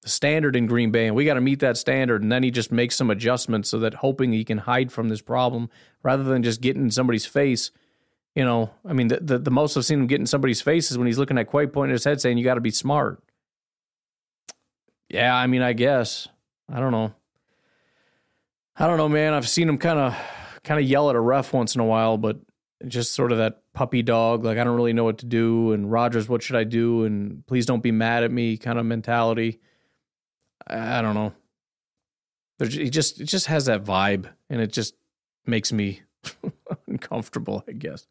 the 0.01 0.09
standard 0.09 0.55
in 0.55 0.65
Green 0.65 0.91
Bay, 0.91 1.05
and 1.05 1.15
we 1.15 1.25
got 1.25 1.35
to 1.35 1.41
meet 1.41 1.59
that 1.59 1.77
standard. 1.77 2.23
And 2.23 2.31
then 2.31 2.43
he 2.43 2.49
just 2.49 2.71
makes 2.71 2.95
some 2.95 3.11
adjustments 3.11 3.69
so 3.69 3.79
that 3.79 3.95
hoping 3.95 4.31
he 4.31 4.43
can 4.43 4.59
hide 4.59 4.91
from 4.91 5.09
this 5.09 5.21
problem 5.21 5.69
rather 6.01 6.23
than 6.23 6.41
just 6.41 6.61
getting 6.61 6.83
in 6.83 6.91
somebody's 6.91 7.25
face. 7.25 7.71
You 8.35 8.45
know, 8.45 8.71
I 8.85 8.93
mean, 8.93 9.09
the, 9.09 9.19
the, 9.19 9.37
the 9.37 9.51
most 9.51 9.77
I've 9.77 9.85
seen 9.85 9.99
him 9.99 10.07
get 10.07 10.19
in 10.19 10.25
somebody's 10.25 10.61
face 10.61 10.89
is 10.89 10.97
when 10.97 11.05
he's 11.05 11.19
looking 11.19 11.37
at 11.37 11.51
Quay 11.51 11.67
pointing 11.67 11.93
his 11.93 12.05
head 12.05 12.21
saying, 12.21 12.37
You 12.37 12.43
got 12.43 12.55
to 12.55 12.61
be 12.61 12.71
smart. 12.71 13.21
Yeah, 15.09 15.35
I 15.35 15.45
mean, 15.47 15.61
I 15.61 15.73
guess. 15.73 16.29
I 16.71 16.79
don't 16.79 16.91
know. 16.91 17.13
I 18.75 18.87
don't 18.87 18.97
know, 18.97 19.09
man. 19.09 19.33
I've 19.33 19.47
seen 19.47 19.67
him 19.67 19.77
kind 19.77 19.99
of 19.99 20.17
kind 20.63 20.79
of 20.79 20.87
yell 20.87 21.09
at 21.09 21.15
a 21.15 21.19
ref 21.19 21.53
once 21.53 21.75
in 21.75 21.81
a 21.81 21.85
while, 21.85 22.17
but 22.17 22.39
just 22.87 23.13
sort 23.13 23.31
of 23.31 23.37
that 23.37 23.61
puppy 23.73 24.01
dog, 24.01 24.43
like 24.43 24.57
I 24.57 24.63
don't 24.63 24.75
really 24.75 24.93
know 24.93 25.03
what 25.03 25.19
to 25.19 25.25
do, 25.25 25.71
and 25.71 25.91
Rodgers, 25.91 26.27
what 26.27 26.41
should 26.41 26.55
I 26.55 26.63
do? 26.63 27.03
And 27.03 27.45
please 27.47 27.65
don't 27.65 27.83
be 27.83 27.91
mad 27.91 28.23
at 28.23 28.31
me, 28.31 28.57
kind 28.57 28.79
of 28.79 28.85
mentality. 28.85 29.59
I, 30.67 30.99
I 30.99 31.01
don't 31.01 31.15
know. 31.15 31.33
There's, 32.57 32.73
he 32.73 32.89
just 32.89 33.19
it 33.21 33.25
just 33.25 33.47
has 33.47 33.65
that 33.65 33.83
vibe, 33.83 34.27
and 34.49 34.61
it 34.61 34.71
just 34.71 34.95
makes 35.45 35.71
me 35.71 36.01
uncomfortable, 36.87 37.63
I 37.67 37.73
guess. 37.73 38.07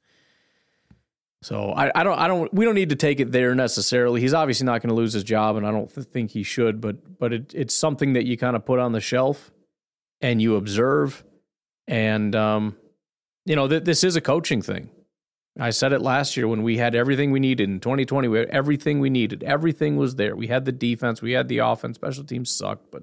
So 1.43 1.73
I, 1.73 1.91
I 1.95 2.05
don't 2.05 2.19
I 2.19 2.29
don't 2.29 2.53
we 2.53 2.65
don't 2.65 2.75
need 2.75 2.91
to 2.91 2.97
take 2.97 3.19
it 3.19 3.33
there 3.33 3.55
necessarily. 3.55 4.21
He's 4.21 4.35
obviously 4.35 4.67
not 4.67 4.83
going 4.83 4.91
to 4.91 4.95
lose 4.95 5.15
his 5.15 5.25
job, 5.25 5.57
and 5.57 5.67
I 5.67 5.71
don't 5.71 5.91
think 5.91 6.33
he 6.33 6.43
should. 6.43 6.81
But 6.81 7.19
but 7.19 7.33
it, 7.33 7.55
it's 7.55 7.75
something 7.75 8.13
that 8.13 8.27
you 8.27 8.37
kind 8.37 8.57
of 8.57 8.65
put 8.67 8.79
on 8.79 8.93
the 8.93 9.01
shelf 9.01 9.51
and 10.21 10.41
you 10.41 10.57
observe, 10.57 11.25
and 11.87 12.35
um, 12.35 12.77
you 13.47 13.57
know, 13.57 13.69
th- 13.69 13.85
this 13.85 14.05
is 14.05 14.17
a 14.17 14.21
coaching 14.21 14.63
thing. 14.63 14.91
I 15.59 15.71
said 15.71 15.93
it 15.93 16.01
last 16.01 16.37
year 16.37 16.47
when 16.47 16.63
we 16.63 16.79
had 16.79 16.95
everything 16.95 17.33
we 17.33 17.41
needed 17.41 17.69
in 17.69 17.81
2020. 17.81 18.29
We 18.29 18.39
had 18.39 18.49
everything 18.49 19.01
we 19.01 19.11
needed. 19.11 19.43
Everything 19.43 19.97
was 19.97 20.15
there. 20.15 20.37
We 20.37 20.47
had 20.47 20.65
the 20.65 20.73
defense, 20.73 21.21
we 21.21 21.33
had 21.33 21.49
the 21.49 21.59
offense. 21.59 21.97
Special 21.97 22.25
teams 22.25 22.51
sucked, 22.51 22.91
but 22.91 23.03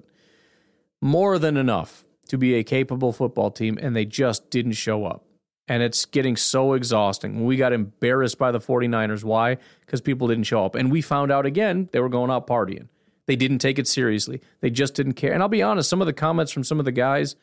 more 1.01 1.37
than 1.37 1.57
enough 1.57 2.03
to 2.29 2.37
be 2.37 2.55
a 2.55 2.63
capable 2.63 3.13
football 3.13 3.51
team, 3.51 3.77
and 3.81 3.95
they 3.95 4.05
just 4.05 4.49
didn't 4.49 4.73
show 4.73 5.05
up. 5.05 5.23
And 5.69 5.83
it's 5.83 6.05
getting 6.05 6.37
so 6.37 6.73
exhausting. 6.73 7.45
We 7.45 7.57
got 7.57 7.73
embarrassed 7.73 8.37
by 8.37 8.51
the 8.51 8.59
49ers. 8.59 9.23
Why? 9.23 9.57
Because 9.81 9.99
people 9.99 10.29
didn't 10.29 10.45
show 10.45 10.63
up. 10.63 10.75
And 10.75 10.89
we 10.89 11.01
found 11.01 11.29
out 11.29 11.45
again 11.45 11.89
they 11.91 11.99
were 11.99 12.09
going 12.09 12.31
out 12.31 12.47
partying. 12.47 12.87
They 13.27 13.35
didn't 13.35 13.59
take 13.59 13.77
it 13.77 13.87
seriously. 13.87 14.41
They 14.61 14.69
just 14.69 14.95
didn't 14.95 15.13
care. 15.13 15.33
And 15.33 15.43
I'll 15.43 15.49
be 15.49 15.61
honest, 15.61 15.89
some 15.89 16.01
of 16.01 16.07
the 16.07 16.13
comments 16.13 16.51
from 16.51 16.63
some 16.63 16.79
of 16.79 16.85
the 16.85 16.91
guys, 16.91 17.35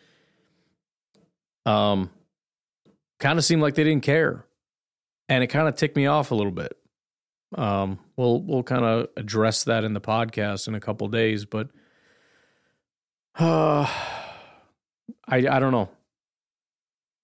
um, 1.66 2.10
kind 3.18 3.38
of 3.38 3.44
seemed 3.44 3.62
like 3.62 3.74
they 3.74 3.84
didn't 3.84 4.02
care, 4.02 4.44
and 5.28 5.44
it 5.44 5.48
kind 5.48 5.68
of 5.68 5.76
ticked 5.76 5.96
me 5.96 6.06
off 6.06 6.30
a 6.30 6.34
little 6.34 6.52
bit. 6.52 6.76
Um, 7.54 7.98
we'll 8.16 8.40
we'll 8.40 8.62
kind 8.62 8.84
of 8.84 9.08
address 9.16 9.64
that 9.64 9.84
in 9.84 9.94
the 9.94 10.00
podcast 10.00 10.68
in 10.68 10.74
a 10.74 10.80
couple 10.80 11.06
days, 11.08 11.44
but 11.44 11.68
uh, 13.38 13.86
I 15.26 15.36
I 15.36 15.58
don't 15.60 15.72
know. 15.72 15.90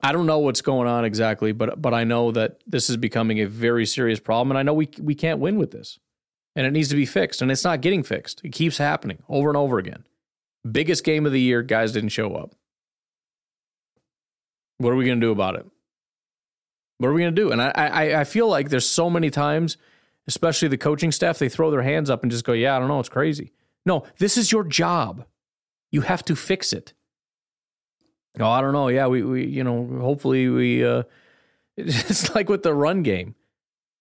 I 0.03 0.13
don't 0.13 0.25
know 0.27 0.39
what's 0.39 0.63
going 0.63 0.89
on 0.89 1.05
exactly, 1.05 1.53
but 1.53 1.81
but 1.81 1.93
I 1.93 2.05
know 2.05 2.31
that 2.33 2.61
this 2.67 2.89
is 2.89 2.97
becoming 2.97 3.41
a 3.41 3.47
very 3.47 3.85
serious 3.85 4.21
problem, 4.21 4.53
and 4.53 4.59
I 4.59 4.63
know 4.63 4.75
we 4.75 4.89
we 5.01 5.15
can't 5.15 5.41
win 5.41 5.59
with 5.59 5.73
this, 5.73 5.99
and 6.61 6.67
it 6.67 6.73
needs 6.73 6.91
to 6.91 6.95
be 6.95 7.07
fixed, 7.07 7.41
and 7.41 7.51
it's 7.51 7.65
not 7.65 7.81
getting 7.81 8.03
fixed. 8.03 8.43
It 8.45 8.51
keeps 8.51 8.77
happening 8.77 9.23
over 9.31 9.49
and 9.49 9.57
over 9.57 9.79
again. 9.79 10.05
Biggest 10.71 11.05
game 11.05 11.25
of 11.25 11.33
the 11.33 11.41
year, 11.41 11.63
guys 11.63 11.91
didn't 11.91 12.11
show 12.11 12.35
up. 12.35 12.55
What 14.77 14.91
are 14.93 14.97
we 14.97 15.07
going 15.07 15.19
to 15.19 15.27
do 15.27 15.33
about 15.33 15.55
it? 15.55 15.65
What 16.99 17.09
are 17.09 17.15
we 17.15 17.23
going 17.23 17.35
to 17.35 17.43
do? 17.43 17.51
And 17.51 17.63
I, 17.63 17.71
I, 17.75 18.21
I 18.21 18.25
feel 18.25 18.47
like 18.47 18.69
there's 18.69 18.87
so 18.87 19.09
many 19.09 19.31
times, 19.31 19.79
especially 20.29 20.69
the 20.69 20.77
coaching 20.77 21.11
staff, 21.13 21.39
they 21.39 21.49
throw 21.49 21.71
their 21.71 21.81
hands 21.81 22.11
up 22.11 22.23
and 22.23 22.31
just 22.31 22.45
go, 22.45 22.53
"Yeah, 22.53 22.77
I 22.77 22.79
don't 22.79 22.89
know, 22.89 23.01
it's 23.01 23.09
crazy." 23.09 23.53
No, 23.87 24.05
this 24.19 24.37
is 24.37 24.53
your 24.53 24.65
job. 24.65 25.25
You 25.91 26.03
have 26.03 26.23
to 26.27 26.37
fix 26.37 26.75
it. 26.75 26.93
Oh, 28.39 28.51
I 28.51 28.61
don't 28.61 28.75
know. 28.75 28.89
Yeah, 28.89 29.07
we, 29.07 29.23
we 29.23 29.47
you 29.47 29.65
know, 29.65 29.87
hopefully 30.03 30.51
we. 30.51 30.85
uh 30.85 31.05
It's 31.79 32.35
like 32.35 32.51
with 32.51 32.65
the 32.65 32.75
run 32.75 33.03
game. 33.03 33.35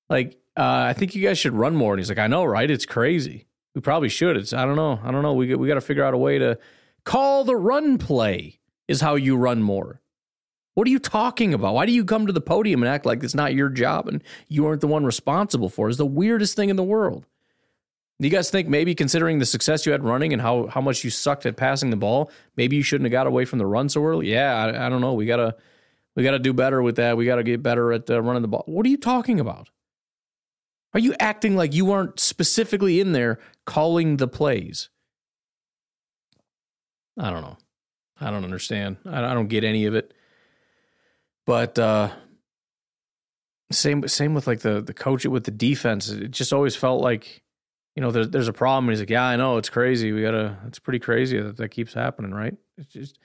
Like, 0.09 0.37
uh, 0.59 0.87
I 0.89 0.93
think 0.93 1.15
you 1.15 1.25
guys 1.25 1.37
should 1.37 1.53
run 1.53 1.75
more. 1.75 1.93
And 1.93 1.99
he's 1.99 2.09
like, 2.09 2.19
I 2.19 2.27
know, 2.27 2.43
right? 2.43 2.69
It's 2.69 2.85
crazy. 2.85 3.47
We 3.73 3.81
probably 3.81 4.09
should. 4.09 4.35
It's 4.35 4.51
I 4.51 4.65
don't 4.65 4.75
know. 4.75 4.99
I 5.03 5.11
don't 5.11 5.23
know. 5.23 5.33
We 5.33 5.55
we 5.55 5.67
got 5.67 5.75
to 5.75 5.81
figure 5.81 6.03
out 6.03 6.13
a 6.13 6.17
way 6.17 6.37
to 6.37 6.59
call 7.05 7.43
the 7.43 7.55
run 7.55 7.97
play. 7.97 8.59
Is 8.87 9.01
how 9.01 9.15
you 9.15 9.37
run 9.37 9.61
more. 9.61 10.01
What 10.73 10.87
are 10.87 10.89
you 10.89 10.99
talking 10.99 11.53
about? 11.53 11.75
Why 11.75 11.85
do 11.85 11.91
you 11.91 12.03
come 12.03 12.25
to 12.25 12.33
the 12.33 12.41
podium 12.41 12.81
and 12.81 12.89
act 12.89 13.05
like 13.05 13.23
it's 13.23 13.35
not 13.35 13.53
your 13.53 13.69
job 13.69 14.07
and 14.07 14.23
you 14.47 14.65
aren't 14.65 14.81
the 14.81 14.87
one 14.87 15.05
responsible 15.05 15.69
for 15.69 15.87
it? 15.87 15.91
It's 15.91 15.97
the 15.97 16.05
weirdest 16.05 16.55
thing 16.55 16.69
in 16.69 16.75
the 16.75 16.83
world. 16.83 17.27
Do 18.19 18.27
you 18.27 18.31
guys 18.31 18.49
think 18.49 18.67
maybe 18.67 18.95
considering 18.95 19.39
the 19.39 19.45
success 19.45 19.85
you 19.85 19.91
had 19.91 20.03
running 20.03 20.33
and 20.33 20.41
how, 20.41 20.67
how 20.67 20.81
much 20.81 21.03
you 21.03 21.09
sucked 21.09 21.45
at 21.45 21.55
passing 21.55 21.89
the 21.89 21.97
ball, 21.97 22.31
maybe 22.57 22.75
you 22.75 22.81
shouldn't 22.81 23.05
have 23.05 23.11
got 23.11 23.27
away 23.27 23.45
from 23.45 23.59
the 23.59 23.65
run 23.65 23.89
so 23.89 24.03
early? 24.03 24.31
Yeah, 24.31 24.55
I, 24.55 24.87
I 24.87 24.89
don't 24.89 25.01
know. 25.01 25.13
We 25.13 25.25
gotta 25.25 25.55
we 26.15 26.23
gotta 26.23 26.39
do 26.39 26.51
better 26.51 26.81
with 26.81 26.95
that. 26.95 27.15
We 27.15 27.25
gotta 27.25 27.43
get 27.43 27.61
better 27.61 27.93
at 27.93 28.09
uh, 28.09 28.21
running 28.21 28.41
the 28.41 28.47
ball. 28.47 28.63
What 28.65 28.85
are 28.85 28.89
you 28.89 28.97
talking 28.97 29.39
about? 29.39 29.69
Are 30.93 30.99
you 30.99 31.13
acting 31.19 31.55
like 31.55 31.73
you 31.73 31.91
aren't 31.91 32.19
specifically 32.19 32.99
in 32.99 33.11
there 33.11 33.39
calling 33.65 34.17
the 34.17 34.27
plays? 34.27 34.89
I 37.17 37.29
don't 37.29 37.41
know. 37.41 37.57
I 38.19 38.31
don't 38.31 38.43
understand. 38.43 38.97
I, 39.05 39.33
don't 39.33 39.47
get 39.47 39.63
any 39.63 39.85
of 39.85 39.95
it. 39.95 40.13
But 41.45 41.77
uh, 41.77 42.09
same 43.71 44.07
same 44.07 44.33
with 44.33 44.47
like 44.47 44.59
the 44.59 44.81
the 44.81 44.93
coach 44.93 45.25
with 45.25 45.45
the 45.45 45.51
defense. 45.51 46.09
It 46.09 46.31
just 46.31 46.53
always 46.53 46.75
felt 46.75 47.01
like 47.01 47.43
you 47.95 48.01
know 48.01 48.11
there's 48.11 48.29
there's 48.29 48.47
a 48.47 48.53
problem. 48.53 48.85
And 48.85 48.93
he's 48.93 49.01
like, 49.01 49.09
yeah, 49.09 49.23
I 49.23 49.35
know 49.35 49.57
it's 49.57 49.69
crazy. 49.69 50.11
We 50.11 50.21
gotta. 50.21 50.57
It's 50.67 50.79
pretty 50.79 50.99
crazy 50.99 51.39
that 51.39 51.57
that 51.57 51.69
keeps 51.69 51.93
happening, 51.93 52.31
right? 52.31 52.55
It's 52.77 52.91
just. 52.91 53.19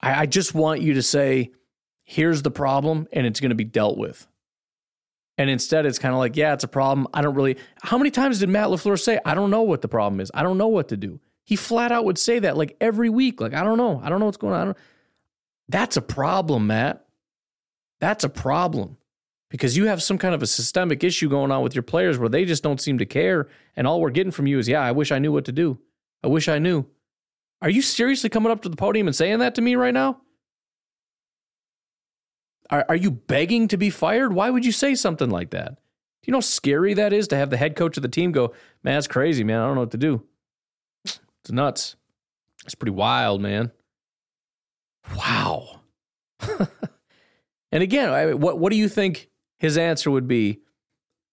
I, 0.00 0.22
I 0.22 0.26
just 0.26 0.54
want 0.54 0.82
you 0.82 0.94
to 0.94 1.02
say, 1.02 1.52
here's 2.04 2.42
the 2.42 2.50
problem, 2.50 3.08
and 3.12 3.26
it's 3.26 3.40
going 3.40 3.50
to 3.50 3.56
be 3.56 3.64
dealt 3.64 3.98
with. 3.98 4.26
And 5.36 5.50
instead, 5.50 5.84
it's 5.84 5.98
kind 5.98 6.14
of 6.14 6.18
like, 6.18 6.36
yeah, 6.36 6.54
it's 6.54 6.64
a 6.64 6.68
problem. 6.68 7.08
I 7.12 7.22
don't 7.22 7.34
really. 7.34 7.56
How 7.82 7.98
many 7.98 8.10
times 8.10 8.38
did 8.38 8.48
Matt 8.48 8.68
LaFleur 8.68 9.00
say, 9.00 9.18
I 9.24 9.34
don't 9.34 9.50
know 9.50 9.62
what 9.62 9.82
the 9.82 9.88
problem 9.88 10.20
is? 10.20 10.30
I 10.32 10.42
don't 10.42 10.58
know 10.58 10.68
what 10.68 10.88
to 10.88 10.96
do? 10.96 11.20
He 11.44 11.56
flat 11.56 11.92
out 11.92 12.04
would 12.04 12.18
say 12.18 12.38
that 12.38 12.56
like 12.56 12.76
every 12.80 13.10
week. 13.10 13.40
Like, 13.40 13.52
I 13.52 13.64
don't 13.64 13.76
know. 13.76 14.00
I 14.02 14.08
don't 14.08 14.20
know 14.20 14.26
what's 14.26 14.38
going 14.38 14.54
on. 14.54 14.74
That's 15.68 15.96
a 15.96 16.02
problem, 16.02 16.68
Matt. 16.68 17.04
That's 18.00 18.24
a 18.24 18.28
problem 18.28 18.96
because 19.50 19.76
you 19.76 19.86
have 19.86 20.02
some 20.02 20.18
kind 20.18 20.34
of 20.34 20.42
a 20.42 20.46
systemic 20.46 21.02
issue 21.04 21.28
going 21.28 21.50
on 21.50 21.62
with 21.62 21.74
your 21.74 21.82
players 21.82 22.18
where 22.18 22.28
they 22.28 22.44
just 22.44 22.62
don't 22.62 22.80
seem 22.80 22.98
to 22.98 23.06
care. 23.06 23.48
And 23.76 23.86
all 23.86 24.00
we're 24.00 24.10
getting 24.10 24.32
from 24.32 24.46
you 24.46 24.58
is, 24.58 24.68
yeah, 24.68 24.80
I 24.80 24.92
wish 24.92 25.10
I 25.10 25.18
knew 25.18 25.32
what 25.32 25.44
to 25.46 25.52
do. 25.52 25.78
I 26.22 26.28
wish 26.28 26.48
I 26.48 26.58
knew. 26.58 26.86
Are 27.62 27.70
you 27.70 27.82
seriously 27.82 28.30
coming 28.30 28.52
up 28.52 28.62
to 28.62 28.68
the 28.68 28.76
podium 28.76 29.06
and 29.06 29.16
saying 29.16 29.38
that 29.38 29.54
to 29.54 29.62
me 29.62 29.74
right 29.74 29.94
now? 29.94 30.20
Are, 32.70 32.84
are 32.88 32.96
you 32.96 33.10
begging 33.10 33.68
to 33.68 33.76
be 33.76 33.90
fired? 33.90 34.32
Why 34.32 34.50
would 34.50 34.64
you 34.64 34.72
say 34.72 34.94
something 34.94 35.30
like 35.30 35.50
that? 35.50 35.70
Do 35.76 36.28
you 36.28 36.32
know 36.32 36.38
how 36.38 36.42
scary 36.42 36.94
that 36.94 37.12
is 37.12 37.28
to 37.28 37.36
have 37.36 37.50
the 37.50 37.56
head 37.56 37.76
coach 37.76 37.96
of 37.96 38.02
the 38.02 38.08
team 38.08 38.32
go, 38.32 38.54
man, 38.82 38.94
that's 38.94 39.06
crazy, 39.06 39.44
man. 39.44 39.60
I 39.60 39.66
don't 39.66 39.74
know 39.74 39.82
what 39.82 39.90
to 39.90 39.98
do. 39.98 40.22
It's 41.04 41.20
nuts. 41.50 41.96
It's 42.64 42.74
pretty 42.74 42.92
wild, 42.92 43.42
man. 43.42 43.72
Wow. 45.14 45.80
And 47.74 47.82
again, 47.82 48.08
I, 48.08 48.34
what 48.34 48.60
what 48.60 48.70
do 48.70 48.78
you 48.78 48.88
think 48.88 49.28
his 49.58 49.76
answer 49.76 50.08
would 50.08 50.28
be 50.28 50.60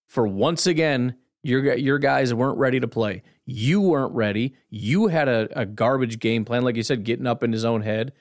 for 0.07 0.27
once 0.27 0.65
again 0.65 1.15
your 1.43 1.75
your 1.75 1.99
guys 1.99 2.33
weren't 2.33 2.57
ready 2.57 2.79
to 2.79 2.87
play. 2.87 3.21
You 3.45 3.79
weren't 3.79 4.13
ready. 4.15 4.55
You 4.71 5.07
had 5.07 5.27
a, 5.27 5.47
a 5.55 5.67
garbage 5.67 6.17
game 6.17 6.43
plan, 6.43 6.63
like 6.63 6.75
you 6.75 6.83
said, 6.83 7.03
getting 7.03 7.27
up 7.27 7.43
in 7.43 7.51
his 7.51 7.63
own 7.63 7.83
head. 7.83 8.11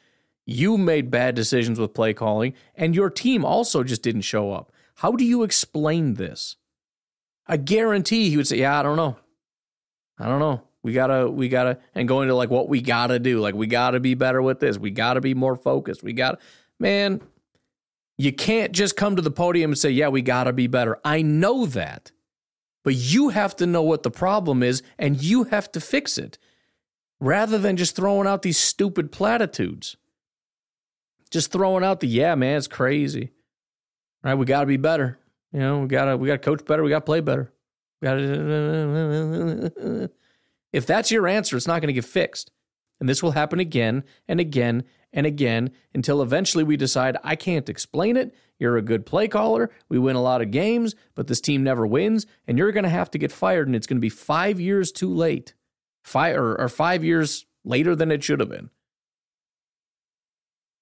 You 0.53 0.77
made 0.77 1.13
bad 1.13 1.37
decisions 1.37 1.79
with 1.79 1.95
play 1.95 2.13
calling, 2.13 2.55
and 2.75 2.93
your 2.93 3.09
team 3.09 3.45
also 3.45 3.85
just 3.85 4.03
didn't 4.03 4.23
show 4.23 4.51
up. 4.51 4.73
How 4.97 5.13
do 5.13 5.25
you 5.25 5.45
explain 5.45 6.15
this? 6.15 6.57
I 7.47 7.57
guarantee 7.57 8.31
he 8.31 8.37
would 8.37 8.49
say, 8.49 8.59
"Yeah, 8.59 8.77
I 8.77 8.83
don't 8.83 8.97
know. 8.97 9.17
I 10.19 10.27
don't 10.27 10.41
know. 10.41 10.63
We 10.83 10.93
gotta, 10.93 11.31
we 11.31 11.49
gotta," 11.49 11.79
and 11.95 12.09
go 12.09 12.23
into 12.23 12.35
like 12.35 12.51
what 12.51 12.69
we 12.69 12.81
gotta 12.81 13.21
do. 13.21 13.39
Like 13.39 13.55
we 13.55 13.69
gotta 13.69 14.01
be 14.01 14.15
better 14.15 14.43
with 14.43 14.59
this. 14.59 14.77
We 14.77 14.91
gotta 14.91 15.21
be 15.21 15.35
more 15.35 15.55
focused. 15.55 16.03
We 16.03 16.13
gotta, 16.15 16.39
man. 16.81 17.21
You 18.19 18.33
can't 18.33 18.73
just 18.73 18.97
come 18.97 19.15
to 19.15 19.23
the 19.23 19.31
podium 19.31 19.71
and 19.71 19.79
say, 19.79 19.91
"Yeah, 19.91 20.09
we 20.09 20.21
gotta 20.21 20.53
be 20.53 20.67
better." 20.67 20.99
I 21.05 21.23
know 21.23 21.65
that. 21.67 22.11
But 22.83 22.97
you 22.97 23.29
have 23.29 23.55
to 23.57 23.67
know 23.67 23.83
what 23.83 24.03
the 24.03 24.11
problem 24.11 24.65
is 24.65 24.83
and 24.99 25.23
you 25.23 25.45
have 25.45 25.71
to 25.73 25.81
fix 25.81 26.19
it 26.19 26.39
rather 27.21 27.57
than 27.57 27.77
just 27.77 27.95
throwing 27.95 28.27
out 28.27 28.43
these 28.43 28.59
stupid 28.59 29.13
platitudes. 29.13 29.97
Just 31.31 31.53
throwing 31.53 31.85
out 31.85 32.01
the 32.01 32.09
yeah, 32.09 32.35
man, 32.35 32.59
it's 32.59 32.67
crazy. 32.67 33.33
Right? 34.23 34.35
We 34.35 34.47
got 34.47 34.61
to 34.61 34.67
be 34.67 34.77
better. 34.77 35.19
You 35.53 35.61
know, 35.61 35.79
we 35.81 35.89
got 35.89 36.07
to 36.07 36.17
we 36.17 36.27
got 36.27 36.35
to 36.35 36.39
coach 36.39 36.65
better, 36.65 36.83
we 36.83 36.91
got 36.91 37.01
to 37.01 37.05
play 37.05 37.21
better. 37.21 37.53
We 38.01 38.07
got 38.07 38.15
to 38.15 40.11
If 40.73 40.87
that's 40.87 41.11
your 41.11 41.27
answer, 41.27 41.57
it's 41.57 41.67
not 41.67 41.81
going 41.81 41.89
to 41.89 41.93
get 41.93 42.05
fixed. 42.05 42.53
And 43.01 43.09
this 43.09 43.23
will 43.23 43.33
happen 43.33 43.59
again 43.59 44.05
and 44.29 44.39
again 44.39 44.85
and 45.13 45.27
again 45.27 45.71
until 45.95 46.23
eventually 46.23 46.63
we 46.63 46.77
decide 46.77 47.17
I 47.25 47.35
can't 47.35 47.69
explain 47.69 48.17
it 48.17 48.35
you're 48.61 48.77
a 48.77 48.83
good 48.83 49.07
play 49.07 49.27
caller. 49.27 49.71
We 49.89 49.99
win 49.99 50.15
a 50.15 50.23
lot 50.23 50.43
of 50.43 50.51
games, 50.51 50.95
but 51.15 51.27
this 51.27 51.41
team 51.41 51.65
never 51.65 51.87
wins, 51.87 52.27
and 52.47 52.59
you're 52.59 52.73
going 52.73 52.85
to 52.85 52.91
have 52.91 53.11
to 53.13 53.19
get 53.19 53.33
fired, 53.33 53.67
and 53.67 53.75
it's 53.75 53.87
going 53.87 53.97
to 53.97 54.03
be 54.03 54.11
five 54.11 54.61
years 54.61 54.93
too 54.93 55.13
late, 55.13 55.55
five 56.05 56.37
or 56.37 56.69
five 56.69 57.03
years 57.03 57.47
later 57.65 57.97
than 57.97 58.13
it 58.13 58.23
should 58.23 58.39
have 58.39 58.51
been. 58.51 58.69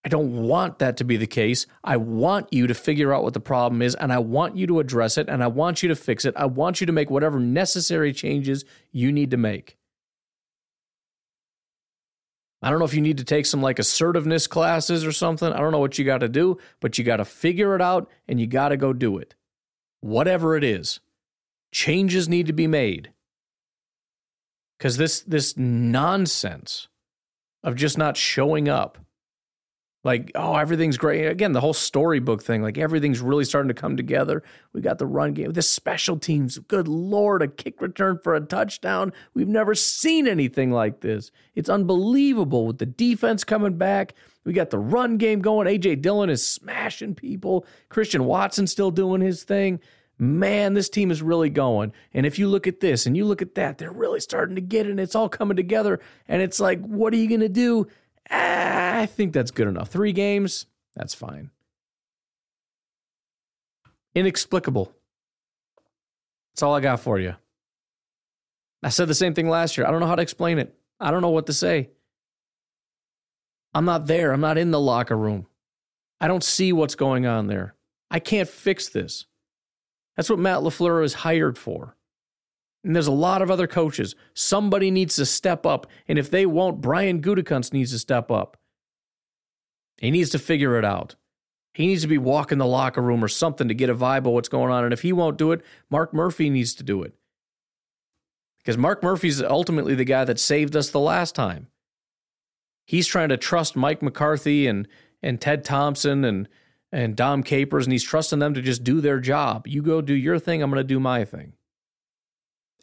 I 0.09 0.11
don't 0.11 0.49
want 0.49 0.79
that 0.79 0.97
to 0.97 1.05
be 1.05 1.19
the 1.19 1.27
case. 1.27 1.67
I 1.85 1.99
want 1.99 2.51
you 2.51 2.67
to 2.67 2.73
figure 2.73 3.13
out 3.13 3.25
what 3.25 3.35
the 3.35 3.41
problem 3.41 3.83
is, 3.83 3.95
and 3.95 4.11
I 4.11 4.21
want 4.21 4.57
you 4.57 4.67
to 4.69 4.81
address 4.81 5.19
it, 5.19 5.29
and 5.29 5.45
I 5.45 5.49
want 5.49 5.83
you 5.83 5.91
to 5.91 5.95
fix 5.95 6.25
it. 6.25 6.33
I 6.35 6.47
want 6.47 6.81
you 6.81 6.87
to 6.87 6.95
make 6.95 7.11
whatever 7.11 7.39
necessary 7.39 8.15
changes 8.15 8.65
you 8.91 9.13
need 9.13 9.31
to 9.33 9.37
make. 9.37 9.77
I 12.63 12.71
don't 12.71 12.79
know 12.79 12.87
if 12.87 12.95
you 12.95 13.03
need 13.03 13.19
to 13.19 13.25
take 13.25 13.45
some 13.45 13.61
like 13.61 13.79
assertiveness 13.79 14.47
classes 14.47 15.05
or 15.05 15.13
something. 15.13 15.53
I 15.53 15.59
don't 15.59 15.73
know 15.73 15.79
what 15.79 15.99
you 15.99 16.07
got 16.07 16.23
to 16.23 16.29
do, 16.31 16.57
but 16.81 16.97
you 16.97 17.05
got 17.05 17.19
to 17.19 17.27
figure 17.27 17.75
it 17.75 17.83
out 17.83 18.09
and 18.27 18.41
you 18.41 18.47
got 18.47 18.71
to 18.71 18.79
go 18.79 18.95
do 18.95 19.19
it. 19.19 19.35
Whatever 20.01 20.57
it 20.57 20.65
is, 20.65 21.01
changes 21.71 22.31
need 22.31 22.47
to 22.47 22.55
be 22.55 22.67
made. 22.67 23.13
Cuz 24.81 24.97
this 24.97 25.21
this 25.21 25.55
nonsense 25.59 26.89
of 27.63 27.75
just 27.75 27.99
not 27.99 28.17
showing 28.17 28.71
up 28.71 28.97
like, 30.05 30.31
oh, 30.35 30.57
everything's 30.57 30.97
great. 30.97 31.27
Again, 31.27 31.53
the 31.53 31.61
whole 31.61 31.75
storybook 31.75 32.43
thing, 32.43 32.63
like 32.63 32.79
everything's 32.79 33.21
really 33.21 33.45
starting 33.45 33.69
to 33.69 33.75
come 33.75 33.97
together. 33.97 34.45
We 34.73 34.81
got 34.81 34.99
the 34.99 35.07
run 35.07 35.33
game, 35.33 35.53
the 35.53 35.63
special 35.63 36.17
teams. 36.17 36.59
Good 36.59 36.87
Lord, 36.87 37.43
a 37.43 37.49
kick 37.49 37.81
return 37.81 38.21
for 38.23 38.35
a 38.35 38.41
touchdown. 38.41 39.13
We've 39.35 39.49
never 39.49 39.75
seen 39.75 40.29
anything 40.29 40.71
like 40.71 41.01
this. 41.01 41.33
It's 41.55 41.69
unbelievable 41.69 42.67
with 42.67 42.79
the 42.79 42.87
defense 42.87 43.43
coming 43.43 43.77
back. 43.77 44.15
We 44.45 44.53
got 44.53 44.71
the 44.71 44.79
run 44.79 45.19
game 45.19 45.41
going. 45.41 45.67
AJ 45.67 46.01
Dillon 46.01 46.31
is 46.31 46.47
smashing 46.47 47.17
people. 47.17 47.67
Christian 47.89 48.25
Watson 48.25 48.67
still 48.67 48.93
doing 48.93 49.21
his 49.21 49.43
thing. 49.43 49.81
Man, 50.17 50.75
this 50.75 50.89
team 50.89 51.11
is 51.11 51.23
really 51.23 51.51
going. 51.51 51.93
And 52.15 52.25
if 52.25 52.39
you 52.39 52.49
look 52.49 52.67
at 52.67 52.81
this 52.81 53.05
and 53.05 53.17
you 53.17 53.25
look 53.25 53.43
at 53.43 53.57
that, 53.57 53.79
they're 53.79 53.93
really 53.93 54.21
starting 54.21 54.55
to 54.55 54.61
get 54.61 54.87
it. 54.87 54.91
And 54.91 55.01
it's 55.01 55.15
all 55.15 55.29
coming 55.29 55.57
together. 55.57 56.01
And 56.29 56.41
it's 56.41 56.59
like, 56.59 56.81
what 56.81 57.13
are 57.13 57.17
you 57.17 57.29
going 57.29 57.41
to 57.41 57.49
do? 57.49 57.89
I 58.31 59.07
think 59.07 59.33
that's 59.33 59.51
good 59.51 59.69
enough. 59.69 59.89
Three 59.89 60.13
games, 60.13 60.67
that's 60.95 61.15
fine. 61.15 61.51
Inexplicable. 64.15 64.93
That's 66.53 66.63
all 66.63 66.75
I 66.75 66.81
got 66.81 67.01
for 67.01 67.19
you. 67.19 67.37
I 68.83 68.89
said 68.91 69.09
the 69.09 69.15
same 69.15 69.35
thing 69.35 69.49
last 69.49 69.77
year. 69.77 69.87
I 69.87 69.91
don't 69.91 70.01
know 70.01 70.07
how 70.07 70.17
to 70.17 70.23
explain 70.23 70.59
it. 70.59 70.75
I 71.01 71.11
don't 71.11 71.23
know 71.23 71.31
what 71.31 71.47
to 71.47 71.53
say. 71.53 71.91
I'm 73.75 73.85
not 73.85 74.07
there. 74.07 74.33
I'm 74.33 74.41
not 74.41 74.59
in 74.59 74.71
the 74.71 74.81
locker 74.81 75.17
room. 75.17 75.47
I 76.21 76.29
don't 76.29 76.45
see 76.45 76.73
what's 76.73 76.95
going 76.95 77.27
on 77.27 77.47
there. 77.47 77.75
I 78.11 78.19
can't 78.19 78.49
fix 78.49 78.89
this. 78.89 79.27
That's 80.17 80.31
what 80.31 80.39
Matt 80.39 80.61
LaFleur 80.61 81.05
is 81.05 81.15
hired 81.15 81.57
for. 81.57 81.95
And 82.85 82.95
there's 82.95 83.07
a 83.07 83.13
lot 83.13 83.43
of 83.43 83.51
other 83.51 83.67
coaches. 83.67 84.15
Somebody 84.35 84.91
needs 84.91 85.17
to 85.17 85.27
step 85.27 85.67
up. 85.67 85.87
And 86.07 86.19
if 86.19 86.31
they 86.31 86.47
won't, 86.47 86.81
Brian 86.81 87.21
Gutekunst 87.21 87.73
needs 87.73 87.91
to 87.93 87.99
step 87.99 88.31
up. 88.31 88.57
He 89.99 90.11
needs 90.11 90.31
to 90.31 90.39
figure 90.39 90.79
it 90.79 90.85
out. 90.85 91.17
He 91.75 91.87
needs 91.87 92.03
to 92.03 92.09
be 92.09 92.19
walking 92.19 92.59
the 92.59 92.67
locker 92.67 93.03
room 93.03 93.23
or 93.23 93.29
something 93.29 93.69
to 93.69 93.75
get 93.75 93.91
a 93.91 93.95
vibe 93.95 94.27
of 94.27 94.33
what's 94.33 94.49
going 94.49 94.73
on. 94.73 94.85
And 94.85 94.93
if 94.93 95.03
he 95.03 95.13
won't 95.13 95.39
do 95.39 95.53
it, 95.53 95.63
Mark 95.91 96.15
Murphy 96.15 96.51
needs 96.51 96.75
to 96.75 96.83
do 96.83 97.03
it. 97.03 97.15
Because 98.59 98.77
Mark 98.77 99.03
Murphy's 99.03 99.43
ultimately 99.43 99.95
the 99.95 100.05
guy 100.05 100.25
that 100.25 100.39
saved 100.39 100.77
us 100.77 100.91
the 100.91 101.01
last 101.01 101.35
time. 101.35 101.69
He's 102.85 103.07
trying 103.07 103.29
to 103.29 103.37
trust 103.37 103.77
Mike 103.77 104.03
McCarthy 104.03 104.67
and 104.67 104.89
and 105.23 105.41
Ted 105.41 105.65
Thompson 105.65 106.25
and 106.25 106.49
and 106.91 107.15
Dom 107.15 107.43
Capers, 107.43 107.85
and 107.87 107.93
he's 107.93 108.03
trusting 108.03 108.39
them 108.39 108.55
to 108.55 108.63
just 108.63 108.83
do 108.83 109.01
their 109.01 109.21
job. 109.21 109.67
You 109.67 109.83
go 109.83 110.01
do 110.01 110.15
your 110.15 110.39
thing, 110.39 110.63
I'm 110.63 110.71
going 110.71 110.81
to 110.81 110.85
do 110.85 110.99
my 110.99 111.25
thing. 111.25 111.53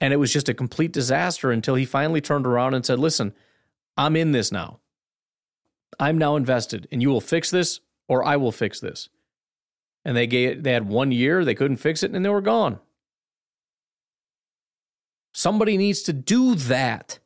And 0.01 0.13
it 0.13 0.17
was 0.17 0.33
just 0.33 0.49
a 0.49 0.53
complete 0.53 0.91
disaster 0.91 1.51
until 1.51 1.75
he 1.75 1.85
finally 1.85 2.21
turned 2.21 2.45
around 2.45 2.73
and 2.73 2.85
said, 2.85 2.99
Listen, 2.99 3.33
I'm 3.97 4.15
in 4.15 4.31
this 4.31 4.51
now. 4.51 4.79
I'm 5.99 6.17
now 6.17 6.35
invested, 6.35 6.87
and 6.91 7.01
you 7.01 7.09
will 7.09 7.21
fix 7.21 7.49
this 7.49 7.79
or 8.07 8.23
I 8.23 8.35
will 8.35 8.51
fix 8.51 8.79
this. 8.79 9.09
And 10.03 10.15
they 10.15 10.27
gave, 10.27 10.63
they 10.63 10.73
had 10.73 10.87
one 10.87 11.11
year, 11.11 11.43
they 11.43 11.55
couldn't 11.55 11.77
fix 11.77 12.03
it, 12.03 12.11
and 12.11 12.23
they 12.23 12.29
were 12.29 12.41
gone. 12.41 12.79
Somebody 15.33 15.77
needs 15.77 16.01
to 16.03 16.13
do 16.13 16.55
that. 16.55 17.19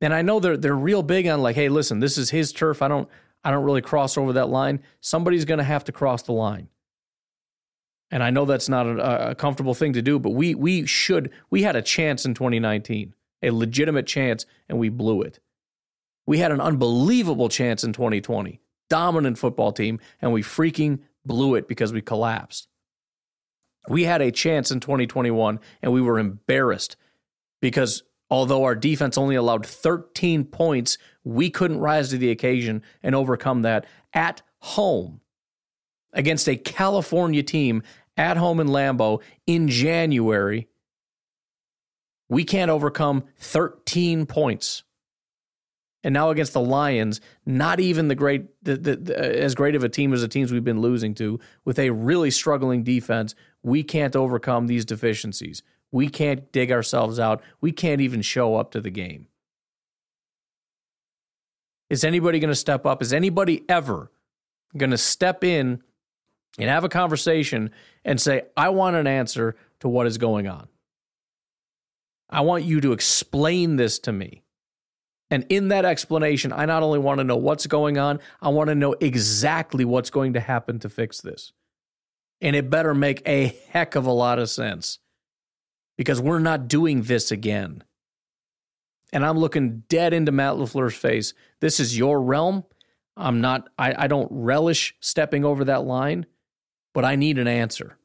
And 0.00 0.12
I 0.12 0.22
know 0.22 0.40
they're 0.40 0.56
they're 0.56 0.74
real 0.74 1.02
big 1.02 1.26
on 1.26 1.40
like, 1.40 1.56
hey, 1.56 1.68
listen, 1.68 2.00
this 2.00 2.18
is 2.18 2.30
his 2.30 2.52
turf. 2.52 2.82
I 2.82 2.88
don't 2.88 3.08
I 3.44 3.50
don't 3.50 3.64
really 3.64 3.80
cross 3.80 4.18
over 4.18 4.32
that 4.32 4.48
line. 4.48 4.82
Somebody's 5.00 5.44
going 5.44 5.58
to 5.58 5.64
have 5.64 5.84
to 5.84 5.92
cross 5.92 6.22
the 6.22 6.32
line. 6.32 6.68
And 8.10 8.22
I 8.22 8.30
know 8.30 8.44
that's 8.44 8.68
not 8.68 8.86
a, 8.86 9.30
a, 9.30 9.34
comfortable 9.34 9.74
thing 9.74 9.92
to 9.94 10.02
do, 10.02 10.18
but 10.18 10.30
we 10.30 10.54
we 10.54 10.86
should 10.86 11.30
we 11.50 11.62
had 11.62 11.76
a 11.76 11.82
chance 11.82 12.24
in 12.24 12.34
2019, 12.34 13.14
a 13.42 13.50
legitimate 13.50 14.06
chance, 14.06 14.46
and 14.68 14.78
we 14.78 14.88
blew 14.88 15.22
it. 15.22 15.40
We 16.26 16.38
had 16.38 16.52
an 16.52 16.60
unbelievable 16.60 17.48
chance 17.48 17.84
in 17.84 17.92
2020, 17.92 18.60
dominant 18.88 19.38
football 19.38 19.72
team, 19.72 20.00
and 20.22 20.32
we 20.32 20.42
freaking 20.42 21.00
blew 21.24 21.54
it 21.54 21.66
because 21.68 21.92
we 21.92 22.00
collapsed. 22.00 22.68
We 23.88 24.04
had 24.04 24.22
a 24.22 24.30
chance 24.30 24.70
in 24.70 24.80
2021, 24.80 25.60
and 25.82 25.92
we 25.92 26.00
were 26.00 26.18
embarrassed 26.18 26.96
because 27.60 28.02
although 28.30 28.64
our 28.64 28.74
defense 28.74 29.18
only 29.18 29.34
allowed 29.34 29.66
13 29.66 30.44
points, 30.44 30.98
we 31.24 31.50
couldn't 31.50 31.80
rise 31.80 32.10
to 32.10 32.18
the 32.18 32.30
occasion 32.30 32.82
and 33.02 33.14
overcome 33.14 33.62
that 33.62 33.86
at 34.12 34.42
home 34.60 35.20
against 36.14 36.48
a 36.48 36.56
California 36.56 37.42
team 37.42 37.82
at 38.16 38.36
home 38.36 38.60
in 38.60 38.68
Lambeau 38.68 39.20
in 39.46 39.68
January, 39.68 40.68
we 42.28 42.44
can't 42.44 42.70
overcome 42.70 43.24
13 43.38 44.26
points. 44.26 44.84
And 46.02 46.12
now 46.12 46.30
against 46.30 46.52
the 46.52 46.60
Lions, 46.60 47.20
not 47.46 47.80
even 47.80 48.08
the 48.08 48.14
great, 48.14 48.44
the, 48.62 48.76
the, 48.76 48.96
the, 48.96 49.18
uh, 49.18 49.44
as 49.44 49.54
great 49.54 49.74
of 49.74 49.82
a 49.82 49.88
team 49.88 50.12
as 50.12 50.20
the 50.20 50.28
teams 50.28 50.52
we've 50.52 50.62
been 50.62 50.80
losing 50.80 51.14
to, 51.14 51.40
with 51.64 51.78
a 51.78 51.90
really 51.90 52.30
struggling 52.30 52.82
defense, 52.82 53.34
we 53.62 53.82
can't 53.82 54.14
overcome 54.14 54.66
these 54.66 54.84
deficiencies. 54.84 55.62
We 55.90 56.08
can't 56.08 56.52
dig 56.52 56.70
ourselves 56.70 57.18
out. 57.18 57.42
We 57.60 57.72
can't 57.72 58.02
even 58.02 58.20
show 58.20 58.56
up 58.56 58.72
to 58.72 58.80
the 58.80 58.90
game. 58.90 59.28
Is 61.88 62.04
anybody 62.04 62.38
going 62.38 62.48
to 62.48 62.54
step 62.54 62.84
up? 62.84 63.00
Is 63.00 63.12
anybody 63.12 63.64
ever 63.68 64.10
going 64.76 64.90
to 64.90 64.98
step 64.98 65.42
in 65.44 65.82
and 66.58 66.68
have 66.68 66.84
a 66.84 66.88
conversation 66.88 67.70
and 68.04 68.20
say, 68.20 68.42
I 68.56 68.68
want 68.68 68.96
an 68.96 69.06
answer 69.06 69.56
to 69.80 69.88
what 69.88 70.06
is 70.06 70.18
going 70.18 70.46
on. 70.48 70.68
I 72.30 72.40
want 72.40 72.64
you 72.64 72.80
to 72.80 72.92
explain 72.92 73.76
this 73.76 73.98
to 74.00 74.12
me. 74.12 74.42
And 75.30 75.46
in 75.48 75.68
that 75.68 75.84
explanation, 75.84 76.52
I 76.52 76.66
not 76.66 76.82
only 76.82 76.98
want 76.98 77.18
to 77.18 77.24
know 77.24 77.36
what's 77.36 77.66
going 77.66 77.98
on, 77.98 78.20
I 78.40 78.50
want 78.50 78.68
to 78.68 78.74
know 78.74 78.94
exactly 79.00 79.84
what's 79.84 80.10
going 80.10 80.34
to 80.34 80.40
happen 80.40 80.78
to 80.80 80.88
fix 80.88 81.20
this. 81.20 81.52
And 82.40 82.54
it 82.54 82.70
better 82.70 82.94
make 82.94 83.22
a 83.26 83.56
heck 83.70 83.94
of 83.94 84.06
a 84.06 84.12
lot 84.12 84.38
of 84.38 84.50
sense 84.50 84.98
because 85.96 86.20
we're 86.20 86.40
not 86.40 86.68
doing 86.68 87.02
this 87.02 87.32
again. 87.32 87.82
And 89.12 89.24
I'm 89.24 89.38
looking 89.38 89.84
dead 89.88 90.12
into 90.12 90.32
Matt 90.32 90.54
LaFleur's 90.54 90.96
face. 90.96 91.34
This 91.60 91.78
is 91.78 91.96
your 91.96 92.20
realm. 92.20 92.64
I'm 93.16 93.40
not, 93.40 93.68
I, 93.78 94.04
I 94.04 94.06
don't 94.08 94.28
relish 94.30 94.94
stepping 95.00 95.44
over 95.44 95.64
that 95.64 95.84
line, 95.84 96.26
but 96.94 97.04
I 97.04 97.16
need 97.16 97.38
an 97.38 97.46
answer. 97.48 97.98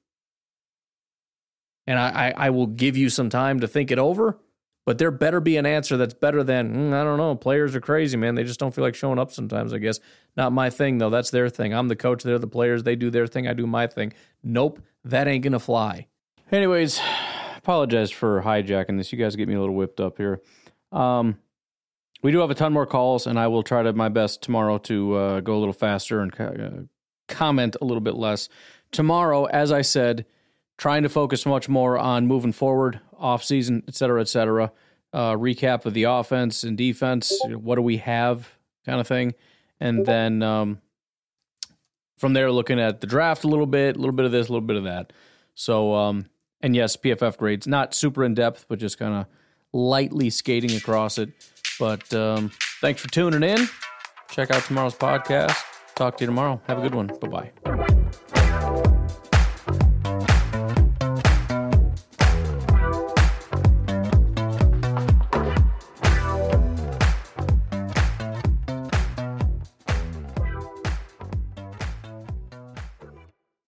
And 1.88 1.98
I, 1.98 2.10
I, 2.10 2.34
I 2.36 2.49
will 2.49 2.68
give 2.68 2.98
you 2.98 3.10
some 3.10 3.30
time 3.30 3.61
to 3.61 3.68
think 3.68 3.90
it 3.91 3.98
over, 3.98 4.38
but 4.86 4.98
there 4.98 5.11
better 5.11 5.40
be 5.40 5.56
an 5.57 5.66
answer 5.66 5.95
that's 5.95 6.14
better 6.14 6.44
than, 6.44 6.76
mm, 6.76 6.94
I 6.94 7.03
don't 7.03 7.18
know, 7.18 7.36
players 7.36 7.76
are 7.76 7.82
crazy, 7.82 8.18
man. 8.18 8.36
They 8.36 8.44
just 8.44 8.60
don't 8.60 8.76
feel 8.76 8.84
like 8.84 8.95
showing 8.95 9.20
up 9.20 9.32
sometimes, 9.32 9.74
I 9.74 9.78
guess. 9.78 9.99
Not 10.36 10.52
my 10.52 10.70
thing, 10.70 10.98
though. 10.98 11.10
That's 11.10 11.30
their 11.30 11.49
thing. 11.49 11.74
I'm 11.74 11.88
the 11.88 11.95
coach, 11.95 12.24
they're 12.24 12.38
the 12.38 12.48
players. 12.48 12.84
They 12.84 12.95
do 12.95 13.10
their 13.10 13.28
thing, 13.28 13.48
I 13.48 13.53
do 13.53 13.66
my 13.66 13.88
thing. 13.88 14.14
Nope, 14.44 14.82
that 15.06 15.28
ain't 15.28 15.44
going 15.44 15.53
to 15.53 15.60
fly. 15.60 16.07
Anyways, 16.52 16.99
apologize 17.57 18.11
for 18.11 18.41
hijacking 18.41 18.98
this. 18.98 19.11
You 19.11 19.18
guys 19.18 19.36
get 19.36 19.48
me 19.48 19.56
a 19.56 19.60
little 19.60 19.76
whipped 19.76 19.99
up 19.99 20.18
here. 20.18 20.41
Um, 20.91 21.38
we 22.22 22.32
do 22.32 22.40
have 22.40 22.52
a 22.52 22.56
ton 22.56 22.74
more 22.74 22.86
calls, 22.86 23.28
and 23.28 23.40
I 23.40 23.48
will 23.48 23.64
try 23.64 23.84
to 23.84 23.94
my 23.94 24.10
best 24.10 24.41
tomorrow 24.41 24.78
to 24.80 25.16
uh, 25.16 25.40
go 25.40 25.56
a 25.56 25.60
little 25.60 25.74
faster 25.74 26.20
and 26.20 26.40
uh, 26.40 26.70
comment 27.28 27.78
a 27.82 27.86
little 27.86 28.02
bit 28.02 28.16
less. 28.16 28.49
Tomorrow, 28.91 29.45
as 29.45 29.72
I 29.72 29.82
said, 29.82 30.26
trying 30.78 31.03
to 31.03 31.10
focus 31.10 31.45
much 31.45 31.70
more 31.70 31.98
on 31.98 32.26
moving 32.28 32.52
forward, 32.52 32.99
off 33.18 33.44
season, 33.44 33.84
et 33.88 33.95
cetera, 33.95 34.22
et 34.22 34.28
cetera. 34.28 34.72
Uh, 35.11 35.34
recap 35.34 35.86
of 35.86 35.94
the 35.94 36.03
offense 36.03 36.64
and 36.64 36.78
defense. 36.78 37.34
What 37.45 37.76
do 37.76 37.82
we 37.82 37.98
have, 37.98 38.48
kind 38.86 38.99
of 38.99 39.07
thing, 39.07 39.34
and 39.80 40.06
then 40.06 40.44
um, 40.44 40.82
from 42.18 42.34
there, 42.34 42.52
looking 42.52 42.80
at 42.80 43.02
the 43.02 43.07
draft 43.07 43.44
a 43.44 43.48
little 43.48 43.66
bit, 43.66 43.95
a 43.95 43.99
little 43.99 44.14
bit 44.16 44.26
of 44.26 44.32
this, 44.32 44.49
a 44.49 44.52
little 44.52 44.68
bit 44.68 44.76
of 44.76 44.84
that. 44.84 45.11
So, 45.56 45.95
um, 45.95 46.28
and 46.61 46.76
yes, 46.76 46.95
PFF 46.95 47.38
grades, 47.38 47.66
not 47.66 47.94
super 47.95 48.24
in 48.24 48.34
depth, 48.34 48.66
but 48.68 48.78
just 48.78 48.99
kind 48.99 49.16
of 49.16 49.26
lightly 49.74 50.30
skating 50.30 50.76
across 50.76 51.18
it. 51.18 51.30
But 51.80 52.14
um, 52.14 52.52
thanks 52.82 53.02
for 53.02 53.07
tuning 53.10 53.41
in. 53.44 53.68
Check 54.30 54.52
out 54.52 54.64
tomorrow's 54.64 54.95
podcast. 54.95 55.57
Talk 55.95 56.18
to 56.18 56.24
you 56.24 56.28
tomorrow. 56.28 56.61
Have 56.68 56.78
a 56.78 56.82
good 56.82 56.94
one. 56.94 57.07
Bye 57.07 57.52
bye. 57.64 58.28